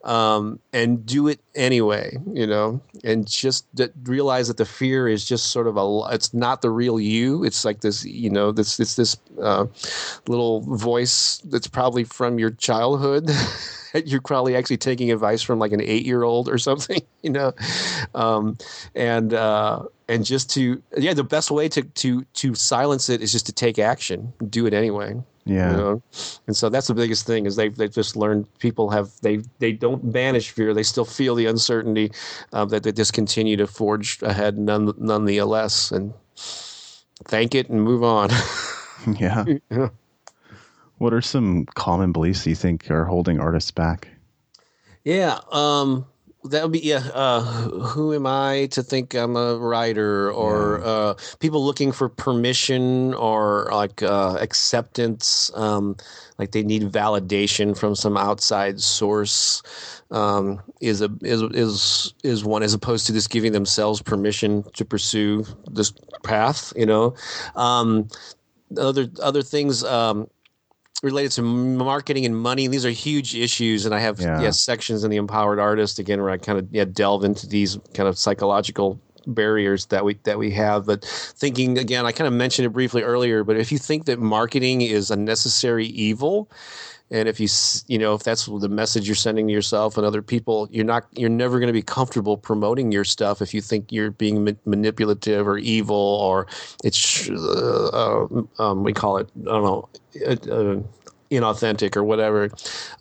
um, 0.04 0.60
and 0.72 1.06
do 1.06 1.28
it 1.28 1.42
anyway, 1.56 2.18
you 2.32 2.48
know, 2.48 2.82
and 3.04 3.28
just 3.28 3.66
realize 4.04 4.48
that 4.48 4.58
the 4.58 4.66
fear 4.66 5.08
is 5.08 5.26
just 5.26 5.48
sort 5.48 5.68
of 5.68 5.78
a, 5.78 6.14
it's 6.14 6.34
not 6.34 6.62
the 6.62 6.70
real 6.70 7.00
you. 7.00 7.44
It's 7.44 7.66
like 7.66 7.82
this, 7.82 8.06
you 8.06 8.30
know, 8.30 8.52
this, 8.52 8.80
it's 8.80 8.96
this 8.96 9.18
uh, 9.42 9.66
little 10.28 10.62
voice 10.62 11.40
that's 11.46 11.68
probably 11.68 12.06
from 12.06 12.40
your 12.40 12.52
childhood. 12.52 13.30
You're 14.06 14.22
probably 14.22 14.56
actually 14.56 14.78
taking 14.78 15.12
advice 15.12 15.42
from 15.42 15.60
like 15.60 15.72
an 15.72 15.82
eight 15.82 16.06
year 16.06 16.24
old 16.24 16.48
or 16.48 16.58
something, 16.58 17.02
you 17.24 17.32
know, 17.32 17.54
um, 18.16 18.58
and, 18.96 19.34
uh, 19.34 19.84
and 20.08 20.24
just 20.24 20.50
to, 20.52 20.82
yeah, 20.98 21.14
the 21.14 21.24
best 21.24 21.52
way 21.52 21.68
to, 21.70 21.82
to, 21.82 22.24
to 22.36 22.56
silence 22.56 23.10
it 23.10 23.22
is 23.22 23.32
just 23.32 23.48
to 23.48 23.52
take 23.52 23.80
action, 23.80 24.32
do 24.50 24.66
it 24.66 24.74
anyway. 24.74 25.22
Yeah. 25.50 25.72
You 25.72 25.78
know? 25.78 26.04
And 26.48 26.56
so 26.56 26.70
that's 26.70 26.88
the 26.88 26.94
biggest 26.94 27.26
thing 27.26 27.46
is 27.46 27.56
they've 27.56 27.76
they've 27.76 27.92
just 27.92 28.16
learned 28.16 28.48
people 28.60 28.90
have 28.92 29.10
they 29.22 29.38
they 29.60 29.72
don't 29.72 30.12
banish 30.12 30.52
fear. 30.52 30.74
They 30.74 30.84
still 30.84 31.06
feel 31.06 31.36
the 31.36 31.48
uncertainty 31.48 32.12
uh, 32.54 32.66
that 32.66 32.84
they 32.84 32.92
just 32.92 33.14
continue 33.14 33.58
to 33.58 33.68
forge 33.68 34.22
ahead 34.22 34.58
none 34.58 34.94
nonetheless 34.98 35.92
and 35.92 36.14
thank 37.26 37.56
it 37.56 37.70
and 37.70 37.82
move 37.82 38.04
on. 38.04 38.30
yeah. 39.18 39.46
yeah. 39.72 39.90
What 40.98 41.14
are 41.14 41.22
some 41.22 41.66
common 41.66 42.12
beliefs 42.12 42.46
you 42.46 42.56
think 42.56 42.92
are 42.92 43.06
holding 43.06 43.40
artists 43.40 43.72
back? 43.72 44.10
Yeah. 45.04 45.40
Um, 45.52 46.06
that 46.46 46.64
would 46.64 46.72
be 46.72 46.80
yeah. 46.80 47.10
Uh, 47.14 47.42
who 47.42 48.14
am 48.14 48.26
I 48.26 48.68
to 48.72 48.82
think 48.82 49.14
I'm 49.14 49.36
a 49.36 49.58
writer 49.58 50.32
or 50.32 50.80
yeah. 50.80 50.86
uh, 50.86 51.14
people 51.40 51.66
looking 51.66 51.92
for 51.92 52.08
permission 52.08 53.14
or 53.14 53.70
like 53.72 54.02
uh, 54.02 54.38
acceptance, 54.40 55.52
um, 55.56 55.98
like 56.38 56.52
they 56.52 56.64
need 56.64 56.84
validation 56.84 57.78
from 57.78 57.96
some 57.96 58.16
outside 58.16 58.80
source. 58.80 59.62
Um, 60.12 60.62
is 60.82 61.02
a 61.02 61.10
is 61.22 61.42
is 61.42 62.14
is 62.24 62.44
one 62.46 62.64
as 62.64 62.74
opposed 62.74 63.06
to 63.08 63.14
just 63.14 63.30
giving 63.30 63.52
themselves 63.52 64.02
permission 64.02 64.64
to 64.74 64.86
pursue 64.86 65.46
this 65.70 65.94
path. 66.24 66.72
You 66.76 66.86
know, 66.86 67.16
um, 67.56 68.08
other 68.78 69.08
other 69.22 69.42
things. 69.42 69.84
Um, 69.84 70.30
related 71.02 71.32
to 71.34 71.42
marketing 71.42 72.26
and 72.26 72.38
money. 72.38 72.68
These 72.68 72.86
are 72.86 72.92
huge 72.92 73.36
issues, 73.36 73.86
and 73.86 73.96
I 73.96 74.00
have 74.00 74.20
yeah. 74.20 74.42
yeah 74.42 74.52
sections 74.52 75.04
in 75.04 75.12
the 75.12 75.18
Empowered 75.18 75.60
Artist 75.60 76.00
again 76.00 76.22
where 76.22 76.32
I 76.32 76.38
kind 76.38 76.60
of 76.60 76.68
yeah, 76.72 76.86
delve 76.86 77.24
into 77.24 77.48
these 77.48 77.78
kind 77.94 78.10
of 78.10 78.18
psychological 78.18 79.00
barriers 79.28 79.86
that 79.88 80.04
we 80.04 80.16
that 80.24 80.38
we 80.38 80.52
have. 80.52 80.86
But 80.86 81.04
thinking 81.06 81.78
again, 81.78 82.06
I 82.06 82.12
kind 82.12 82.28
of 82.28 82.34
mentioned 82.34 82.66
it 82.66 82.70
briefly 82.70 83.04
earlier. 83.04 83.44
But 83.44 83.58
if 83.58 83.72
you 83.72 83.78
think 83.78 84.06
that 84.06 84.20
marketing 84.20 84.82
is 84.82 85.12
a 85.12 85.16
necessary 85.16 85.86
evil, 85.88 86.50
and 87.12 87.28
if 87.28 87.40
you 87.40 87.48
you 87.88 87.98
know 87.98 88.14
if 88.14 88.24
that's 88.24 88.46
the 88.46 88.70
message 88.70 89.08
you're 89.08 89.16
sending 89.16 89.48
to 89.48 89.54
yourself 89.54 89.98
and 89.98 90.06
other 90.06 90.22
people 90.22 90.68
you're 90.72 90.86
not 90.86 91.06
you're 91.14 91.30
never 91.30 91.60
going 91.60 91.68
to 91.68 91.74
be 91.74 91.82
comfortable 91.82 92.38
promoting 92.38 92.92
your 92.92 93.04
stuff 93.04 93.42
if 93.42 93.54
you 93.54 93.62
think 93.62 93.92
you're 93.92 94.12
being 94.12 94.44
ma- 94.44 94.52
manipulative 94.66 95.48
or 95.48 95.58
evil 95.58 95.96
or 95.96 96.48
it's 96.84 97.30
uh, 97.30 98.28
uh, 98.28 98.62
um, 98.62 98.84
we 98.84 98.94
call 98.94 99.18
it 99.18 99.30
i 99.42 99.52
don't 99.52 99.64
know 99.64 99.90
uh, 100.26 100.52
uh, 100.52 100.82
inauthentic 101.32 101.96
or 101.96 102.04
whatever. 102.04 102.50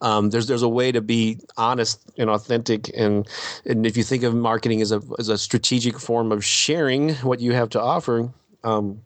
Um, 0.01 0.31
there's 0.31 0.47
there's 0.47 0.63
a 0.63 0.69
way 0.69 0.93
to 0.93 1.01
be 1.01 1.39
honest 1.57 2.11
and 2.19 2.31
authentic. 2.31 2.91
And 2.97 3.29
and 3.65 3.87
if 3.87 3.97
you 3.97 4.03
think 4.03 4.23
of 4.23 4.35
marketing 4.35 4.83
as 4.83 4.93
a 4.93 5.03
as 5.19 5.29
a 5.29 5.39
strategic 5.39 5.99
form 5.99 6.33
of 6.33 6.45
sharing 6.45 7.15
what 7.17 7.41
you 7.41 7.53
have 7.53 7.71
to 7.71 7.81
offer 7.81 8.31
um, 8.65 9.01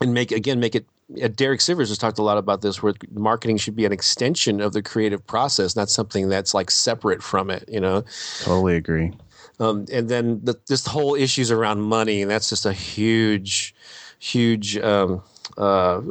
and 0.00 0.12
make 0.12 0.32
again 0.32 0.60
make 0.60 0.74
it 0.74 0.86
Derek 1.14 1.60
Sivers 1.60 1.88
has 1.88 1.98
talked 1.98 2.18
a 2.18 2.22
lot 2.22 2.36
about 2.36 2.62
this, 2.62 2.82
where 2.82 2.94
marketing 3.12 3.58
should 3.58 3.76
be 3.76 3.84
an 3.84 3.92
extension 3.92 4.60
of 4.60 4.72
the 4.72 4.82
creative 4.82 5.24
process, 5.24 5.76
not 5.76 5.88
something 5.88 6.28
that's 6.28 6.52
like 6.52 6.70
separate 6.70 7.22
from 7.22 7.50
it. 7.50 7.64
You 7.68 7.80
know, 7.80 8.04
totally 8.42 8.76
agree. 8.76 9.12
Um, 9.60 9.86
and 9.92 10.08
then 10.08 10.40
the, 10.42 10.58
this 10.66 10.84
whole 10.86 11.14
issues 11.14 11.50
around 11.50 11.80
money, 11.80 12.22
and 12.22 12.30
that's 12.30 12.48
just 12.48 12.66
a 12.66 12.72
huge, 12.72 13.74
huge 14.18 14.76
um, 14.78 15.22
uh, 15.56 16.02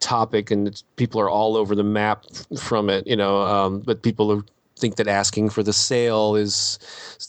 topic, 0.00 0.50
and 0.50 0.82
people 0.96 1.20
are 1.20 1.30
all 1.30 1.56
over 1.56 1.74
the 1.74 1.84
map 1.84 2.24
from 2.58 2.88
it. 2.88 3.06
You 3.06 3.16
know, 3.16 3.42
um, 3.42 3.80
but 3.80 4.02
people 4.02 4.30
who 4.30 4.44
think 4.80 4.96
that 4.96 5.06
asking 5.06 5.50
for 5.50 5.62
the 5.62 5.72
sale 5.72 6.34
is 6.36 6.78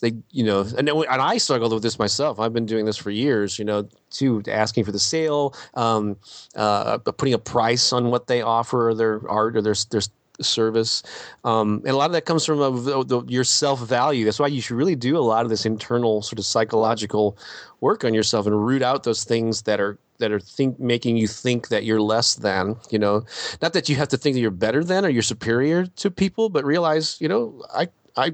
they 0.01 0.13
you 0.31 0.43
know 0.43 0.61
and, 0.77 0.89
and 0.89 1.21
I 1.21 1.37
struggled 1.37 1.73
with 1.73 1.83
this 1.83 1.99
myself. 1.99 2.39
I've 2.39 2.53
been 2.53 2.65
doing 2.65 2.85
this 2.85 2.97
for 2.97 3.11
years. 3.11 3.59
You 3.59 3.65
know, 3.65 3.87
too 4.09 4.41
asking 4.47 4.85
for 4.85 4.91
the 4.91 4.99
sale, 4.99 5.53
um, 5.73 6.17
uh, 6.55 6.97
putting 6.97 7.33
a 7.33 7.39
price 7.39 7.93
on 7.93 8.09
what 8.09 8.27
they 8.27 8.41
offer 8.41 8.89
or 8.89 8.95
their 8.95 9.21
art 9.29 9.57
or 9.57 9.61
their 9.61 9.75
their 9.89 10.01
service. 10.45 11.03
Um, 11.43 11.81
and 11.85 11.89
a 11.89 11.95
lot 11.95 12.05
of 12.05 12.13
that 12.13 12.25
comes 12.25 12.45
from 12.45 12.61
a, 12.61 12.71
the, 12.71 13.03
the, 13.03 13.23
your 13.27 13.43
self 13.43 13.79
value. 13.81 14.25
That's 14.25 14.39
why 14.39 14.47
you 14.47 14.61
should 14.61 14.77
really 14.77 14.95
do 14.95 15.17
a 15.17 15.19
lot 15.19 15.43
of 15.43 15.49
this 15.49 15.65
internal 15.65 16.21
sort 16.21 16.39
of 16.39 16.45
psychological 16.45 17.37
work 17.79 18.03
on 18.03 18.13
yourself 18.13 18.45
and 18.45 18.65
root 18.65 18.81
out 18.81 19.03
those 19.03 19.23
things 19.23 19.63
that 19.63 19.79
are 19.79 19.97
that 20.19 20.31
are 20.31 20.39
think 20.39 20.79
making 20.79 21.17
you 21.17 21.27
think 21.27 21.69
that 21.69 21.83
you're 21.83 22.01
less 22.01 22.35
than. 22.35 22.75
You 22.89 22.99
know, 22.99 23.25
not 23.61 23.73
that 23.73 23.89
you 23.89 23.95
have 23.97 24.07
to 24.09 24.17
think 24.17 24.35
that 24.35 24.39
you're 24.39 24.51
better 24.51 24.83
than 24.83 25.05
or 25.05 25.09
you're 25.09 25.23
superior 25.23 25.85
to 25.85 26.11
people, 26.11 26.49
but 26.49 26.63
realize 26.63 27.19
you 27.19 27.27
know 27.27 27.63
I 27.73 27.89
I 28.15 28.31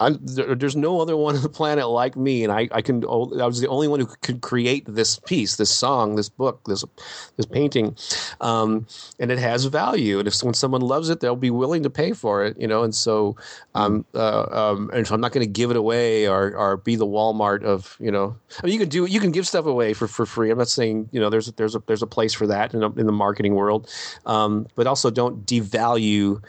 I'm, 0.00 0.18
there's 0.22 0.76
no 0.76 1.00
other 1.00 1.16
one 1.16 1.36
on 1.36 1.42
the 1.42 1.48
planet 1.48 1.88
like 1.88 2.16
me, 2.16 2.42
and 2.42 2.52
I, 2.52 2.68
I 2.72 2.82
can. 2.82 3.04
I 3.04 3.46
was 3.46 3.60
the 3.60 3.68
only 3.68 3.86
one 3.86 4.00
who 4.00 4.06
could 4.22 4.40
create 4.40 4.84
this 4.86 5.18
piece, 5.20 5.56
this 5.56 5.70
song, 5.70 6.16
this 6.16 6.28
book, 6.28 6.60
this 6.66 6.84
this 7.36 7.46
painting, 7.46 7.96
um, 8.40 8.86
and 9.20 9.30
it 9.30 9.38
has 9.38 9.64
value. 9.66 10.18
And 10.18 10.26
if 10.26 10.42
when 10.42 10.54
someone 10.54 10.80
loves 10.80 11.10
it, 11.10 11.20
they'll 11.20 11.36
be 11.36 11.50
willing 11.50 11.82
to 11.84 11.90
pay 11.90 12.12
for 12.12 12.44
it, 12.44 12.58
you 12.58 12.66
know. 12.66 12.82
And 12.82 12.94
so, 12.94 13.36
um, 13.74 14.04
uh, 14.14 14.46
um, 14.50 14.90
and 14.92 15.06
so 15.06 15.14
I'm 15.14 15.20
not 15.20 15.32
going 15.32 15.46
to 15.46 15.52
give 15.52 15.70
it 15.70 15.76
away 15.76 16.28
or 16.28 16.56
or 16.56 16.76
be 16.76 16.96
the 16.96 17.06
Walmart 17.06 17.62
of 17.62 17.96
you 18.00 18.10
know. 18.10 18.36
I 18.58 18.66
mean, 18.66 18.72
you 18.72 18.80
can 18.80 18.88
do 18.88 19.04
you 19.06 19.20
can 19.20 19.30
give 19.30 19.46
stuff 19.46 19.66
away 19.66 19.92
for, 19.92 20.08
for 20.08 20.26
free. 20.26 20.50
I'm 20.50 20.58
not 20.58 20.68
saying 20.68 21.08
you 21.12 21.20
know 21.20 21.30
there's 21.30 21.52
there's 21.52 21.74
a 21.74 21.82
there's 21.86 22.02
a 22.02 22.06
place 22.06 22.32
for 22.32 22.46
that 22.48 22.74
in, 22.74 22.82
a, 22.82 22.90
in 22.92 23.06
the 23.06 23.12
marketing 23.12 23.54
world, 23.54 23.88
um, 24.26 24.66
but 24.74 24.86
also 24.86 25.10
don't 25.10 25.46
devalue 25.46 26.42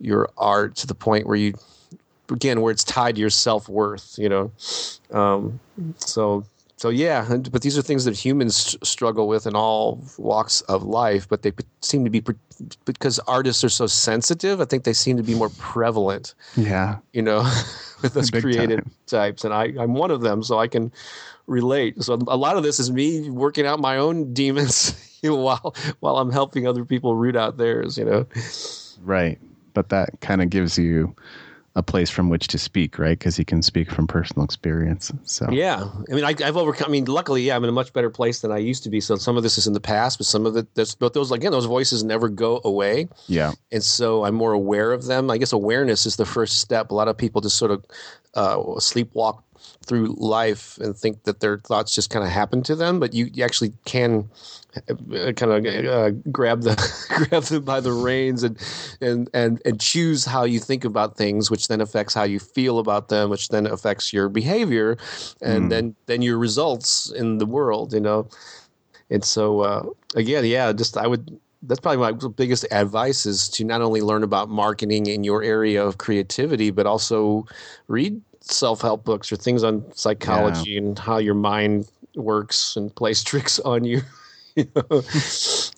your 0.00 0.28
art 0.36 0.76
to 0.76 0.86
the 0.86 0.94
point 0.94 1.26
where 1.26 1.36
you 1.36 1.54
again 2.30 2.60
where 2.60 2.72
it's 2.72 2.84
tied 2.84 3.16
to 3.16 3.20
your 3.20 3.30
self 3.30 3.68
worth. 3.68 4.16
You 4.18 4.28
know, 4.28 4.52
um, 5.10 5.60
so 5.98 6.44
so 6.76 6.88
yeah. 6.88 7.36
But 7.50 7.62
these 7.62 7.76
are 7.76 7.82
things 7.82 8.04
that 8.04 8.16
humans 8.16 8.76
struggle 8.82 9.28
with 9.28 9.46
in 9.46 9.56
all 9.56 10.02
walks 10.16 10.60
of 10.62 10.82
life. 10.82 11.28
But 11.28 11.42
they 11.42 11.52
seem 11.80 12.04
to 12.04 12.10
be 12.10 12.22
because 12.84 13.18
artists 13.20 13.64
are 13.64 13.68
so 13.68 13.86
sensitive. 13.86 14.60
I 14.60 14.64
think 14.64 14.84
they 14.84 14.92
seem 14.92 15.16
to 15.16 15.22
be 15.22 15.34
more 15.34 15.50
prevalent. 15.58 16.34
Yeah, 16.56 16.98
you 17.12 17.22
know, 17.22 17.40
with 18.02 18.16
us 18.16 18.30
creative 18.30 18.80
time. 18.80 18.92
types, 19.06 19.44
and 19.44 19.52
I 19.52 19.72
I'm 19.78 19.94
one 19.94 20.10
of 20.10 20.20
them, 20.20 20.42
so 20.42 20.58
I 20.58 20.68
can 20.68 20.92
relate. 21.46 22.02
So 22.02 22.14
a 22.28 22.36
lot 22.36 22.56
of 22.56 22.62
this 22.62 22.78
is 22.78 22.92
me 22.92 23.28
working 23.30 23.66
out 23.66 23.80
my 23.80 23.96
own 23.96 24.32
demons 24.32 24.94
while 25.22 25.74
while 26.00 26.18
I'm 26.18 26.30
helping 26.30 26.66
other 26.66 26.84
people 26.84 27.16
root 27.16 27.36
out 27.36 27.56
theirs. 27.56 27.98
You 27.98 28.04
know, 28.04 28.26
right. 29.02 29.38
But 29.74 29.90
that 29.90 30.20
kind 30.20 30.42
of 30.42 30.50
gives 30.50 30.78
you 30.78 31.14
a 31.78 31.82
place 31.82 32.10
from 32.10 32.28
which 32.28 32.48
to 32.48 32.58
speak, 32.58 32.98
right? 32.98 33.16
Because 33.16 33.36
he 33.36 33.44
can 33.44 33.62
speak 33.62 33.88
from 33.88 34.08
personal 34.08 34.44
experience. 34.44 35.12
So 35.22 35.48
yeah, 35.48 35.88
I 36.10 36.14
mean, 36.14 36.24
I, 36.24 36.34
have 36.42 36.56
overcome. 36.56 36.88
I 36.88 36.90
mean, 36.90 37.04
luckily, 37.04 37.42
yeah, 37.42 37.54
I'm 37.54 37.62
in 37.62 37.70
a 37.70 37.72
much 37.72 37.92
better 37.92 38.10
place 38.10 38.40
than 38.40 38.50
I 38.50 38.58
used 38.58 38.82
to 38.82 38.90
be. 38.90 39.00
So 39.00 39.14
some 39.14 39.36
of 39.36 39.44
this 39.44 39.56
is 39.58 39.68
in 39.68 39.74
the 39.74 39.80
past, 39.80 40.18
but 40.18 40.26
some 40.26 40.44
of 40.44 40.56
it, 40.56 40.74
there's, 40.74 40.96
but 40.96 41.14
those 41.14 41.30
again, 41.30 41.52
those 41.52 41.66
voices 41.66 42.02
never 42.02 42.28
go 42.28 42.60
away. 42.64 43.08
Yeah, 43.28 43.52
and 43.70 43.82
so 43.82 44.24
I'm 44.24 44.34
more 44.34 44.52
aware 44.52 44.92
of 44.92 45.06
them. 45.06 45.30
I 45.30 45.38
guess 45.38 45.52
awareness 45.52 46.04
is 46.04 46.16
the 46.16 46.26
first 46.26 46.60
step. 46.60 46.90
A 46.90 46.94
lot 46.94 47.06
of 47.06 47.16
people 47.16 47.40
just 47.40 47.56
sort 47.56 47.70
of 47.70 47.84
uh, 48.34 48.56
sleepwalk 48.56 49.42
through 49.88 50.14
life 50.18 50.78
and 50.78 50.96
think 50.96 51.24
that 51.24 51.40
their 51.40 51.58
thoughts 51.58 51.94
just 51.94 52.10
kind 52.10 52.24
of 52.24 52.30
happen 52.30 52.62
to 52.62 52.76
them, 52.76 53.00
but 53.00 53.14
you, 53.14 53.30
you 53.32 53.42
actually 53.42 53.72
can 53.86 54.28
uh, 54.76 55.32
kind 55.32 55.66
of 55.66 55.86
uh, 55.86 56.10
grab 56.30 56.62
the 56.62 56.76
grab 57.30 57.42
them 57.44 57.64
by 57.64 57.80
the 57.80 57.92
reins 57.92 58.42
and 58.42 58.58
and 59.00 59.30
and 59.32 59.60
and 59.64 59.80
choose 59.80 60.24
how 60.24 60.44
you 60.44 60.60
think 60.60 60.84
about 60.84 61.16
things, 61.16 61.50
which 61.50 61.68
then 61.68 61.80
affects 61.80 62.14
how 62.14 62.24
you 62.24 62.38
feel 62.38 62.78
about 62.78 63.08
them, 63.08 63.30
which 63.30 63.48
then 63.48 63.66
affects 63.66 64.12
your 64.12 64.28
behavior, 64.28 64.96
and 65.40 65.64
mm. 65.64 65.70
then 65.70 65.96
then 66.06 66.22
your 66.22 66.38
results 66.38 67.10
in 67.10 67.38
the 67.38 67.46
world. 67.46 67.92
You 67.92 68.00
know, 68.00 68.28
and 69.10 69.24
so 69.24 69.60
uh, 69.60 69.82
again, 70.14 70.44
yeah, 70.44 70.72
just 70.72 70.96
I 70.96 71.06
would 71.06 71.40
that's 71.62 71.80
probably 71.80 71.98
my 71.98 72.12
biggest 72.36 72.64
advice 72.70 73.26
is 73.26 73.48
to 73.48 73.64
not 73.64 73.80
only 73.80 74.00
learn 74.00 74.22
about 74.22 74.48
marketing 74.48 75.06
in 75.06 75.24
your 75.24 75.42
area 75.42 75.84
of 75.84 75.98
creativity, 75.98 76.70
but 76.70 76.86
also 76.86 77.46
read 77.88 78.20
self-help 78.50 79.04
books 79.04 79.32
or 79.32 79.36
things 79.36 79.62
on 79.64 79.84
psychology 79.94 80.72
yeah. 80.72 80.78
and 80.78 80.98
how 80.98 81.18
your 81.18 81.34
mind 81.34 81.88
works 82.14 82.76
and 82.76 82.94
plays 82.94 83.22
tricks 83.24 83.58
on 83.60 83.84
you. 83.84 84.02
you 84.56 84.66
know? 84.74 85.02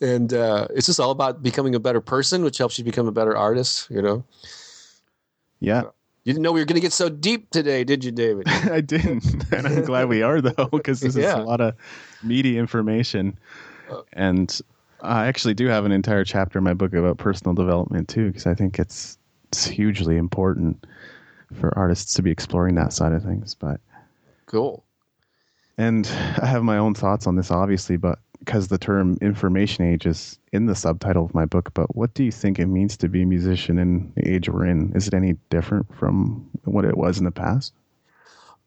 and 0.00 0.32
uh, 0.32 0.66
it's 0.70 0.86
just 0.86 1.00
all 1.00 1.10
about 1.10 1.42
becoming 1.42 1.74
a 1.74 1.80
better 1.80 2.00
person, 2.00 2.42
which 2.42 2.58
helps 2.58 2.78
you 2.78 2.84
become 2.84 3.06
a 3.06 3.12
better 3.12 3.36
artist. 3.36 3.90
You 3.90 4.02
know. 4.02 4.24
Yeah. 5.60 5.82
You 6.24 6.34
didn't 6.34 6.42
know 6.42 6.52
we 6.52 6.60
were 6.60 6.66
going 6.66 6.74
to 6.74 6.82
get 6.82 6.92
so 6.92 7.08
deep 7.08 7.50
today, 7.50 7.82
did 7.82 8.04
you, 8.04 8.10
David? 8.10 8.46
I 8.48 8.80
didn't, 8.82 9.50
and 9.52 9.66
I'm 9.66 9.84
glad 9.84 10.08
we 10.08 10.22
are 10.22 10.40
though, 10.40 10.66
because 10.66 11.00
this 11.00 11.16
yeah. 11.16 11.28
is 11.28 11.34
a 11.34 11.42
lot 11.42 11.60
of 11.60 11.74
meaty 12.22 12.58
information. 12.58 13.38
Uh, 13.90 14.02
and 14.12 14.60
I 15.02 15.26
actually 15.26 15.54
do 15.54 15.66
have 15.66 15.86
an 15.86 15.92
entire 15.92 16.24
chapter 16.24 16.58
in 16.58 16.64
my 16.64 16.74
book 16.74 16.92
about 16.92 17.16
personal 17.16 17.54
development 17.54 18.08
too, 18.08 18.28
because 18.28 18.46
I 18.46 18.54
think 18.54 18.78
it's 18.78 19.18
it's 19.48 19.66
hugely 19.66 20.16
important 20.16 20.86
for 21.54 21.76
artists 21.76 22.14
to 22.14 22.22
be 22.22 22.30
exploring 22.30 22.74
that 22.76 22.92
side 22.92 23.12
of 23.12 23.22
things. 23.22 23.54
But 23.54 23.80
cool. 24.46 24.84
And 25.78 26.06
I 26.42 26.46
have 26.46 26.62
my 26.62 26.76
own 26.76 26.94
thoughts 26.94 27.26
on 27.26 27.36
this, 27.36 27.50
obviously, 27.50 27.96
but 27.96 28.18
because 28.40 28.68
the 28.68 28.78
term 28.78 29.16
information 29.20 29.84
age 29.84 30.06
is 30.06 30.38
in 30.52 30.66
the 30.66 30.74
subtitle 30.74 31.24
of 31.24 31.34
my 31.34 31.44
book, 31.44 31.72
but 31.74 31.94
what 31.94 32.12
do 32.14 32.24
you 32.24 32.32
think 32.32 32.58
it 32.58 32.66
means 32.66 32.96
to 32.98 33.08
be 33.08 33.22
a 33.22 33.26
musician 33.26 33.78
in 33.78 34.12
the 34.16 34.28
age 34.28 34.48
we're 34.48 34.66
in? 34.66 34.92
Is 34.94 35.08
it 35.08 35.14
any 35.14 35.36
different 35.50 35.94
from 35.94 36.48
what 36.64 36.84
it 36.84 36.96
was 36.96 37.18
in 37.18 37.24
the 37.24 37.30
past? 37.30 37.72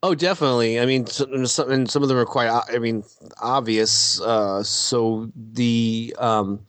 Oh, 0.01 0.15
definitely. 0.15 0.79
I 0.79 0.86
mean, 0.86 1.05
some, 1.07 1.45
some, 1.47 1.86
some 1.86 2.03
of 2.03 2.09
them 2.09 2.17
are 2.17 2.25
quite, 2.25 2.49
I 2.71 2.77
mean, 2.77 3.03
obvious. 3.41 4.19
Uh, 4.19 4.61
so 4.61 5.31
the 5.36 6.15
um, 6.19 6.59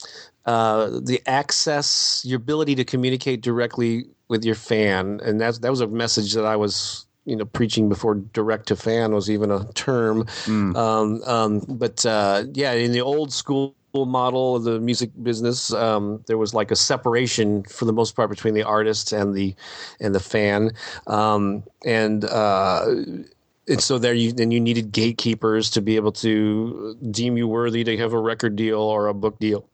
uh, 0.47 1.01
the 1.03 1.23
access, 1.27 2.23
your 2.25 2.37
ability 2.37 2.75
to 2.75 2.85
communicate 2.85 3.41
directly 3.41 4.05
with 4.35 4.45
your 4.45 4.57
fan, 4.57 5.20
and 5.22 5.41
that 5.41 5.62
that 5.62 5.70
was 5.70 5.80
a 5.80 5.87
message 5.87 6.32
that 6.32 6.45
I 6.45 6.57
was 6.57 7.07
you 7.24 7.37
know 7.37 7.45
preaching 7.45 7.89
before 7.89 8.16
direct 8.16 8.66
to 8.68 8.76
fan 8.76 9.14
was 9.14 9.30
even 9.30 9.53
a 9.53 9.64
term. 9.74 10.24
Mm. 10.45 10.76
Um, 10.76 11.22
um, 11.22 11.61
but 11.68 12.05
uh, 12.05 12.45
yeah, 12.53 12.72
in 12.72 12.91
the 12.91 13.01
old 13.01 13.32
school 13.32 13.76
model 13.95 14.57
of 14.57 14.64
the 14.64 14.80
music 14.80 15.11
business, 15.22 15.72
um, 15.72 16.24
there 16.26 16.37
was 16.37 16.53
like 16.53 16.72
a 16.72 16.76
separation 16.76 17.62
for 17.62 17.85
the 17.85 17.93
most 17.93 18.16
part 18.16 18.28
between 18.28 18.55
the 18.55 18.64
artist 18.64 19.12
and 19.12 19.35
the 19.35 19.55
and 20.01 20.14
the 20.14 20.20
fan, 20.20 20.72
um, 21.07 21.62
and. 21.85 22.24
Uh, 22.24 22.87
and 23.66 23.82
so 23.82 23.97
there 23.97 24.12
you 24.12 24.30
then 24.30 24.51
you 24.51 24.61
needed 24.61 24.93
gatekeepers 24.93 25.70
to 25.70 25.80
be 25.80 25.97
able 25.97 26.12
to 26.12 26.95
deem 27.11 27.39
you 27.39 27.49
worthy 27.49 27.82
to 27.82 27.97
have 27.97 28.12
a 28.12 28.18
record 28.18 28.57
deal 28.57 28.78
or 28.78 29.07
a 29.07 29.14
book 29.14 29.39
deal 29.39 29.66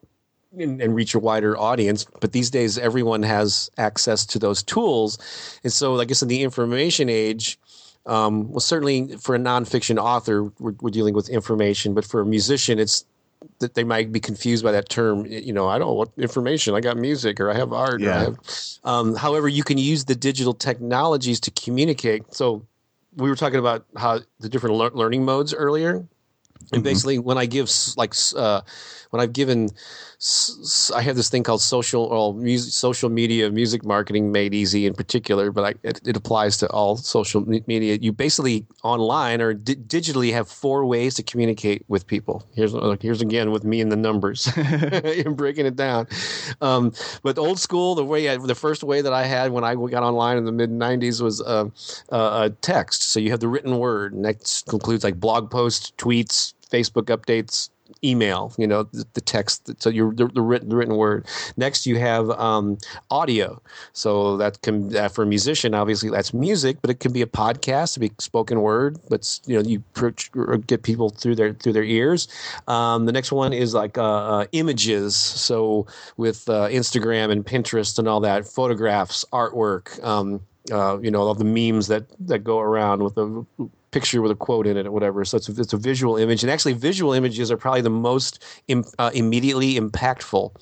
and, 0.58 0.80
and, 0.80 0.94
reach 0.94 1.14
a 1.14 1.18
wider 1.18 1.56
audience. 1.58 2.06
But 2.20 2.32
these 2.32 2.50
days, 2.50 2.78
everyone 2.78 3.22
has 3.22 3.70
access 3.78 4.26
to 4.26 4.38
those 4.38 4.62
tools, 4.62 5.18
and 5.64 5.72
so 5.72 6.00
I 6.00 6.04
guess 6.04 6.22
in 6.22 6.28
the 6.28 6.42
information 6.42 7.08
age. 7.08 7.58
Um, 8.06 8.50
well, 8.50 8.60
certainly 8.60 9.16
for 9.18 9.34
a 9.34 9.38
nonfiction 9.38 9.98
author, 9.98 10.44
we're, 10.58 10.74
we're, 10.80 10.90
dealing 10.90 11.14
with 11.14 11.28
information, 11.28 11.92
but 11.92 12.04
for 12.04 12.22
a 12.22 12.26
musician, 12.26 12.78
it's 12.78 13.04
that 13.58 13.74
they 13.74 13.84
might 13.84 14.10
be 14.12 14.20
confused 14.20 14.64
by 14.64 14.72
that 14.72 14.88
term. 14.88 15.26
You 15.26 15.52
know, 15.52 15.68
I 15.68 15.78
don't 15.78 15.94
want 15.96 16.10
information. 16.16 16.74
I 16.74 16.80
got 16.80 16.96
music, 16.96 17.40
or 17.40 17.50
I 17.50 17.54
have 17.54 17.72
art. 17.72 18.00
Yeah. 18.00 18.24
Have, 18.24 18.38
um, 18.84 19.14
however, 19.14 19.48
you 19.48 19.62
can 19.62 19.78
use 19.78 20.06
the 20.06 20.14
digital 20.14 20.54
technologies 20.54 21.40
to 21.40 21.50
communicate. 21.50 22.34
So, 22.34 22.66
we 23.16 23.28
were 23.28 23.36
talking 23.36 23.58
about 23.58 23.84
how 23.96 24.20
the 24.38 24.48
different 24.48 24.76
le- 24.76 24.92
learning 24.94 25.24
modes 25.24 25.52
earlier, 25.52 25.90
and 25.92 26.08
mm-hmm. 26.70 26.82
basically, 26.82 27.18
when 27.18 27.38
I 27.38 27.46
give 27.46 27.70
like 27.96 28.14
uh, 28.36 28.62
when 29.10 29.20
I've 29.20 29.32
given, 29.32 29.70
I 30.94 31.00
have 31.00 31.16
this 31.16 31.30
thing 31.30 31.42
called 31.42 31.62
social 31.62 32.34
music, 32.34 32.74
social 32.74 33.08
media 33.08 33.50
music 33.50 33.86
marketing 33.86 34.30
made 34.30 34.52
easy 34.52 34.84
in 34.84 34.92
particular, 34.92 35.50
but 35.50 35.64
I, 35.64 35.74
it, 35.82 36.06
it, 36.06 36.14
applies 36.14 36.58
to 36.58 36.68
all 36.68 36.98
social 36.98 37.40
media. 37.66 37.96
You 37.98 38.12
basically 38.12 38.66
online 38.82 39.40
or 39.40 39.54
di- 39.54 39.76
digitally 39.76 40.30
have 40.34 40.46
four 40.46 40.84
ways 40.84 41.14
to 41.14 41.22
communicate 41.22 41.86
with 41.88 42.06
people. 42.06 42.46
Here's 42.54 42.74
here's 43.00 43.22
again 43.22 43.50
with 43.50 43.64
me 43.64 43.80
and 43.80 43.90
the 43.90 43.96
numbers, 43.96 44.46
and 44.56 45.38
breaking 45.38 45.64
it 45.64 45.76
down. 45.76 46.06
Um, 46.60 46.92
but 47.22 47.38
old 47.38 47.58
school, 47.58 47.94
the 47.94 48.04
way 48.04 48.28
I, 48.28 48.36
the 48.36 48.54
first 48.54 48.84
way 48.84 49.00
that 49.00 49.14
I 49.14 49.24
had 49.24 49.52
when 49.52 49.64
I 49.64 49.74
got 49.74 50.02
online 50.02 50.36
in 50.36 50.44
the 50.44 50.52
mid 50.52 50.70
'90s 50.70 51.22
was 51.22 51.40
uh, 51.40 51.64
uh, 52.12 52.40
a 52.44 52.50
text. 52.60 53.04
So 53.04 53.20
you 53.20 53.30
have 53.30 53.40
the 53.40 53.48
written 53.48 53.78
word, 53.78 54.12
and 54.12 54.22
that 54.26 54.64
includes 54.70 55.02
like 55.02 55.18
blog 55.18 55.50
posts, 55.50 55.94
tweets, 55.96 56.52
Facebook 56.70 57.04
updates, 57.04 57.70
email, 58.04 58.52
you 58.58 58.66
know, 58.66 58.84
the, 58.84 59.04
the 59.14 59.20
text, 59.20 59.70
so 59.82 59.90
you're 59.90 60.12
the, 60.12 60.26
the, 60.28 60.42
written, 60.42 60.68
the 60.68 60.76
written 60.76 60.96
word. 60.96 61.26
Next, 61.56 61.86
you 61.86 61.98
have 61.98 62.30
um, 62.30 62.78
audio. 63.10 63.60
So 63.92 64.36
that 64.38 64.62
can, 64.62 64.94
uh, 64.96 65.08
for 65.08 65.22
a 65.22 65.26
musician, 65.26 65.74
obviously 65.74 66.10
that's 66.10 66.32
music, 66.32 66.78
but 66.80 66.90
it 66.90 67.00
can 67.00 67.12
be 67.12 67.22
a 67.22 67.26
podcast, 67.26 67.94
to 67.94 68.00
be 68.00 68.12
spoken 68.18 68.60
word, 68.60 68.98
but 69.08 69.40
you 69.46 69.56
know, 69.56 69.68
you 69.68 69.82
get 70.66 70.82
people 70.82 71.10
through 71.10 71.34
their 71.34 71.52
through 71.54 71.72
their 71.72 71.84
ears. 71.84 72.28
Um, 72.68 73.06
the 73.06 73.12
next 73.12 73.32
one 73.32 73.52
is 73.52 73.74
like 73.74 73.98
uh, 73.98 74.02
uh, 74.02 74.46
images. 74.52 75.16
So 75.16 75.86
with 76.16 76.48
uh, 76.48 76.68
Instagram 76.68 77.30
and 77.30 77.44
Pinterest 77.44 77.98
and 77.98 78.08
all 78.08 78.20
that, 78.20 78.46
photographs, 78.46 79.24
artwork. 79.32 80.02
Um, 80.04 80.40
uh, 80.70 80.98
you 81.00 81.10
know 81.10 81.22
all 81.22 81.34
the 81.34 81.44
memes 81.44 81.88
that 81.88 82.04
that 82.20 82.40
go 82.40 82.60
around 82.60 83.02
with 83.02 83.14
the 83.14 83.44
picture 83.90 84.22
with 84.22 84.30
a 84.30 84.36
quote 84.36 84.66
in 84.66 84.76
it 84.76 84.86
or 84.86 84.92
whatever. 84.92 85.24
So 85.24 85.36
it's 85.36 85.48
a, 85.48 85.60
it's 85.60 85.72
a 85.72 85.76
visual 85.76 86.16
image, 86.16 86.42
and 86.42 86.50
actually, 86.50 86.74
visual 86.74 87.12
images 87.12 87.50
are 87.50 87.56
probably 87.56 87.82
the 87.82 87.90
most 87.90 88.42
Im, 88.68 88.84
uh, 88.98 89.10
immediately 89.14 89.74
impactful 89.74 90.52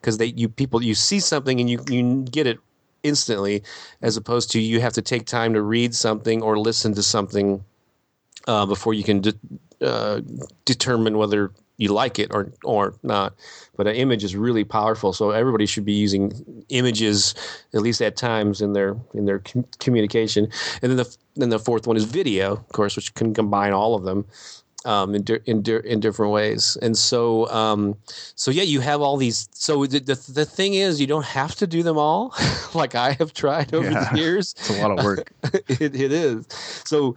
because 0.00 0.18
they 0.18 0.26
you 0.26 0.48
people 0.48 0.82
you 0.82 0.94
see 0.94 1.20
something 1.20 1.60
and 1.60 1.70
you 1.70 1.80
you 1.88 2.22
get 2.24 2.46
it 2.46 2.58
instantly, 3.02 3.62
as 4.02 4.16
opposed 4.16 4.50
to 4.52 4.60
you 4.60 4.80
have 4.80 4.94
to 4.94 5.02
take 5.02 5.26
time 5.26 5.52
to 5.54 5.62
read 5.62 5.94
something 5.94 6.42
or 6.42 6.58
listen 6.58 6.94
to 6.94 7.02
something 7.02 7.64
uh, 8.48 8.66
before 8.66 8.94
you 8.94 9.04
can 9.04 9.20
de- 9.20 9.34
uh, 9.80 10.20
determine 10.64 11.18
whether 11.18 11.52
you 11.76 11.92
like 11.92 12.18
it 12.18 12.28
or 12.32 12.52
or 12.64 12.94
not. 13.02 13.34
But 13.76 13.86
an 13.86 13.96
image 13.96 14.22
is 14.22 14.36
really 14.36 14.64
powerful, 14.64 15.12
so 15.12 15.30
everybody 15.30 15.66
should 15.66 15.84
be 15.84 15.92
using 15.92 16.64
images 16.68 17.34
at 17.74 17.82
least 17.82 18.00
at 18.00 18.16
times 18.16 18.60
in 18.60 18.72
their 18.72 18.96
in 19.14 19.24
their 19.24 19.40
com- 19.40 19.66
communication. 19.80 20.48
And 20.82 20.90
then 20.90 20.96
the 20.96 21.16
then 21.36 21.48
the 21.48 21.58
fourth 21.58 21.86
one 21.86 21.96
is 21.96 22.04
video, 22.04 22.52
of 22.52 22.68
course, 22.68 22.96
which 22.96 23.14
can 23.14 23.34
combine 23.34 23.72
all 23.72 23.94
of 23.94 24.04
them. 24.04 24.26
Um, 24.86 25.14
in, 25.14 25.22
di- 25.22 25.38
in, 25.46 25.62
di- 25.62 25.80
in 25.86 25.98
different 25.98 26.30
ways, 26.30 26.76
and 26.82 26.94
so 26.94 27.48
um, 27.48 27.96
so 28.34 28.50
yeah, 28.50 28.64
you 28.64 28.80
have 28.80 29.00
all 29.00 29.16
these. 29.16 29.48
So 29.54 29.86
the, 29.86 29.98
the, 29.98 30.14
the 30.34 30.44
thing 30.44 30.74
is, 30.74 31.00
you 31.00 31.06
don't 31.06 31.24
have 31.24 31.54
to 31.54 31.66
do 31.66 31.82
them 31.82 31.96
all, 31.96 32.34
like 32.74 32.94
I 32.94 33.12
have 33.12 33.32
tried 33.32 33.72
over 33.72 33.90
yeah, 33.90 34.12
the 34.12 34.18
years. 34.18 34.54
It's 34.58 34.68
a 34.68 34.86
lot 34.86 34.90
of 34.90 35.02
work. 35.02 35.32
it, 35.68 35.98
it 35.98 36.12
is. 36.12 36.46
So 36.84 37.16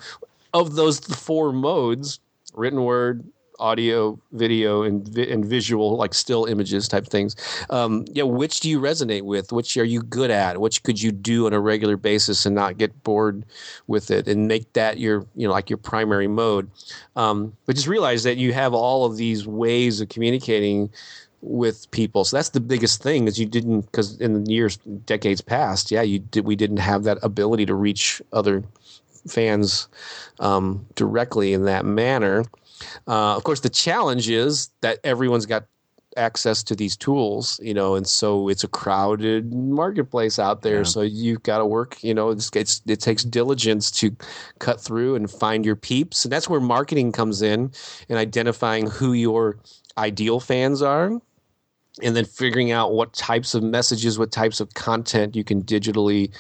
of 0.53 0.75
those 0.75 1.01
four 1.01 1.51
modes, 1.51 2.21
written 2.53 2.85
word, 2.85 3.25
audio, 3.59 4.19
video, 4.31 4.83
and 4.83 5.15
and 5.17 5.45
visual, 5.45 5.97
like 5.97 6.13
still 6.13 6.45
images 6.45 6.87
type 6.87 7.07
things. 7.07 7.35
Um, 7.69 8.05
yeah, 8.11 8.23
which 8.23 8.59
do 8.59 8.69
you 8.69 8.79
resonate 8.79 9.23
with? 9.23 9.51
Which 9.51 9.77
are 9.77 9.83
you 9.83 10.01
good 10.01 10.31
at? 10.31 10.59
Which 10.59 10.83
could 10.83 11.01
you 11.01 11.11
do 11.11 11.45
on 11.45 11.53
a 11.53 11.59
regular 11.59 11.97
basis 11.97 12.45
and 12.45 12.55
not 12.55 12.77
get 12.77 13.03
bored 13.03 13.45
with 13.87 14.11
it, 14.11 14.27
and 14.27 14.47
make 14.47 14.71
that 14.73 14.99
your 14.99 15.25
you 15.35 15.47
know 15.47 15.53
like 15.53 15.69
your 15.69 15.77
primary 15.77 16.27
mode? 16.27 16.69
Um, 17.15 17.55
but 17.65 17.75
just 17.75 17.87
realize 17.87 18.23
that 18.23 18.37
you 18.37 18.53
have 18.53 18.73
all 18.73 19.05
of 19.05 19.17
these 19.17 19.47
ways 19.47 20.01
of 20.01 20.09
communicating 20.09 20.89
with 21.41 21.89
people. 21.91 22.25
So 22.25 22.37
that's 22.37 22.49
the 22.49 22.59
biggest 22.59 23.01
thing 23.01 23.27
is 23.27 23.39
you 23.39 23.45
didn't 23.45 23.81
because 23.81 24.19
in 24.19 24.43
the 24.43 24.51
years 24.51 24.77
decades 25.05 25.41
past, 25.41 25.91
yeah, 25.91 26.01
you 26.01 26.19
did 26.19 26.45
we 26.45 26.55
didn't 26.55 26.77
have 26.77 27.03
that 27.03 27.19
ability 27.21 27.65
to 27.67 27.75
reach 27.75 28.21
other 28.33 28.63
fans 29.27 29.87
um, 30.39 30.85
directly 30.95 31.53
in 31.53 31.65
that 31.65 31.85
manner. 31.85 32.45
Uh, 33.07 33.35
of 33.35 33.43
course, 33.43 33.61
the 33.61 33.69
challenge 33.69 34.29
is 34.29 34.69
that 34.81 34.99
everyone's 35.03 35.45
got 35.45 35.65
access 36.17 36.63
to 36.63 36.75
these 36.75 36.97
tools, 36.97 37.59
you 37.63 37.73
know, 37.73 37.95
and 37.95 38.07
so 38.07 38.49
it's 38.49 38.63
a 38.63 38.67
crowded 38.67 39.53
marketplace 39.53 40.39
out 40.39 40.63
there. 40.63 40.77
Yeah. 40.77 40.83
So 40.83 41.01
you've 41.01 41.43
got 41.43 41.59
to 41.59 41.65
work, 41.65 42.03
you 42.03 42.13
know, 42.13 42.29
it's, 42.31 42.49
it's, 42.55 42.81
it 42.87 42.99
takes 42.99 43.23
diligence 43.23 43.91
to 43.91 44.15
cut 44.59 44.81
through 44.81 45.15
and 45.15 45.29
find 45.29 45.65
your 45.65 45.75
peeps. 45.75 46.25
And 46.25 46.31
that's 46.31 46.49
where 46.49 46.59
marketing 46.59 47.11
comes 47.11 47.41
in 47.41 47.71
and 48.09 48.17
identifying 48.17 48.87
who 48.87 49.13
your 49.13 49.59
ideal 49.97 50.39
fans 50.39 50.81
are 50.81 51.11
and 52.01 52.15
then 52.15 52.25
figuring 52.25 52.71
out 52.71 52.93
what 52.93 53.13
types 53.13 53.53
of 53.53 53.63
messages, 53.63 54.19
what 54.19 54.31
types 54.31 54.59
of 54.59 54.73
content 54.73 55.35
you 55.35 55.43
can 55.43 55.63
digitally 55.63 56.31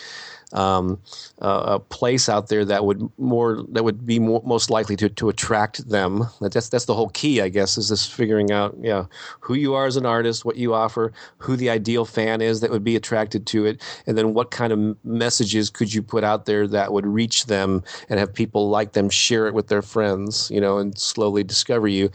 um, 0.53 1.01
uh, 1.41 1.79
place 1.79 2.29
out 2.29 2.47
there 2.47 2.63
that 2.65 2.85
would 2.85 3.09
more 3.17 3.63
that 3.69 3.83
would 3.83 4.05
be 4.05 4.19
more, 4.19 4.41
most 4.45 4.69
likely 4.69 4.95
to, 4.95 5.09
to 5.09 5.29
attract 5.29 5.89
them. 5.89 6.25
That's 6.39 6.69
that's 6.69 6.85
the 6.85 6.93
whole 6.93 7.09
key, 7.09 7.41
I 7.41 7.49
guess, 7.49 7.77
is 7.77 7.89
this 7.89 8.05
figuring 8.05 8.51
out 8.51 8.75
yeah 8.81 9.05
who 9.39 9.55
you 9.55 9.73
are 9.73 9.85
as 9.85 9.97
an 9.97 10.05
artist, 10.05 10.45
what 10.45 10.55
you 10.55 10.73
offer, 10.73 11.11
who 11.37 11.55
the 11.55 11.69
ideal 11.69 12.05
fan 12.05 12.41
is 12.41 12.61
that 12.61 12.71
would 12.71 12.83
be 12.83 12.95
attracted 12.95 13.45
to 13.47 13.65
it, 13.65 13.81
and 14.05 14.17
then 14.17 14.33
what 14.33 14.51
kind 14.51 14.71
of 14.71 15.05
messages 15.05 15.69
could 15.69 15.93
you 15.93 16.01
put 16.01 16.23
out 16.23 16.45
there 16.45 16.67
that 16.67 16.93
would 16.93 17.05
reach 17.05 17.47
them 17.47 17.83
and 18.09 18.19
have 18.19 18.33
people 18.33 18.69
like 18.69 18.93
them 18.93 19.09
share 19.09 19.47
it 19.47 19.53
with 19.53 19.67
their 19.67 19.81
friends, 19.81 20.49
you 20.51 20.61
know, 20.61 20.77
and 20.77 20.97
slowly 20.97 21.43
discover 21.43 21.87
you, 21.87 22.09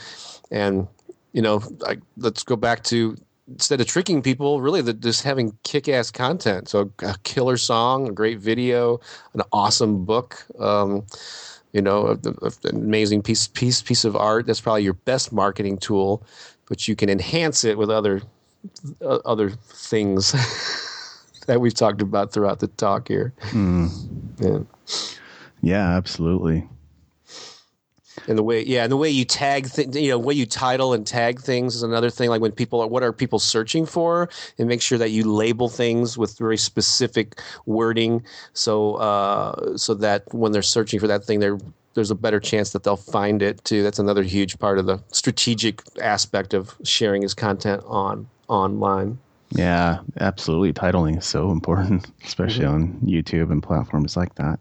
and 0.50 0.88
you 1.32 1.42
know, 1.42 1.62
I, 1.86 1.98
let's 2.16 2.42
go 2.42 2.56
back 2.56 2.84
to 2.84 3.16
instead 3.52 3.80
of 3.80 3.86
tricking 3.86 4.22
people, 4.22 4.60
really 4.60 4.82
the, 4.82 4.92
just 4.92 5.22
having 5.22 5.56
kick-ass 5.62 6.10
content. 6.10 6.68
So 6.68 6.90
a 7.02 7.16
killer 7.22 7.56
song, 7.56 8.08
a 8.08 8.12
great 8.12 8.38
video, 8.38 9.00
an 9.34 9.42
awesome 9.52 10.04
book. 10.04 10.44
Um, 10.58 11.06
you 11.72 11.80
know, 11.80 12.18
an 12.24 12.76
amazing 12.76 13.22
piece 13.22 13.48
piece 13.48 13.80
piece 13.80 14.04
of 14.04 14.14
art. 14.14 14.46
That's 14.46 14.60
probably 14.60 14.82
your 14.82 14.92
best 14.92 15.32
marketing 15.32 15.78
tool, 15.78 16.22
but 16.68 16.86
you 16.86 16.94
can 16.94 17.08
enhance 17.08 17.64
it 17.64 17.78
with 17.78 17.88
other 17.88 18.20
uh, 19.00 19.18
other 19.24 19.50
things 19.50 20.32
that 21.46 21.60
we've 21.60 21.74
talked 21.74 22.02
about 22.02 22.32
throughout 22.32 22.60
the 22.60 22.66
talk 22.66 23.08
here. 23.08 23.32
Mm. 23.50 23.88
Yeah. 24.38 24.58
Yeah, 25.62 25.96
absolutely. 25.96 26.68
And 28.28 28.36
the 28.38 28.42
way, 28.42 28.62
yeah, 28.64 28.82
and 28.84 28.92
the 28.92 28.96
way 28.96 29.08
you 29.10 29.24
tag, 29.24 29.70
th- 29.70 29.94
you 29.96 30.10
know, 30.10 30.18
way 30.18 30.34
you 30.34 30.46
title 30.46 30.92
and 30.92 31.06
tag 31.06 31.40
things 31.40 31.74
is 31.74 31.82
another 31.82 32.10
thing. 32.10 32.28
Like 32.28 32.40
when 32.42 32.52
people 32.52 32.80
are, 32.80 32.86
what 32.86 33.02
are 33.02 33.12
people 33.12 33.38
searching 33.38 33.86
for, 33.86 34.28
and 34.58 34.68
make 34.68 34.82
sure 34.82 34.98
that 34.98 35.10
you 35.10 35.24
label 35.24 35.68
things 35.68 36.18
with 36.18 36.36
very 36.38 36.56
specific 36.58 37.40
wording, 37.66 38.22
so 38.52 38.96
uh, 38.96 39.76
so 39.76 39.94
that 39.94 40.22
when 40.32 40.52
they're 40.52 40.62
searching 40.62 41.00
for 41.00 41.06
that 41.06 41.24
thing, 41.24 41.40
they're 41.40 41.58
there's 41.94 42.10
a 42.10 42.14
better 42.14 42.40
chance 42.40 42.70
that 42.72 42.84
they'll 42.84 42.96
find 42.96 43.42
it 43.42 43.64
too. 43.64 43.82
That's 43.82 43.98
another 43.98 44.22
huge 44.22 44.58
part 44.58 44.78
of 44.78 44.86
the 44.86 45.02
strategic 45.12 45.82
aspect 46.00 46.54
of 46.54 46.74
sharing 46.84 47.22
his 47.22 47.34
content 47.34 47.82
on 47.86 48.28
online. 48.48 49.18
Yeah, 49.50 49.98
absolutely. 50.20 50.72
Titling 50.72 51.18
is 51.18 51.26
so 51.26 51.50
important, 51.50 52.10
especially 52.24 52.64
Mm-hmm. 52.64 52.74
on 52.74 53.00
YouTube 53.04 53.50
and 53.52 53.62
platforms 53.62 54.16
like 54.16 54.34
that. 54.36 54.58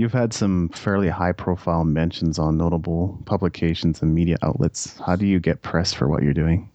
You've 0.00 0.14
had 0.14 0.32
some 0.32 0.70
fairly 0.70 1.10
high 1.10 1.32
profile 1.32 1.84
mentions 1.84 2.38
on 2.38 2.56
notable 2.56 3.20
publications 3.26 4.00
and 4.00 4.14
media 4.14 4.38
outlets. 4.40 4.98
How 5.04 5.14
do 5.14 5.26
you 5.26 5.38
get 5.38 5.60
press 5.60 5.92
for 5.92 6.08
what 6.08 6.22
you're 6.22 6.32
doing? 6.32 6.70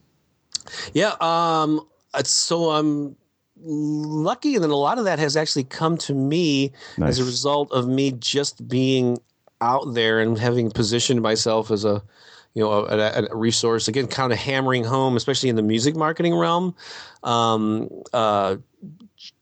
Yeah, 0.94 1.16
um, 1.20 1.82
so 2.24 2.70
I'm 2.70 3.16
lucky, 3.58 4.54
and 4.54 4.64
then 4.64 4.70
a 4.70 4.76
lot 4.76 5.00
of 5.00 5.06
that 5.06 5.18
has 5.18 5.36
actually 5.36 5.64
come 5.64 5.98
to 5.98 6.14
me 6.14 6.72
Nice. 7.00 7.10
as 7.10 7.20
a 7.20 7.24
result 7.24 7.72
of 7.72 7.88
me 7.88 8.12
just 8.12 8.68
being 8.68 9.18
out 9.60 9.96
there 9.96 10.20
and 10.20 10.38
having 10.38 10.70
positioned 10.70 11.24
myself 11.24 11.72
as 11.72 11.84
a 11.84 12.04
you 12.54 12.62
know 12.62 12.86
a, 12.86 13.28
a 13.28 13.36
resource 13.36 13.88
again 13.88 14.06
kind 14.06 14.34
of 14.34 14.38
hammering 14.38 14.84
home 14.84 15.18
especially 15.18 15.50
in 15.50 15.56
the 15.56 15.64
music 15.64 15.96
marketing 15.96 16.36
realm 16.36 16.76
um, 17.24 17.90
uh, 18.14 18.58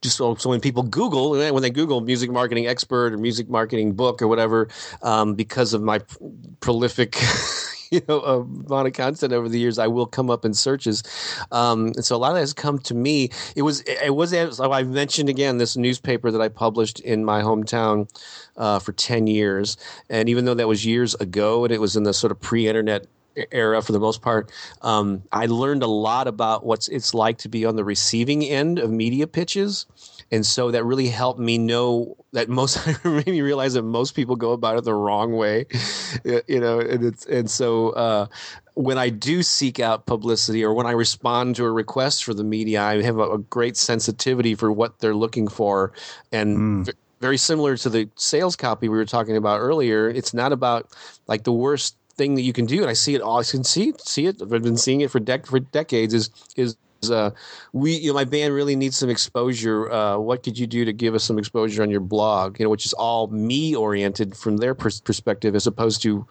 so, 0.02 0.34
so 0.34 0.50
when 0.50 0.60
people 0.60 0.82
Google, 0.82 1.30
when 1.30 1.62
they 1.62 1.70
Google 1.70 2.00
music 2.00 2.30
marketing 2.30 2.66
expert 2.66 3.12
or 3.12 3.18
music 3.18 3.48
marketing 3.48 3.92
book 3.92 4.22
or 4.22 4.28
whatever, 4.28 4.68
um, 5.02 5.34
because 5.34 5.74
of 5.74 5.82
my 5.82 5.98
pr- 5.98 6.16
prolific, 6.60 7.16
you 7.90 8.00
know, 8.08 8.20
amount 8.20 8.86
of 8.86 8.92
content 8.92 9.32
over 9.32 9.48
the 9.48 9.58
years, 9.58 9.78
I 9.78 9.86
will 9.86 10.06
come 10.06 10.30
up 10.30 10.44
in 10.44 10.54
searches. 10.54 11.02
Um, 11.50 11.86
and 11.86 12.04
so 12.04 12.16
a 12.16 12.18
lot 12.18 12.28
of 12.28 12.34
that 12.34 12.40
has 12.40 12.52
come 12.52 12.78
to 12.80 12.94
me. 12.94 13.30
It 13.56 13.62
was, 13.62 13.80
it 13.82 14.14
was, 14.14 14.30
so 14.56 14.72
I 14.72 14.82
mentioned 14.84 15.28
again 15.28 15.58
this 15.58 15.76
newspaper 15.76 16.30
that 16.30 16.40
I 16.40 16.48
published 16.48 17.00
in 17.00 17.24
my 17.24 17.42
hometown 17.42 18.08
uh, 18.56 18.78
for 18.78 18.92
10 18.92 19.26
years. 19.26 19.76
And 20.08 20.28
even 20.28 20.44
though 20.44 20.54
that 20.54 20.68
was 20.68 20.86
years 20.86 21.14
ago 21.16 21.64
and 21.64 21.72
it 21.72 21.80
was 21.80 21.96
in 21.96 22.04
the 22.04 22.14
sort 22.14 22.30
of 22.30 22.40
pre 22.40 22.68
internet 22.68 23.06
era 23.50 23.82
for 23.82 23.92
the 23.92 24.00
most 24.00 24.22
part. 24.22 24.50
Um, 24.82 25.22
I 25.32 25.46
learned 25.46 25.82
a 25.82 25.88
lot 25.88 26.26
about 26.28 26.64
what 26.64 26.88
it's 26.90 27.14
like 27.14 27.38
to 27.38 27.48
be 27.48 27.64
on 27.64 27.76
the 27.76 27.84
receiving 27.84 28.44
end 28.44 28.78
of 28.78 28.90
media 28.90 29.26
pitches. 29.26 29.86
And 30.30 30.44
so 30.44 30.70
that 30.70 30.84
really 30.84 31.08
helped 31.08 31.38
me 31.38 31.58
know 31.58 32.16
that 32.32 32.48
most 32.48 32.86
made 33.04 33.26
me 33.26 33.40
realize 33.40 33.74
that 33.74 33.82
most 33.82 34.14
people 34.14 34.36
go 34.36 34.52
about 34.52 34.78
it 34.78 34.84
the 34.84 34.94
wrong 34.94 35.32
way, 35.36 35.66
you 36.24 36.60
know. 36.60 36.80
And 36.80 37.04
it's 37.04 37.26
and 37.26 37.50
so 37.50 37.90
uh, 37.90 38.26
when 38.74 38.98
I 38.98 39.10
do 39.10 39.42
seek 39.42 39.80
out 39.80 40.06
publicity 40.06 40.64
or 40.64 40.74
when 40.74 40.86
I 40.86 40.92
respond 40.92 41.56
to 41.56 41.64
a 41.64 41.70
request 41.70 42.24
for 42.24 42.34
the 42.34 42.44
media, 42.44 42.82
I 42.82 43.02
have 43.02 43.18
a, 43.18 43.32
a 43.32 43.38
great 43.38 43.76
sensitivity 43.76 44.54
for 44.54 44.72
what 44.72 44.98
they're 44.98 45.14
looking 45.14 45.46
for, 45.46 45.92
and 46.32 46.86
v- 46.86 46.92
very 47.20 47.38
similar 47.38 47.76
to 47.76 47.88
the 47.88 48.08
sales 48.16 48.56
copy 48.56 48.88
we 48.88 48.96
were 48.96 49.04
talking 49.04 49.36
about 49.36 49.60
earlier. 49.60 50.08
It's 50.08 50.34
not 50.34 50.52
about 50.52 50.88
like 51.26 51.44
the 51.44 51.52
worst 51.52 51.96
thing 52.16 52.34
that 52.34 52.42
you 52.42 52.52
can 52.52 52.66
do, 52.66 52.80
and 52.80 52.90
I 52.90 52.94
see 52.94 53.14
it 53.14 53.20
all. 53.20 53.40
I 53.40 53.44
can 53.44 53.64
see 53.64 53.92
see 53.98 54.26
it. 54.26 54.40
I've 54.40 54.48
been 54.48 54.76
seeing 54.76 55.00
it 55.00 55.10
for 55.10 55.20
dec- 55.20 55.46
for 55.46 55.60
decades. 55.60 56.14
Is 56.14 56.30
is 56.56 56.76
uh, 57.10 57.30
we 57.72 57.96
you 57.96 58.08
know 58.08 58.14
my 58.14 58.24
band 58.24 58.54
really 58.54 58.76
needs 58.76 58.96
some 58.96 59.10
exposure. 59.10 59.90
Uh, 59.90 60.18
what 60.18 60.42
could 60.42 60.58
you 60.58 60.66
do 60.66 60.84
to 60.84 60.92
give 60.92 61.14
us 61.14 61.24
some 61.24 61.38
exposure 61.38 61.82
on 61.82 61.90
your 61.90 62.00
blog? 62.00 62.58
You 62.58 62.64
know, 62.64 62.70
which 62.70 62.86
is 62.86 62.92
all 62.94 63.28
me 63.28 63.74
oriented 63.74 64.36
from 64.36 64.58
their 64.58 64.74
pers- 64.74 65.00
perspective, 65.00 65.54
as 65.54 65.66
opposed 65.66 66.02
to 66.02 66.26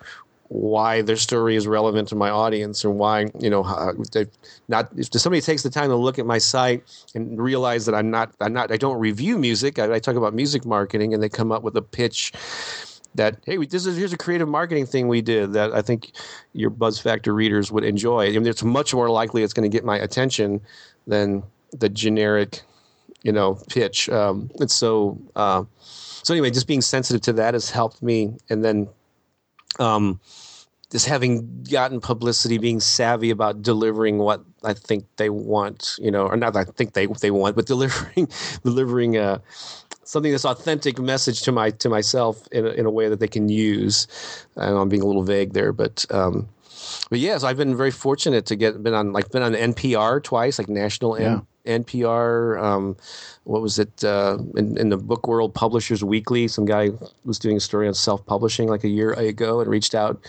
why 0.50 1.02
their 1.02 1.16
story 1.16 1.56
is 1.56 1.66
relevant 1.66 2.08
to 2.08 2.16
my 2.16 2.30
audience 2.30 2.86
or 2.86 2.92
why 2.92 3.26
you 3.40 3.50
know 3.50 3.64
how, 3.64 3.92
not 4.68 4.88
if 4.96 5.10
somebody 5.14 5.42
takes 5.42 5.64
the 5.64 5.70
time 5.70 5.90
to 5.90 5.96
look 5.96 6.20
at 6.20 6.28
my 6.28 6.38
site 6.38 6.84
and 7.16 7.42
realize 7.42 7.88
that 7.88 7.96
I'm 7.96 8.12
not 8.12 8.32
I'm 8.40 8.54
not 8.54 8.72
I 8.72 8.78
don't 8.78 9.00
review 9.00 9.40
music 9.40 9.80
I, 9.80 9.96
I 9.96 10.00
talk 10.00 10.16
about 10.16 10.36
music 10.36 10.64
marketing 10.64 11.14
and 11.14 11.24
they 11.24 11.30
come 11.30 11.52
up 11.52 11.64
with 11.64 11.76
a 11.76 11.82
pitch 11.82 12.34
that 13.16 13.38
hey 13.46 13.58
we, 13.58 13.68
this 13.68 13.86
is 13.86 13.98
here's 13.98 14.14
a 14.14 14.18
creative 14.18 14.48
marketing 14.48 14.86
thing 14.86 15.08
we 15.08 15.22
did 15.22 15.54
that 15.54 15.74
I 15.74 15.82
think 15.82 16.12
your 16.54 16.70
Buzz 16.70 17.00
Factor 17.00 17.34
readers 17.34 17.72
would 17.72 17.84
enjoy. 17.84 18.28
I 18.28 18.32
mean, 18.32 18.48
it's 18.48 18.64
much 18.64 18.94
more 18.94 19.10
likely 19.10 19.44
it's 19.44 19.54
going 19.54 19.70
to 19.70 19.76
get 19.76 19.86
my 19.86 19.98
attention 19.98 20.62
than 21.08 21.44
the 21.72 21.90
generic 21.90 22.62
you 23.24 23.32
know 23.32 23.58
pitch. 23.70 24.10
Um, 24.10 24.52
and 24.60 24.70
so 24.70 25.20
uh, 25.36 25.64
so 25.80 26.34
anyway 26.34 26.52
just 26.52 26.68
being 26.68 26.82
sensitive 26.82 27.22
to 27.24 27.34
that 27.34 27.54
has 27.54 27.70
helped 27.70 28.02
me. 28.04 28.38
And 28.50 28.64
then 28.64 28.90
um, 29.80 30.20
just 30.92 31.08
having 31.08 31.64
gotten 31.64 32.00
publicity, 32.00 32.60
being 32.60 32.80
savvy 32.80 33.32
about 33.32 33.64
delivering 33.64 34.20
what 34.20 34.44
I 34.64 34.74
think 34.74 35.06
they 35.18 35.30
want, 35.30 35.96
you 36.00 36.12
know, 36.12 36.28
or 36.28 36.38
not 36.38 36.56
I 36.56 36.66
think 36.66 36.94
they 36.94 37.08
they 37.08 37.32
want, 37.32 37.56
but 37.56 37.66
delivering 37.66 38.30
delivering 38.64 39.18
uh, 39.18 39.40
something 40.04 40.32
that's 40.32 40.46
authentic 40.46 41.00
message 41.00 41.42
to 41.44 41.52
my 41.52 41.72
to 41.72 41.90
myself 41.90 42.48
in 42.52 42.66
a, 42.66 42.70
in 42.70 42.86
a 42.86 42.92
way 42.92 43.10
that 43.10 43.20
they 43.20 43.28
can 43.28 43.50
use. 43.50 44.08
I 44.58 44.68
know 44.70 44.78
I'm 44.78 44.90
being 44.90 45.02
a 45.02 45.06
little 45.08 45.24
vague 45.24 45.54
there, 45.54 45.72
but 45.74 46.06
um, 46.12 46.48
but 47.10 47.20
yes, 47.20 47.44
I've 47.44 47.58
been 47.58 47.76
very 47.76 47.92
fortunate 47.92 48.46
to 48.48 48.56
get 48.56 48.82
been 48.84 48.94
on 48.94 49.14
like 49.14 49.32
been 49.32 49.44
on 49.44 49.54
NPR 49.54 50.24
twice, 50.24 50.60
like 50.60 50.70
national 50.70 51.20
Yeah. 51.20 51.40
N, 51.66 51.84
NPR. 51.86 52.62
Um, 52.62 52.98
what 53.46 53.62
was 53.62 53.80
it 53.80 54.04
uh, 54.04 54.38
in, 54.56 54.78
in 54.78 54.90
the 54.90 54.98
Book 54.98 55.28
World 55.28 55.54
Publishers 55.54 56.04
Weekly? 56.04 56.48
Some 56.48 56.66
guy 56.66 56.90
was 57.24 57.40
doing 57.40 57.58
a 57.58 57.60
story 57.62 57.88
on 57.88 57.94
self 57.94 58.26
publishing 58.26 58.68
like 58.68 58.84
a 58.84 58.90
year 58.90 59.14
ago 59.14 59.62
and 59.62 59.70
reached 59.70 59.96
out 59.96 60.22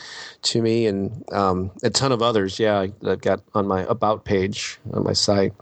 to 0.42 0.62
me, 0.62 0.86
and 0.86 1.24
um, 1.32 1.70
a 1.82 1.90
ton 1.90 2.12
of 2.12 2.22
others. 2.22 2.58
Yeah, 2.60 2.86
that 3.02 3.10
I've 3.10 3.20
got 3.20 3.40
on 3.54 3.66
my 3.66 3.82
about 3.82 4.24
page 4.24 4.78
on 4.92 5.04
my 5.04 5.12
site. 5.12 5.52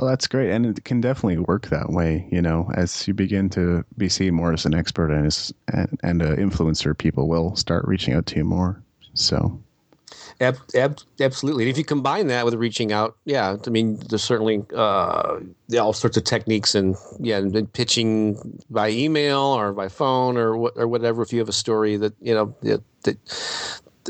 Well, 0.00 0.08
that's 0.08 0.26
great, 0.26 0.50
and 0.50 0.64
it 0.64 0.82
can 0.86 1.02
definitely 1.02 1.36
work 1.36 1.66
that 1.68 1.90
way. 1.90 2.26
You 2.32 2.40
know, 2.40 2.70
as 2.74 3.06
you 3.06 3.12
begin 3.12 3.50
to 3.50 3.84
be 3.98 4.08
seen 4.08 4.32
more 4.32 4.50
as 4.50 4.64
an 4.64 4.74
expert 4.74 5.10
and 5.10 5.26
as 5.26 5.52
and, 5.74 6.00
and 6.02 6.22
an 6.22 6.36
influencer, 6.36 6.96
people 6.96 7.28
will 7.28 7.54
start 7.54 7.86
reaching 7.86 8.14
out 8.14 8.24
to 8.26 8.36
you 8.36 8.44
more. 8.44 8.82
So, 9.12 9.60
Ab- 10.40 10.56
ab- 10.74 11.00
absolutely. 11.20 11.64
And 11.64 11.70
if 11.70 11.76
you 11.76 11.84
combine 11.84 12.28
that 12.28 12.46
with 12.46 12.54
reaching 12.54 12.92
out, 12.92 13.14
yeah, 13.26 13.58
I 13.66 13.68
mean, 13.68 13.96
there's 14.08 14.22
certainly 14.22 14.64
uh, 14.74 15.40
all 15.78 15.92
sorts 15.92 16.16
of 16.16 16.24
techniques 16.24 16.74
and 16.74 16.96
yeah, 17.18 17.36
and 17.36 17.70
pitching 17.74 18.62
by 18.70 18.88
email 18.88 19.40
or 19.40 19.74
by 19.74 19.88
phone 19.88 20.38
or 20.38 20.56
what 20.56 20.72
or 20.76 20.88
whatever. 20.88 21.20
If 21.20 21.30
you 21.30 21.40
have 21.40 21.50
a 21.50 21.52
story 21.52 21.98
that 21.98 22.14
you 22.22 22.32
know 22.32 22.54
that 22.62 22.82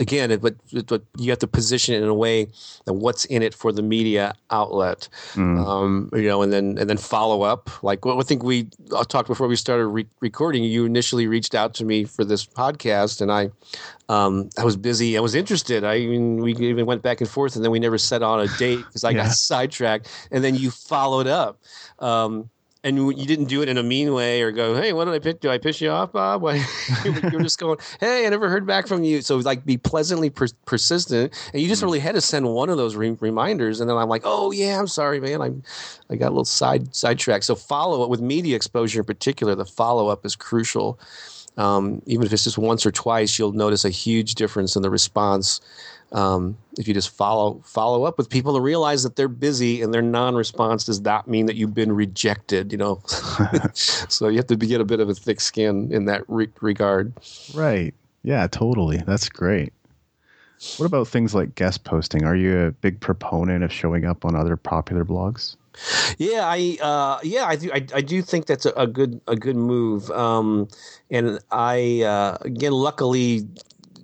again, 0.00 0.30
it, 0.30 0.40
but, 0.40 0.56
but 0.86 1.02
you 1.18 1.30
have 1.30 1.38
to 1.40 1.46
position 1.46 1.94
it 1.94 2.02
in 2.02 2.08
a 2.08 2.14
way 2.14 2.48
that 2.86 2.94
what's 2.94 3.24
in 3.26 3.42
it 3.42 3.54
for 3.54 3.72
the 3.72 3.82
media 3.82 4.34
outlet, 4.50 5.08
mm. 5.34 5.64
um, 5.64 6.10
you 6.12 6.26
know, 6.26 6.42
and 6.42 6.52
then 6.52 6.78
and 6.78 6.88
then 6.88 6.96
follow 6.96 7.42
up. 7.42 7.70
Like, 7.82 8.04
well, 8.04 8.18
I 8.18 8.22
think 8.22 8.42
we 8.42 8.68
talked 9.08 9.28
before 9.28 9.46
we 9.46 9.56
started 9.56 9.86
re- 9.86 10.06
recording. 10.20 10.64
You 10.64 10.84
initially 10.84 11.26
reached 11.26 11.54
out 11.54 11.74
to 11.74 11.84
me 11.84 12.04
for 12.04 12.24
this 12.24 12.44
podcast, 12.44 13.20
and 13.20 13.30
I 13.30 13.50
um, 14.08 14.50
I 14.58 14.64
was 14.64 14.76
busy. 14.76 15.16
I 15.16 15.20
was 15.20 15.34
interested. 15.34 15.84
I 15.84 15.98
even 15.98 16.38
we 16.38 16.54
even 16.56 16.86
went 16.86 17.02
back 17.02 17.20
and 17.20 17.28
forth, 17.28 17.54
and 17.54 17.64
then 17.64 17.70
we 17.70 17.78
never 17.78 17.98
set 17.98 18.22
on 18.22 18.40
a 18.40 18.48
date 18.58 18.84
because 18.86 19.04
I 19.04 19.10
yeah. 19.10 19.24
got 19.24 19.32
sidetracked. 19.32 20.08
And 20.30 20.42
then 20.42 20.56
you 20.56 20.70
followed 20.70 21.26
up. 21.26 21.60
Um, 21.98 22.50
and 22.82 22.96
you 22.96 23.26
didn't 23.26 23.46
do 23.46 23.60
it 23.60 23.68
in 23.68 23.76
a 23.76 23.82
mean 23.82 24.14
way 24.14 24.40
or 24.40 24.52
go, 24.52 24.74
"Hey, 24.74 24.92
what 24.92 25.04
did 25.04 25.14
I 25.14 25.18
pick? 25.18 25.40
Do 25.40 25.50
I 25.50 25.58
piss 25.58 25.80
you 25.80 25.90
off, 25.90 26.12
Bob?" 26.12 26.42
You're 27.04 27.42
just 27.42 27.58
going, 27.58 27.78
"Hey, 27.98 28.26
I 28.26 28.30
never 28.30 28.48
heard 28.48 28.66
back 28.66 28.86
from 28.86 29.04
you." 29.04 29.20
So 29.20 29.36
like, 29.36 29.66
be 29.66 29.76
pleasantly 29.76 30.30
per- 30.30 30.48
persistent, 30.64 31.34
and 31.52 31.60
you 31.60 31.68
just 31.68 31.80
mm-hmm. 31.80 31.86
really 31.86 32.00
had 32.00 32.14
to 32.14 32.20
send 32.20 32.48
one 32.48 32.70
of 32.70 32.78
those 32.78 32.96
re- 32.96 33.16
reminders, 33.20 33.80
and 33.80 33.90
then 33.90 33.96
I'm 33.96 34.08
like, 34.08 34.22
"Oh 34.24 34.50
yeah, 34.50 34.78
I'm 34.78 34.86
sorry, 34.86 35.20
man. 35.20 35.42
I 35.42 35.50
I 36.12 36.16
got 36.16 36.28
a 36.28 36.30
little 36.30 36.44
side 36.44 36.94
sidetrack." 36.94 37.42
So 37.42 37.54
follow 37.54 38.02
up 38.02 38.08
with 38.08 38.20
media 38.20 38.56
exposure 38.56 39.00
in 39.00 39.06
particular. 39.06 39.54
The 39.54 39.66
follow 39.66 40.08
up 40.08 40.24
is 40.24 40.34
crucial. 40.34 40.98
Um, 41.56 42.00
even 42.06 42.24
if 42.24 42.32
it's 42.32 42.44
just 42.44 42.56
once 42.56 42.86
or 42.86 42.92
twice, 42.92 43.38
you'll 43.38 43.52
notice 43.52 43.84
a 43.84 43.90
huge 43.90 44.36
difference 44.36 44.76
in 44.76 44.82
the 44.82 44.88
response 44.88 45.60
um, 46.12 46.56
if 46.78 46.88
you 46.88 46.94
just 46.94 47.10
follow 47.10 47.60
follow 47.64 48.04
up 48.04 48.18
with 48.18 48.28
people 48.28 48.54
to 48.54 48.60
realize 48.60 49.02
that 49.02 49.16
they're 49.16 49.28
busy 49.28 49.82
and 49.82 49.94
their 49.94 50.02
non-response 50.02 50.84
does 50.84 51.00
not 51.00 51.28
mean 51.28 51.46
that 51.46 51.56
you've 51.56 51.74
been 51.74 51.92
rejected 51.92 52.72
you 52.72 52.78
know? 52.78 53.00
So 53.74 54.28
you 54.28 54.36
have 54.36 54.46
to 54.48 54.56
get 54.56 54.80
a 54.80 54.84
bit 54.84 55.00
of 55.00 55.08
a 55.08 55.14
thick 55.14 55.40
skin 55.40 55.92
in 55.92 56.06
that 56.06 56.22
re- 56.28 56.48
regard. 56.60 57.12
Right. 57.54 57.94
Yeah 58.22 58.46
totally. 58.48 58.98
That's 58.98 59.28
great. 59.28 59.72
What 60.76 60.86
about 60.86 61.08
things 61.08 61.34
like 61.34 61.54
guest 61.54 61.84
posting? 61.84 62.24
Are 62.24 62.36
you 62.36 62.66
a 62.66 62.70
big 62.70 63.00
proponent 63.00 63.64
of 63.64 63.72
showing 63.72 64.04
up 64.04 64.26
on 64.26 64.36
other 64.36 64.56
popular 64.56 65.06
blogs? 65.06 65.56
Yeah, 66.18 66.42
I 66.44 66.76
uh, 66.82 67.20
yeah, 67.22 67.44
I 67.46 67.56
do. 67.56 67.70
I, 67.72 67.86
I 67.94 68.00
do 68.00 68.20
think 68.20 68.46
that's 68.46 68.66
a, 68.66 68.72
a 68.72 68.86
good 68.86 69.20
a 69.26 69.36
good 69.36 69.56
move. 69.56 70.10
Um, 70.10 70.68
and 71.10 71.38
I 71.50 72.02
uh, 72.02 72.38
again, 72.42 72.72
luckily, 72.72 73.48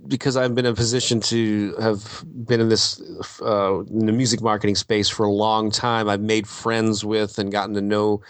because 0.09 0.37
I've 0.37 0.55
been 0.55 0.67
in 0.67 0.73
a 0.73 0.77
position 0.77 1.21
to 1.21 1.75
have 1.81 2.25
been 2.47 2.61
in 2.61 2.69
this 2.69 3.01
uh, 3.41 3.81
in 3.81 4.07
the 4.07 4.13
music 4.13 4.41
marketing 4.41 4.75
space 4.75 5.09
for 5.09 5.27
a 5.27 5.31
long 5.31 5.71
time, 5.71 6.09
I've 6.09 6.21
made 6.21 6.49
friends 6.49 7.05
with 7.05 7.39
and 7.39 7.51
gotten 7.51 7.75
to 7.75 7.81
know 7.81 8.23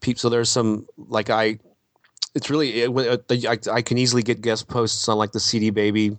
people. 0.00 0.20
So 0.20 0.28
there's 0.28 0.50
some 0.50 0.86
like 0.96 1.30
I, 1.30 1.58
it's 2.34 2.50
really 2.50 2.82
it, 2.82 3.46
I, 3.46 3.58
I, 3.72 3.82
can 3.82 3.98
easily 3.98 4.22
get 4.22 4.40
guest 4.40 4.68
posts 4.68 5.08
on 5.08 5.18
like 5.18 5.32
the 5.32 5.40
CD 5.40 5.70
Baby 5.70 6.16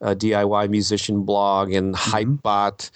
uh, 0.00 0.14
DIY 0.14 0.68
musician 0.68 1.24
blog 1.24 1.72
and 1.72 1.94
mm-hmm. 1.94 2.38
Hypebot. 2.46 2.90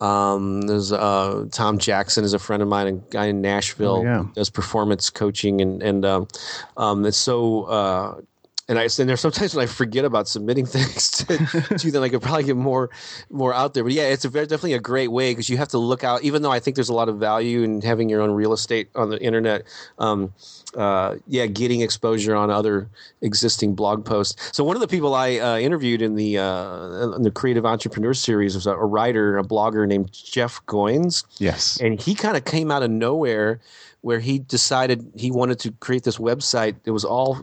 Um, 0.00 0.62
there's 0.62 0.92
uh, 0.92 1.46
Tom 1.52 1.78
Jackson 1.78 2.24
is 2.24 2.34
a 2.34 2.38
friend 2.38 2.62
of 2.62 2.68
mine, 2.68 2.86
a 2.86 2.92
guy 3.12 3.26
in 3.26 3.40
Nashville, 3.40 3.98
oh, 3.98 4.02
yeah. 4.02 4.24
does 4.34 4.50
performance 4.50 5.08
coaching 5.08 5.60
and 5.60 5.82
and 5.82 6.04
um, 6.04 6.28
um, 6.76 7.04
it's 7.06 7.16
so 7.16 7.64
uh, 7.64 8.20
and 8.68 8.78
I 8.78 8.82
and 8.82 9.08
there's 9.08 9.20
sometimes 9.20 9.54
when 9.54 9.64
I 9.64 9.66
forget 9.66 10.04
about 10.04 10.26
submitting 10.28 10.66
things 10.74 11.10
to, 11.10 11.78
to 11.78 11.90
them, 11.90 12.02
I 12.02 12.08
could 12.08 12.22
probably 12.22 12.44
get 12.44 12.56
more 12.56 12.90
more 13.30 13.52
out 13.52 13.74
there. 13.74 13.84
But 13.84 13.92
yeah, 13.92 14.04
it's 14.04 14.24
a 14.24 14.28
very 14.28 14.46
definitely 14.46 14.74
a 14.74 14.80
great 14.80 15.08
way 15.08 15.32
because 15.32 15.48
you 15.50 15.56
have 15.58 15.68
to 15.68 15.78
look 15.78 16.04
out. 16.04 16.22
Even 16.22 16.42
though 16.42 16.50
I 16.50 16.60
think 16.60 16.76
there's 16.76 16.88
a 16.88 16.94
lot 16.94 17.08
of 17.08 17.18
value 17.18 17.62
in 17.62 17.82
having 17.82 18.08
your 18.08 18.22
own 18.22 18.30
real 18.30 18.52
estate 18.52 18.88
on 18.94 19.10
the 19.10 19.20
internet, 19.22 19.64
um, 19.98 20.32
uh, 20.76 21.16
yeah, 21.26 21.46
getting 21.46 21.82
exposure 21.82 22.34
on 22.34 22.50
other 22.50 22.88
existing 23.20 23.74
blog 23.74 24.04
posts. 24.04 24.50
So 24.56 24.64
one 24.64 24.76
of 24.76 24.80
the 24.80 24.88
people 24.88 25.14
I 25.14 25.36
uh, 25.36 25.58
interviewed 25.58 26.00
in 26.00 26.14
the 26.14 26.38
uh, 26.38 27.12
in 27.16 27.22
the 27.22 27.30
Creative 27.30 27.66
Entrepreneur 27.66 28.14
Series 28.14 28.54
was 28.54 28.66
a, 28.66 28.72
a 28.72 28.84
writer, 28.84 29.36
a 29.36 29.44
blogger 29.44 29.86
named 29.86 30.12
Jeff 30.12 30.64
Goins. 30.66 31.24
Yes, 31.38 31.78
and 31.80 32.00
he 32.00 32.14
kind 32.14 32.36
of 32.36 32.44
came 32.44 32.70
out 32.70 32.82
of 32.82 32.90
nowhere 32.90 33.60
where 34.04 34.20
he 34.20 34.38
decided 34.38 35.02
he 35.16 35.30
wanted 35.30 35.58
to 35.58 35.72
create 35.80 36.02
this 36.02 36.18
website. 36.18 36.76
It 36.84 36.90
was 36.90 37.06
all 37.06 37.38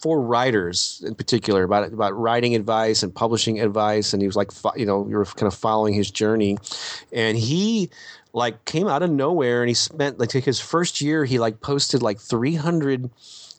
for 0.00 0.22
writers 0.22 1.02
in 1.04 1.16
particular 1.16 1.64
about 1.64 1.92
about 1.92 2.16
writing 2.16 2.54
advice 2.54 3.02
and 3.02 3.12
publishing 3.12 3.60
advice, 3.60 4.12
and 4.12 4.22
he 4.22 4.28
was 4.28 4.36
like, 4.36 4.52
you 4.76 4.86
know, 4.86 5.04
you 5.08 5.16
were 5.16 5.24
kind 5.24 5.52
of 5.52 5.58
following 5.58 5.94
his 5.94 6.08
journey, 6.08 6.56
and 7.12 7.36
he 7.36 7.90
like 8.32 8.64
came 8.64 8.86
out 8.86 9.02
of 9.02 9.10
nowhere, 9.10 9.60
and 9.60 9.68
he 9.68 9.74
spent 9.74 10.20
like 10.20 10.30
his 10.30 10.60
first 10.60 11.00
year, 11.00 11.24
he 11.24 11.40
like 11.40 11.60
posted 11.62 12.00
like 12.00 12.20
three 12.20 12.54
hundred. 12.54 13.10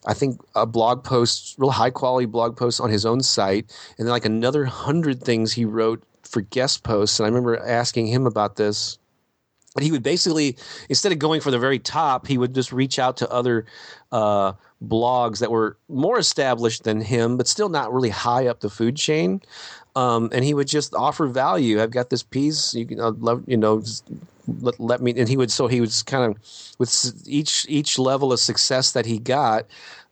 I 0.07 0.13
think 0.13 0.39
a 0.55 0.65
blog 0.65 1.03
post, 1.03 1.55
real 1.57 1.71
high 1.71 1.89
quality 1.89 2.25
blog 2.25 2.55
posts 2.55 2.79
on 2.79 2.89
his 2.89 3.05
own 3.05 3.21
site, 3.21 3.69
and 3.97 4.07
then 4.07 4.13
like 4.13 4.23
another 4.23 4.63
hundred 4.63 5.21
things 5.21 5.51
he 5.51 5.65
wrote 5.65 6.01
for 6.23 6.39
guest 6.39 6.83
posts. 6.83 7.19
And 7.19 7.25
I 7.25 7.29
remember 7.29 7.59
asking 7.67 8.07
him 8.07 8.25
about 8.25 8.55
this 8.55 8.97
but 9.73 9.83
he 9.83 9.91
would 9.91 10.03
basically 10.03 10.55
instead 10.89 11.11
of 11.11 11.19
going 11.19 11.41
for 11.41 11.51
the 11.51 11.59
very 11.59 11.79
top 11.79 12.27
he 12.27 12.37
would 12.37 12.53
just 12.53 12.71
reach 12.71 12.99
out 12.99 13.17
to 13.17 13.29
other 13.29 13.65
uh, 14.11 14.53
blogs 14.85 15.39
that 15.39 15.51
were 15.51 15.77
more 15.89 16.17
established 16.17 16.83
than 16.83 17.01
him 17.01 17.37
but 17.37 17.47
still 17.47 17.69
not 17.69 17.93
really 17.93 18.09
high 18.09 18.47
up 18.47 18.59
the 18.61 18.69
food 18.69 18.95
chain. 18.95 19.41
Um, 19.95 20.29
and 20.31 20.45
he 20.45 20.53
would 20.53 20.67
just 20.67 20.93
offer 20.93 21.27
value. 21.27 21.81
I've 21.81 21.91
got 21.91 22.09
this 22.09 22.23
piece 22.23 22.73
you 22.73 22.85
can 22.85 22.99
uh, 22.99 23.11
love 23.11 23.43
you 23.47 23.57
know 23.57 23.83
let, 24.61 24.79
let, 24.79 25.01
me 25.01 25.13
and 25.15 25.27
he 25.29 25.37
would 25.37 25.51
so 25.51 25.67
he 25.67 25.81
was 25.81 26.03
kind 26.03 26.23
of 26.23 26.75
with 26.79 27.23
each 27.27 27.65
each 27.69 27.99
level 27.99 28.33
of 28.33 28.39
success 28.39 28.91
that 28.93 29.05
he 29.05 29.19
got 29.19 29.65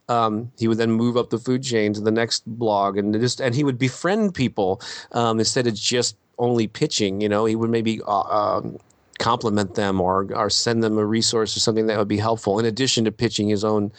um, 0.10 0.52
he 0.58 0.68
would 0.68 0.78
then 0.78 0.92
move 0.92 1.18
up 1.18 1.30
the 1.30 1.38
food 1.38 1.64
chain 1.64 1.94
to 1.94 2.02
the 2.02 2.12
next 2.12 2.44
blog 2.46 2.98
and 2.98 3.14
just 3.20 3.40
and 3.40 3.56
he 3.56 3.64
would 3.64 3.78
befriend 3.78 4.34
people 4.34 4.82
um, 5.12 5.40
instead 5.40 5.68
of 5.68 5.74
just 5.74 6.16
only 6.38 6.68
pitching 6.68 7.20
you 7.22 7.30
know 7.30 7.46
he 7.46 7.56
would 7.56 7.70
maybe 7.70 8.02
uh, 8.08 8.22
um, 8.22 8.78
compliment 9.20 9.76
them 9.76 10.00
or 10.00 10.28
or 10.34 10.50
send 10.50 10.84
them 10.84 10.98
a 10.98 11.06
resource 11.06 11.56
or 11.56 11.60
something 11.60 11.88
that 11.88 11.98
would 11.98 12.08
be 12.08 12.18
helpful 12.18 12.60
in 12.60 12.66
addition 12.66 13.06
to 13.06 13.12
pitching 13.12 13.48
his 13.50 13.64
own 13.64 13.92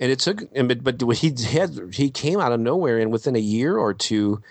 and 0.00 0.10
it 0.10 0.18
took 0.18 0.42
but 0.66 0.82
but 0.84 1.00
he 1.16 1.32
had 1.48 1.70
he 1.92 2.10
came 2.10 2.40
out 2.40 2.52
of 2.52 2.60
nowhere 2.60 2.98
and 2.98 3.12
within 3.12 3.36
a 3.36 3.40
year 3.40 3.76
or 3.78 3.94
two 3.94 4.42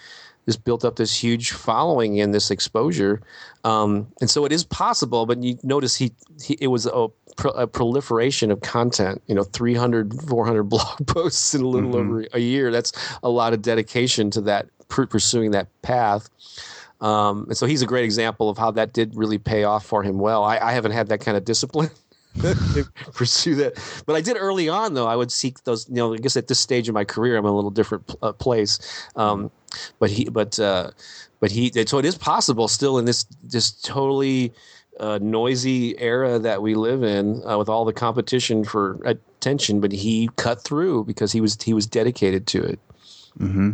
just 0.46 0.64
built 0.66 0.84
up 0.84 0.98
this 0.98 1.16
huge 1.16 1.52
following 1.52 2.20
and 2.20 2.34
this 2.34 2.52
exposure 2.52 3.22
um, 3.64 4.08
and 4.20 4.30
so 4.30 4.46
it 4.46 4.52
is 4.52 4.64
possible 4.64 5.26
but 5.26 5.42
you 5.42 5.58
notice 5.64 5.96
he, 5.96 6.12
he 6.42 6.58
it 6.60 6.68
was 6.68 6.86
a, 6.86 7.08
a, 7.56 7.68
proliferation 7.68 8.52
of 8.52 8.62
content 8.62 9.22
you 9.28 9.36
know 9.36 9.44
300 9.44 10.22
400 10.22 10.64
blog 10.70 11.06
posts 11.08 11.54
in 11.54 11.62
a 11.62 11.68
little 11.68 11.92
mm-hmm. 11.92 12.12
over 12.12 12.26
a 12.34 12.40
year 12.40 12.72
that's 12.72 12.92
a 13.24 13.30
lot 13.30 13.54
of 13.54 13.62
dedication 13.62 14.30
to 14.32 14.42
that 14.42 14.68
pursuing 14.88 15.52
that 15.52 15.68
path 15.82 16.30
um, 17.04 17.48
and 17.50 17.58
so 17.58 17.66
he's 17.66 17.82
a 17.82 17.86
great 17.86 18.06
example 18.06 18.50
of 18.50 18.58
how 18.58 18.72
that 18.72 18.94
did 18.94 19.16
really 19.16 19.38
pay 19.38 19.66
off 19.66 19.86
for 19.86 20.04
him 20.04 20.20
well. 20.20 20.44
I, 20.44 20.58
I 20.58 20.72
haven't 20.72 20.94
had 20.94 21.10
that 21.10 21.20
kind 21.20 21.38
of 21.38 21.46
discipline. 21.46 21.92
To 22.42 22.84
pursue 23.14 23.54
that. 23.58 23.74
But 24.08 24.16
I 24.16 24.22
did 24.22 24.38
early 24.40 24.68
on, 24.68 24.96
though. 24.96 25.06
I 25.06 25.16
would 25.16 25.32
seek 25.32 25.64
those. 25.66 25.88
You 25.88 25.98
know, 25.98 26.16
I 26.16 26.18
guess 26.18 26.36
at 26.36 26.48
this 26.48 26.60
stage 26.60 26.90
of 26.90 26.96
my 26.96 27.04
career, 27.04 27.38
I'm 27.38 27.46
in 27.46 27.52
a 27.52 27.56
little 27.56 27.70
different 27.70 28.08
pl- 28.08 28.18
uh, 28.24 28.32
place. 28.32 28.80
Um, 29.16 29.52
but 30.00 30.10
he, 30.10 30.26
but 30.26 30.60
uh, 30.60 30.90
but 31.40 31.52
he. 31.52 31.72
So 31.86 32.00
it 32.00 32.06
is 32.06 32.18
possible 32.18 32.68
still 32.68 32.98
in 32.98 33.06
this 33.06 33.26
this 33.44 33.70
totally 33.70 34.52
uh, 35.00 35.20
noisy 35.22 35.96
era 36.00 36.40
that 36.40 36.64
we 36.64 36.74
live 36.74 37.04
in, 37.04 37.48
uh, 37.48 37.60
with 37.60 37.70
all 37.70 37.86
the 37.86 37.94
competition 37.94 38.64
for 38.64 39.00
attention. 39.06 39.80
But 39.80 39.92
he 39.92 40.28
cut 40.36 40.64
through 40.64 41.04
because 41.04 41.32
he 41.32 41.40
was 41.40 41.62
he 41.62 41.76
was 41.76 41.86
dedicated 41.86 42.48
to 42.48 42.64
it. 42.64 42.80
Hmm. 43.38 43.74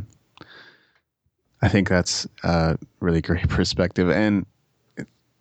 I 1.61 1.67
think 1.67 1.89
that's 1.89 2.27
a 2.43 2.77
really 2.99 3.21
great 3.21 3.47
perspective. 3.49 4.09
And 4.09 4.45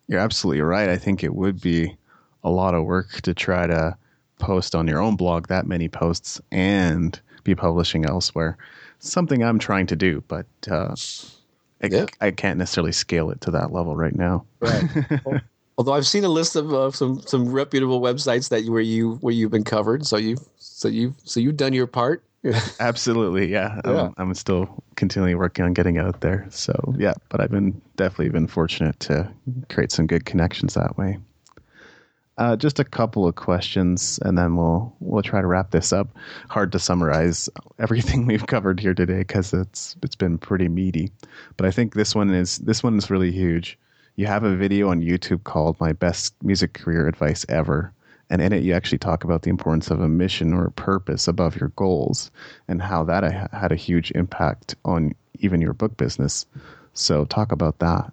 you're 0.07 0.19
absolutely 0.19 0.61
right. 0.61 0.89
I 0.89 0.97
think 0.97 1.23
it 1.23 1.35
would 1.35 1.61
be 1.61 1.95
a 2.43 2.49
lot 2.49 2.73
of 2.73 2.85
work 2.85 3.21
to 3.21 3.33
try 3.33 3.67
to 3.67 3.95
post 4.39 4.73
on 4.73 4.87
your 4.87 5.01
own 5.01 5.15
blog 5.15 5.47
that 5.47 5.67
many 5.67 5.87
posts 5.87 6.41
and 6.51 7.19
be 7.43 7.55
publishing 7.55 8.05
elsewhere. 8.05 8.57
Something 8.99 9.43
I'm 9.43 9.59
trying 9.59 9.85
to 9.87 9.95
do, 9.95 10.23
but 10.27 10.45
uh, 10.69 10.95
I, 11.81 11.87
yeah. 11.87 12.05
I, 12.19 12.31
can't 12.31 12.57
necessarily 12.57 12.91
scale 12.91 13.29
it 13.29 13.39
to 13.41 13.51
that 13.51 13.71
level 13.71 13.95
right 13.95 14.15
now. 14.15 14.45
Right. 14.59 14.83
Although 15.77 15.93
I've 15.93 16.07
seen 16.07 16.25
a 16.25 16.29
list 16.29 16.57
of 16.57 16.73
uh, 16.73 16.91
some 16.91 17.21
some 17.21 17.49
reputable 17.49 18.01
websites 18.01 18.49
that 18.49 18.65
where 18.69 18.81
you 18.81 19.13
where 19.21 19.33
you've 19.33 19.51
been 19.51 19.63
covered, 19.63 20.05
so 20.05 20.17
you 20.17 20.35
so 20.57 20.89
you 20.89 21.15
so 21.23 21.39
you've 21.39 21.55
done 21.55 21.71
your 21.71 21.87
part. 21.87 22.21
Absolutely, 22.79 23.51
yeah. 23.51 23.81
yeah. 23.85 24.01
I'm, 24.01 24.13
I'm, 24.17 24.33
still 24.33 24.83
continually 24.95 25.35
working 25.35 25.65
on 25.65 25.73
getting 25.73 25.97
out 25.97 26.21
there. 26.21 26.47
So 26.49 26.95
yeah, 26.97 27.13
but 27.29 27.41
I've 27.41 27.51
been 27.51 27.81
definitely 27.97 28.29
been 28.29 28.47
fortunate 28.47 28.99
to 29.01 29.29
create 29.69 29.91
some 29.91 30.07
good 30.07 30.25
connections 30.25 30.75
that 30.75 30.97
way. 30.97 31.17
Uh, 32.37 32.55
just 32.55 32.79
a 32.79 32.85
couple 32.85 33.27
of 33.27 33.35
questions, 33.35 34.17
and 34.23 34.37
then 34.37 34.55
we'll 34.55 34.95
we'll 35.01 35.21
try 35.21 35.41
to 35.41 35.47
wrap 35.47 35.71
this 35.71 35.91
up. 35.91 36.07
Hard 36.49 36.71
to 36.71 36.79
summarize 36.79 37.49
everything 37.77 38.25
we've 38.27 38.47
covered 38.47 38.79
here 38.79 38.93
today 38.93 39.19
because 39.19 39.53
it's 39.53 39.97
it's 40.01 40.15
been 40.15 40.37
pretty 40.37 40.69
meaty. 40.69 41.11
But 41.57 41.65
I 41.65 41.71
think 41.71 41.93
this 41.93 42.15
one 42.15 42.29
is 42.33 42.57
this 42.59 42.81
one 42.81 42.97
is 42.97 43.09
really 43.09 43.31
huge. 43.31 43.77
You 44.15 44.27
have 44.27 44.45
a 44.45 44.55
video 44.55 44.89
on 44.89 45.01
YouTube 45.01 45.43
called 45.43 45.77
"My 45.81 45.91
Best 45.91 46.33
Music 46.41 46.73
Career 46.73 47.09
Advice 47.09 47.45
Ever." 47.49 47.91
And 48.29 48.41
in 48.41 48.53
it, 48.53 48.63
you 48.63 48.73
actually 48.73 48.99
talk 48.99 49.23
about 49.23 49.41
the 49.41 49.49
importance 49.49 49.89
of 49.89 49.99
a 49.99 50.07
mission 50.07 50.53
or 50.53 50.65
a 50.65 50.71
purpose 50.71 51.27
above 51.27 51.59
your 51.59 51.69
goals 51.69 52.29
and 52.67 52.81
how 52.81 53.03
that 53.05 53.23
had 53.51 53.71
a 53.71 53.75
huge 53.75 54.11
impact 54.11 54.75
on 54.85 55.13
even 55.39 55.61
your 55.61 55.73
book 55.73 55.97
business. 55.97 56.45
So 56.93 57.25
talk 57.25 57.51
about 57.51 57.79
that. 57.79 58.11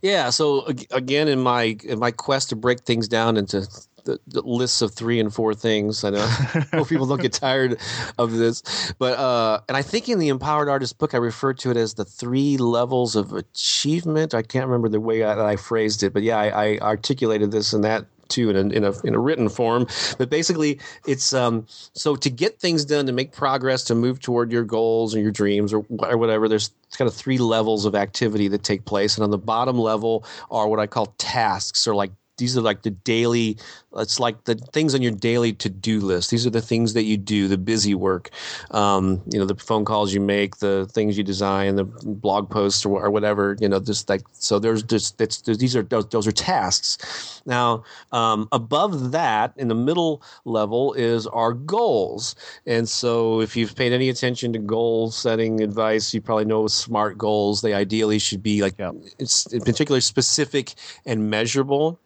Yeah. 0.00 0.30
So 0.30 0.66
again, 0.90 1.28
in 1.28 1.40
my 1.40 1.76
in 1.84 1.98
my 1.98 2.12
quest 2.12 2.50
to 2.50 2.56
break 2.56 2.80
things 2.82 3.08
down 3.08 3.36
into 3.36 3.66
the, 4.04 4.18
the, 4.26 4.42
lists 4.42 4.82
of 4.82 4.92
three 4.92 5.20
and 5.20 5.32
four 5.32 5.54
things. 5.54 6.04
I 6.04 6.10
know, 6.10 6.84
people 6.88 7.06
don't 7.06 7.20
get 7.20 7.32
tired 7.32 7.78
of 8.18 8.32
this, 8.32 8.92
but 8.98 9.18
uh, 9.18 9.60
and 9.68 9.76
I 9.76 9.82
think 9.82 10.08
in 10.08 10.18
the 10.18 10.28
Empowered 10.28 10.68
Artist 10.68 10.98
book, 10.98 11.14
I 11.14 11.18
referred 11.18 11.58
to 11.58 11.70
it 11.70 11.76
as 11.76 11.94
the 11.94 12.04
three 12.04 12.56
levels 12.56 13.16
of 13.16 13.32
achievement. 13.32 14.34
I 14.34 14.42
can't 14.42 14.66
remember 14.66 14.88
the 14.88 15.00
way 15.00 15.22
I, 15.22 15.52
I 15.52 15.56
phrased 15.56 16.02
it, 16.02 16.12
but 16.12 16.22
yeah, 16.22 16.38
I, 16.38 16.48
I 16.48 16.78
articulated 16.78 17.50
this 17.50 17.72
in 17.72 17.82
that 17.82 18.06
too 18.32 18.50
in 18.50 18.56
a, 18.56 18.74
in 18.74 18.84
a, 18.84 18.92
in 19.04 19.14
a 19.14 19.18
written 19.18 19.48
form. 19.48 19.86
But 20.18 20.30
basically, 20.30 20.80
it's 21.06 21.32
um, 21.32 21.66
so 21.68 22.16
to 22.16 22.30
get 22.30 22.58
things 22.58 22.84
done, 22.84 23.06
to 23.06 23.12
make 23.12 23.32
progress, 23.32 23.84
to 23.84 23.94
move 23.94 24.20
toward 24.20 24.50
your 24.50 24.64
goals 24.64 25.14
or 25.14 25.20
your 25.20 25.30
dreams 25.30 25.72
or, 25.72 25.84
or 25.98 26.16
whatever. 26.16 26.48
There's 26.48 26.70
kind 26.92 27.08
of 27.08 27.14
three 27.14 27.38
levels 27.38 27.84
of 27.84 27.94
activity 27.94 28.48
that 28.48 28.64
take 28.64 28.84
place, 28.84 29.16
and 29.16 29.24
on 29.24 29.30
the 29.30 29.38
bottom 29.38 29.78
level 29.78 30.24
are 30.50 30.68
what 30.68 30.80
I 30.80 30.86
call 30.86 31.14
tasks 31.18 31.86
or 31.86 31.94
like 31.94 32.10
these 32.42 32.56
are 32.56 32.60
like 32.60 32.82
the 32.82 32.90
daily 32.90 33.56
it's 33.96 34.18
like 34.18 34.44
the 34.44 34.56
things 34.56 34.94
on 34.94 35.02
your 35.02 35.12
daily 35.12 35.52
to-do 35.52 36.00
list. 36.00 36.30
These 36.30 36.46
are 36.46 36.50
the 36.50 36.62
things 36.62 36.94
that 36.94 37.04
you 37.04 37.16
do 37.16 37.46
the 37.46 37.58
busy 37.58 37.94
work 37.94 38.30
um, 38.72 39.22
you 39.32 39.38
know 39.38 39.44
the 39.44 39.54
phone 39.54 39.84
calls 39.84 40.12
you 40.12 40.20
make 40.20 40.56
the 40.56 40.88
things 40.92 41.16
you 41.16 41.22
design 41.22 41.76
the 41.76 41.84
blog 41.84 42.50
posts 42.50 42.84
or, 42.84 43.04
or 43.04 43.10
whatever 43.10 43.56
you 43.60 43.68
know 43.68 43.78
just 43.78 44.08
like 44.08 44.22
so 44.32 44.58
there's 44.58 44.82
just 44.82 45.20
it's, 45.20 45.40
these 45.42 45.76
are 45.76 45.82
those, 45.82 46.08
those 46.08 46.26
are 46.26 46.32
tasks. 46.32 47.42
Now 47.46 47.84
um, 48.10 48.48
above 48.50 49.12
that 49.12 49.52
in 49.56 49.68
the 49.68 49.76
middle 49.76 50.22
level 50.44 50.94
is 50.94 51.28
our 51.28 51.52
goals. 51.52 52.34
And 52.66 52.88
so 52.88 53.40
if 53.40 53.56
you've 53.56 53.76
paid 53.76 53.92
any 53.92 54.08
attention 54.08 54.52
to 54.54 54.58
goal 54.58 55.12
setting 55.12 55.62
advice 55.62 56.12
you 56.12 56.20
probably 56.20 56.46
know 56.46 56.66
smart 56.66 57.18
goals. 57.18 57.60
They 57.62 57.74
ideally 57.74 58.18
should 58.18 58.42
be 58.42 58.62
like 58.62 58.74
yep. 58.78 58.94
it's 59.20 59.46
particularly 59.64 60.00
specific 60.00 60.74
and 61.06 61.30
measurable 61.30 62.00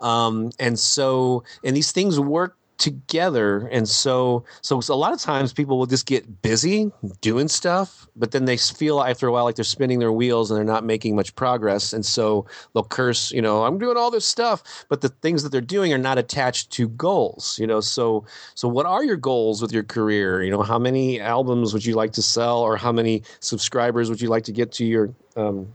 um, 0.00 0.50
and 0.58 0.78
so, 0.78 1.44
and 1.64 1.76
these 1.76 1.92
things 1.92 2.18
work 2.18 2.56
together. 2.78 3.68
And 3.70 3.88
so, 3.88 4.44
so 4.60 4.80
a 4.88 4.96
lot 4.96 5.12
of 5.12 5.20
times 5.20 5.52
people 5.52 5.78
will 5.78 5.86
just 5.86 6.06
get 6.06 6.42
busy 6.42 6.90
doing 7.20 7.48
stuff 7.48 8.02
but 8.16 8.32
then 8.32 8.44
they 8.44 8.56
feel 8.56 9.00
after 9.00 9.26
a 9.26 9.32
while 9.32 9.44
like 9.44 9.56
they're 9.56 9.64
spinning 9.64 9.98
their 9.98 10.12
wheels 10.12 10.50
and 10.50 10.58
they're 10.58 10.64
not 10.64 10.84
making 10.84 11.16
much 11.16 11.34
progress. 11.34 11.92
And 11.92 12.04
so 12.04 12.46
they'll 12.74 12.84
curse 12.84 13.30
you 13.32 13.42
know 13.42 13.64
i'm 13.64 13.78
doing 13.78 13.96
all 13.96 14.10
this 14.10 14.26
stuff 14.26 14.84
but 14.88 15.00
the 15.00 15.08
things 15.08 15.42
that 15.42 15.50
they're 15.50 15.60
doing 15.60 15.92
are 15.92 15.98
not 15.98 16.18
attached 16.18 16.70
to 16.72 16.88
goals 16.88 17.58
you 17.58 17.66
know? 17.66 17.80
So 17.80 18.24
so 18.54 18.68
what 18.68 18.86
are 18.86 19.04
your 19.04 19.16
goals 19.16 19.62
with 19.62 19.72
your 19.72 19.82
career? 19.82 20.42
You 20.42 20.50
know 20.50 20.62
how 20.62 20.78
many 20.78 21.20
albums 21.20 21.72
would 21.72 21.84
you 21.84 21.94
like 21.94 22.12
to 22.12 22.22
sell 22.22 22.58
or 22.60 22.76
how 22.76 22.92
many 22.92 23.22
subscribers 23.40 24.10
would 24.10 24.20
you 24.20 24.28
like 24.28 24.44
to 24.44 24.52
get 24.52 24.72
to 24.72 24.84
your 24.84 25.14
um, 25.36 25.68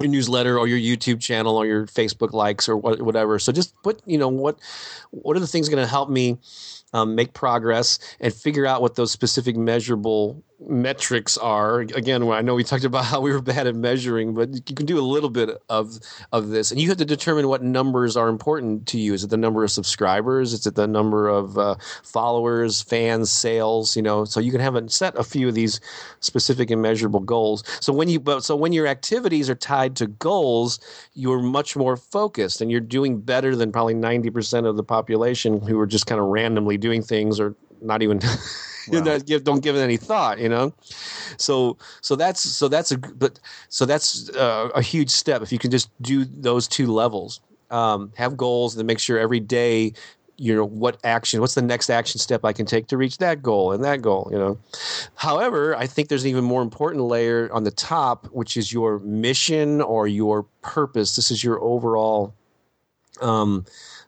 your 0.00 0.10
newsletter 0.10 0.58
or 0.58 0.66
your 0.68 0.78
YouTube 0.78 1.20
channel 1.20 1.56
or 1.56 1.66
your 1.66 1.86
Facebook 1.86 2.32
likes 2.32 2.68
or 2.68 2.76
whatever. 2.76 3.38
So 3.38 3.52
just 3.52 3.74
put, 3.82 4.00
you 4.06 4.18
know, 4.18 4.28
what 4.28 4.58
what 5.10 5.36
are 5.36 5.40
the 5.40 5.46
things 5.46 5.68
going 5.68 5.82
to 5.82 5.88
help 5.88 6.08
me 6.08 6.38
um, 6.92 7.14
make 7.14 7.34
progress 7.34 7.98
and 8.20 8.32
figure 8.32 8.66
out 8.66 8.80
what 8.80 8.94
those 8.94 9.10
specific 9.10 9.56
measurable 9.56 10.42
metrics 10.60 11.38
are. 11.38 11.80
Again, 11.80 12.22
I 12.30 12.40
know 12.40 12.54
we 12.54 12.64
talked 12.64 12.84
about 12.84 13.04
how 13.12 13.20
we 13.20 13.32
were 13.32 13.40
bad 13.40 13.66
at 13.66 13.74
measuring, 13.74 14.34
but 14.34 14.54
you 14.54 14.74
can 14.74 14.86
do 14.86 14.98
a 14.98 15.02
little 15.02 15.30
bit 15.30 15.50
of 15.68 15.98
of 16.32 16.48
this, 16.48 16.70
and 16.70 16.80
you 16.80 16.88
have 16.88 16.96
to 16.98 17.04
determine 17.04 17.48
what 17.48 17.62
numbers 17.62 18.16
are 18.16 18.28
important 18.28 18.86
to 18.88 18.98
you. 18.98 19.14
Is 19.14 19.24
it 19.24 19.30
the 19.30 19.36
number 19.36 19.64
of 19.64 19.70
subscribers? 19.70 20.52
Is 20.52 20.66
it 20.66 20.74
the 20.74 20.86
number 20.86 21.28
of 21.28 21.58
uh, 21.58 21.76
followers, 22.02 22.82
fans, 22.82 23.30
sales? 23.30 23.96
You 23.96 24.02
know, 24.02 24.24
so 24.24 24.40
you 24.40 24.52
can 24.52 24.60
have 24.60 24.74
a, 24.74 24.88
set 24.88 25.16
a 25.16 25.24
few 25.24 25.48
of 25.48 25.54
these 25.54 25.80
specific 26.20 26.70
and 26.70 26.82
measurable 26.82 27.20
goals. 27.20 27.62
So 27.80 27.92
when 27.92 28.08
you 28.08 28.20
but 28.20 28.44
so 28.44 28.56
when 28.56 28.72
your 28.72 28.86
activities 28.86 29.48
are 29.48 29.54
tied 29.54 29.96
to 29.96 30.06
goals, 30.06 30.80
you're 31.14 31.42
much 31.42 31.76
more 31.76 31.96
focused, 31.96 32.60
and 32.60 32.70
you're 32.70 32.80
doing 32.80 33.20
better 33.20 33.54
than 33.54 33.72
probably 33.72 33.94
ninety 33.94 34.30
percent 34.30 34.66
of 34.66 34.76
the 34.76 34.84
population 34.84 35.60
who 35.60 35.78
are 35.78 35.86
just 35.86 36.06
kind 36.06 36.20
of 36.20 36.26
randomly 36.26 36.76
doing 36.76 37.02
things 37.02 37.38
or 37.38 37.54
not 37.80 38.02
even 38.02 38.20
wow. 38.90 39.00
don't, 39.00 39.26
give, 39.26 39.44
don't 39.44 39.62
give 39.62 39.76
it 39.76 39.80
any 39.80 39.96
thought 39.96 40.38
you 40.38 40.48
know? 40.48 40.72
So 41.36 41.76
so 42.00 42.16
that's 42.16 42.40
so 42.40 42.68
that's 42.68 42.92
a 42.92 42.98
but 42.98 43.38
so 43.68 43.84
that's 43.84 44.30
uh, 44.30 44.70
a 44.74 44.82
huge 44.82 45.10
step 45.10 45.42
if 45.42 45.52
you 45.52 45.58
can 45.58 45.70
just 45.70 45.90
do 46.02 46.24
those 46.24 46.68
two 46.68 46.86
levels. 46.86 47.40
Um, 47.70 48.12
have 48.16 48.36
goals 48.36 48.76
and 48.76 48.86
make 48.86 48.98
sure 48.98 49.18
every 49.18 49.40
day 49.40 49.92
you 50.38 50.54
know 50.54 50.64
what 50.64 50.98
action 51.04 51.40
what's 51.40 51.54
the 51.54 51.60
next 51.62 51.90
action 51.90 52.20
step 52.20 52.44
i 52.44 52.52
can 52.52 52.64
take 52.64 52.86
to 52.86 52.96
reach 52.96 53.18
that 53.18 53.42
goal 53.42 53.72
and 53.72 53.84
that 53.84 54.00
goal 54.00 54.28
you 54.30 54.38
know? 54.38 54.56
However 55.16 55.76
i 55.76 55.86
think 55.86 56.08
there's 56.08 56.22
an 56.22 56.30
even 56.30 56.44
more 56.44 56.62
important 56.62 57.04
layer 57.04 57.52
on 57.52 57.64
the 57.64 57.72
top 57.72 58.26
which 58.26 58.56
is 58.56 58.72
your 58.72 59.00
mission 59.00 59.82
or 59.82 60.06
your 60.06 60.44
purpose. 60.62 61.16
This 61.16 61.30
is 61.30 61.42
your 61.42 61.60
overall 61.60 62.34
um, 63.20 63.64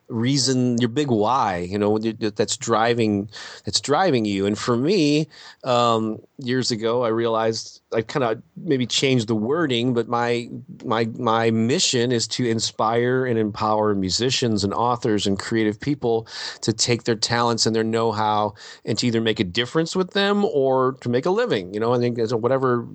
reason 0.07 0.77
your 0.79 0.89
big 0.89 1.09
why 1.09 1.57
you 1.59 1.77
know 1.77 1.97
that's 1.97 2.57
driving 2.57 3.29
that's 3.65 3.79
driving 3.81 4.25
you. 4.25 4.45
And 4.45 4.57
for 4.57 4.75
me 4.75 5.27
um, 5.63 6.19
years 6.37 6.71
ago 6.71 7.03
i 7.03 7.07
realized 7.09 7.80
i 7.93 8.01
kind 8.01 8.23
of 8.23 8.41
maybe 8.57 8.85
changed 8.85 9.27
the 9.27 9.35
wording 9.35 9.93
but 9.93 10.07
my 10.07 10.49
my 10.83 11.05
my 11.17 11.51
mission 11.51 12.11
is 12.11 12.27
to 12.27 12.47
inspire 12.47 13.25
and 13.25 13.37
empower 13.39 13.95
musicians 13.95 14.63
and 14.63 14.73
authors 14.73 15.27
and 15.27 15.39
creative 15.39 15.79
people 15.79 16.27
to 16.61 16.73
take 16.73 17.03
their 17.03 17.15
talents 17.15 17.65
and 17.65 17.75
their 17.75 17.83
know-how 17.83 18.53
and 18.85 18.97
to 18.97 19.07
either 19.07 19.21
make 19.21 19.39
a 19.39 19.43
difference 19.43 19.95
with 19.95 20.11
them 20.11 20.45
or 20.45 20.93
to 21.01 21.09
make 21.09 21.25
a 21.25 21.31
living 21.31 21.73
you 21.73 21.79
know 21.79 21.93
i 21.93 21.97
think 21.97 22.19
as 22.19 22.33
whatever 22.33 22.87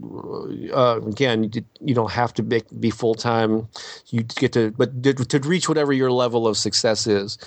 uh, 0.74 1.00
again 1.06 1.50
you, 1.80 1.94
don't 1.94 2.12
have 2.12 2.32
to 2.34 2.42
be 2.42 2.90
full-time 2.90 3.66
you 4.08 4.22
get 4.22 4.52
to 4.52 4.70
but 4.72 5.02
to, 5.02 5.14
to 5.14 5.38
reach 5.40 5.68
whatever 5.68 5.92
your 5.92 6.10
level 6.10 6.46
of 6.46 6.56
success 6.56 7.06
is. 7.06 7.38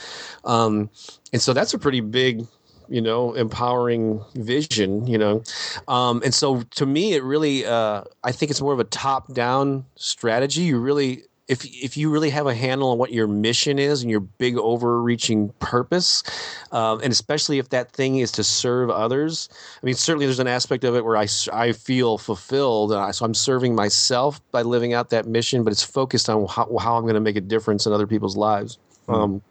Um, 0.44 0.90
and 1.32 1.42
so 1.42 1.54
that's 1.54 1.74
a 1.74 1.80
pretty 1.80 2.02
big 2.02 2.46
you 2.90 3.02
know 3.02 3.34
empowering 3.34 4.24
vision 4.36 5.06
you 5.08 5.18
know 5.18 5.44
um, 5.88 6.22
and 6.24 6.34
so 6.34 6.62
to 6.72 6.86
me 6.86 7.14
it 7.14 7.24
really 7.24 7.66
uh, 7.66 8.04
i 8.24 8.32
think 8.32 8.50
it's 8.50 8.62
more 8.62 8.74
of 8.74 8.80
a 8.80 8.86
top 8.86 9.34
down 9.34 9.86
strategy 9.96 10.62
you 10.62 10.80
really 10.80 11.24
if 11.50 11.66
if 11.66 11.98
you 11.98 12.10
really 12.10 12.30
have 12.30 12.46
a 12.46 12.54
handle 12.54 12.90
on 12.92 12.98
what 12.98 13.12
your 13.12 13.28
mission 13.28 13.80
is 13.80 14.02
and 14.02 14.10
your 14.10 14.20
big 14.20 14.56
overreaching 14.58 15.50
purpose, 15.60 16.24
um, 16.72 17.02
and 17.02 17.12
especially 17.12 17.58
if 17.58 17.70
that 17.70 17.92
thing 17.92 18.20
is 18.20 18.32
to 18.34 18.44
serve 18.44 18.90
others, 18.90 19.50
I 19.82 19.86
mean, 19.86 19.96
certainly 19.96 20.28
there's 20.28 20.40
an 20.40 20.48
aspect 20.48 20.84
of 20.84 20.96
it 20.96 21.04
where 21.04 21.18
I, 21.18 21.28
I 21.52 21.72
feel 21.72 22.20
fulfilled, 22.20 22.94
I, 22.94 23.12
so 23.12 23.26
I'm 23.26 23.34
serving 23.34 23.74
myself 23.74 24.40
by 24.52 24.62
living 24.62 24.94
out 24.94 25.10
that 25.10 25.26
mission, 25.26 25.64
but 25.64 25.74
it's 25.74 25.84
focused 25.84 26.30
on 26.30 26.48
how, 26.48 26.78
how 26.78 26.96
I'm 26.96 27.04
going 27.04 27.16
to 27.16 27.20
make 27.20 27.36
a 27.36 27.42
difference 27.42 27.88
in 27.88 27.94
other 27.94 28.08
people's 28.08 28.38
lives. 28.38 28.78
Mm-hmm. 29.08 29.14
Um, 29.14 29.42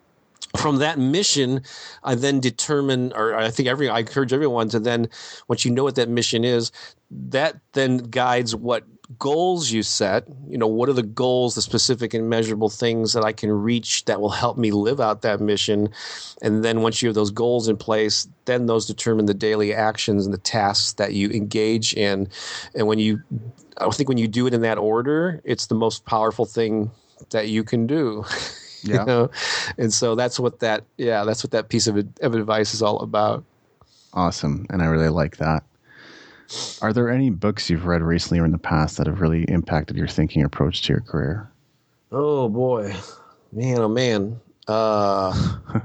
from 0.56 0.76
that 0.76 0.98
mission, 0.98 1.62
I 2.02 2.14
then 2.14 2.40
determine, 2.40 3.12
or 3.14 3.34
I 3.34 3.50
think 3.50 3.68
every, 3.68 3.88
I 3.88 4.00
encourage 4.00 4.32
everyone 4.32 4.68
to 4.70 4.80
then, 4.80 5.08
once 5.46 5.64
you 5.64 5.70
know 5.70 5.84
what 5.84 5.96
that 5.96 6.08
mission 6.08 6.44
is, 6.44 6.72
that 7.10 7.56
then 7.72 7.98
guides 7.98 8.54
what 8.54 8.84
goals 9.18 9.70
you 9.70 9.82
set. 9.82 10.26
You 10.48 10.58
know, 10.58 10.66
what 10.66 10.88
are 10.88 10.94
the 10.94 11.02
goals, 11.02 11.54
the 11.54 11.62
specific 11.62 12.12
and 12.12 12.28
measurable 12.28 12.68
things 12.68 13.12
that 13.12 13.24
I 13.24 13.32
can 13.32 13.50
reach 13.50 14.04
that 14.04 14.20
will 14.20 14.30
help 14.30 14.58
me 14.58 14.70
live 14.70 15.00
out 15.00 15.22
that 15.22 15.40
mission? 15.40 15.90
And 16.42 16.64
then 16.64 16.82
once 16.82 17.00
you 17.00 17.08
have 17.08 17.14
those 17.14 17.30
goals 17.30 17.68
in 17.68 17.76
place, 17.76 18.28
then 18.44 18.66
those 18.66 18.86
determine 18.86 19.26
the 19.26 19.34
daily 19.34 19.74
actions 19.74 20.26
and 20.26 20.34
the 20.34 20.38
tasks 20.38 20.94
that 20.94 21.14
you 21.14 21.30
engage 21.30 21.94
in. 21.94 22.28
And 22.74 22.86
when 22.86 22.98
you, 22.98 23.22
I 23.78 23.88
think 23.90 24.08
when 24.08 24.18
you 24.18 24.28
do 24.28 24.46
it 24.46 24.54
in 24.54 24.60
that 24.62 24.78
order, 24.78 25.40
it's 25.44 25.66
the 25.66 25.74
most 25.74 26.04
powerful 26.04 26.44
thing 26.44 26.90
that 27.30 27.48
you 27.48 27.64
can 27.64 27.86
do. 27.86 28.24
yeah. 28.82 29.00
You 29.00 29.06
know? 29.06 29.30
And 29.76 29.92
so 29.92 30.14
that's 30.14 30.38
what 30.38 30.60
that 30.60 30.84
yeah, 30.96 31.24
that's 31.24 31.42
what 31.42 31.50
that 31.52 31.68
piece 31.68 31.86
of, 31.86 31.96
of 31.96 32.34
advice 32.34 32.74
is 32.74 32.82
all 32.82 33.00
about. 33.00 33.44
Awesome. 34.12 34.66
And 34.70 34.82
I 34.82 34.86
really 34.86 35.10
like 35.10 35.36
that. 35.38 35.64
Are 36.80 36.92
there 36.92 37.10
any 37.10 37.28
books 37.30 37.68
you've 37.68 37.84
read 37.84 38.02
recently 38.02 38.40
or 38.40 38.44
in 38.44 38.52
the 38.52 38.58
past 38.58 38.96
that 38.96 39.06
have 39.06 39.20
really 39.20 39.42
impacted 39.44 39.96
your 39.96 40.08
thinking 40.08 40.42
approach 40.42 40.82
to 40.82 40.92
your 40.94 41.02
career? 41.02 41.50
Oh 42.10 42.48
boy. 42.48 42.94
Man, 43.52 43.78
oh 43.78 43.88
man. 43.88 44.40
Uh, 44.68 45.32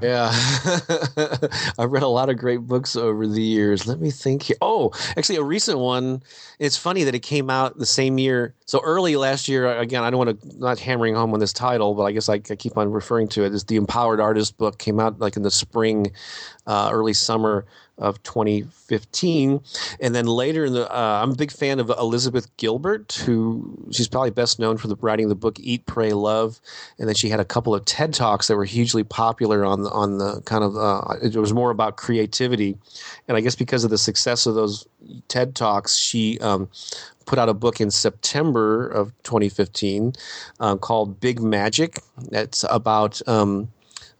yeah, 0.02 0.30
I've 1.78 1.90
read 1.90 2.02
a 2.02 2.08
lot 2.08 2.28
of 2.28 2.36
great 2.36 2.58
books 2.58 2.96
over 2.96 3.26
the 3.26 3.42
years. 3.42 3.86
Let 3.86 3.98
me 3.98 4.10
think. 4.10 4.42
Here. 4.42 4.56
Oh, 4.60 4.92
actually, 5.16 5.36
a 5.36 5.42
recent 5.42 5.78
one. 5.78 6.22
It's 6.58 6.76
funny 6.76 7.02
that 7.04 7.14
it 7.14 7.20
came 7.20 7.48
out 7.48 7.78
the 7.78 7.86
same 7.86 8.18
year. 8.18 8.54
So 8.66 8.82
early 8.84 9.16
last 9.16 9.48
year. 9.48 9.66
Again, 9.78 10.04
I 10.04 10.10
don't 10.10 10.18
want 10.18 10.40
to 10.40 10.58
not 10.58 10.78
hammering 10.78 11.14
home 11.14 11.32
on 11.32 11.40
this 11.40 11.52
title, 11.54 11.94
but 11.94 12.02
I 12.02 12.12
guess 12.12 12.28
I, 12.28 12.34
I 12.34 12.56
keep 12.56 12.76
on 12.76 12.92
referring 12.92 13.28
to 13.28 13.44
it. 13.44 13.54
Is 13.54 13.64
the 13.64 13.76
Empowered 13.76 14.20
Artist 14.20 14.58
book 14.58 14.78
came 14.78 15.00
out 15.00 15.18
like 15.18 15.36
in 15.36 15.42
the 15.42 15.50
spring, 15.50 16.12
uh, 16.66 16.90
early 16.92 17.14
summer 17.14 17.64
of 17.98 18.22
2015. 18.22 19.60
And 20.00 20.14
then 20.14 20.26
later 20.26 20.64
in 20.64 20.72
the, 20.74 20.90
uh, 20.90 21.20
I'm 21.22 21.32
a 21.32 21.36
big 21.36 21.52
fan 21.52 21.78
of 21.78 21.90
Elizabeth 21.90 22.54
Gilbert, 22.56 23.12
who 23.24 23.76
she's 23.90 24.08
probably 24.08 24.30
best 24.30 24.58
known 24.58 24.76
for 24.76 24.88
the, 24.88 24.96
writing 24.96 25.28
the 25.28 25.34
book 25.34 25.58
Eat, 25.60 25.86
Pray, 25.86 26.12
Love. 26.12 26.60
And 26.98 27.08
then 27.08 27.14
she 27.14 27.28
had 27.28 27.40
a 27.40 27.44
couple 27.44 27.74
of 27.74 27.84
TED 27.84 28.12
Talks 28.14 28.48
that 28.48 28.56
were 28.56 28.64
hugely 28.64 29.04
popular 29.04 29.64
on 29.64 29.82
the, 29.82 29.90
on 29.90 30.18
the 30.18 30.40
kind 30.44 30.64
of, 30.64 30.76
uh, 30.76 31.02
it 31.22 31.36
was 31.36 31.52
more 31.52 31.70
about 31.70 31.96
creativity. 31.96 32.76
And 33.28 33.36
I 33.36 33.40
guess 33.40 33.54
because 33.54 33.84
of 33.84 33.90
the 33.90 33.98
success 33.98 34.46
of 34.46 34.54
those 34.54 34.86
TED 35.28 35.54
Talks, 35.54 35.96
she 35.96 36.38
um, 36.40 36.68
put 37.26 37.38
out 37.38 37.48
a 37.48 37.54
book 37.54 37.80
in 37.80 37.90
September 37.90 38.88
of 38.88 39.12
2015 39.22 40.12
um, 40.60 40.78
called 40.78 41.20
Big 41.20 41.40
Magic. 41.40 42.00
That's 42.30 42.64
about 42.68 43.26
um, 43.28 43.68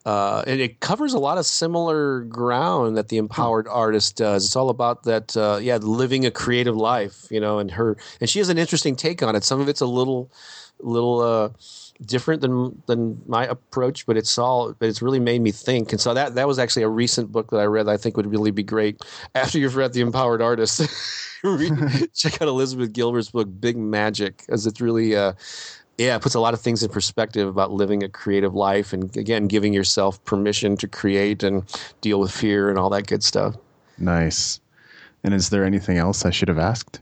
uh, 0.04 0.42
and 0.46 0.60
it 0.60 0.80
covers 0.80 1.14
a 1.14 1.18
lot 1.18 1.38
of 1.38 1.46
similar 1.46 2.20
ground 2.22 2.96
that 2.96 3.08
the 3.08 3.16
empowered 3.16 3.66
artist 3.68 4.16
does. 4.16 4.44
It's 4.44 4.56
all 4.56 4.68
about 4.68 5.04
that, 5.04 5.36
uh, 5.36 5.58
yeah, 5.62 5.76
living 5.76 6.26
a 6.26 6.30
creative 6.30 6.76
life, 6.76 7.26
you 7.30 7.40
know, 7.40 7.58
and 7.58 7.70
her, 7.70 7.96
and 8.20 8.28
she 8.28 8.38
has 8.38 8.50
an 8.50 8.58
interesting 8.58 8.96
take 8.96 9.22
on 9.22 9.34
it. 9.34 9.44
Some 9.44 9.60
of 9.60 9.68
it's 9.68 9.80
a 9.80 9.86
little, 9.86 10.30
little 10.80 11.20
uh, 11.20 11.48
different 12.02 12.42
than 12.42 12.82
than 12.86 13.22
my 13.26 13.46
approach, 13.46 14.04
but 14.04 14.16
it's 14.16 14.36
all, 14.36 14.74
but 14.78 14.88
it's 14.88 15.00
really 15.00 15.20
made 15.20 15.40
me 15.40 15.52
think. 15.52 15.92
And 15.92 16.00
so 16.00 16.12
that 16.12 16.34
that 16.34 16.46
was 16.46 16.58
actually 16.58 16.82
a 16.82 16.88
recent 16.88 17.32
book 17.32 17.50
that 17.50 17.60
I 17.60 17.64
read. 17.64 17.86
That 17.86 17.92
I 17.92 17.96
think 17.96 18.16
would 18.16 18.30
really 18.30 18.50
be 18.50 18.62
great 18.62 19.02
after 19.34 19.58
you've 19.58 19.76
read 19.76 19.94
the 19.94 20.00
empowered 20.02 20.42
artist. 20.42 20.82
check 22.14 22.40
out 22.40 22.48
Elizabeth 22.48 22.92
Gilbert's 22.92 23.30
book, 23.30 23.48
Big 23.60 23.76
Magic, 23.76 24.44
as 24.48 24.66
it's 24.66 24.80
really. 24.80 25.16
Uh, 25.16 25.34
yeah, 25.98 26.16
it 26.16 26.22
puts 26.22 26.34
a 26.34 26.40
lot 26.40 26.54
of 26.54 26.60
things 26.60 26.82
in 26.82 26.90
perspective 26.90 27.48
about 27.48 27.70
living 27.70 28.02
a 28.02 28.08
creative 28.08 28.54
life 28.54 28.92
and 28.92 29.16
again 29.16 29.46
giving 29.46 29.72
yourself 29.72 30.22
permission 30.24 30.76
to 30.78 30.88
create 30.88 31.42
and 31.42 31.62
deal 32.00 32.20
with 32.20 32.30
fear 32.30 32.68
and 32.68 32.78
all 32.78 32.90
that 32.90 33.06
good 33.06 33.22
stuff. 33.22 33.56
Nice. 33.98 34.60
And 35.22 35.32
is 35.32 35.50
there 35.50 35.64
anything 35.64 35.96
else 35.96 36.24
I 36.24 36.30
should 36.30 36.48
have 36.48 36.58
asked? 36.58 37.00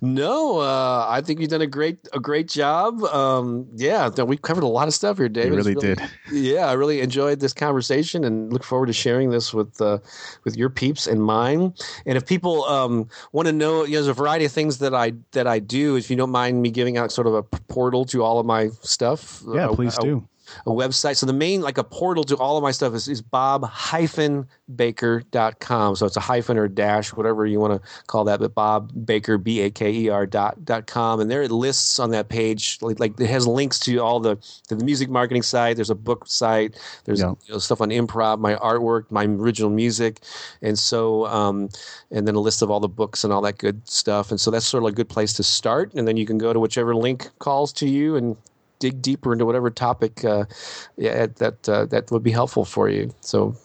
No, 0.00 0.58
uh, 0.58 1.06
I 1.08 1.20
think 1.20 1.40
you've 1.40 1.50
done 1.50 1.62
a 1.62 1.66
great 1.66 1.98
a 2.12 2.20
great 2.20 2.48
job. 2.48 3.02
Um, 3.04 3.66
yeah, 3.74 4.08
we 4.08 4.36
covered 4.36 4.64
a 4.64 4.68
lot 4.68 4.88
of 4.88 4.94
stuff 4.94 5.18
here, 5.18 5.28
David. 5.28 5.52
You 5.52 5.56
really, 5.56 5.74
really, 5.74 5.94
did. 5.94 6.10
Yeah, 6.32 6.66
I 6.66 6.72
really 6.74 7.00
enjoyed 7.00 7.40
this 7.40 7.52
conversation 7.52 8.24
and 8.24 8.52
look 8.52 8.64
forward 8.64 8.86
to 8.86 8.92
sharing 8.92 9.30
this 9.30 9.52
with 9.52 9.80
uh, 9.80 9.98
with 10.44 10.56
your 10.56 10.70
peeps 10.70 11.06
and 11.06 11.22
mine. 11.22 11.74
And 12.04 12.16
if 12.16 12.26
people 12.26 12.64
um, 12.64 13.08
want 13.32 13.46
to 13.46 13.52
know, 13.52 13.84
you 13.84 13.92
know, 13.92 13.96
there's 13.96 14.08
a 14.08 14.14
variety 14.14 14.44
of 14.44 14.52
things 14.52 14.78
that 14.78 14.94
I 14.94 15.12
that 15.32 15.46
I 15.46 15.58
do. 15.58 15.96
If 15.96 16.10
you 16.10 16.16
don't 16.16 16.30
mind 16.30 16.62
me 16.62 16.70
giving 16.70 16.96
out 16.96 17.12
sort 17.12 17.26
of 17.26 17.34
a 17.34 17.42
portal 17.42 18.04
to 18.06 18.22
all 18.22 18.38
of 18.38 18.46
my 18.46 18.68
stuff, 18.82 19.42
yeah, 19.52 19.68
please 19.72 19.96
do 19.98 20.26
a 20.66 20.70
website. 20.70 21.16
So 21.16 21.26
the 21.26 21.32
main, 21.32 21.60
like 21.60 21.78
a 21.78 21.84
portal 21.84 22.24
to 22.24 22.36
all 22.36 22.56
of 22.56 22.62
my 22.62 22.70
stuff 22.70 22.94
is, 22.94 23.08
is 23.08 23.22
bob-baker.com. 23.22 25.96
So 25.96 26.06
it's 26.06 26.16
a 26.16 26.20
hyphen 26.20 26.58
or 26.58 26.68
dash, 26.68 27.12
whatever 27.12 27.46
you 27.46 27.60
want 27.60 27.82
to 27.82 27.88
call 28.06 28.24
that, 28.24 28.40
but 28.40 28.54
Bob 28.54 29.06
Baker, 29.06 29.38
B-A-K-E-R 29.38 30.26
dot, 30.26 30.64
dot 30.64 30.86
com. 30.86 31.20
And 31.20 31.30
there 31.30 31.42
it 31.42 31.50
lists 31.50 31.98
on 31.98 32.10
that 32.10 32.28
page, 32.28 32.78
like, 32.80 33.00
like 33.00 33.18
it 33.20 33.28
has 33.28 33.46
links 33.46 33.78
to 33.80 33.98
all 33.98 34.20
the, 34.20 34.36
to 34.68 34.74
the 34.74 34.84
music 34.84 35.08
marketing 35.08 35.42
site. 35.42 35.76
There's 35.76 35.90
a 35.90 35.94
book 35.94 36.26
site. 36.26 36.78
There's 37.04 37.20
yeah. 37.20 37.34
you 37.46 37.54
know, 37.54 37.58
stuff 37.58 37.80
on 37.80 37.90
improv, 37.90 38.38
my 38.38 38.54
artwork, 38.56 39.10
my 39.10 39.24
original 39.24 39.70
music. 39.70 40.20
And 40.62 40.78
so, 40.78 41.26
um, 41.26 41.68
and 42.10 42.26
then 42.26 42.34
a 42.34 42.40
list 42.40 42.62
of 42.62 42.70
all 42.70 42.80
the 42.80 42.88
books 42.88 43.24
and 43.24 43.32
all 43.32 43.42
that 43.42 43.58
good 43.58 43.86
stuff. 43.88 44.30
And 44.30 44.40
so 44.40 44.50
that's 44.50 44.66
sort 44.66 44.84
of 44.84 44.88
a 44.88 44.92
good 44.92 45.08
place 45.08 45.32
to 45.34 45.42
start. 45.42 45.92
And 45.94 46.06
then 46.06 46.16
you 46.16 46.26
can 46.26 46.38
go 46.38 46.52
to 46.52 46.60
whichever 46.60 46.94
link 46.94 47.28
calls 47.38 47.72
to 47.74 47.88
you 47.88 48.16
and 48.16 48.36
dig 48.78 49.02
deeper 49.02 49.32
into 49.32 49.46
whatever 49.46 49.70
topic 49.70 50.24
uh, 50.24 50.44
yeah, 50.96 51.26
that 51.36 51.68
uh, 51.68 51.86
that 51.86 52.10
would 52.10 52.22
be 52.22 52.30
helpful 52.30 52.64
for 52.64 52.88
you. 52.88 53.12
So, 53.20 53.56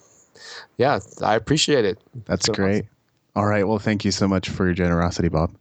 yeah, 0.78 1.00
I 1.22 1.34
appreciate 1.34 1.84
it. 1.84 1.98
That's 2.24 2.46
so 2.46 2.52
great. 2.52 2.84
Awesome. 2.84 2.88
All 3.34 3.46
right. 3.46 3.66
Well, 3.66 3.78
thank 3.78 4.04
you 4.04 4.10
so 4.10 4.28
much 4.28 4.50
for 4.50 4.66
your 4.66 4.74
generosity, 4.74 5.28
Bob. 5.28 5.54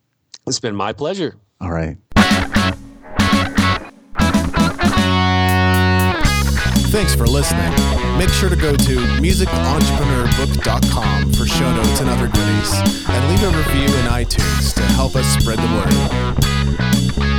It's 0.48 0.60
been 0.60 0.76
my 0.76 0.94
pleasure. 0.94 1.36
All 1.60 1.72
right. 1.72 1.98
Thanks 6.92 7.16
for 7.16 7.26
listening. 7.26 7.72
Make 8.18 8.30
sure 8.30 8.50
to 8.50 8.56
go 8.58 8.76
to 8.76 8.96
musicentrepreneurbook.com 9.22 11.34
for 11.34 11.48
show 11.48 11.74
notes 11.74 12.02
and 12.02 12.10
other 12.10 12.28
goodies, 12.28 12.74
and 13.08 13.30
leave 13.30 13.44
a 13.44 13.58
review 13.58 13.88
in 13.98 14.08
iTunes 14.08 14.74
to 14.76 14.82
help 14.82 15.16
us 15.16 15.26
spread 15.28 15.58
the 15.58 17.16
word. 17.18 17.31